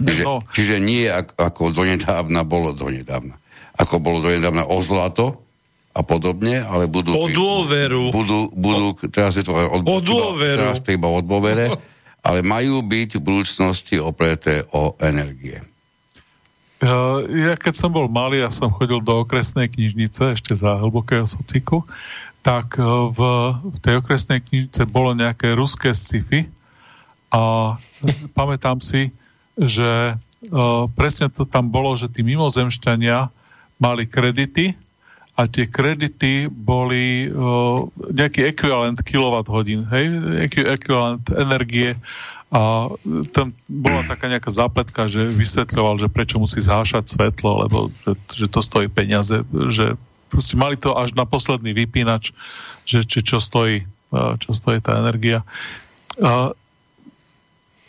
Čiže, 0.00 0.22
no. 0.24 0.40
čiže 0.50 0.80
nie 0.80 1.06
ako 1.12 1.70
donedávna 1.70 2.42
bolo 2.42 2.72
donedávna. 2.72 3.36
Ako 3.76 4.00
bolo 4.00 4.24
donedávna 4.24 4.64
o 4.64 4.80
zlato 4.80 5.44
a 5.92 6.00
podobne, 6.00 6.64
ale 6.64 6.88
budú... 6.88 7.14
O 7.14 7.28
dôveru. 7.28 8.10
Budú, 8.10 8.48
budú, 8.50 8.96
teraz 9.12 9.36
je 9.36 9.44
to 9.44 9.54
od, 9.54 9.84
o 9.84 10.00
dôveru. 10.00 10.58
Teraz 10.58 10.80
to 10.80 10.90
iba 10.90 11.06
o 11.06 11.20
dôvere, 11.20 11.68
ale 12.26 12.40
majú 12.40 12.80
byť 12.80 13.20
v 13.20 13.22
budúcnosti 13.22 14.00
opreté 14.00 14.64
o 14.72 14.96
energie. 14.98 15.73
Ja 16.84 17.54
keď 17.56 17.74
som 17.74 17.90
bol 17.90 18.12
malý 18.12 18.44
a 18.44 18.52
som 18.52 18.68
chodil 18.68 19.00
do 19.00 19.24
okresnej 19.24 19.72
knižnice 19.72 20.36
ešte 20.36 20.52
za 20.52 20.76
hlbokého 20.76 21.24
sociku, 21.24 21.88
tak 22.44 22.76
e, 22.76 22.84
v, 22.84 23.20
v 23.56 23.76
tej 23.80 24.04
okresnej 24.04 24.44
knižnice 24.44 24.84
bolo 24.84 25.16
nejaké 25.16 25.56
ruské 25.56 25.96
sci-fi 25.96 26.44
a 27.32 27.74
pamätám 28.38 28.84
si, 28.84 29.10
že 29.54 30.18
uh, 30.18 30.86
presne 30.98 31.30
to 31.30 31.46
tam 31.46 31.70
bolo, 31.70 31.94
že 31.94 32.10
tí 32.10 32.26
mimozemšťania 32.26 33.30
mali 33.78 34.04
kredity 34.10 34.74
a 35.34 35.50
tie 35.50 35.66
kredity 35.66 36.46
boli 36.46 37.26
nejaký 38.14 38.54
ekvivalent 38.54 39.02
kilowatt 39.02 39.50
hodín, 39.50 39.82
hej, 39.90 40.14
ekvivalent 40.46 41.26
energie 41.34 41.98
a 42.54 42.86
tam 43.34 43.50
bola 43.66 44.06
taká 44.06 44.30
nejaká 44.30 44.46
zápletka, 44.46 45.10
že 45.10 45.26
vysvetľoval, 45.26 45.98
že 45.98 46.06
prečo 46.06 46.38
musí 46.38 46.62
zhášať 46.62 47.10
svetlo, 47.10 47.66
lebo 47.66 47.78
že, 48.06 48.14
že 48.30 48.46
to 48.46 48.62
stojí 48.62 48.86
peniaze, 48.86 49.42
že 49.74 49.98
proste 50.30 50.54
mali 50.54 50.78
to 50.78 50.94
až 50.94 51.18
na 51.18 51.26
posledný 51.26 51.74
vypínač, 51.74 52.30
že 52.86 53.02
či 53.02 53.26
čo 53.26 53.42
stojí, 53.42 53.82
čo 54.14 54.50
stojí 54.54 54.78
tá 54.78 55.02
energia. 55.02 55.42
A 56.22 56.54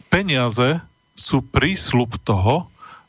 peniaze 0.09 0.81
sú 1.13 1.45
prísľub 1.45 2.17
toho, 2.25 2.65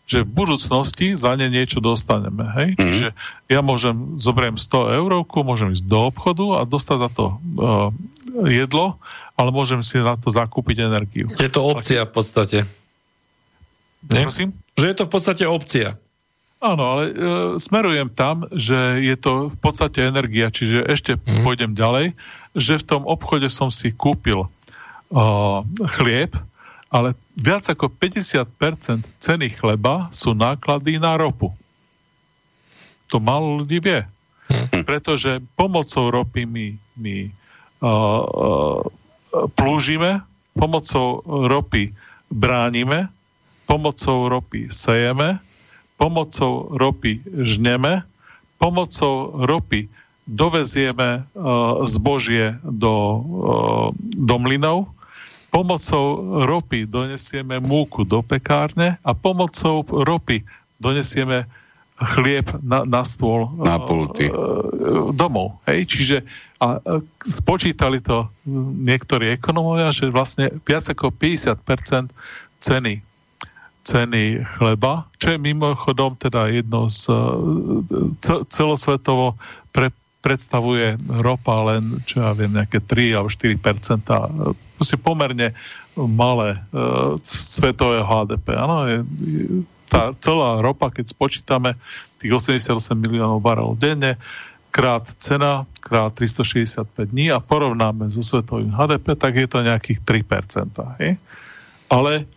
že 0.06 0.22
v 0.22 0.30
budúcnosti 0.38 1.18
za 1.18 1.34
ne 1.34 1.50
niečo 1.50 1.82
dostaneme. 1.82 2.46
Hej? 2.52 2.68
Mm-hmm. 2.76 2.84
Čiže 2.84 3.08
ja 3.50 3.60
môžem, 3.64 4.20
zoberiem 4.22 4.54
100 4.54 5.02
eurovku, 5.02 5.42
môžem 5.42 5.74
ísť 5.74 5.88
do 5.88 5.98
obchodu 6.06 6.62
a 6.62 6.68
dostať 6.68 6.98
za 7.00 7.10
to 7.10 7.24
uh, 7.32 7.90
jedlo 8.46 9.02
ale 9.36 9.50
môžem 9.52 9.84
si 9.84 10.00
na 10.00 10.16
to 10.16 10.32
zakúpiť 10.32 10.88
energiu. 10.88 11.28
Je 11.36 11.52
to 11.52 11.60
opcia 11.60 12.08
v 12.08 12.12
podstate. 12.12 12.58
Nie? 14.08 14.24
Prosím? 14.24 14.56
Že 14.80 14.84
je 14.88 14.96
to 14.96 15.04
v 15.04 15.12
podstate 15.12 15.44
opcia. 15.44 15.88
Áno, 16.56 16.82
ale 16.96 17.02
e, 17.06 17.12
smerujem 17.60 18.08
tam, 18.08 18.48
že 18.48 19.04
je 19.04 19.16
to 19.20 19.52
v 19.52 19.58
podstate 19.60 20.08
energia, 20.08 20.48
čiže 20.48 20.88
ešte 20.88 21.12
mm. 21.20 21.44
pôjdem 21.44 21.76
ďalej, 21.76 22.16
že 22.56 22.80
v 22.80 22.86
tom 22.88 23.02
obchode 23.04 23.52
som 23.52 23.68
si 23.68 23.92
kúpil 23.92 24.40
e, 24.40 24.48
chlieb, 26.00 26.32
ale 26.88 27.12
viac 27.36 27.68
ako 27.68 27.92
50% 27.92 29.04
ceny 29.20 29.52
chleba 29.52 30.08
sú 30.16 30.32
náklady 30.32 30.96
na 30.96 31.20
ropu. 31.20 31.52
To 33.12 33.20
málo 33.20 33.60
ľudí 33.60 33.84
vie. 33.84 34.08
Mm. 34.48 34.86
Pretože 34.86 35.42
pomocou 35.58 36.08
ropy 36.08 36.46
my, 36.46 36.66
my 36.96 37.16
uh, 37.82 38.22
uh, 38.22 38.82
plúžime, 39.56 40.24
pomocou 40.56 41.20
ropy 41.26 41.92
bránime, 42.32 43.12
pomocou 43.66 44.28
ropy 44.30 44.72
sejeme, 44.72 45.38
pomocou 45.98 46.72
ropy 46.72 47.20
žneme, 47.44 48.02
pomocou 48.56 49.44
ropy 49.44 49.88
dovezieme 50.26 51.22
uh, 51.22 51.86
zbožie 51.86 52.58
do, 52.64 52.94
uh, 52.94 53.88
do 54.00 54.36
mlynov, 54.42 54.90
pomocou 55.54 56.42
ropy 56.44 56.84
donesieme 56.84 57.62
múku 57.62 58.02
do 58.02 58.20
pekárne 58.20 58.98
a 59.00 59.12
pomocou 59.14 59.86
ropy 59.86 60.42
donesieme 60.76 61.46
chlieb 61.96 62.46
na, 62.60 62.84
na 62.84 63.02
stôl 63.08 63.48
na 63.56 63.80
pulty. 63.80 64.28
Uh, 64.28 65.10
domov. 65.16 65.60
Hej? 65.64 65.88
Čiže 65.88 66.16
a, 66.60 66.80
spočítali 67.24 68.04
to 68.04 68.28
niektorí 68.80 69.32
ekonomovia, 69.32 69.92
že 69.92 70.12
vlastne 70.12 70.52
viac 70.64 70.84
ako 70.88 71.12
50% 71.12 72.12
ceny 72.60 73.04
ceny 73.86 74.42
chleba, 74.58 75.06
čo 75.22 75.38
je 75.38 75.38
mimochodom 75.38 76.18
teda 76.18 76.50
jedno 76.50 76.90
z 76.90 77.06
e, 77.06 78.42
celosvetovo 78.50 79.38
pre, 79.70 79.94
predstavuje 80.26 80.98
ropa 81.22 81.62
len, 81.70 82.02
čo 82.02 82.18
ja 82.18 82.34
viem, 82.34 82.50
nejaké 82.50 82.82
3 82.82 83.14
alebo 83.14 83.30
4 83.30 83.62
Proste 84.74 84.98
pomerne 84.98 85.54
malé 85.96 86.60
uh, 86.76 87.16
svetové 87.24 88.04
HDP. 88.04 88.52
Áno, 88.52 88.84
je, 88.84 88.98
je, 89.00 89.44
tá 89.86 90.12
celá 90.18 90.58
ropa, 90.60 90.90
keď 90.90 91.14
spočítame 91.14 91.78
tých 92.18 92.32
88 92.34 92.96
miliónov 92.98 93.38
barelov 93.38 93.78
denne, 93.78 94.18
krát 94.74 95.08
cena, 95.16 95.64
krát 95.80 96.12
365 96.12 96.84
dní 97.08 97.32
a 97.32 97.40
porovnáme 97.40 98.12
so 98.12 98.20
svetovým 98.20 98.74
HDP, 98.74 99.16
tak 99.16 99.32
je 99.40 99.48
to 99.48 99.64
nejakých 99.64 100.04
3%. 100.04 101.00
Hej? 101.00 101.16
Ale 101.88 102.28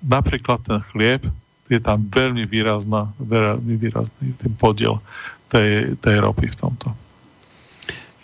napríklad 0.00 0.64
ten 0.64 0.80
chlieb, 0.88 1.26
je 1.68 1.80
tam 1.80 2.04
veľmi 2.04 2.44
výrazná, 2.48 3.12
veľmi 3.20 3.76
výrazný 3.80 4.36
ten 4.36 4.52
podiel 4.56 5.00
tej, 5.48 5.96
tej 6.00 6.16
ropy 6.20 6.48
v 6.52 6.56
tomto. 6.56 6.88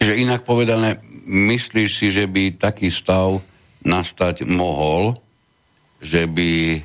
Že 0.01 0.21
inak 0.21 0.45
povedané, 0.45 1.01
myslíš 1.29 1.91
si, 1.93 2.07
že 2.09 2.25
by 2.25 2.57
taký 2.57 2.89
stav 2.89 3.41
nastať 3.85 4.49
mohol, 4.49 5.17
že 6.01 6.25
by 6.29 6.83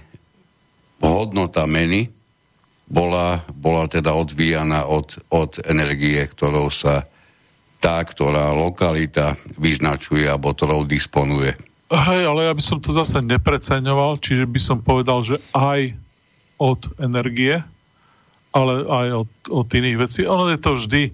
hodnota 1.03 1.67
meny 1.67 2.07
bola, 2.88 3.43
bola 3.51 3.91
teda 3.91 4.15
odvíjana 4.15 4.88
od, 4.88 5.19
od 5.27 5.59
energie, 5.67 6.23
ktorou 6.23 6.71
sa 6.71 7.03
tá, 7.84 7.99
ktorá 7.99 8.55
lokalita 8.55 9.35
vyznačuje 9.59 10.23
alebo 10.23 10.55
ktorou 10.55 10.88
disponuje. 10.88 11.51
Hej, 11.91 12.23
ale 12.25 12.47
ja 12.47 12.53
by 12.55 12.63
som 12.63 12.80
to 12.80 12.95
zase 12.95 13.19
nepreceňoval, 13.19 14.17
čiže 14.23 14.47
by 14.47 14.59
som 14.61 14.80
povedal, 14.80 15.21
že 15.27 15.38
aj 15.51 15.93
od 16.57 16.80
energie, 17.03 17.59
ale 18.55 18.73
aj 18.88 19.07
od, 19.27 19.30
od 19.51 19.67
iných 19.67 19.97
vecí. 19.99 20.23
Ono 20.23 20.47
je 20.47 20.59
to 20.63 20.71
vždy, 20.80 21.11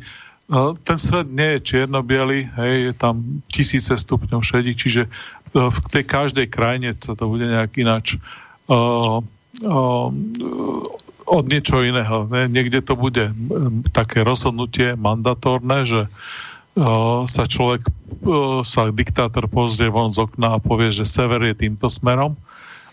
no, 0.53 0.77
ten 0.77 1.01
svet 1.01 1.27
nie 1.33 1.57
je 1.57 1.65
čierno 1.65 2.05
hej, 2.05 2.75
je 2.91 2.93
tam 2.93 3.41
tisíce 3.49 3.91
stupňov 3.97 4.45
šedí, 4.45 4.77
čiže 4.77 5.07
e, 5.07 5.09
v 5.57 5.77
tej 5.89 6.05
každej 6.05 6.47
krajine 6.47 6.93
sa 6.95 7.17
to 7.17 7.27
bude 7.27 7.49
nejak 7.49 7.73
ináč 7.81 8.15
uh, 8.69 9.25
od 11.29 11.45
niečo 11.45 11.85
iného. 11.85 12.25
Ne? 12.31 12.49
Niekde 12.49 12.81
to 12.81 12.97
bude 12.97 13.29
také 13.93 14.25
rozhodnutie 14.25 14.97
mandatórne, 14.97 15.85
že 15.85 16.09
sa 17.25 17.43
človek, 17.43 17.83
sa 18.63 18.87
diktátor 18.93 19.51
pozrie 19.51 19.91
von 19.91 20.15
z 20.15 20.23
okna 20.23 20.55
a 20.55 20.63
povie, 20.63 20.95
že 20.95 21.03
sever 21.03 21.43
je 21.43 21.67
týmto 21.67 21.91
smerom. 21.91 22.39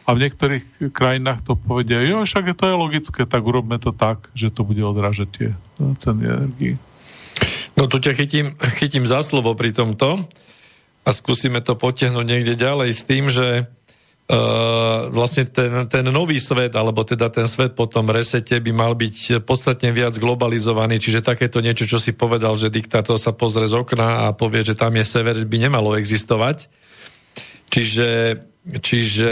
A 0.06 0.14
v 0.14 0.22
niektorých 0.26 0.94
krajinách 0.94 1.42
to 1.42 1.58
povedia, 1.58 1.98
jo, 2.06 2.22
však 2.22 2.50
je 2.50 2.56
to 2.58 2.64
je 2.70 2.74
logické, 2.78 3.20
tak 3.26 3.42
urobme 3.42 3.78
to 3.82 3.90
tak, 3.90 4.30
že 4.38 4.54
to 4.54 4.62
bude 4.62 4.78
odrážať 4.78 5.28
tie 5.34 5.48
ceny 5.78 6.22
energii. 6.22 6.74
No 7.74 7.90
tu 7.90 7.98
ťa 7.98 8.14
chytím, 8.14 8.54
chytím 8.78 9.02
za 9.02 9.26
slovo 9.26 9.54
pri 9.58 9.74
tomto 9.74 10.24
a 11.02 11.08
skúsime 11.10 11.58
to 11.58 11.74
potiahnuť 11.74 12.26
niekde 12.26 12.54
ďalej 12.54 12.90
s 12.94 13.02
tým, 13.02 13.30
že 13.30 13.66
Uh, 14.26 15.06
vlastne 15.14 15.46
ten, 15.46 15.86
ten 15.86 16.02
nový 16.10 16.42
svet, 16.42 16.74
alebo 16.74 17.06
teda 17.06 17.30
ten 17.30 17.46
svet 17.46 17.78
po 17.78 17.86
tom 17.86 18.10
resete 18.10 18.58
by 18.58 18.74
mal 18.74 18.98
byť 18.98 19.46
podstatne 19.46 19.94
viac 19.94 20.18
globalizovaný, 20.18 20.98
čiže 20.98 21.22
takéto 21.22 21.62
niečo, 21.62 21.86
čo 21.86 22.02
si 22.02 22.10
povedal, 22.10 22.58
že 22.58 22.66
diktátor 22.66 23.22
sa 23.22 23.30
pozrie 23.30 23.70
z 23.70 23.78
okna 23.78 24.26
a 24.26 24.34
povie, 24.34 24.66
že 24.66 24.74
tam 24.74 24.98
je 24.98 25.06
sever, 25.06 25.38
by 25.46 25.70
nemalo 25.70 25.94
existovať. 25.94 26.66
Čiže, 27.70 28.10
čiže 28.82 29.30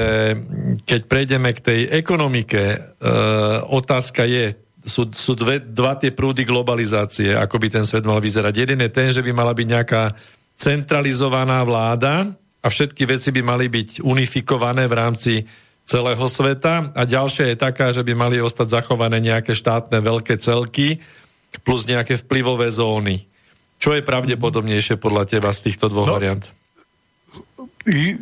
keď 0.87 1.01
prejdeme 1.11 1.51
k 1.59 1.65
tej 1.75 1.81
ekonomike, 1.91 2.62
uh, 2.79 3.66
otázka 3.66 4.31
je, 4.31 4.55
sú, 4.87 5.11
sú 5.11 5.35
dve, 5.35 5.59
dva 5.59 5.99
tie 5.99 6.15
prúdy 6.15 6.47
globalizácie, 6.47 7.35
ako 7.35 7.59
by 7.59 7.83
ten 7.83 7.83
svet 7.83 8.07
mal 8.07 8.23
vyzerať. 8.23 8.55
Jeden 8.55 8.79
je 8.79 8.95
ten, 8.95 9.11
že 9.11 9.27
by 9.27 9.35
mala 9.35 9.59
byť 9.59 9.66
nejaká 9.66 10.15
centralizovaná 10.55 11.66
vláda, 11.66 12.31
a 12.65 12.66
všetky 12.73 13.05
veci 13.05 13.28
by 13.28 13.43
mali 13.45 13.69
byť 13.69 14.01
unifikované 14.01 14.89
v 14.89 14.95
rámci 14.97 15.32
celého 15.85 16.24
sveta 16.24 16.97
a 16.97 17.05
ďalšia 17.05 17.53
je 17.53 17.61
taká, 17.61 17.93
že 17.93 18.01
by 18.01 18.16
mali 18.16 18.41
ostať 18.41 18.81
zachované 18.81 19.20
nejaké 19.20 19.53
štátne 19.53 20.01
veľké 20.01 20.41
celky 20.41 21.05
plus 21.61 21.85
nejaké 21.85 22.16
vplyvové 22.24 22.73
zóny. 22.73 23.28
Čo 23.77 23.93
je 23.93 24.01
pravdepodobnejšie 24.01 24.97
podľa 24.97 25.28
teba 25.28 25.53
z 25.53 25.70
týchto 25.70 25.93
dvoch 25.93 26.09
no, 26.09 26.16
variant? 26.16 26.45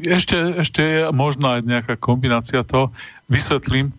Ešte, 0.02 0.58
ešte 0.58 0.82
je 0.82 1.00
možná 1.14 1.62
aj 1.62 1.62
nejaká 1.62 1.94
kombinácia 1.94 2.66
toho. 2.66 2.90
Vysvetlím. 3.30 3.94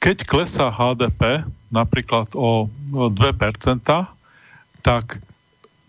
Keď 0.00 0.24
klesá 0.24 0.72
HDP 0.72 1.44
napríklad 1.68 2.32
o 2.32 2.66
2%, 2.90 3.12
tak 4.80 5.04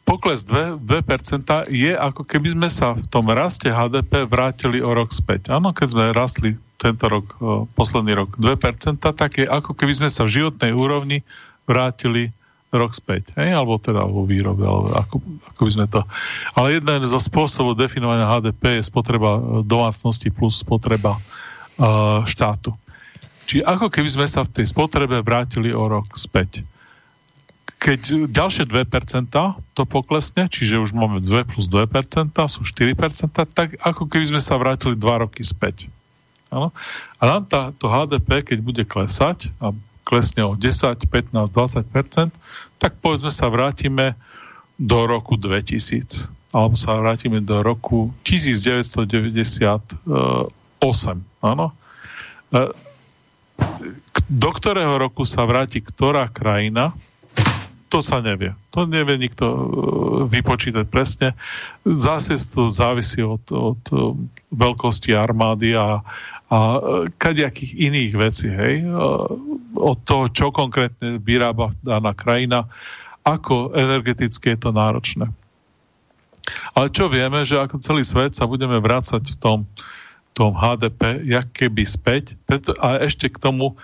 pokles 0.03 0.43
2%, 0.45 0.83
2% 0.83 1.71
je 1.71 1.91
ako 1.95 2.23
keby 2.27 2.53
sme 2.53 2.69
sa 2.69 2.93
v 2.95 3.05
tom 3.07 3.31
raste 3.31 3.71
HDP 3.71 4.27
vrátili 4.27 4.79
o 4.83 4.91
rok 4.91 5.15
späť. 5.15 5.51
Áno, 5.51 5.71
keď 5.71 5.87
sme 5.89 6.03
rastli 6.15 6.59
tento 6.77 7.07
rok, 7.07 7.25
posledný 7.73 8.13
rok 8.13 8.35
2%, 8.35 8.99
tak 8.99 9.31
je 9.39 9.47
ako 9.47 9.71
keby 9.71 10.03
sme 10.03 10.09
sa 10.11 10.27
v 10.27 10.43
životnej 10.43 10.75
úrovni 10.75 11.23
vrátili 11.63 12.35
rok 12.73 12.91
späť. 12.91 13.31
Hej? 13.39 13.55
Alebo 13.55 13.79
teda 13.79 14.03
vo 14.03 14.27
výrobe, 14.27 14.65
alebo 14.65 14.91
ako, 14.91 15.15
ako 15.53 15.61
by 15.63 15.71
sme 15.71 15.85
to... 15.87 16.01
Ale 16.57 16.81
jeden 16.81 17.05
zo 17.07 17.21
spôsobov 17.21 17.79
definovania 17.79 18.27
HDP 18.27 18.81
je 18.81 18.89
spotreba 18.89 19.39
domácnosti 19.63 20.33
plus 20.33 20.59
spotreba 20.59 21.15
uh, 21.15 22.25
štátu. 22.27 22.75
Čiže 23.47 23.63
ako 23.63 23.87
keby 23.93 24.09
sme 24.09 24.27
sa 24.27 24.43
v 24.43 24.59
tej 24.59 24.65
spotrebe 24.67 25.21
vrátili 25.21 25.71
o 25.71 25.85
rok 25.85 26.17
späť 26.17 26.65
keď 27.83 28.31
ďalšie 28.31 28.63
2% 28.63 29.27
to 29.75 29.83
poklesne, 29.83 30.47
čiže 30.47 30.79
už 30.79 30.95
máme 30.95 31.19
2 31.19 31.51
plus 31.51 31.67
2%, 31.67 32.31
sú 32.47 32.63
4%, 32.63 32.95
tak 33.51 33.75
ako 33.83 34.07
keby 34.07 34.31
sme 34.31 34.39
sa 34.39 34.55
vrátili 34.55 34.95
2 34.95 35.03
roky 35.27 35.43
späť. 35.43 35.91
Ano? 36.47 36.71
A 37.19 37.23
nám 37.27 37.43
tá, 37.43 37.75
to 37.75 37.91
HDP, 37.91 38.47
keď 38.47 38.57
bude 38.63 38.83
klesať, 38.87 39.51
a 39.59 39.75
klesne 40.07 40.47
o 40.47 40.55
10, 40.55 40.95
15, 40.95 41.35
20%, 41.35 42.31
tak 42.79 42.91
povedzme 43.03 43.27
sa 43.27 43.51
vrátime 43.51 44.15
do 44.79 45.03
roku 45.03 45.35
2000. 45.35 46.31
Alebo 46.55 46.79
sa 46.79 46.95
vrátime 46.95 47.43
do 47.43 47.59
roku 47.59 48.15
1998. 48.23 50.07
Áno? 51.43 51.65
E, 51.67 52.61
do 54.29 54.49
ktorého 54.53 54.95
roku 55.01 55.27
sa 55.27 55.43
vráti 55.43 55.81
ktorá 55.81 56.29
krajina, 56.29 56.93
to 57.93 58.01
sa 58.01 58.25
nevie. 58.25 58.57
To 58.73 58.89
nevie 58.89 59.21
nikto 59.21 59.45
uh, 59.45 59.59
vypočítať 60.25 60.89
presne. 60.89 61.37
Zase 61.85 62.41
to 62.41 62.73
závisí 62.73 63.21
od, 63.21 63.45
od 63.53 63.81
uh, 63.93 64.17
veľkosti 64.49 65.13
armády 65.13 65.77
a, 65.77 66.01
a 66.49 66.57
uh, 66.57 67.05
kadejakých 67.21 67.77
iných 67.77 68.13
vecí, 68.17 68.49
hej? 68.49 68.89
Od 69.77 69.97
toho, 70.01 70.33
čo 70.33 70.49
konkrétne 70.49 71.21
vyrába 71.21 71.69
daná 71.85 72.17
krajina, 72.17 72.65
ako 73.21 73.77
energeticky 73.77 74.57
je 74.57 74.59
to 74.65 74.73
náročné. 74.73 75.29
Ale 76.73 76.89
čo 76.89 77.07
vieme, 77.07 77.45
že 77.45 77.61
ako 77.61 77.77
celý 77.79 78.01
svet 78.01 78.33
sa 78.33 78.49
budeme 78.49 78.81
vrácať 78.81 79.21
v 79.21 79.37
tom, 79.37 79.59
tom 80.33 80.57
HDP, 80.57 81.21
jak 81.29 81.45
keby 81.53 81.85
späť, 81.85 82.33
preto, 82.49 82.73
a 82.81 82.99
ešte 83.05 83.29
k 83.29 83.37
tomu 83.37 83.77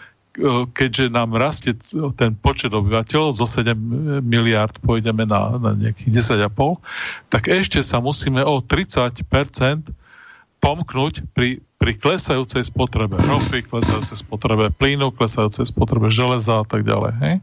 keďže 0.71 1.11
nám 1.11 1.35
rastie 1.35 1.75
ten 2.15 2.31
počet 2.35 2.71
obyvateľov, 2.71 3.35
zo 3.35 3.45
7 3.45 3.75
miliard 4.23 4.71
pôjdeme 4.79 5.27
na, 5.27 5.59
na 5.59 5.71
nejakých 5.75 6.23
10,5, 6.39 6.79
tak 7.27 7.51
ešte 7.51 7.83
sa 7.83 7.99
musíme 7.99 8.41
o 8.43 8.63
30% 8.63 9.19
pomknúť 10.59 11.27
pri, 11.31 11.63
pri 11.79 11.91
klesajúcej 11.95 12.67
spotrebe 12.67 13.15
ropy, 13.15 13.63
klesajúcej 13.63 14.19
spotrebe 14.19 14.71
plynu, 14.75 15.11
klesajúcej 15.15 15.67
spotrebe 15.67 16.11
železa 16.11 16.63
a 16.63 16.65
tak 16.67 16.83
ďalej. 16.83 17.13
Hej? 17.23 17.35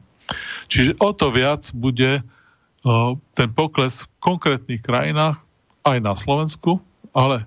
Čiže 0.69 0.91
o 1.01 1.11
to 1.17 1.33
viac 1.33 1.65
bude 1.73 2.21
uh, 2.21 3.13
ten 3.33 3.49
pokles 3.53 4.05
v 4.05 4.11
konkrétnych 4.21 4.85
krajinách, 4.85 5.41
aj 5.87 5.99
na 6.03 6.19
Slovensku, 6.19 6.83
ale 7.15 7.47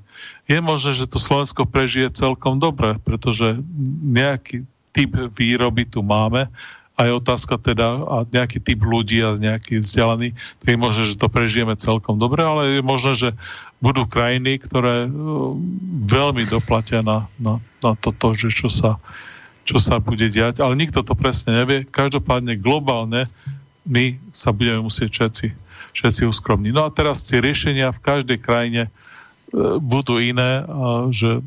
je 0.50 0.58
možné, 0.64 0.98
že 0.98 1.12
to 1.12 1.22
Slovensko 1.22 1.68
prežije 1.70 2.10
celkom 2.10 2.58
dobre, 2.58 2.98
pretože 3.04 3.60
nejaký 4.02 4.66
typ 4.94 5.16
výroby 5.34 5.86
tu 5.86 6.02
máme 6.02 6.50
a 7.00 7.08
je 7.08 7.16
otázka 7.16 7.56
teda 7.56 8.04
a 8.04 8.28
nejaký 8.28 8.60
typ 8.60 8.84
ľudí 8.84 9.24
a 9.24 9.40
nejaký 9.40 9.80
vzdelaný, 9.80 10.36
tak 10.60 10.68
je 10.76 10.84
možné, 10.84 11.04
že 11.08 11.16
to 11.16 11.32
prežijeme 11.32 11.80
celkom 11.80 12.20
dobre, 12.20 12.44
ale 12.44 12.76
je 12.76 12.82
možné, 12.84 13.14
že 13.16 13.30
budú 13.80 14.04
krajiny, 14.04 14.60
ktoré 14.60 15.08
uh, 15.08 15.56
veľmi 16.04 16.44
doplatia 16.52 17.00
na, 17.00 17.32
na, 17.40 17.64
na 17.80 17.96
toto, 17.96 18.36
že 18.36 18.52
čo 18.52 18.68
sa, 18.68 19.00
čo 19.64 19.80
sa 19.80 20.04
bude 20.04 20.28
diať, 20.28 20.60
ale 20.60 20.76
nikto 20.76 21.00
to 21.00 21.16
presne 21.16 21.56
nevie. 21.56 21.88
Každopádne 21.88 22.60
globálne 22.60 23.32
my 23.88 24.20
sa 24.36 24.52
budeme 24.52 24.84
musieť 24.84 25.10
všetci, 25.16 25.48
všetci 25.96 26.22
uskromniť. 26.28 26.72
No 26.76 26.84
a 26.84 26.92
teraz 26.92 27.24
tie 27.24 27.40
riešenia 27.40 27.96
v 27.96 28.04
každej 28.04 28.44
krajine 28.44 28.92
uh, 28.92 29.80
budú 29.80 30.20
iné, 30.20 30.68
že 31.16 31.40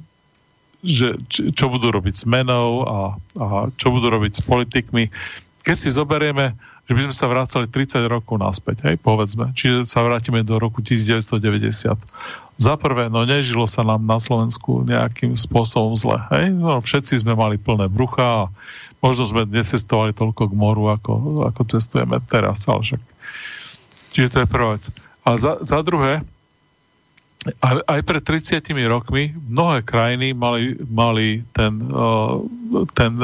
že 0.83 1.15
čo 1.31 1.71
budú 1.71 1.95
robiť 1.95 2.15
s 2.15 2.25
menou 2.27 2.83
a, 2.85 2.99
a 3.39 3.47
čo 3.79 3.95
budú 3.95 4.11
robiť 4.11 4.33
s 4.39 4.43
politikmi. 4.43 5.09
Keď 5.63 5.77
si 5.79 5.95
zoberieme, 5.95 6.59
že 6.91 6.93
by 6.99 7.01
sme 7.07 7.15
sa 7.15 7.31
vracali 7.31 7.71
30 7.71 8.03
rokov 8.11 8.43
naspäť, 8.43 8.91
hej, 8.91 8.99
povedzme, 8.99 9.55
čiže 9.55 9.87
sa 9.87 10.03
vrátime 10.03 10.43
do 10.43 10.59
roku 10.59 10.83
1990. 10.83 11.95
Za 12.59 12.75
prvé, 12.75 13.07
no 13.07 13.23
nežilo 13.23 13.71
sa 13.71 13.87
nám 13.87 14.03
na 14.03 14.19
Slovensku 14.19 14.83
nejakým 14.83 15.39
spôsobom 15.39 15.95
zle, 15.95 16.19
hej, 16.35 16.51
no, 16.51 16.83
všetci 16.83 17.23
sme 17.23 17.39
mali 17.39 17.63
plné 17.63 17.87
brucha 17.87 18.51
a 18.51 18.51
možno 18.99 19.23
sme 19.23 19.47
necestovali 19.47 20.11
toľko 20.11 20.51
k 20.51 20.55
moru, 20.59 20.91
ako, 20.91 21.47
ako 21.47 21.63
cestujeme 21.71 22.19
teraz, 22.27 22.67
ale 22.67 22.83
však 22.83 23.03
čiže 24.13 24.29
to 24.35 24.39
je 24.43 24.51
prvá 24.51 24.77
vec. 24.77 24.91
A 25.23 25.39
za, 25.39 25.63
za 25.63 25.79
druhé, 25.87 26.27
aj, 27.43 27.75
aj 27.87 28.01
pred 28.07 28.23
30 28.23 28.63
rokmi 28.87 29.35
mnohé 29.35 29.83
krajiny 29.83 30.31
mali, 30.35 30.79
mali 30.87 31.43
ten, 31.51 31.83
uh, 31.91 32.39
ten, 32.95 33.19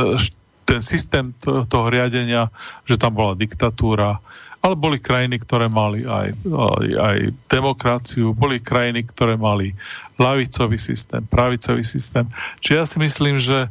ten 0.66 0.81
systém 0.82 1.31
toho 1.43 1.86
riadenia, 1.86 2.51
že 2.85 2.99
tam 2.99 3.15
bola 3.15 3.39
diktatúra, 3.39 4.19
ale 4.59 4.74
boli 4.74 4.99
krajiny, 4.99 5.39
ktoré 5.39 5.70
mali 5.70 6.03
aj, 6.03 6.35
aj, 6.51 6.86
aj 6.99 7.16
demokraciu, 7.47 8.35
boli 8.35 8.59
krajiny, 8.59 9.07
ktoré 9.07 9.39
mali 9.39 9.73
lavicový 10.19 10.82
systém, 10.82 11.23
pravicový 11.23 11.86
systém. 11.86 12.27
Čiže 12.59 12.74
ja 12.74 12.85
si 12.85 12.97
myslím, 12.99 13.39
že 13.39 13.70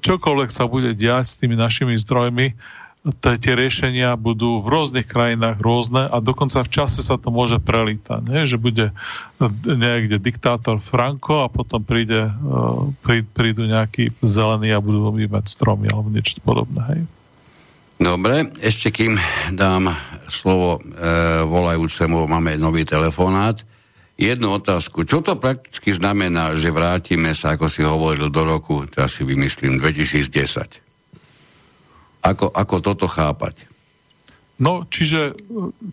čokoľvek 0.00 0.50
sa 0.54 0.70
bude 0.70 0.94
diať 0.94 1.24
s 1.26 1.38
tými 1.42 1.58
našimi 1.58 1.98
zdrojmi, 1.98 2.54
tie 3.02 3.58
riešenia 3.58 4.14
budú 4.14 4.62
v 4.62 4.70
rôznych 4.70 5.10
krajinách 5.10 5.58
rôzne 5.58 6.06
a 6.06 6.22
dokonca 6.22 6.62
v 6.62 6.70
čase 6.70 7.02
sa 7.02 7.18
to 7.18 7.34
môže 7.34 7.58
prelítať, 7.58 8.22
nie? 8.22 8.46
že 8.46 8.62
bude 8.62 8.94
niekde 9.66 10.22
diktátor 10.22 10.78
Franco 10.78 11.42
a 11.42 11.50
potom 11.50 11.82
príde, 11.82 12.30
e, 12.30 13.22
prídu 13.26 13.66
nejakí 13.66 14.14
zelení 14.22 14.70
a 14.70 14.78
budú 14.78 15.10
vymať 15.10 15.44
stromy 15.50 15.90
alebo 15.90 16.14
niečo 16.14 16.38
podobné. 16.46 16.80
Hej? 16.94 17.00
Dobre, 18.02 18.50
ešte 18.62 18.94
kým 18.94 19.18
dám 19.50 19.90
slovo 20.30 20.78
e, 20.78 20.80
volajúcemu, 21.42 22.30
máme 22.30 22.54
nový 22.54 22.86
telefonát. 22.86 23.62
Jednu 24.14 24.58
otázku. 24.62 25.02
Čo 25.02 25.26
to 25.26 25.34
prakticky 25.34 25.90
znamená, 25.90 26.54
že 26.54 26.70
vrátime 26.70 27.34
sa, 27.34 27.58
ako 27.58 27.66
si 27.66 27.82
hovoril, 27.82 28.30
do 28.30 28.42
roku, 28.46 28.86
teraz 28.86 29.18
si 29.18 29.26
vymyslím, 29.26 29.82
2010? 29.82 30.81
Ako, 32.22 32.46
ako 32.54 32.74
toto 32.78 33.06
chápať? 33.10 33.66
No, 34.62 34.86
čiže 34.86 35.34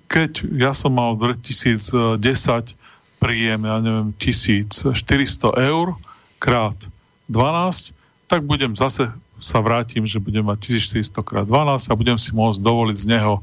keď 0.06 0.46
ja 0.54 0.78
som 0.78 0.94
mal 0.94 1.18
v 1.18 1.34
2010 1.34 2.22
príjem, 3.18 3.60
ja 3.66 3.78
neviem, 3.82 4.14
1400 4.14 4.94
eur 5.58 5.98
krát 6.38 6.78
12, 7.28 7.92
tak 8.30 8.46
budem 8.46 8.78
zase 8.78 9.10
sa 9.42 9.64
vrátim, 9.64 10.06
že 10.06 10.22
budem 10.22 10.46
mať 10.46 10.86
1400 10.86 11.26
krát 11.26 11.48
12 11.50 11.90
a 11.90 11.94
budem 11.98 12.22
si 12.22 12.30
môcť 12.36 12.60
dovoliť 12.62 12.98
z 13.00 13.06
neho 13.10 13.42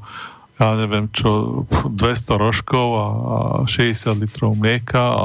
ja 0.56 0.72
neviem 0.72 1.12
čo, 1.12 1.64
200 1.68 2.40
rožkov 2.40 2.86
a 2.96 3.06
60 3.68 4.24
litrov 4.24 4.56
mlieka 4.56 5.04
a 5.12 5.24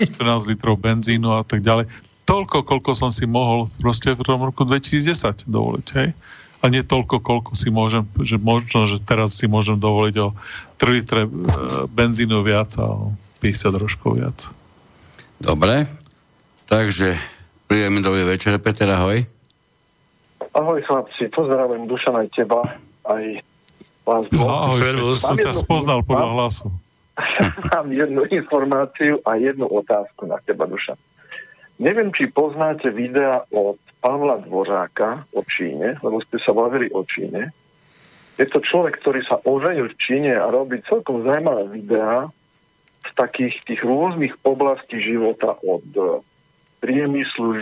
14 0.00 0.48
litrov 0.48 0.80
benzínu 0.80 1.36
a 1.36 1.44
tak 1.44 1.60
ďalej. 1.60 1.92
Toľko, 2.24 2.64
koľko 2.64 2.96
som 2.96 3.12
si 3.12 3.28
mohol 3.28 3.68
proste 3.76 4.16
v 4.16 4.24
tom 4.24 4.40
roku 4.40 4.64
2010 4.64 5.44
dovoliť, 5.44 5.86
hej 6.00 6.16
a 6.64 6.72
nie 6.72 6.80
toľko, 6.80 7.20
koľko 7.20 7.52
si 7.52 7.68
môžem, 7.68 8.08
že 8.24 8.40
možno, 8.40 8.88
že 8.88 8.96
teraz 8.96 9.36
si 9.36 9.44
môžem 9.44 9.76
dovoliť 9.76 10.16
o 10.24 10.32
3 10.80 10.96
litre 10.96 11.28
e, 11.28 11.30
benzínu 11.92 12.40
viac 12.40 12.72
a 12.80 12.88
o 12.88 13.12
50 13.44 13.76
rožkov 13.76 14.16
viac. 14.16 14.48
Dobre, 15.36 15.84
takže 16.64 17.20
príjemný 17.68 18.00
dobrý 18.00 18.24
večer, 18.24 18.56
Peter, 18.64 18.88
ahoj. 18.88 19.28
Ahoj 20.56 20.80
chlapci, 20.88 21.28
pozdravujem 21.28 21.84
Dušan 21.84 22.16
aj 22.16 22.28
teba, 22.32 22.64
aj 23.04 23.44
vás. 24.08 24.24
No, 24.32 24.48
ahoj, 24.48 24.80
Servus. 24.80 25.20
som 25.20 25.36
ťa 25.36 25.52
spoznal 25.52 26.00
podľa 26.00 26.28
hlasu. 26.32 26.72
Mám 27.76 27.92
jednu 27.92 28.24
informáciu 28.32 29.20
a 29.28 29.36
jednu 29.36 29.68
otázku 29.68 30.24
na 30.24 30.40
teba, 30.40 30.64
Dušan. 30.64 30.96
Neviem, 31.76 32.08
či 32.14 32.32
poznáte 32.32 32.88
videa 32.88 33.44
od 33.52 33.76
Pavla 34.04 34.36
Dvořáka 34.36 35.24
o 35.32 35.40
Číne, 35.48 35.96
lebo 36.04 36.20
ste 36.20 36.36
sa 36.36 36.52
bavili 36.52 36.92
o 36.92 37.08
Číne. 37.08 37.56
Je 38.36 38.44
to 38.44 38.60
človek, 38.60 39.00
ktorý 39.00 39.24
sa 39.24 39.40
oženil 39.40 39.88
v 39.88 39.96
Číne 39.96 40.36
a 40.36 40.52
robí 40.52 40.84
celkom 40.84 41.24
zaujímavé 41.24 41.72
videá 41.72 42.28
z 43.00 43.10
takých 43.16 43.64
tých 43.64 43.80
rôznych 43.80 44.36
oblastí 44.44 45.00
života 45.00 45.56
od 45.64 45.88
priemyslu, 46.84 47.56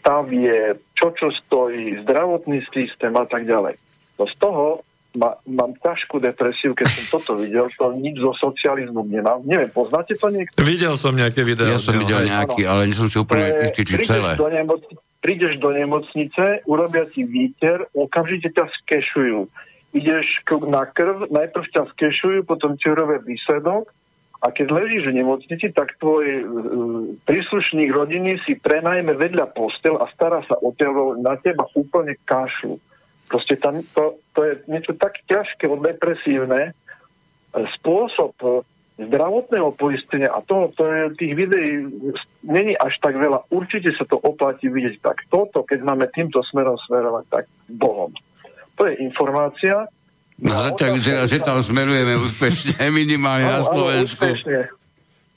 stavie, 0.00 0.80
čo 0.96 1.12
čo 1.12 1.28
stojí, 1.28 2.00
zdravotný 2.00 2.64
systém 2.72 3.12
a 3.12 3.28
tak 3.28 3.44
ďalej. 3.44 3.76
No 4.16 4.24
z 4.24 4.34
toho 4.40 4.80
ma, 5.20 5.36
mám 5.44 5.76
ťažkú 5.84 6.16
depresiu, 6.16 6.72
keď 6.72 6.88
som 6.88 7.20
toto 7.20 7.36
videl, 7.36 7.68
to 7.76 7.92
nič 7.92 8.16
zo 8.24 8.32
socializmu 8.32 9.04
nemám. 9.04 9.44
Neviem, 9.44 9.68
poznáte 9.68 10.16
to 10.16 10.32
niekto? 10.32 10.56
Videl 10.64 10.96
som 10.96 11.12
nejaké 11.12 11.44
videá. 11.44 11.76
Ja 11.76 11.82
som 11.82 11.92
videl 11.92 12.24
nejaký, 12.24 12.64
ale 12.64 12.88
nie 12.88 12.96
som 12.96 13.12
si 13.12 13.20
úplne 13.20 13.68
istý, 13.68 13.84
či 13.84 14.00
celé. 14.00 14.32
Do 14.40 14.48
nemoc- 14.48 14.88
prídeš 15.24 15.56
do 15.56 15.72
nemocnice, 15.72 16.60
urobia 16.68 17.08
ti 17.08 17.24
výter, 17.24 17.88
okamžite 17.96 18.52
ťa 18.52 18.68
skešujú. 18.84 19.48
Ideš 19.96 20.44
na 20.68 20.84
krv, 20.84 21.32
najprv 21.32 21.64
ťa 21.72 21.88
skešujú, 21.96 22.44
potom 22.44 22.76
ti 22.76 22.92
urobia 22.92 23.24
výsledok 23.24 23.88
a 24.44 24.52
keď 24.52 24.76
ležíš 24.76 25.08
v 25.08 25.24
nemocnici, 25.24 25.72
tak 25.72 25.96
tvoj 25.96 26.26
uh, 26.28 26.44
príslušník 27.24 27.88
rodiny 27.88 28.36
si 28.44 28.60
prenajme 28.60 29.16
vedľa 29.16 29.56
postel 29.56 29.96
a 29.96 30.04
stará 30.12 30.44
sa 30.44 30.60
o 30.60 30.76
teba, 30.76 31.16
na 31.16 31.40
teba 31.40 31.64
úplne 31.72 32.20
kašľu. 32.28 32.76
Proste 33.32 33.56
tam, 33.56 33.80
to, 33.96 34.20
to 34.36 34.44
je 34.44 34.52
niečo 34.68 34.92
tak 35.00 35.16
ťažké, 35.24 35.64
depresívne. 35.64 36.76
Spôsob 37.80 38.36
zdravotného 38.94 39.74
poistenia 39.74 40.30
a 40.30 40.38
toho, 40.38 40.70
to 40.70 40.86
je, 40.86 41.00
tých 41.18 41.34
videí 41.34 41.82
není 42.46 42.78
až 42.78 42.94
tak 43.02 43.18
veľa. 43.18 43.50
Určite 43.50 43.90
sa 43.90 44.06
to 44.06 44.22
oplatí 44.22 44.70
vidieť 44.70 45.02
tak. 45.02 45.26
Toto, 45.26 45.66
keď 45.66 45.82
máme 45.82 46.06
týmto 46.14 46.38
smerom 46.46 46.78
smerovať, 46.86 47.24
tak 47.26 47.44
bohom. 47.66 48.14
To 48.78 48.86
je 48.86 49.02
informácia. 49.02 49.90
No, 50.38 50.54
zatiaľ 50.70 50.90
vyzerá, 50.98 51.22
že 51.26 51.42
tam 51.42 51.58
smerujeme 51.58 52.14
úspešne, 52.22 52.86
minimálne 52.94 53.50
áno, 53.50 53.54
na 53.58 53.62
Slovensku. 53.66 54.24
Áno, 54.30 54.62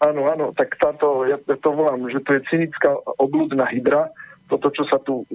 áno, 0.06 0.22
áno, 0.30 0.46
tak 0.54 0.78
táto, 0.78 1.26
ja 1.26 1.42
to 1.42 1.70
volám, 1.74 2.06
že 2.14 2.22
to 2.22 2.38
je 2.38 2.42
cynická 2.54 2.94
oblúdna 3.18 3.66
hydra, 3.74 4.14
toto, 4.48 4.72
čo 4.72 4.88
sa 4.88 5.02
tu, 5.04 5.28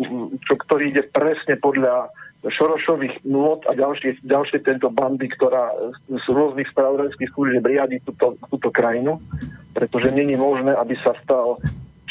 čo, 0.47 0.55
ktorý 0.57 0.95
ide 0.95 1.05
presne 1.05 1.61
podľa 1.61 2.09
Šorošových 2.43 3.23
nôd 3.23 3.63
a 3.71 3.79
ďalšie, 3.79 4.27
ďalšie 4.27 4.67
tento 4.67 4.91
bandy, 4.91 5.31
ktorá 5.31 5.71
z 6.11 6.27
rôznych 6.27 6.67
spravodajských 6.75 7.31
služieb 7.31 7.63
riadi 7.63 8.03
túto, 8.03 8.35
túto 8.51 8.69
krajinu, 8.75 9.23
pretože 9.71 10.11
není 10.11 10.35
možné, 10.35 10.75
aby 10.75 10.99
sa 10.99 11.15
stal 11.23 11.63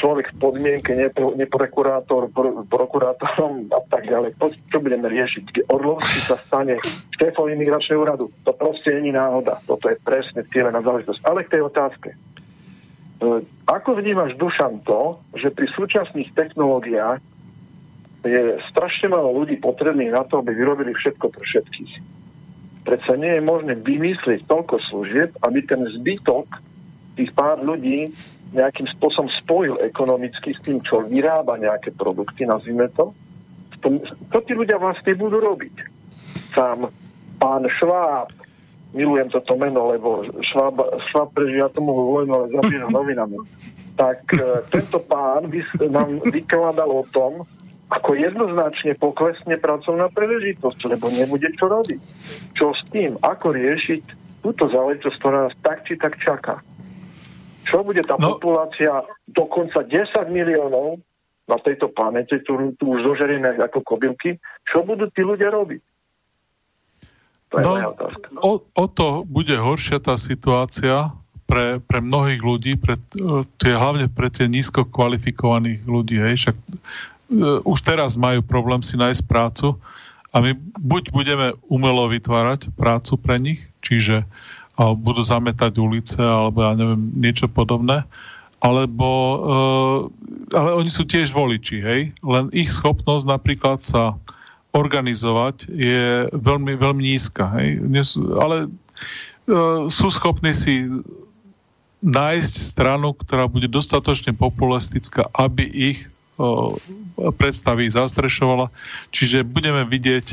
človek 0.02 0.34
v 0.34 0.38
podmienke 0.42 0.90
neprokurátor, 1.38 2.26
prokurátorom 2.66 3.70
a 3.70 3.80
tak 3.86 4.10
ďalej. 4.10 4.34
To, 4.42 4.50
čo 4.50 4.82
budeme 4.82 5.06
riešiť? 5.06 5.70
Orlovský 5.70 6.18
sa 6.26 6.34
stane 6.42 6.82
šéfom 7.14 7.46
imigračného 7.46 8.02
úradu. 8.02 8.26
To 8.42 8.50
proste 8.50 8.98
není 8.98 9.14
náhoda. 9.14 9.62
Toto 9.62 9.86
je 9.86 9.94
presne 10.02 10.42
cieľená 10.50 10.82
záležitosť. 10.82 11.22
Ale 11.22 11.46
k 11.46 11.52
tej 11.54 11.62
otázke. 11.70 12.08
E, 12.10 12.16
ako 13.70 13.90
vnímaš, 13.94 14.34
Dušan, 14.34 14.82
to, 14.82 15.22
že 15.38 15.54
pri 15.54 15.70
súčasných 15.70 16.34
technológiách 16.34 17.22
je 18.22 18.62
strašne 18.70 19.10
málo 19.10 19.34
ľudí 19.42 19.58
potrebných 19.58 20.14
na 20.14 20.22
to, 20.22 20.38
aby 20.38 20.54
vyrobili 20.54 20.94
všetko 20.94 21.26
pre 21.30 21.42
všetkých. 21.42 21.92
Predsa 22.82 23.14
nie 23.14 23.38
je 23.38 23.42
možné 23.42 23.78
vymyslieť 23.78 24.46
toľko 24.46 24.78
služieb, 24.90 25.30
aby 25.42 25.58
ten 25.62 25.82
zbytok 25.86 26.46
tých 27.14 27.30
pár 27.34 27.62
ľudí 27.62 28.10
nejakým 28.52 28.84
spôsobom 28.98 29.30
spojil 29.32 29.80
ekonomicky 29.80 30.52
s 30.52 30.60
tým, 30.60 30.82
čo 30.84 31.06
vyrába 31.06 31.56
nejaké 31.56 31.94
produkty, 31.94 32.44
nazvime 32.44 32.90
to. 32.92 33.14
To 34.30 34.38
tí 34.44 34.52
ľudia 34.54 34.78
vlastne 34.78 35.16
budú 35.18 35.40
robiť. 35.42 35.74
Sám 36.54 36.86
pán 37.40 37.66
Šváb, 37.66 38.30
milujem 38.94 39.32
toto 39.32 39.56
meno, 39.56 39.90
lebo 39.90 40.22
Šváb, 40.44 40.78
Šváb 41.10 41.32
prežíva 41.34 41.72
tomu 41.72 41.90
vojnu, 41.90 42.30
ale 42.30 42.46
zabíja 42.54 42.86
novinami. 42.86 43.40
Tak 43.98 44.20
e, 44.36 44.62
tento 44.70 45.00
pán 45.02 45.48
by 45.50 45.60
nám 45.90 46.22
vykladal 46.28 46.88
o 46.92 47.04
tom, 47.10 47.42
ako 47.92 48.16
jednoznačne 48.16 48.96
poklesne 48.96 49.60
pracovná 49.60 50.08
príležitosť, 50.08 50.96
lebo 50.96 51.12
nebude 51.12 51.52
čo 51.52 51.68
robiť. 51.68 52.00
Čo 52.56 52.72
s 52.72 52.82
tým? 52.88 53.20
Ako 53.20 53.52
riešiť 53.52 54.02
túto 54.40 54.72
záležitosť, 54.72 55.16
ktorá 55.20 55.38
nás 55.48 55.54
tak 55.60 55.84
či 55.84 56.00
tak 56.00 56.16
čaká? 56.16 56.64
Čo 57.68 57.84
bude 57.84 58.00
tá 58.02 58.16
no. 58.16 58.36
populácia 58.36 59.04
dokonca 59.28 59.84
10 59.84 60.08
miliónov 60.32 61.04
na 61.46 61.60
tejto 61.60 61.92
planete, 61.92 62.40
ktorú 62.40 62.74
tu 62.80 62.96
už 62.96 63.12
zožerieme 63.12 63.60
ako 63.60 63.84
kobylky, 63.84 64.40
čo 64.66 64.82
budú 64.82 65.12
tí 65.12 65.20
ľudia 65.20 65.52
robiť? 65.52 65.82
To 67.52 67.54
je 67.60 67.64
no, 67.68 67.72
O, 68.40 68.52
o 68.64 68.84
to 68.88 69.28
bude 69.28 69.52
horšia 69.52 70.00
tá 70.00 70.16
situácia 70.16 71.12
pre, 71.44 71.84
pre 71.84 72.00
mnohých 72.00 72.40
ľudí, 72.40 72.80
pre, 72.80 72.96
tie, 73.60 73.76
hlavne 73.76 74.08
pre 74.08 74.32
tie 74.32 74.48
nízko 74.48 74.88
kvalifikovaných 74.88 75.84
ľudí. 75.84 76.16
Hej. 76.16 76.34
Však 76.40 76.56
E, 76.56 77.11
už 77.64 77.78
teraz 77.80 78.20
majú 78.20 78.44
problém 78.44 78.84
si 78.84 79.00
nájsť 79.00 79.24
prácu 79.24 79.80
a 80.32 80.44
my 80.44 80.52
buď 80.76 81.12
budeme 81.12 81.56
umelo 81.68 82.08
vytvárať 82.12 82.72
prácu 82.76 83.16
pre 83.16 83.40
nich, 83.40 83.60
čiže 83.80 84.28
budú 84.76 85.20
zametať 85.20 85.80
ulice 85.80 86.20
alebo 86.20 86.64
ja 86.64 86.72
neviem, 86.76 87.12
niečo 87.16 87.48
podobné, 87.48 88.08
alebo 88.62 89.08
uh, 89.10 90.00
ale 90.54 90.70
oni 90.78 90.90
sú 90.92 91.02
tiež 91.02 91.34
voliči, 91.34 91.82
hej? 91.82 92.00
Len 92.22 92.48
ich 92.54 92.70
schopnosť 92.70 93.26
napríklad 93.26 93.82
sa 93.82 94.16
organizovať 94.72 95.66
je 95.68 96.30
veľmi, 96.30 96.78
veľmi 96.78 97.02
nízka, 97.02 97.50
hej? 97.58 97.82
Ale 98.38 98.70
uh, 98.70 99.90
sú 99.90 100.08
schopní 100.14 100.54
si 100.54 100.86
nájsť 102.02 102.54
stranu, 102.54 103.14
ktorá 103.18 103.50
bude 103.50 103.66
dostatočne 103.66 104.34
populistická, 104.34 105.26
aby 105.34 105.66
ich 105.66 105.98
predstavy 107.30 107.86
zastrešovala. 107.92 108.72
Čiže 109.14 109.46
budeme 109.46 109.86
vidieť 109.86 110.26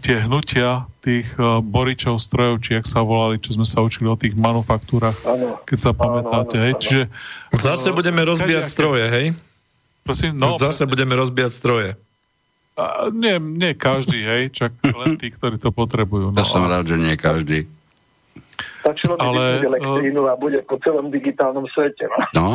tie 0.00 0.16
hnutia 0.24 0.88
tých 1.04 1.28
boričov 1.60 2.16
strojov, 2.16 2.64
či 2.64 2.80
jak 2.80 2.86
sa 2.88 3.04
volali, 3.04 3.36
čo 3.36 3.52
sme 3.52 3.68
sa 3.68 3.84
učili 3.84 4.08
o 4.08 4.16
tých 4.16 4.32
manufaktúrach, 4.34 5.14
ano. 5.28 5.60
keď 5.68 5.78
sa 5.78 5.92
pamätáte. 5.92 6.56
Ano, 6.56 6.64
ano, 6.64 6.66
hej? 6.66 6.72
Čiže, 6.80 7.02
Zase 7.54 7.88
budeme 7.92 8.24
rozbíjať 8.24 8.64
stroje, 8.66 9.04
hej? 9.12 9.26
Prosím, 10.02 10.40
no, 10.40 10.56
Zase 10.56 10.88
budeme 10.88 11.12
rozbíjať 11.14 11.52
stroje. 11.52 11.90
A, 12.74 13.06
nie, 13.12 13.38
nie 13.38 13.76
každý, 13.76 14.24
hej, 14.24 14.42
čak 14.50 14.74
len 14.82 15.14
tí, 15.20 15.30
ktorí 15.30 15.62
to 15.62 15.70
potrebujú. 15.70 16.34
No, 16.34 16.40
ja 16.42 16.48
som 16.48 16.64
rád, 16.66 16.90
že 16.90 16.96
nie 16.98 17.14
každý. 17.14 17.68
Stačilo 18.82 19.14
by 19.16 19.22
ale, 19.22 19.44
elektrínu 19.62 20.26
a 20.26 20.34
bude 20.34 20.60
po 20.66 20.80
celom 20.82 21.08
digitálnom 21.12 21.68
svete. 21.70 22.08
No? 22.10 22.18
no, 22.34 22.48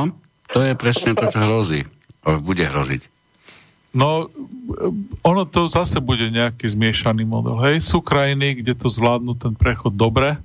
to 0.52 0.60
je 0.66 0.74
presne 0.76 1.16
to, 1.16 1.30
čo 1.30 1.40
hrozí 1.40 1.88
bude 2.23 2.63
hroziť? 2.65 3.19
No, 3.89 4.29
ono 5.25 5.43
to 5.49 5.65
zase 5.65 5.97
bude 5.97 6.29
nejaký 6.29 6.69
zmiešaný 6.69 7.25
model. 7.25 7.57
Hej, 7.65 7.81
sú 7.81 8.05
krajiny, 8.05 8.61
kde 8.61 8.77
to 8.77 8.85
zvládnu 8.85 9.33
ten 9.33 9.57
prechod 9.57 9.97
dobre, 9.97 10.37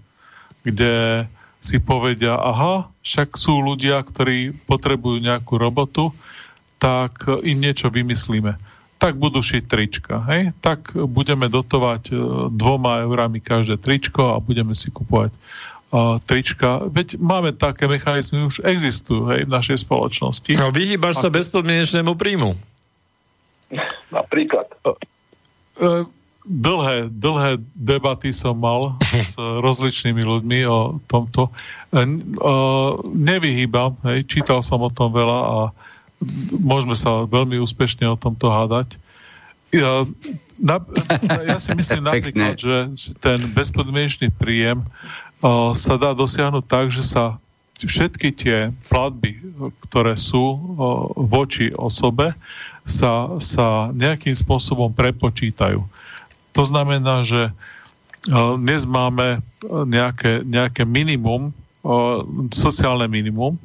kde 0.64 1.24
si 1.60 1.76
povedia, 1.80 2.36
aha, 2.36 2.88
však 3.04 3.36
sú 3.36 3.60
ľudia, 3.60 4.00
ktorí 4.00 4.52
potrebujú 4.64 5.20
nejakú 5.20 5.60
robotu, 5.60 6.12
tak 6.80 7.24
im 7.44 7.56
niečo 7.60 7.92
vymyslíme. 7.92 8.56
Tak 8.96 9.20
budú 9.20 9.44
šiť 9.44 9.62
trička, 9.68 10.24
hej? 10.32 10.56
Tak 10.64 10.96
budeme 11.08 11.52
dotovať 11.52 12.02
e, 12.08 12.14
dvoma 12.48 13.04
eurami 13.04 13.40
každé 13.40 13.76
tričko 13.76 14.32
a 14.32 14.40
budeme 14.40 14.72
si 14.72 14.88
kupovať 14.88 15.32
uh, 15.94 16.18
trička. 16.26 16.82
Veď 16.90 17.22
máme 17.22 17.54
také 17.54 17.86
mechanizmy, 17.86 18.42
už 18.42 18.66
existujú 18.66 19.30
hej, 19.30 19.46
v 19.46 19.54
našej 19.54 19.86
spoločnosti. 19.86 20.58
No, 20.58 20.74
vyhýbaš 20.74 21.22
sa 21.22 21.30
bezpodmienečnému 21.30 22.18
príjmu. 22.18 22.58
Napríklad. 24.10 24.66
Uh, 25.78 26.10
dlhé, 26.42 27.08
dlhé 27.14 27.62
debaty 27.78 28.34
som 28.34 28.58
mal 28.58 28.98
s 29.00 29.38
rozličnými 29.66 30.22
ľuďmi 30.26 30.58
o 30.66 30.98
tomto. 31.06 31.54
Uh, 31.94 32.98
nevyhýbam, 33.14 33.94
hej, 34.10 34.26
čítal 34.26 34.66
som 34.66 34.82
o 34.82 34.90
tom 34.90 35.14
veľa 35.14 35.40
a 35.46 35.58
môžeme 36.58 36.98
sa 36.98 37.22
veľmi 37.22 37.62
úspešne 37.62 38.10
o 38.10 38.18
tomto 38.18 38.50
hádať. 38.50 38.98
Ja, 39.74 40.06
na, 40.58 40.78
ja 41.50 41.58
si 41.58 41.74
myslím 41.74 42.06
napríklad, 42.06 42.54
že 42.54 42.94
ten 43.18 43.42
bezpodmienečný 43.50 44.30
príjem 44.30 44.86
sa 45.76 45.94
dá 46.00 46.16
dosiahnuť 46.16 46.64
tak, 46.64 46.88
že 46.88 47.04
sa 47.04 47.36
všetky 47.76 48.32
tie 48.32 48.72
platby, 48.88 49.36
ktoré 49.90 50.16
sú 50.16 50.56
voči 51.20 51.68
osobe, 51.76 52.32
sa, 52.88 53.36
sa 53.40 53.92
nejakým 53.92 54.32
spôsobom 54.32 54.92
prepočítajú. 54.92 55.84
To 56.54 56.62
znamená, 56.64 57.24
že 57.28 57.52
dnes 58.32 58.88
máme 58.88 59.44
nejaké, 59.68 60.40
nejaké 60.48 60.88
minimum, 60.88 61.52
sociálne 62.48 63.04
minimum, 63.04 63.60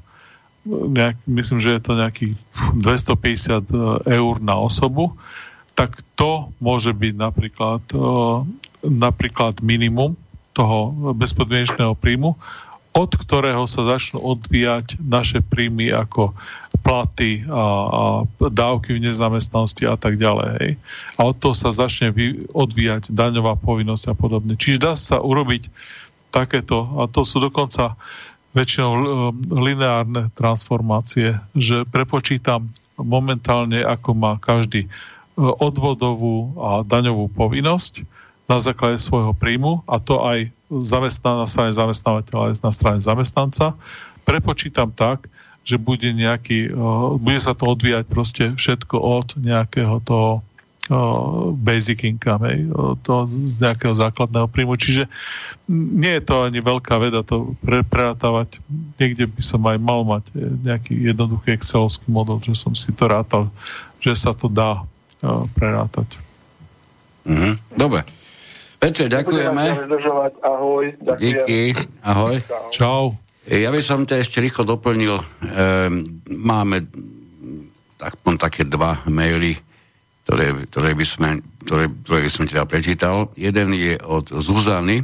nejak, 0.68 1.16
myslím, 1.24 1.60
že 1.64 1.80
je 1.80 1.82
to 1.82 1.94
nejakých 1.96 2.34
250 2.76 4.04
eur 4.04 4.34
na 4.44 4.60
osobu, 4.60 5.16
tak 5.80 5.96
to 6.20 6.52
môže 6.60 6.92
byť 6.92 7.14
napríklad, 7.16 7.80
napríklad 8.84 9.64
minimum 9.64 10.20
toho 10.60 10.92
bezpodmienečného 11.16 11.96
príjmu, 11.96 12.36
od 12.92 13.12
ktorého 13.16 13.64
sa 13.64 13.88
začnú 13.88 14.20
odvíjať 14.20 15.00
naše 15.00 15.40
príjmy 15.40 15.88
ako 15.96 16.36
platy 16.84 17.48
a, 17.48 17.64
a 17.88 18.04
dávky 18.44 19.00
v 19.00 19.08
nezamestnanosti 19.08 19.88
a 19.88 19.96
tak 19.96 20.20
ďalej. 20.20 20.50
Hej. 20.60 20.72
A 21.16 21.20
od 21.32 21.36
toho 21.40 21.56
sa 21.56 21.72
začne 21.72 22.12
vy, 22.12 22.44
odvíjať 22.52 23.08
daňová 23.14 23.56
povinnosť 23.56 24.12
a 24.12 24.16
podobne. 24.20 24.60
Čiže 24.60 24.84
dá 24.84 24.94
sa 25.00 25.24
urobiť 25.24 25.72
takéto, 26.34 26.84
a 27.00 27.08
to 27.08 27.24
sú 27.24 27.40
dokonca 27.40 27.96
väčšinou 28.52 28.92
e, 28.92 29.02
lineárne 29.54 30.34
transformácie, 30.34 31.38
že 31.54 31.86
prepočítam 31.88 32.68
momentálne, 32.98 33.86
ako 33.86 34.10
má 34.18 34.42
každý 34.42 34.86
e, 34.86 34.90
odvodovú 35.40 36.58
a 36.58 36.82
daňovú 36.84 37.32
povinnosť 37.32 38.19
na 38.50 38.58
základe 38.58 38.98
svojho 38.98 39.38
príjmu 39.38 39.86
a 39.86 40.02
to 40.02 40.26
aj 40.26 40.50
zamestná 40.74 41.38
na 41.38 41.46
strane 41.46 41.70
zamestnávateľa 41.70 42.42
aj 42.50 42.66
na 42.66 42.72
strane 42.74 43.00
zamestnanca. 43.00 43.78
Prepočítam 44.26 44.90
tak, 44.90 45.30
že 45.62 45.78
bude 45.78 46.10
nejaký, 46.10 46.74
uh, 46.74 47.14
bude 47.22 47.38
sa 47.38 47.54
to 47.54 47.70
odvíjať 47.70 48.06
proste 48.10 48.44
všetko 48.58 48.98
od 48.98 49.38
nejakého 49.38 50.02
toho 50.02 50.42
uh, 50.90 51.54
basic 51.54 52.10
income, 52.10 52.42
hej, 52.50 52.60
to 53.06 53.30
z 53.30 53.70
nejakého 53.70 53.94
základného 53.94 54.50
príjmu. 54.50 54.74
Čiže 54.82 55.06
nie 55.70 56.18
je 56.18 56.24
to 56.26 56.50
ani 56.50 56.58
veľká 56.58 56.98
veda 56.98 57.22
to 57.22 57.54
pre, 57.62 57.86
prerátavať. 57.86 58.58
Niekde 58.98 59.30
by 59.30 59.42
som 59.46 59.62
aj 59.70 59.78
mal 59.78 60.02
mať 60.02 60.34
nejaký 60.66 60.98
jednoduchý 61.14 61.54
excelovský 61.54 62.10
model, 62.10 62.42
že 62.42 62.58
som 62.58 62.74
si 62.74 62.90
to 62.90 63.06
rátal, 63.06 63.54
že 64.02 64.18
sa 64.18 64.34
to 64.34 64.50
dá 64.50 64.82
uh, 64.82 65.46
prerátať. 65.54 66.18
Mm-hmm. 67.30 67.78
Dobre. 67.78 68.19
Petre, 68.80 69.12
ďakujeme. 69.12 69.64
Ahoj. 70.40 70.86
Ďakujem. 71.04 71.20
Díky. 71.20 71.76
Ahoj. 72.00 72.40
Čau. 72.72 73.20
Ja 73.44 73.76
by 73.76 73.82
som 73.84 74.08
to 74.08 74.16
ešte 74.16 74.40
rýchlo 74.40 74.64
doplnil. 74.64 75.20
Ehm, 75.52 76.24
máme 76.32 76.88
aspoň 78.00 78.34
také 78.40 78.64
dva 78.64 79.04
maily, 79.12 79.60
ktoré, 80.24 80.64
ktoré, 80.72 80.96
by 80.96 81.06
sme, 81.06 81.30
ktoré, 81.68 81.92
ktoré 82.08 82.20
by 82.24 82.32
som 82.32 82.48
teda 82.48 82.64
prečítal. 82.64 83.36
Jeden 83.36 83.76
je 83.76 84.00
od 84.00 84.32
Zuzany, 84.32 85.04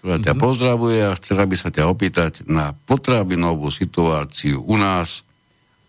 ktorá 0.00 0.16
ťa 0.16 0.32
mm-hmm. 0.32 0.40
pozdravuje 0.40 0.98
a 1.04 1.18
chcela 1.20 1.44
by 1.44 1.56
sa 1.60 1.68
ťa 1.68 1.84
opýtať 1.84 2.48
na 2.48 2.72
potravinovú 2.72 3.68
situáciu 3.68 4.64
u 4.64 4.80
nás 4.80 5.20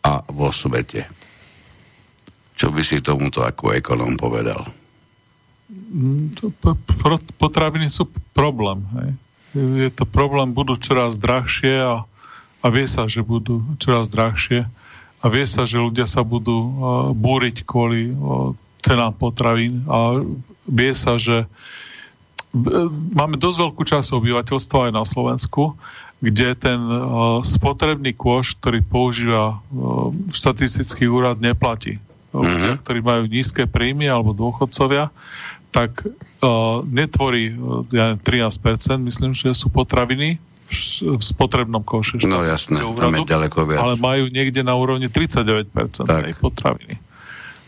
a 0.04 0.20
vo 0.28 0.52
svete. 0.52 1.08
Čo 2.60 2.76
by 2.76 2.84
si 2.84 3.00
tomuto 3.00 3.48
ako 3.48 3.72
ekonom 3.72 4.20
povedal? 4.20 4.83
Potraviny 7.38 7.88
sú 7.88 8.10
problém. 8.34 8.82
Hej. 8.98 9.10
Je 9.54 9.90
to 9.94 10.10
problém, 10.10 10.50
budú 10.50 10.74
čoraz 10.74 11.22
drahšie 11.22 11.78
a, 11.78 12.02
a 12.62 12.68
vie 12.74 12.90
sa, 12.90 13.06
že 13.06 13.22
budú 13.22 13.62
čoraz 13.78 14.10
drahšie 14.10 14.66
a 15.24 15.26
vie 15.30 15.46
sa, 15.46 15.70
že 15.70 15.78
ľudia 15.78 16.10
sa 16.10 16.26
budú 16.26 16.58
uh, 16.58 16.72
búriť 17.14 17.62
kvôli 17.64 18.10
uh, 18.12 18.58
cenám 18.82 19.14
potravín 19.14 19.86
a 19.86 20.20
vie 20.66 20.92
sa, 20.98 21.22
že 21.22 21.46
máme 23.14 23.40
dosť 23.40 23.58
veľkú 23.62 23.82
časť 23.86 24.14
obyvateľstva 24.14 24.90
aj 24.90 24.94
na 24.94 25.06
Slovensku, 25.08 25.78
kde 26.20 26.58
ten 26.58 26.82
uh, 26.82 27.40
spotrebný 27.46 28.18
kôš, 28.18 28.58
ktorý 28.58 28.82
používa 28.82 29.62
uh, 29.62 30.10
štatistický 30.34 31.06
úrad, 31.06 31.38
neplatí. 31.40 32.02
Ľudia, 32.34 32.74
mm-hmm. 32.74 32.82
ktorí 32.82 33.00
majú 33.06 33.24
nízke 33.30 33.70
príjmy 33.70 34.10
alebo 34.10 34.34
dôchodcovia, 34.34 35.14
tak 35.74 36.06
uh, 36.06 36.86
netvorí 36.86 37.58
ja 37.90 38.14
13%, 38.14 39.02
myslím, 39.10 39.34
že 39.34 39.58
sú 39.58 39.74
potraviny 39.74 40.38
v, 40.70 40.74
v 41.18 41.24
spotrebnom 41.24 41.82
koše. 41.82 42.22
No 42.24 42.46
jasné, 42.46 42.86
úradu, 42.86 43.26
ďaleko 43.26 43.66
viac. 43.66 43.82
Ale 43.82 43.96
majú 43.98 44.30
niekde 44.30 44.62
na 44.62 44.78
úrovni 44.78 45.10
39% 45.10 45.74
tak. 46.06 46.38
potraviny. 46.38 47.02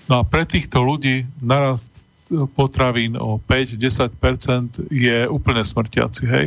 No 0.05 0.21
a 0.21 0.23
pre 0.23 0.45
týchto 0.45 0.85
ľudí 0.85 1.25
narast 1.41 2.05
potravín 2.57 3.17
o 3.17 3.37
5-10% 3.37 4.89
je 4.89 5.17
úplne 5.29 5.61
smrtiaci. 5.61 6.23
Hej? 6.25 6.45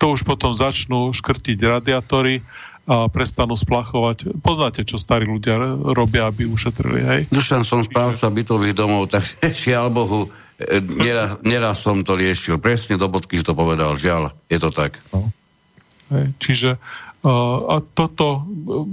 To 0.00 0.16
už 0.16 0.24
potom 0.24 0.56
začnú 0.56 1.12
škrtiť 1.12 1.58
radiátory 1.60 2.40
a 2.88 3.04
prestanú 3.12 3.52
splachovať. 3.52 4.40
Poznáte, 4.40 4.80
čo 4.88 4.96
starí 4.96 5.28
ľudia 5.28 5.60
robia, 5.92 6.24
aby 6.24 6.48
ušetrili, 6.48 7.00
hej? 7.04 7.20
Dušan, 7.28 7.60
som 7.60 7.84
správca 7.84 8.32
bytových 8.32 8.72
domov, 8.72 9.12
tak 9.12 9.28
žiaľ 9.68 9.92
Bohu, 9.92 10.32
neraz, 10.82 11.38
neraz 11.46 11.76
som 11.78 12.02
to 12.02 12.18
riešil. 12.18 12.58
Presne 12.58 12.98
do 12.98 13.06
bodky 13.06 13.38
to 13.40 13.54
povedal, 13.54 13.94
žiaľ, 13.94 14.34
je 14.50 14.58
to 14.58 14.70
tak. 14.74 14.98
No. 15.14 15.30
Hej, 16.10 16.26
čiže 16.42 16.70
uh, 17.22 17.58
a 17.72 17.76
toto 17.82 18.42
uh, 18.42 18.88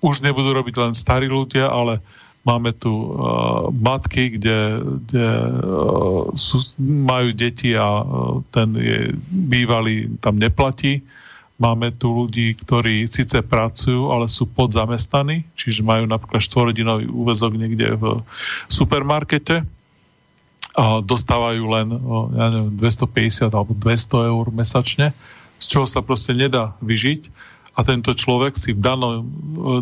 už 0.00 0.24
nebudú 0.24 0.56
robiť 0.56 0.74
len 0.78 0.92
starí 0.96 1.28
ľudia, 1.28 1.68
ale 1.68 2.00
Máme 2.46 2.78
tu 2.78 2.94
uh, 2.94 3.74
matky, 3.74 4.38
kde, 4.38 4.78
kde 5.10 5.28
uh, 5.34 6.30
sú, 6.38 6.62
majú 6.78 7.34
deti 7.34 7.74
a 7.74 8.06
uh, 8.06 8.38
ten 8.54 8.70
je 8.78 9.10
bývalý 9.26 10.14
tam 10.22 10.38
neplatí. 10.38 11.02
Máme 11.58 11.90
tu 11.98 12.06
ľudí, 12.14 12.54
ktorí 12.54 13.10
síce 13.10 13.42
pracujú, 13.42 14.14
ale 14.14 14.30
sú 14.30 14.46
podzamestnaní, 14.46 15.42
čiže 15.58 15.82
majú 15.82 16.06
napríklad 16.06 16.38
štvorodinový 16.38 17.10
úvezok 17.10 17.58
niekde 17.58 17.98
v 17.98 18.22
supermarkete 18.70 19.66
dostávajú 20.76 21.62
len 21.72 21.86
ja 22.36 22.46
neviem, 22.52 22.76
250 22.76 23.48
alebo 23.48 23.72
200 23.72 24.32
eur 24.32 24.44
mesačne, 24.52 25.16
z 25.56 25.66
čoho 25.72 25.88
sa 25.88 26.04
proste 26.04 26.36
nedá 26.36 26.76
vyžiť 26.84 27.32
a 27.76 27.84
tento 27.84 28.16
človek 28.16 28.56
si 28.56 28.72
v 28.72 28.80
danom, 28.80 29.24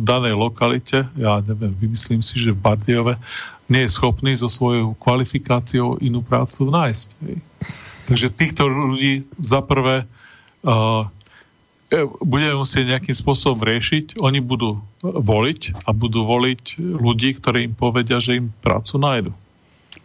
danej 0.03 0.35
lokalite, 0.35 1.07
ja 1.15 1.39
neviem, 1.43 1.75
vymyslím 1.79 2.23
si, 2.23 2.39
že 2.39 2.55
v 2.55 2.63
Bardejove, 2.63 3.15
nie 3.71 3.87
je 3.87 3.95
schopný 3.95 4.35
so 4.35 4.51
svojou 4.51 4.99
kvalifikáciou 4.99 6.03
inú 6.03 6.21
prácu 6.21 6.69
nájsť. 6.69 7.07
Takže 8.05 8.29
týchto 8.35 8.69
ľudí 8.69 9.25
za 9.41 9.65
prvé 9.65 10.05
uh, 10.67 11.09
budeme 12.21 12.61
musieť 12.61 12.99
nejakým 12.99 13.17
spôsobom 13.17 13.63
riešiť. 13.63 14.21
Oni 14.21 14.43
budú 14.43 14.83
voliť 15.01 15.87
a 15.87 15.95
budú 15.95 16.27
voliť 16.27 16.83
ľudí, 16.83 17.39
ktorí 17.39 17.73
im 17.73 17.75
povedia, 17.79 18.19
že 18.19 18.43
im 18.43 18.53
prácu 18.61 19.01
nájdu. 19.01 19.33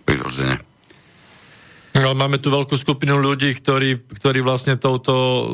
Prirodzene. 0.06 0.69
No, 1.90 2.14
máme 2.14 2.38
tu 2.38 2.54
veľkú 2.54 2.78
skupinu 2.78 3.18
ľudí, 3.18 3.50
ktorí, 3.58 4.06
ktorí 4.14 4.46
vlastne 4.46 4.78
touto 4.78 5.14
uh, 5.16 5.46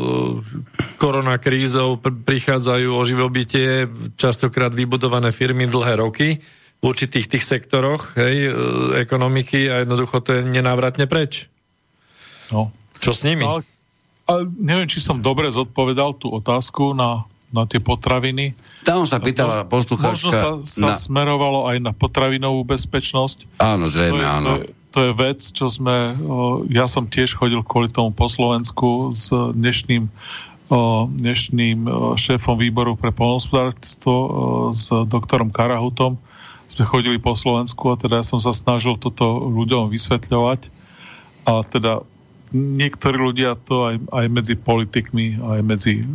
koronakrízou 1.00 1.96
pr- 1.96 2.12
prichádzajú 2.12 2.90
o 2.92 3.02
živobytie, 3.08 3.88
častokrát 4.20 4.76
vybudované 4.76 5.32
firmy 5.32 5.64
dlhé 5.72 5.96
roky 5.96 6.44
v 6.80 6.84
určitých 6.84 7.32
tých 7.32 7.44
sektoroch 7.48 8.20
hej, 8.20 8.52
uh, 8.52 9.00
ekonomiky 9.00 9.72
a 9.72 9.88
jednoducho 9.88 10.20
to 10.20 10.36
je 10.36 10.42
nenávratne 10.44 11.08
preč. 11.08 11.48
No. 12.52 12.76
Čo 13.00 13.16
s 13.16 13.24
nimi? 13.24 13.48
No, 13.48 13.64
ale 14.28 14.42
neviem, 14.60 14.92
či 14.92 15.00
som 15.00 15.24
dobre 15.24 15.48
zodpovedal 15.48 16.20
tú 16.20 16.36
otázku 16.36 16.92
na, 16.92 17.24
na 17.54 17.64
tie 17.64 17.80
potraviny. 17.80 18.58
Tam 18.84 19.08
sa 19.08 19.24
pýtala 19.24 19.66
poslucháčka... 19.66 20.14
Možno 20.14 20.32
sa, 20.36 20.50
sa 20.68 20.94
na... 20.94 21.00
smerovalo 21.00 21.66
aj 21.72 21.78
na 21.80 21.92
potravinovú 21.96 22.68
bezpečnosť. 22.68 23.62
Áno, 23.64 23.88
zrejme, 23.88 24.20
to 24.20 24.22
je, 24.22 24.28
áno. 24.28 24.52
To 24.52 24.62
je, 24.62 24.85
to 24.96 25.12
je 25.12 25.12
vec, 25.12 25.44
čo 25.44 25.68
sme, 25.68 26.16
ja 26.72 26.88
som 26.88 27.12
tiež 27.12 27.36
chodil 27.36 27.60
kvôli 27.68 27.92
tomu 27.92 28.16
po 28.16 28.32
Slovensku 28.32 29.12
s 29.12 29.28
dnešným, 29.28 30.08
dnešným 31.12 31.80
šéfom 32.16 32.56
výboru 32.56 32.96
pre 32.96 33.12
polnospodárstvo 33.12 34.16
s 34.72 34.88
doktorom 34.88 35.52
Karahutom. 35.52 36.16
Sme 36.72 36.88
chodili 36.88 37.20
po 37.20 37.36
Slovensku 37.36 37.92
a 37.92 38.00
teda 38.00 38.24
ja 38.24 38.26
som 38.26 38.40
sa 38.40 38.56
snažil 38.56 38.96
toto 38.96 39.52
ľuďom 39.52 39.92
vysvetľovať. 39.92 40.72
A 41.44 41.60
teda 41.68 42.08
niektorí 42.56 43.20
ľudia 43.20 43.60
to 43.60 43.92
aj, 43.92 43.96
aj 44.16 44.26
medzi 44.32 44.56
politikmi, 44.56 45.44
aj 45.44 45.60
medzi 45.60 46.08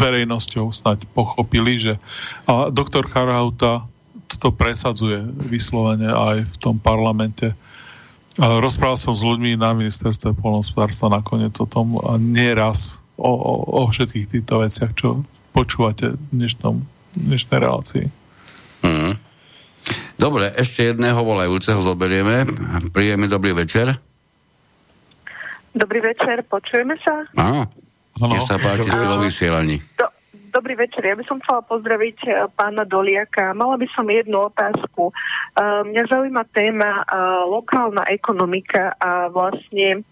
verejnosťou 0.00 0.72
snať 0.72 1.04
pochopili, 1.12 1.76
že 1.76 2.00
a 2.48 2.72
doktor 2.72 3.04
Karahuta 3.04 3.84
toto 4.28 4.52
presadzuje 4.52 5.24
vyslovene 5.48 6.12
aj 6.12 6.44
v 6.44 6.56
tom 6.60 6.76
parlamente. 6.76 7.56
Rozprával 8.38 9.00
som 9.00 9.16
s 9.16 9.26
ľuďmi 9.26 9.58
na 9.58 9.74
ministerstve 9.74 10.36
polnospodárstva 10.38 11.18
nakoniec 11.18 11.58
o 11.58 11.66
tom 11.66 11.98
a 11.98 12.14
nieraz 12.20 13.02
o, 13.18 13.26
o, 13.26 13.52
o 13.82 13.90
všetkých 13.90 14.30
týchto 14.30 14.62
veciach, 14.62 14.92
čo 14.94 15.26
počúvate 15.50 16.14
v 16.14 16.22
dnešnom, 16.30 16.78
dnešnej 17.18 17.58
relácii. 17.58 18.06
Mm. 18.86 19.18
Dobre, 20.14 20.54
ešte 20.54 20.94
jedného 20.94 21.18
volajúceho 21.18 21.82
zoberieme. 21.82 22.46
Príjemný 22.94 23.26
dobrý 23.26 23.56
večer. 23.56 23.98
Dobrý 25.74 25.98
večer, 26.02 26.42
počujeme 26.46 26.94
sa? 27.02 27.26
Áno, 27.38 27.70
nech 28.22 28.46
sa 28.46 28.58
páči, 28.58 28.86
ste 28.86 29.18
vysielaní. 29.18 29.78
Do, 29.94 30.10
Dobrý 30.58 30.74
večer. 30.74 31.06
Ja 31.06 31.14
by 31.14 31.22
som 31.22 31.38
chcela 31.38 31.62
pozdraviť 31.62 32.18
eh, 32.26 32.50
pána 32.50 32.82
Doliaka. 32.82 33.54
Mala 33.54 33.78
by 33.78 33.86
som 33.94 34.10
jednu 34.10 34.50
otázku. 34.50 35.14
Uh, 35.54 35.86
mňa 35.86 36.10
zaujíma 36.10 36.50
téma 36.50 37.06
uh, 37.06 37.46
lokálna 37.46 38.02
ekonomika 38.10 38.90
a 38.98 39.30
vlastne 39.30 40.02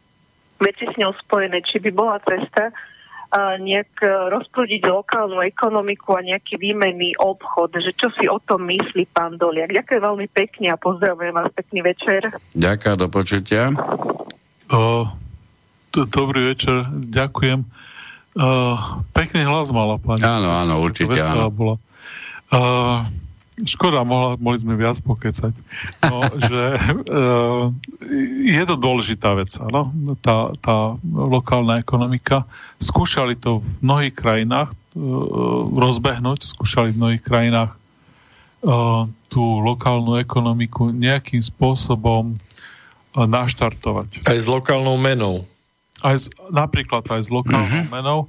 veci 0.63 0.87
s 0.87 0.95
ňou 0.95 1.11
spojené. 1.19 1.67
Či 1.67 1.83
by 1.83 1.91
bola 1.91 2.23
cesta 2.23 2.71
nejak 3.59 4.07
rozprúdiť 4.07 4.87
lokálnu 4.87 5.43
ekonomiku 5.43 6.15
a 6.15 6.23
nejaký 6.23 6.63
výmenný 6.63 7.19
obchod. 7.19 7.75
Že 7.75 7.93
čo 7.99 8.09
si 8.15 8.31
o 8.31 8.39
tom 8.39 8.71
myslí 8.71 9.11
pán 9.11 9.35
Doliak? 9.35 9.75
Ďakujem 9.75 9.99
veľmi 9.99 10.31
pekne 10.31 10.71
a 10.71 10.79
pozdravujem 10.79 11.35
vás. 11.35 11.51
Pekný 11.51 11.83
večer. 11.83 12.23
Ďakujem, 12.55 12.97
do 12.97 13.11
počutia. 13.11 13.75
Uh, 14.71 15.11
dobrý 15.91 16.55
večer. 16.55 16.87
Ďakujem. 16.87 17.67
Uh, 18.37 19.01
pekný 19.17 19.49
hlas 19.49 19.73
mala 19.73 19.97
pani. 19.97 20.21
Áno, 20.21 20.53
áno, 20.53 20.85
určite 20.85 21.17
áno. 21.25 21.49
Bola. 21.49 21.81
Uh, 22.53 23.09
škoda, 23.65 24.05
mohla, 24.05 24.37
mohli 24.37 24.61
sme 24.61 24.77
viac 24.77 25.01
pokecať. 25.01 25.57
No, 26.05 26.17
že 26.53 26.65
uh, 27.09 27.73
je 28.45 28.63
to 28.69 28.77
dôležitá 28.77 29.33
vec, 29.33 29.49
áno, 29.57 29.89
tá, 30.21 30.53
tá 30.61 31.01
lokálna 31.09 31.81
ekonomika. 31.81 32.45
Skúšali 32.77 33.41
to 33.41 33.65
v 33.65 33.67
mnohých 33.81 34.13
krajinách 34.13 34.69
uh, 34.69 35.73
rozbehnúť, 35.73 36.45
skúšali 36.45 36.93
v 36.93 37.01
mnohých 37.01 37.25
krajinách 37.25 37.73
uh, 37.73 39.09
tú 39.33 39.45
lokálnu 39.65 40.21
ekonomiku 40.21 40.93
nejakým 40.93 41.41
spôsobom 41.41 42.37
uh, 42.37 43.25
naštartovať. 43.25 44.29
Aj 44.29 44.37
s 44.37 44.45
lokálnou 44.45 45.01
menou 45.01 45.49
aj 46.05 46.17
z, 46.17 46.27
napríklad 46.53 47.05
aj 47.09 47.21
s 47.25 47.31
lokálnou 47.33 47.89
uh-huh. 47.89 47.93
menou, 47.93 48.21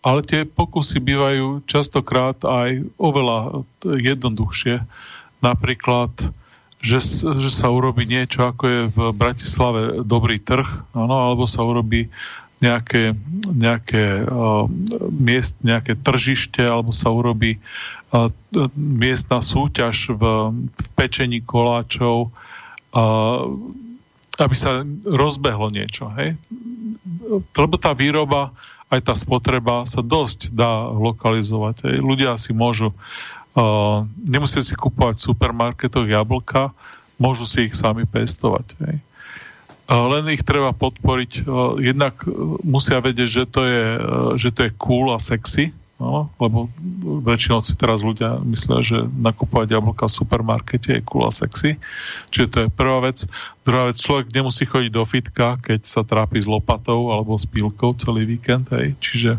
ale 0.00 0.24
tie 0.24 0.48
pokusy 0.48 0.96
bývajú 1.04 1.68
častokrát 1.68 2.40
aj 2.40 2.88
oveľa 2.96 3.68
jednoduchšie. 3.84 4.80
Napríklad, 5.44 6.12
že, 6.80 7.00
že 7.20 7.50
sa 7.52 7.68
urobí 7.68 8.08
niečo, 8.08 8.48
ako 8.48 8.64
je 8.64 8.80
v 8.88 8.98
Bratislave 9.12 10.00
dobrý 10.00 10.40
trh, 10.40 10.64
ano, 10.96 11.16
alebo 11.28 11.44
sa 11.44 11.60
urobí 11.60 12.08
nejaké, 12.60 13.16
nejaké, 13.48 14.24
uh, 14.24 14.68
miest, 15.12 15.60
nejaké 15.64 15.96
tržište, 15.96 16.60
alebo 16.64 16.92
sa 16.92 17.08
urobí 17.08 17.56
uh, 18.12 18.28
miestna 18.76 19.40
súťaž 19.40 20.12
v, 20.12 20.22
v 20.68 20.86
pečení 20.92 21.40
koláčov, 21.40 22.28
uh, 22.28 23.48
aby 24.40 24.56
sa 24.56 24.82
rozbehlo 25.04 25.68
niečo. 25.68 26.08
Hej? 26.16 26.40
lebo 27.38 27.78
tá 27.78 27.94
výroba, 27.94 28.50
aj 28.90 29.00
tá 29.06 29.14
spotreba 29.14 29.86
sa 29.86 30.02
dosť 30.02 30.50
dá 30.50 30.90
lokalizovať. 30.90 31.76
Aj. 31.86 31.96
Ľudia 32.02 32.34
si 32.34 32.50
môžu, 32.50 32.90
uh, 32.90 34.02
nemusia 34.18 34.64
si 34.64 34.74
kupovať 34.74 35.14
v 35.20 35.26
supermarketoch 35.30 36.06
jablka, 36.10 36.74
môžu 37.20 37.46
si 37.46 37.70
ich 37.70 37.74
sami 37.78 38.02
pestovať. 38.02 38.74
Uh, 38.80 38.98
len 40.10 40.34
ich 40.34 40.42
treba 40.42 40.74
podporiť. 40.74 41.46
Uh, 41.46 41.78
jednak 41.78 42.18
uh, 42.26 42.58
musia 42.66 42.98
vedieť, 42.98 43.28
že 43.30 43.44
to 43.46 43.62
je, 43.62 43.82
uh, 43.94 44.32
že 44.34 44.50
to 44.50 44.66
je 44.66 44.70
cool 44.82 45.14
a 45.14 45.22
sexy. 45.22 45.70
No, 46.00 46.32
lebo 46.40 46.72
väčšinou 47.28 47.60
si 47.60 47.76
teraz 47.76 48.00
ľudia 48.00 48.40
myslia, 48.48 48.80
že 48.80 48.98
nakupovať 49.04 49.76
jablka 49.76 50.08
v 50.08 50.16
supermarkete 50.16 50.96
je 50.96 51.04
cool 51.04 51.28
a 51.28 51.32
sexy. 51.32 51.76
Čiže 52.32 52.46
to 52.48 52.58
je 52.64 52.68
prvá 52.72 53.04
vec. 53.04 53.28
Druhá 53.68 53.92
vec, 53.92 54.00
človek 54.00 54.32
nemusí 54.32 54.64
chodiť 54.64 54.90
do 54.90 55.04
fitka, 55.04 55.60
keď 55.60 55.84
sa 55.84 56.00
trápi 56.00 56.40
s 56.40 56.48
lopatou 56.48 57.12
alebo 57.12 57.36
s 57.36 57.44
pílkou 57.44 57.92
celý 58.00 58.24
víkend. 58.24 58.72
Hej. 58.72 58.96
Čiže 58.96 59.30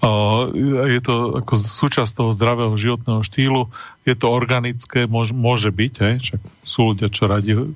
uh, 0.00 0.48
je 0.88 1.00
to 1.04 1.44
ako 1.44 1.52
súčasť 1.52 2.12
toho 2.16 2.30
zdravého 2.32 2.72
životného 2.72 3.20
štýlu. 3.20 3.68
Je 4.08 4.16
to 4.16 4.32
organické, 4.32 5.04
môž, 5.04 5.36
môže 5.36 5.68
byť, 5.68 5.94
hej. 6.00 6.14
Však 6.24 6.40
sú 6.64 6.80
ľudia, 6.96 7.12
čo 7.12 7.28
radi 7.28 7.52
um, 7.52 7.68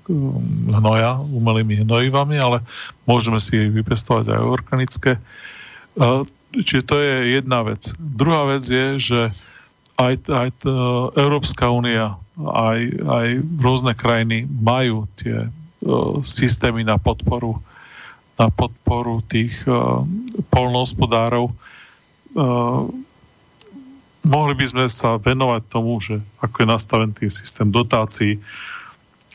hnoja 0.73 1.21
umelými 1.21 1.85
hnojivami, 1.85 2.41
ale 2.41 2.65
môžeme 3.05 3.37
si 3.37 3.69
vypestovať 3.69 4.33
aj 4.33 4.41
organické. 4.49 5.13
Uh, 5.93 6.25
Čiže 6.53 6.83
to 6.89 6.97
je 6.97 7.15
jedna 7.41 7.61
vec. 7.61 7.93
Druhá 8.01 8.49
vec 8.49 8.65
je, 8.65 8.87
že 8.97 9.21
aj, 9.99 10.15
aj 10.31 10.49
t, 10.63 10.71
Európska 11.19 11.69
únia, 11.69 12.17
aj, 12.39 12.81
aj 13.05 13.29
rôzne 13.59 13.93
krajiny 13.99 14.47
majú 14.47 15.11
tie 15.19 15.51
uh, 15.51 16.23
systémy 16.23 16.87
na 16.87 16.97
podporu 16.97 17.59
na 18.39 18.55
podporu 18.55 19.19
tých 19.27 19.51
uh, 19.67 20.07
polnohospodárov. 20.55 21.51
Uh, 22.39 22.87
mohli 24.23 24.55
by 24.55 24.65
sme 24.71 24.87
sa 24.87 25.19
venovať 25.19 25.63
tomu, 25.67 25.99
že 25.99 26.23
ako 26.39 26.63
je 26.63 26.69
nastavený 26.71 27.13
tý 27.19 27.27
systém 27.35 27.67
dotácií. 27.67 28.39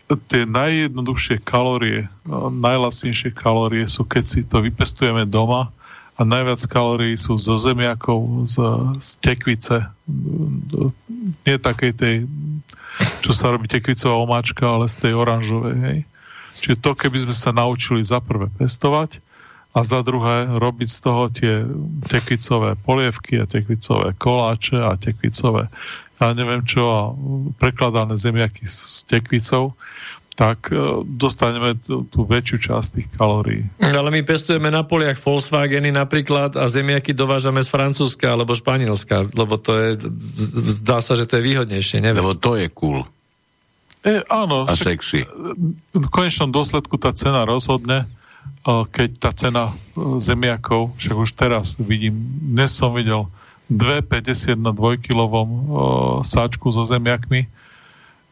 Tie 0.08 0.48
najjednoduchšie 0.48 1.44
kalórie, 1.44 2.08
uh, 2.08 2.48
najlasnejšie 2.48 3.36
kalórie 3.36 3.84
sú, 3.92 4.08
keď 4.08 4.24
si 4.24 4.48
to 4.48 4.64
vypestujeme 4.64 5.28
doma, 5.28 5.68
a 6.14 6.22
najviac 6.22 6.62
kalórií 6.70 7.18
sú 7.18 7.38
zo 7.42 7.58
zemiakov, 7.58 8.46
z, 8.46 8.56
z 9.02 9.10
tekvice, 9.22 9.90
nie 11.44 11.58
takej 11.58 11.92
tej, 11.98 12.16
čo 13.26 13.32
sa 13.34 13.50
robí 13.50 13.66
tekvicová 13.66 14.22
omáčka, 14.22 14.70
ale 14.70 14.86
z 14.86 14.96
tej 15.10 15.14
oranžovej, 15.18 15.78
hej. 15.90 16.00
Čiže 16.64 16.80
to, 16.80 16.92
keby 16.96 17.18
sme 17.28 17.36
sa 17.36 17.52
naučili 17.52 18.06
za 18.06 18.24
prvé 18.24 18.48
pestovať 18.54 19.20
a 19.74 19.82
za 19.82 20.06
druhé 20.06 20.54
robiť 20.54 20.90
z 20.90 21.00
toho 21.02 21.24
tie 21.34 21.54
tekvicové 22.08 22.78
polievky 22.78 23.42
a 23.42 23.50
tekvicové 23.50 24.14
koláče 24.16 24.78
a 24.78 24.94
tekvicové 24.96 25.68
ja 26.24 26.32
neviem 26.32 26.64
čo 26.64 27.14
prekladané 27.60 28.16
zemiaky 28.16 28.64
s 28.64 29.04
tekvicou, 29.04 29.76
tak 30.34 30.74
e, 30.74 31.06
dostaneme 31.06 31.78
tú, 31.78 32.10
tú 32.10 32.26
väčšiu 32.26 32.58
časť 32.58 32.90
tých 32.98 33.08
kalórií. 33.14 33.62
Ale 33.78 34.10
my 34.10 34.26
pestujeme 34.26 34.74
na 34.74 34.82
poliach 34.82 35.22
Volkswageny 35.22 35.94
napríklad 35.94 36.58
a 36.58 36.66
zemiaky 36.66 37.14
dovážame 37.14 37.62
z 37.62 37.70
Francúzska 37.70 38.34
alebo 38.34 38.58
Španielska, 38.58 39.30
lebo 39.30 39.62
to 39.62 39.78
je, 39.78 39.90
zdá 40.82 41.06
sa, 41.06 41.14
že 41.14 41.30
to 41.30 41.38
je 41.38 41.46
výhodnejšie, 41.46 42.02
neviem. 42.02 42.26
Lebo 42.26 42.34
to 42.34 42.58
je 42.58 42.68
cool. 42.74 43.06
E, 44.02 44.26
áno. 44.26 44.66
A 44.66 44.74
sexy. 44.74 45.24
V 45.94 46.08
konečnom 46.10 46.50
dôsledku 46.50 46.98
tá 46.98 47.14
cena 47.14 47.46
rozhodne, 47.46 48.04
e, 48.04 48.08
keď 48.90 49.10
tá 49.22 49.32
cena 49.38 49.78
zemiakov, 50.18 50.98
však 50.98 51.16
už 51.16 51.30
teraz 51.38 51.78
vidím, 51.78 52.18
dnes 52.42 52.74
som 52.74 52.98
videl 52.98 53.30
2,50 53.70 54.60
na 54.60 54.74
dvojkilovom 54.74 55.50
sáčku 56.28 56.68
so 56.74 56.84
zemiakmi, 56.84 57.48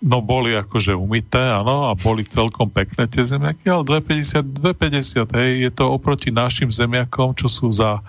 No 0.01 0.17
boli 0.25 0.57
akože 0.57 0.97
umité, 0.97 1.37
áno, 1.37 1.89
a 1.89 1.93
boli 1.93 2.25
celkom 2.25 2.73
pekné 2.73 3.05
tie 3.05 3.21
zemiaky, 3.21 3.69
ale 3.69 3.85
2,50, 3.85 4.73
2,50, 4.73 5.37
hej, 5.37 5.49
je 5.69 5.71
to 5.71 5.85
oproti 5.93 6.33
našim 6.33 6.73
zemiakom, 6.73 7.37
čo 7.37 7.45
sú 7.45 7.69
za 7.69 8.01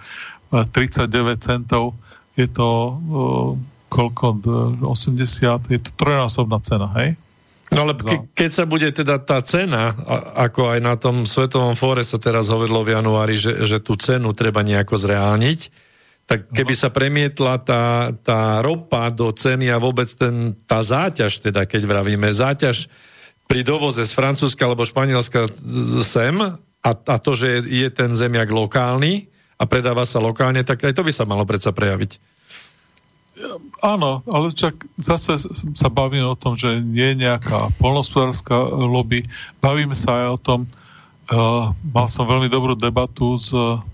39 0.48 1.05
e, 1.05 1.36
centov, 1.36 1.93
je 2.32 2.48
to 2.48 2.69
uh, 2.97 3.52
koľko, 3.93 4.24
80, 4.89 5.69
je 5.69 5.81
to 5.85 5.90
trojnásobná 6.01 6.64
cena, 6.64 6.89
hej? 6.97 7.12
No 7.73 7.89
ale 7.89 7.97
ke, 7.97 8.16
keď 8.36 8.51
sa 8.52 8.64
bude 8.69 8.89
teda 8.93 9.16
tá 9.20 9.40
cena, 9.44 9.97
ako 10.36 10.77
aj 10.77 10.81
na 10.85 10.94
tom 11.01 11.24
Svetovom 11.24 11.73
fóre 11.73 12.05
sa 12.05 12.20
teraz 12.20 12.52
hovorilo 12.52 12.85
v 12.85 12.93
januári, 12.97 13.36
že, 13.36 13.64
že 13.64 13.81
tú 13.81 13.97
cenu 13.97 14.32
treba 14.36 14.60
nejako 14.60 14.97
zreálniť, 15.01 15.60
tak 16.27 16.49
keby 16.49 16.74
sa 16.74 16.89
premietla 16.89 17.61
tá, 17.61 18.15
tá 18.23 18.62
ropa 18.62 19.11
do 19.11 19.28
ceny 19.35 19.69
a 19.69 19.82
vôbec 19.82 20.09
ten, 20.15 20.55
tá 20.65 20.81
záťaž, 20.81 21.43
teda 21.51 21.66
keď 21.66 21.82
vravíme, 21.85 22.31
záťaž 22.31 22.89
pri 23.51 23.61
dovoze 23.66 24.01
z 24.01 24.12
Francúzska 24.16 24.65
alebo 24.65 24.86
Španielska 24.86 25.51
sem 26.01 26.36
a, 26.82 26.90
a 26.90 27.16
to, 27.20 27.36
že 27.36 27.47
je, 27.47 27.85
je 27.85 27.89
ten 27.93 28.15
zemiak 28.16 28.49
lokálny 28.49 29.28
a 29.61 29.69
predáva 29.69 30.09
sa 30.09 30.23
lokálne, 30.23 30.65
tak 30.65 30.82
aj 30.89 30.97
to 30.97 31.05
by 31.05 31.12
sa 31.12 31.28
malo 31.28 31.44
predsa 31.44 31.74
prejaviť. 31.74 32.16
Áno, 33.82 34.23
ale 34.31 34.55
čak 34.55 34.78
zase 34.94 35.36
sa 35.74 35.89
bavíme 35.90 36.27
o 36.27 36.39
tom, 36.39 36.55
že 36.55 36.78
nie 36.78 37.12
je 37.12 37.27
nejaká 37.27 37.74
polnospodárska 37.82 38.55
lobby. 38.86 39.27
Bavíme 39.59 39.99
sa 39.99 40.23
aj 40.23 40.28
o 40.31 40.39
tom, 40.39 40.61
uh, 41.32 41.74
mal 41.90 42.07
som 42.07 42.31
veľmi 42.31 42.47
dobrú 42.47 42.78
debatu 42.78 43.35
s 43.35 43.51
Eh, 43.53 43.91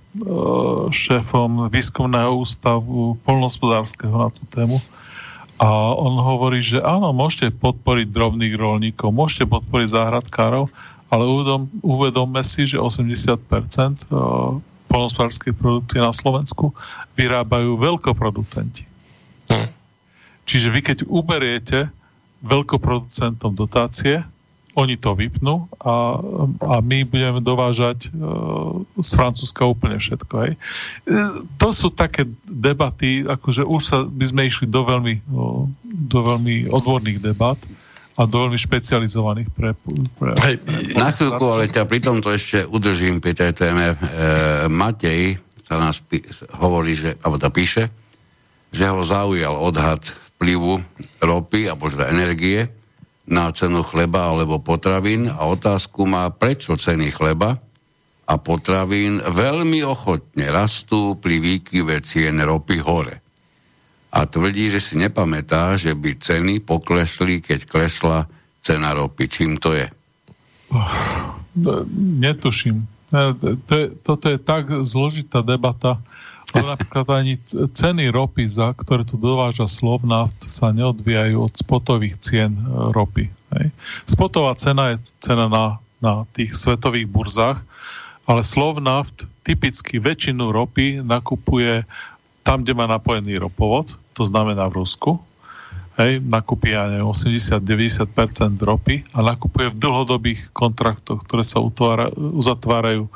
šéfom 0.88 1.68
výskumného 1.68 2.32
ústavu 2.40 3.20
polnospodárskeho 3.22 4.14
na 4.16 4.28
tú 4.32 4.42
tému. 4.48 4.78
A 5.58 5.68
on 5.98 6.22
hovorí, 6.22 6.62
že 6.62 6.78
áno, 6.78 7.10
môžete 7.10 7.50
podporiť 7.50 8.06
drobných 8.08 8.54
rolníkov, 8.54 9.10
môžete 9.10 9.50
podporiť 9.50 9.88
záhradkárov, 9.90 10.70
ale 11.10 11.22
uvedom, 11.26 11.66
uvedomme 11.82 12.40
si, 12.46 12.68
že 12.70 12.78
80% 12.78 13.34
eh, 13.34 14.16
polnospodárskej 14.86 15.52
produkcie 15.52 15.98
na 15.98 16.14
Slovensku 16.14 16.72
vyrábajú 17.18 17.74
veľkoproducenti. 17.76 18.86
Hm. 19.50 19.68
Čiže 20.48 20.68
vy 20.72 20.80
keď 20.80 20.98
uberiete 21.10 21.90
veľkoproducentom 22.40 23.52
dotácie, 23.58 24.22
oni 24.76 25.00
to 25.00 25.16
vypnú 25.16 25.66
a, 25.80 26.20
a 26.60 26.74
my 26.84 27.08
budeme 27.08 27.40
dovážať 27.40 28.06
e, 28.06 28.20
z 29.00 29.10
Francúzska 29.16 29.64
úplne 29.64 29.96
všetko. 29.96 30.34
Hej. 30.44 30.52
E, 30.54 30.58
to 31.56 31.68
sú 31.72 31.88
také 31.88 32.28
debaty, 32.44 33.24
akože 33.24 33.64
už 33.64 33.80
sa 33.82 34.04
by 34.04 34.24
sme 34.28 34.42
išli 34.46 34.68
do 34.68 34.84
veľmi, 34.84 35.14
o, 35.32 35.66
do 35.82 36.18
veľmi 36.20 36.68
odborných 36.68 37.18
debat 37.18 37.58
a 38.18 38.20
do 38.26 38.36
veľmi 38.46 38.58
špecializovaných 38.58 39.48
pre... 39.54 39.72
pre, 40.18 40.30
Hej, 40.42 40.54
na 40.98 41.10
chvíľku, 41.14 41.44
ale 41.48 41.70
ťa 41.70 41.86
pri 41.86 41.98
tomto 42.02 42.34
ešte 42.34 42.66
udržím 42.66 43.22
pri 43.22 43.34
tej 43.34 43.52
téme. 43.54 43.94
E, 43.94 43.96
Matej 44.70 45.42
sa 45.66 45.76
nás 45.76 46.00
pí, 46.00 46.22
hovorí, 46.58 46.94
že, 46.94 47.18
alebo 47.20 47.38
to 47.38 47.50
píše, 47.50 47.90
že 48.70 48.84
ho 48.88 49.00
zaujal 49.02 49.58
odhad 49.58 50.12
vplyvu 50.38 50.80
ropy 51.18 51.66
alebo 51.66 51.90
teda 51.90 52.14
energie 52.14 52.77
na 53.28 53.52
cenu 53.52 53.84
chleba 53.84 54.32
alebo 54.32 54.58
potravín 54.58 55.28
a 55.28 55.44
otázku 55.46 56.08
má, 56.08 56.28
prečo 56.32 56.74
ceny 56.74 57.12
chleba 57.12 57.60
a 58.28 58.34
potravín 58.36 59.20
veľmi 59.24 59.84
ochotne 59.84 60.48
rastú 60.48 61.16
pri 61.16 61.40
výkyve 61.40 62.00
cien 62.04 62.40
ropy 62.40 62.80
hore. 62.80 63.24
A 64.08 64.24
tvrdí, 64.24 64.72
že 64.72 64.80
si 64.80 64.96
nepamätá, 64.96 65.76
že 65.76 65.92
by 65.92 66.16
ceny 66.16 66.64
poklesli, 66.64 67.44
keď 67.44 67.68
klesla 67.68 68.24
cena 68.64 68.96
ropy. 68.96 69.28
Čím 69.28 69.60
to 69.60 69.76
je? 69.76 69.86
Netuším. 72.20 72.88
To 73.68 73.74
je, 73.76 73.86
toto 74.04 74.26
je 74.28 74.36
tak 74.40 74.68
zložitá 74.84 75.40
debata, 75.40 76.00
napríklad 76.56 77.06
ani 77.12 77.36
ceny 77.52 78.08
ropy, 78.08 78.48
za 78.48 78.72
ktoré 78.72 79.04
tu 79.04 79.20
dováža 79.20 79.68
Slovnaft, 79.68 80.48
sa 80.48 80.72
neodvíjajú 80.72 81.36
od 81.44 81.52
spotových 81.52 82.16
cien 82.24 82.56
e, 82.56 82.64
ropy. 82.92 83.28
Hej. 83.52 83.66
Spotová 84.08 84.56
cena 84.56 84.96
je 84.96 85.12
cena 85.20 85.48
na, 85.48 85.76
na 86.00 86.24
tých 86.32 86.56
svetových 86.56 87.08
burzách, 87.08 87.60
ale 88.28 88.44
Slovnaft 88.44 89.28
typicky 89.44 90.00
väčšinu 90.00 90.52
ropy 90.52 91.00
nakupuje 91.04 91.84
tam, 92.44 92.64
kde 92.64 92.72
má 92.76 92.88
napojený 92.88 93.40
ropovod, 93.40 93.92
to 94.16 94.24
znamená 94.24 94.68
v 94.72 94.84
Rusku, 94.84 95.20
hej, 96.00 96.20
nakupí 96.24 96.72
ja 96.72 96.88
80-90% 96.88 98.08
ropy 98.60 99.04
a 99.12 99.18
nakupuje 99.20 99.68
v 99.72 99.80
dlhodobých 99.80 100.40
kontraktoch, 100.56 101.24
ktoré 101.28 101.44
sa 101.44 101.60
utvára, 101.60 102.08
uzatvárajú 102.16 103.10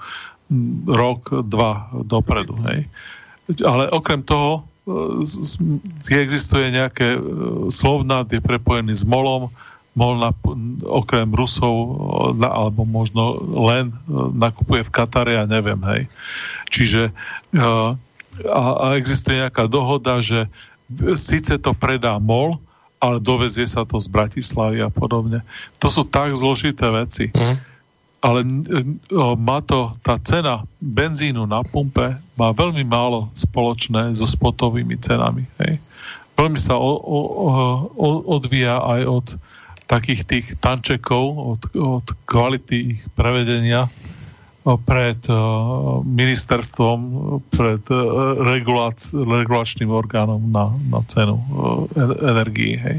rok, 0.85 1.33
dva 1.49 1.89
dopredu. 2.05 2.61
Hej 2.69 2.93
ale 3.63 3.91
okrem 3.91 4.23
toho 4.23 4.63
e, 4.87 6.15
existuje 6.15 6.71
nejaké 6.71 7.17
e, 7.17 7.21
slovná, 7.69 8.27
je 8.29 8.43
prepojený 8.43 8.95
s 8.95 9.05
molom, 9.07 9.51
mol 9.93 10.17
na, 10.17 10.33
okrem 10.89 11.29
Rusov 11.37 11.75
na, 12.41 12.49
alebo 12.49 12.89
možno 12.89 13.37
len 13.69 13.93
e, 13.93 13.95
nakupuje 14.33 14.87
v 14.87 14.95
Katare, 14.95 15.37
ja 15.37 15.45
neviem, 15.45 15.81
hej. 15.85 16.03
Čiže 16.73 17.13
a, 18.49 18.65
a 18.73 18.87
existuje 18.97 19.37
nejaká 19.37 19.69
dohoda, 19.69 20.25
že 20.25 20.49
síce 21.21 21.61
to 21.61 21.77
predá 21.77 22.17
mol, 22.17 22.57
ale 23.03 23.19
dovezie 23.19 23.67
sa 23.67 23.83
to 23.83 23.99
z 23.99 24.07
Bratislavy 24.09 24.79
a 24.81 24.89
podobne. 24.89 25.43
To 25.83 25.91
sú 25.91 26.07
tak 26.07 26.39
zložité 26.39 26.87
veci. 26.95 27.35
Mm. 27.35 27.72
Ale 28.23 28.47
má 29.35 29.59
to, 29.67 29.99
tá 29.99 30.15
cena 30.23 30.63
benzínu 30.79 31.43
na 31.51 31.67
pumpe 31.67 32.15
má 32.39 32.55
veľmi 32.55 32.87
málo 32.87 33.35
spoločné 33.35 34.15
so 34.15 34.31
spotovými 34.31 34.95
cenami. 35.03 35.43
Hej. 35.59 35.83
Veľmi 36.39 36.59
sa 36.59 36.79
o, 36.79 36.93
o, 37.03 37.19
o, 37.93 38.09
odvíja 38.39 38.79
aj 38.79 39.03
od 39.11 39.27
takých 39.91 40.23
tých 40.25 40.47
tančekov, 40.63 41.25
od, 41.59 41.61
od 41.77 42.07
kvality 42.25 42.97
ich 42.97 43.01
prevedenia 43.19 43.91
pred 44.63 45.19
ministerstvom, 46.07 46.99
pred 47.51 47.83
uh, 47.91 48.39
regulac, 48.47 49.03
regulačným 49.11 49.91
orgánom 49.91 50.39
na, 50.39 50.71
na 50.87 51.03
cenu 51.11 51.43
energii. 52.23 52.79
Hej. 52.79 52.99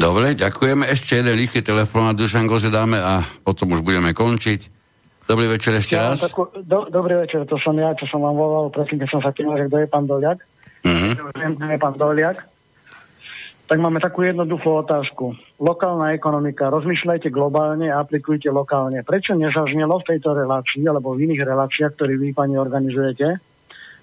Dobre, 0.00 0.32
ďakujeme. 0.32 0.88
Ešte 0.88 1.20
jeden 1.20 1.36
rýchly 1.36 1.60
telefón 1.60 2.08
na 2.08 2.16
Dušanko 2.16 2.56
dáme 2.72 2.96
a 2.96 3.20
potom 3.44 3.76
už 3.76 3.84
budeme 3.84 4.16
končiť. 4.16 4.80
Dobrý 5.28 5.46
večer 5.46 5.76
ešte 5.76 5.94
ja, 5.94 6.10
raz. 6.10 6.24
Takú, 6.24 6.48
do, 6.56 6.88
dobrý 6.88 7.20
večer, 7.20 7.44
to 7.44 7.60
som 7.60 7.76
ja, 7.76 7.92
čo 7.92 8.08
som 8.08 8.24
vám 8.24 8.34
volal, 8.34 8.72
prosím, 8.72 8.98
keď 8.98 9.08
som 9.12 9.20
sa 9.20 9.30
tým, 9.30 9.52
že 9.54 9.68
kto 9.68 9.84
je 9.84 9.86
pán 9.86 10.08
Doliak. 10.08 10.40
Mm-hmm. 10.82 11.12
Kto 11.20 11.68
je 11.68 11.78
pán 11.78 11.94
Doliak 12.00 12.50
tak 13.70 13.78
máme 13.78 14.02
takú 14.02 14.26
jednoduchú 14.26 14.82
otázku. 14.82 15.38
Lokálna 15.62 16.10
ekonomika, 16.10 16.74
rozmýšľajte 16.74 17.30
globálne 17.30 17.86
a 17.86 18.02
aplikujte 18.02 18.50
lokálne. 18.50 19.06
Prečo 19.06 19.38
nezaznelo 19.38 20.02
v 20.02 20.08
tejto 20.10 20.34
relácii 20.34 20.82
alebo 20.90 21.14
v 21.14 21.30
iných 21.30 21.46
reláciách, 21.46 21.94
ktoré 21.94 22.18
vy, 22.18 22.34
pani, 22.34 22.58
organizujete, 22.58 23.38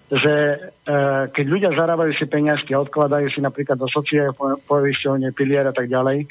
že 0.08 0.34
e, 0.34 0.58
keď 1.28 1.46
ľudia 1.46 1.72
zarábajú 1.76 2.16
si 2.16 2.26
peniazky 2.28 2.72
a 2.72 2.84
odkladajú 2.84 3.28
si 3.28 3.44
napríklad 3.44 3.76
do 3.76 3.92
sociálnej 3.92 4.32
poisťovne, 4.64 5.36
pilier 5.36 5.68
a 5.68 5.76
tak 5.76 5.92
ďalej, 5.92 6.24
e, 6.24 6.28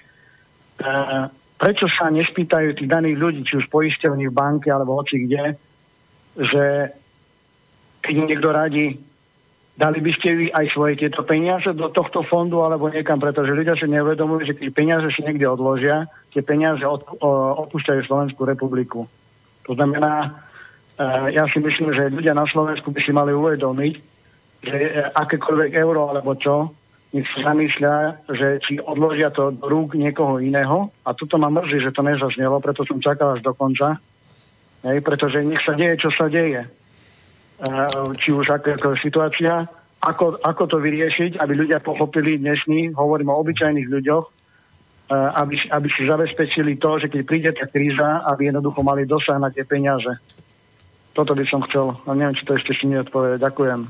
prečo 1.60 1.84
sa 1.88 2.08
nespýtajú 2.08 2.76
tých 2.76 2.88
daných 2.88 3.16
ľudí, 3.20 3.40
či 3.44 3.60
už 3.60 3.68
poisťovní 3.68 4.32
v 4.32 4.36
banke 4.36 4.72
alebo 4.72 4.96
hoci 4.96 5.28
kde, 5.28 5.60
že 6.40 6.64
keď 8.00 8.14
niekto 8.16 8.48
radí, 8.48 8.86
Dali 9.76 10.00
by 10.00 10.12
ste 10.16 10.48
aj 10.56 10.72
svoje 10.72 10.96
tieto 10.96 11.20
peniaze 11.20 11.68
do 11.76 11.92
tohto 11.92 12.24
fondu 12.24 12.64
alebo 12.64 12.88
niekam, 12.88 13.20
pretože 13.20 13.52
ľudia 13.52 13.76
si 13.76 13.84
neuvedomujú, 13.84 14.48
že 14.48 14.56
keď 14.56 14.68
peniaze 14.72 15.08
si 15.12 15.20
niekde 15.20 15.44
odložia, 15.44 16.08
tie 16.32 16.40
peniaze 16.40 16.80
od, 16.80 17.04
o, 17.20 17.28
opúšťajú 17.68 18.00
Slovenskú 18.08 18.48
republiku. 18.48 19.04
To 19.68 19.76
znamená, 19.76 20.32
ja 21.30 21.44
si 21.52 21.58
myslím, 21.60 21.92
že 21.92 22.12
ľudia 22.12 22.32
na 22.32 22.48
Slovensku 22.48 22.88
by 22.88 23.00
si 23.04 23.12
mali 23.12 23.36
uvedomiť, 23.36 23.94
že 24.64 24.76
e, 24.76 24.90
akékoľvek 25.12 25.76
euro 25.76 26.08
alebo 26.08 26.32
čo, 26.40 26.72
nech 27.12 27.28
sa 27.32 27.52
zamýšľa, 27.52 27.94
že 28.32 28.46
či 28.64 28.72
odložia 28.82 29.30
to 29.30 29.54
do 29.54 29.68
rúk 29.68 29.94
niekoho 29.96 30.42
iného. 30.42 30.92
A 31.06 31.16
toto 31.16 31.38
ma 31.38 31.48
mrzí, 31.48 31.80
že 31.80 31.94
to 31.94 32.04
nezaznelo, 32.04 32.60
preto 32.60 32.84
som 32.84 33.00
čakal 33.00 33.38
až 33.38 33.40
do 33.40 33.54
konca. 33.56 33.96
Hej, 34.84 35.00
pretože 35.00 35.40
nech 35.40 35.62
sa 35.64 35.72
deje, 35.72 35.96
čo 35.96 36.12
sa 36.12 36.28
deje. 36.28 36.66
Eh, 37.56 37.88
či 38.20 38.36
už 38.36 38.52
aká 38.52 38.76
situácia, 39.00 39.64
ako, 40.04 40.44
ako 40.44 40.62
to 40.68 40.76
vyriešiť, 40.76 41.40
aby 41.40 41.52
ľudia 41.56 41.80
pochopili 41.80 42.36
dnešní, 42.36 42.92
hovorím 42.92 43.32
o 43.32 43.40
obyčajných 43.40 43.88
ľuďoch, 43.88 44.24
eh, 44.28 45.16
aby, 45.16 45.56
aby 45.72 45.88
si 45.88 46.04
zabezpečili 46.04 46.76
to, 46.76 47.00
že 47.00 47.08
keď 47.08 47.20
príde 47.24 47.50
tá 47.56 47.64
kríza, 47.64 48.28
aby 48.28 48.52
jednoducho 48.52 48.84
mali 48.84 49.08
dosah 49.08 49.40
na 49.40 49.48
tie 49.48 49.64
peniaze. 49.64 50.20
Toto 51.16 51.32
by 51.32 51.44
som 51.48 51.64
chcel. 51.64 51.96
A 52.04 52.12
neviem, 52.12 52.36
či 52.36 52.44
to 52.44 52.52
ešte 52.52 52.76
si 52.76 52.84
neodpovede. 52.92 53.40
Ďakujem. 53.40 53.88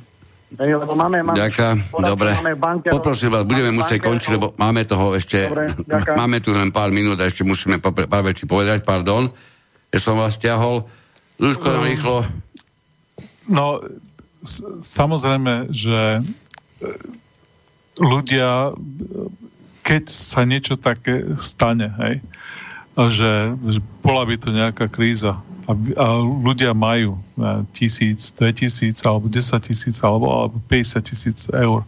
Hej, 0.54 0.78
lebo 0.78 0.94
máme, 0.94 1.26
máme, 1.26 1.34
Ďakujem, 1.34 1.90
dobre. 1.90 2.30
Máme 2.38 2.54
banky, 2.54 2.86
Poprosím 2.94 3.34
vás, 3.34 3.42
budeme 3.42 3.74
musieť 3.74 3.98
končiť, 3.98 4.30
lebo 4.38 4.54
máme 4.54 4.86
toho 4.86 5.18
ešte, 5.18 5.50
dobre, 5.50 5.74
máme 6.22 6.38
tu 6.38 6.54
len 6.54 6.70
pár 6.70 6.94
minút 6.94 7.18
a 7.18 7.26
ešte 7.26 7.42
musíme 7.42 7.82
pár 7.82 8.22
vecí 8.22 8.46
povedať, 8.46 8.86
pardon, 8.86 9.26
že 9.90 9.98
som 9.98 10.14
vás 10.14 10.38
ťahol. 10.38 10.86
Ľudko, 11.42 11.66
um, 11.66 11.82
rýchlo. 11.82 12.16
No, 13.50 13.82
samozrejme, 14.86 15.74
že 15.74 16.22
e, 16.22 16.88
ľudia, 17.98 18.70
keď 19.82 20.04
sa 20.06 20.46
niečo 20.46 20.78
také 20.78 21.26
stane, 21.42 21.90
hej, 21.90 22.22
že, 23.10 23.32
že 23.66 23.78
bola 23.98 24.22
by 24.22 24.34
to 24.38 24.54
nejaká 24.54 24.86
kríza 24.86 25.42
a, 25.66 25.72
a 25.74 26.06
ľudia 26.22 26.72
majú 26.72 27.18
ne, 27.34 27.66
tisíc, 27.74 28.30
dve 28.38 28.54
tisíc, 28.54 29.02
alebo 29.02 29.26
10 29.26 29.58
tisíc, 29.66 29.98
alebo, 30.00 30.30
alebo 30.30 30.56
50 30.70 31.10
tisíc 31.10 31.38
eur. 31.50 31.82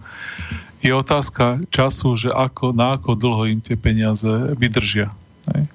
Je 0.82 0.94
otázka 0.94 1.62
času, 1.70 2.14
že 2.14 2.30
ako, 2.30 2.74
na 2.74 2.98
ako 2.98 3.18
dlho 3.18 3.50
im 3.50 3.60
tie 3.62 3.74
peniaze 3.74 4.28
vydržia. 4.54 5.10
Hej 5.50 5.70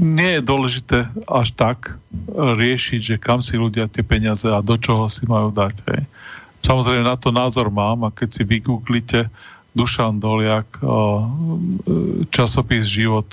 nie 0.00 0.40
je 0.40 0.42
dôležité 0.42 0.98
až 1.28 1.52
tak 1.52 2.00
riešiť, 2.32 3.00
že 3.00 3.16
kam 3.20 3.44
si 3.44 3.60
ľudia 3.60 3.92
tie 3.92 4.00
peniaze 4.00 4.48
a 4.48 4.64
do 4.64 4.80
čoho 4.80 5.12
si 5.12 5.28
majú 5.28 5.52
dať. 5.52 5.74
Hej. 5.92 6.02
Samozrejme 6.64 7.04
na 7.04 7.16
to 7.16 7.28
názor 7.32 7.68
mám 7.68 8.08
a 8.08 8.14
keď 8.14 8.28
si 8.40 8.42
vygooglite 8.44 9.28
Dušan 9.70 10.18
Doliak, 10.18 10.66
časopis 12.34 12.84
Život, 12.90 13.28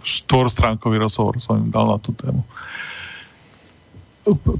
štvorstránkový 0.00 0.96
rozhovor 0.96 1.36
som 1.42 1.60
im 1.60 1.68
dal 1.68 1.92
na 1.92 1.98
tú 2.00 2.16
tému. 2.16 2.40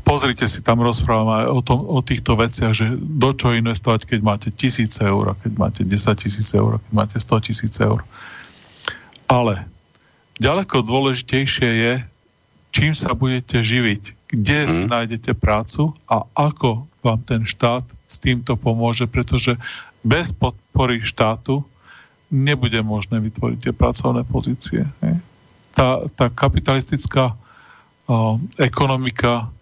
Pozrite 0.04 0.48
si, 0.48 0.64
tam 0.64 0.80
rozprávam 0.80 1.28
aj 1.28 1.46
o, 1.52 1.60
tom, 1.60 1.78
o 1.84 2.00
týchto 2.00 2.36
veciach, 2.36 2.72
že 2.72 2.88
do 2.96 3.36
čo 3.36 3.52
investovať, 3.52 4.08
keď 4.08 4.20
máte 4.24 4.48
tisíc 4.52 4.96
eur, 4.96 5.36
keď 5.44 5.52
máte 5.60 5.80
10 5.84 5.92
tisíc 6.16 6.48
eur, 6.56 6.80
keď 6.80 6.92
máte 6.92 7.16
100 7.20 7.46
tisíc 7.52 7.76
eur. 7.76 8.00
Ale 9.28 9.68
Ďaleko 10.38 10.86
dôležitejšie 10.86 11.68
je, 11.68 11.92
čím 12.70 12.94
sa 12.94 13.10
budete 13.18 13.58
živiť, 13.58 14.30
kde 14.30 14.58
hmm. 14.64 14.70
si 14.70 14.82
nájdete 14.86 15.34
prácu 15.34 15.98
a 16.06 16.22
ako 16.30 16.86
vám 17.02 17.20
ten 17.26 17.42
štát 17.42 17.82
s 18.06 18.16
týmto 18.22 18.54
pomôže, 18.54 19.10
pretože 19.10 19.58
bez 20.08 20.32
podpory 20.32 21.04
štátu 21.04 21.60
nebude 22.32 22.80
možné 22.80 23.20
vytvoriť 23.20 23.58
tie 23.68 23.74
pracovné 23.76 24.24
pozície. 24.24 24.88
Tá, 25.76 26.08
tá 26.16 26.32
kapitalistická 26.32 27.32
o, 27.32 28.40
ekonomika 28.56 29.52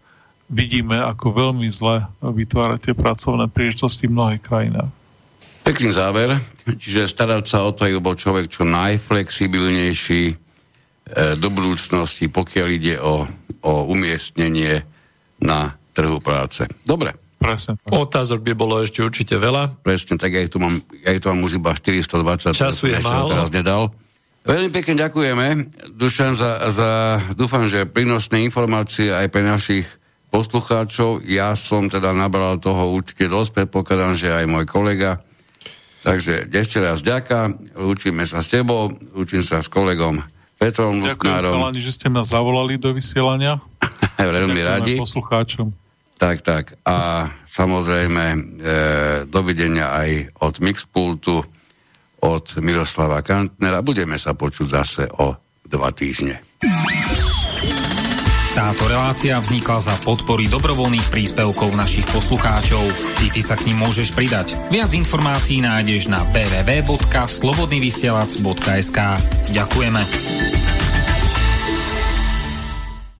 vidíme, 0.46 1.02
ako 1.02 1.34
veľmi 1.34 1.66
zle 1.70 2.06
vytvára 2.22 2.78
tie 2.78 2.94
pracovné 2.94 3.50
príležitosti 3.50 4.06
v 4.06 4.14
mnohých 4.14 4.42
krajinách. 4.42 4.90
Pekný 5.66 5.90
záver, 5.90 6.38
čiže 6.78 7.10
starať 7.10 7.44
sa 7.50 7.66
o 7.66 7.74
to, 7.74 7.90
aby 7.90 7.98
bol 7.98 8.14
človek 8.14 8.46
čo 8.46 8.62
najflexibilnejší, 8.62 10.46
E, 11.06 11.38
do 11.38 11.54
budúcnosti, 11.54 12.26
pokiaľ 12.26 12.68
ide 12.74 12.98
o, 12.98 13.30
o 13.62 13.72
umiestnenie 13.86 14.82
na 15.38 15.70
trhu 15.94 16.18
práce. 16.18 16.66
Dobre. 16.82 17.14
Presne. 17.46 17.72
Otázok 17.86 18.40
by 18.42 18.52
bolo 18.58 18.82
ešte 18.82 18.98
určite 19.00 19.38
veľa. 19.38 19.78
Presne, 19.86 20.18
tak 20.18 20.34
ja 20.34 20.42
tu 20.50 20.58
mám, 20.58 20.82
ja 21.06 21.14
tu 21.16 21.30
mám 21.30 21.40
už 21.46 21.62
iba 21.62 21.70
420. 21.70 22.56
Času 22.56 22.90
je 22.90 22.98
málo. 22.98 23.30
teraz 23.30 23.48
nedal. 23.54 23.94
Veľmi 24.46 24.70
pekne 24.70 24.94
ďakujeme, 25.02 25.46
Dušan, 25.98 26.38
za, 26.38 26.70
za 26.70 27.18
dúfam, 27.34 27.66
že 27.66 27.82
prínosné 27.82 28.46
informácie 28.46 29.10
aj 29.10 29.26
pre 29.34 29.42
našich 29.42 29.86
poslucháčov. 30.30 31.26
Ja 31.26 31.58
som 31.58 31.90
teda 31.90 32.14
nabral 32.14 32.62
toho 32.62 32.94
určite 32.94 33.26
dosť, 33.26 33.62
predpokladám, 33.62 34.14
že 34.14 34.30
aj 34.30 34.46
môj 34.46 34.64
kolega. 34.70 35.18
Takže 36.06 36.46
ešte 36.46 36.78
raz 36.78 37.02
ďaká, 37.02 37.50
lúčime 37.74 38.22
sa 38.22 38.38
s 38.38 38.46
tebou, 38.46 38.94
lúčim 39.10 39.42
sa 39.42 39.58
s 39.58 39.66
kolegom 39.66 40.22
Petrom 40.56 41.04
Ďakujem, 41.04 41.52
chalani, 41.52 41.80
že 41.84 41.92
ste 41.92 42.08
ma 42.08 42.24
zavolali 42.24 42.80
do 42.80 42.96
vysielania. 42.96 43.60
Veľmi 44.16 44.60
radi. 44.64 44.94
poslucháčom. 44.96 45.68
Tak, 46.16 46.40
tak. 46.40 46.80
A 46.88 47.28
samozrejme, 47.44 48.24
e, 48.32 48.38
dovidenia 49.28 49.92
aj 49.92 50.32
od 50.40 50.64
Mixpultu, 50.64 51.44
od 52.24 52.44
Miroslava 52.64 53.20
Kantnera. 53.20 53.84
Budeme 53.84 54.16
sa 54.16 54.32
počuť 54.32 54.66
zase 54.66 55.04
o 55.20 55.36
dva 55.68 55.92
týždne. 55.92 56.40
Táto 58.56 58.88
relácia 58.88 59.36
vznikla 59.36 59.84
za 59.84 59.92
podpory 60.00 60.48
dobrovoľných 60.48 61.12
príspevkov 61.12 61.76
našich 61.76 62.08
poslucháčov. 62.08 62.80
Ty, 63.20 63.28
ty 63.28 63.44
sa 63.44 63.52
k 63.52 63.68
ním 63.68 63.84
môžeš 63.84 64.16
pridať. 64.16 64.56
Viac 64.72 64.96
informácií 64.96 65.60
nájdeš 65.60 66.08
na 66.08 66.24
www.slobodnyvysielac.sk 66.32 68.98
Ďakujeme. 69.52 70.75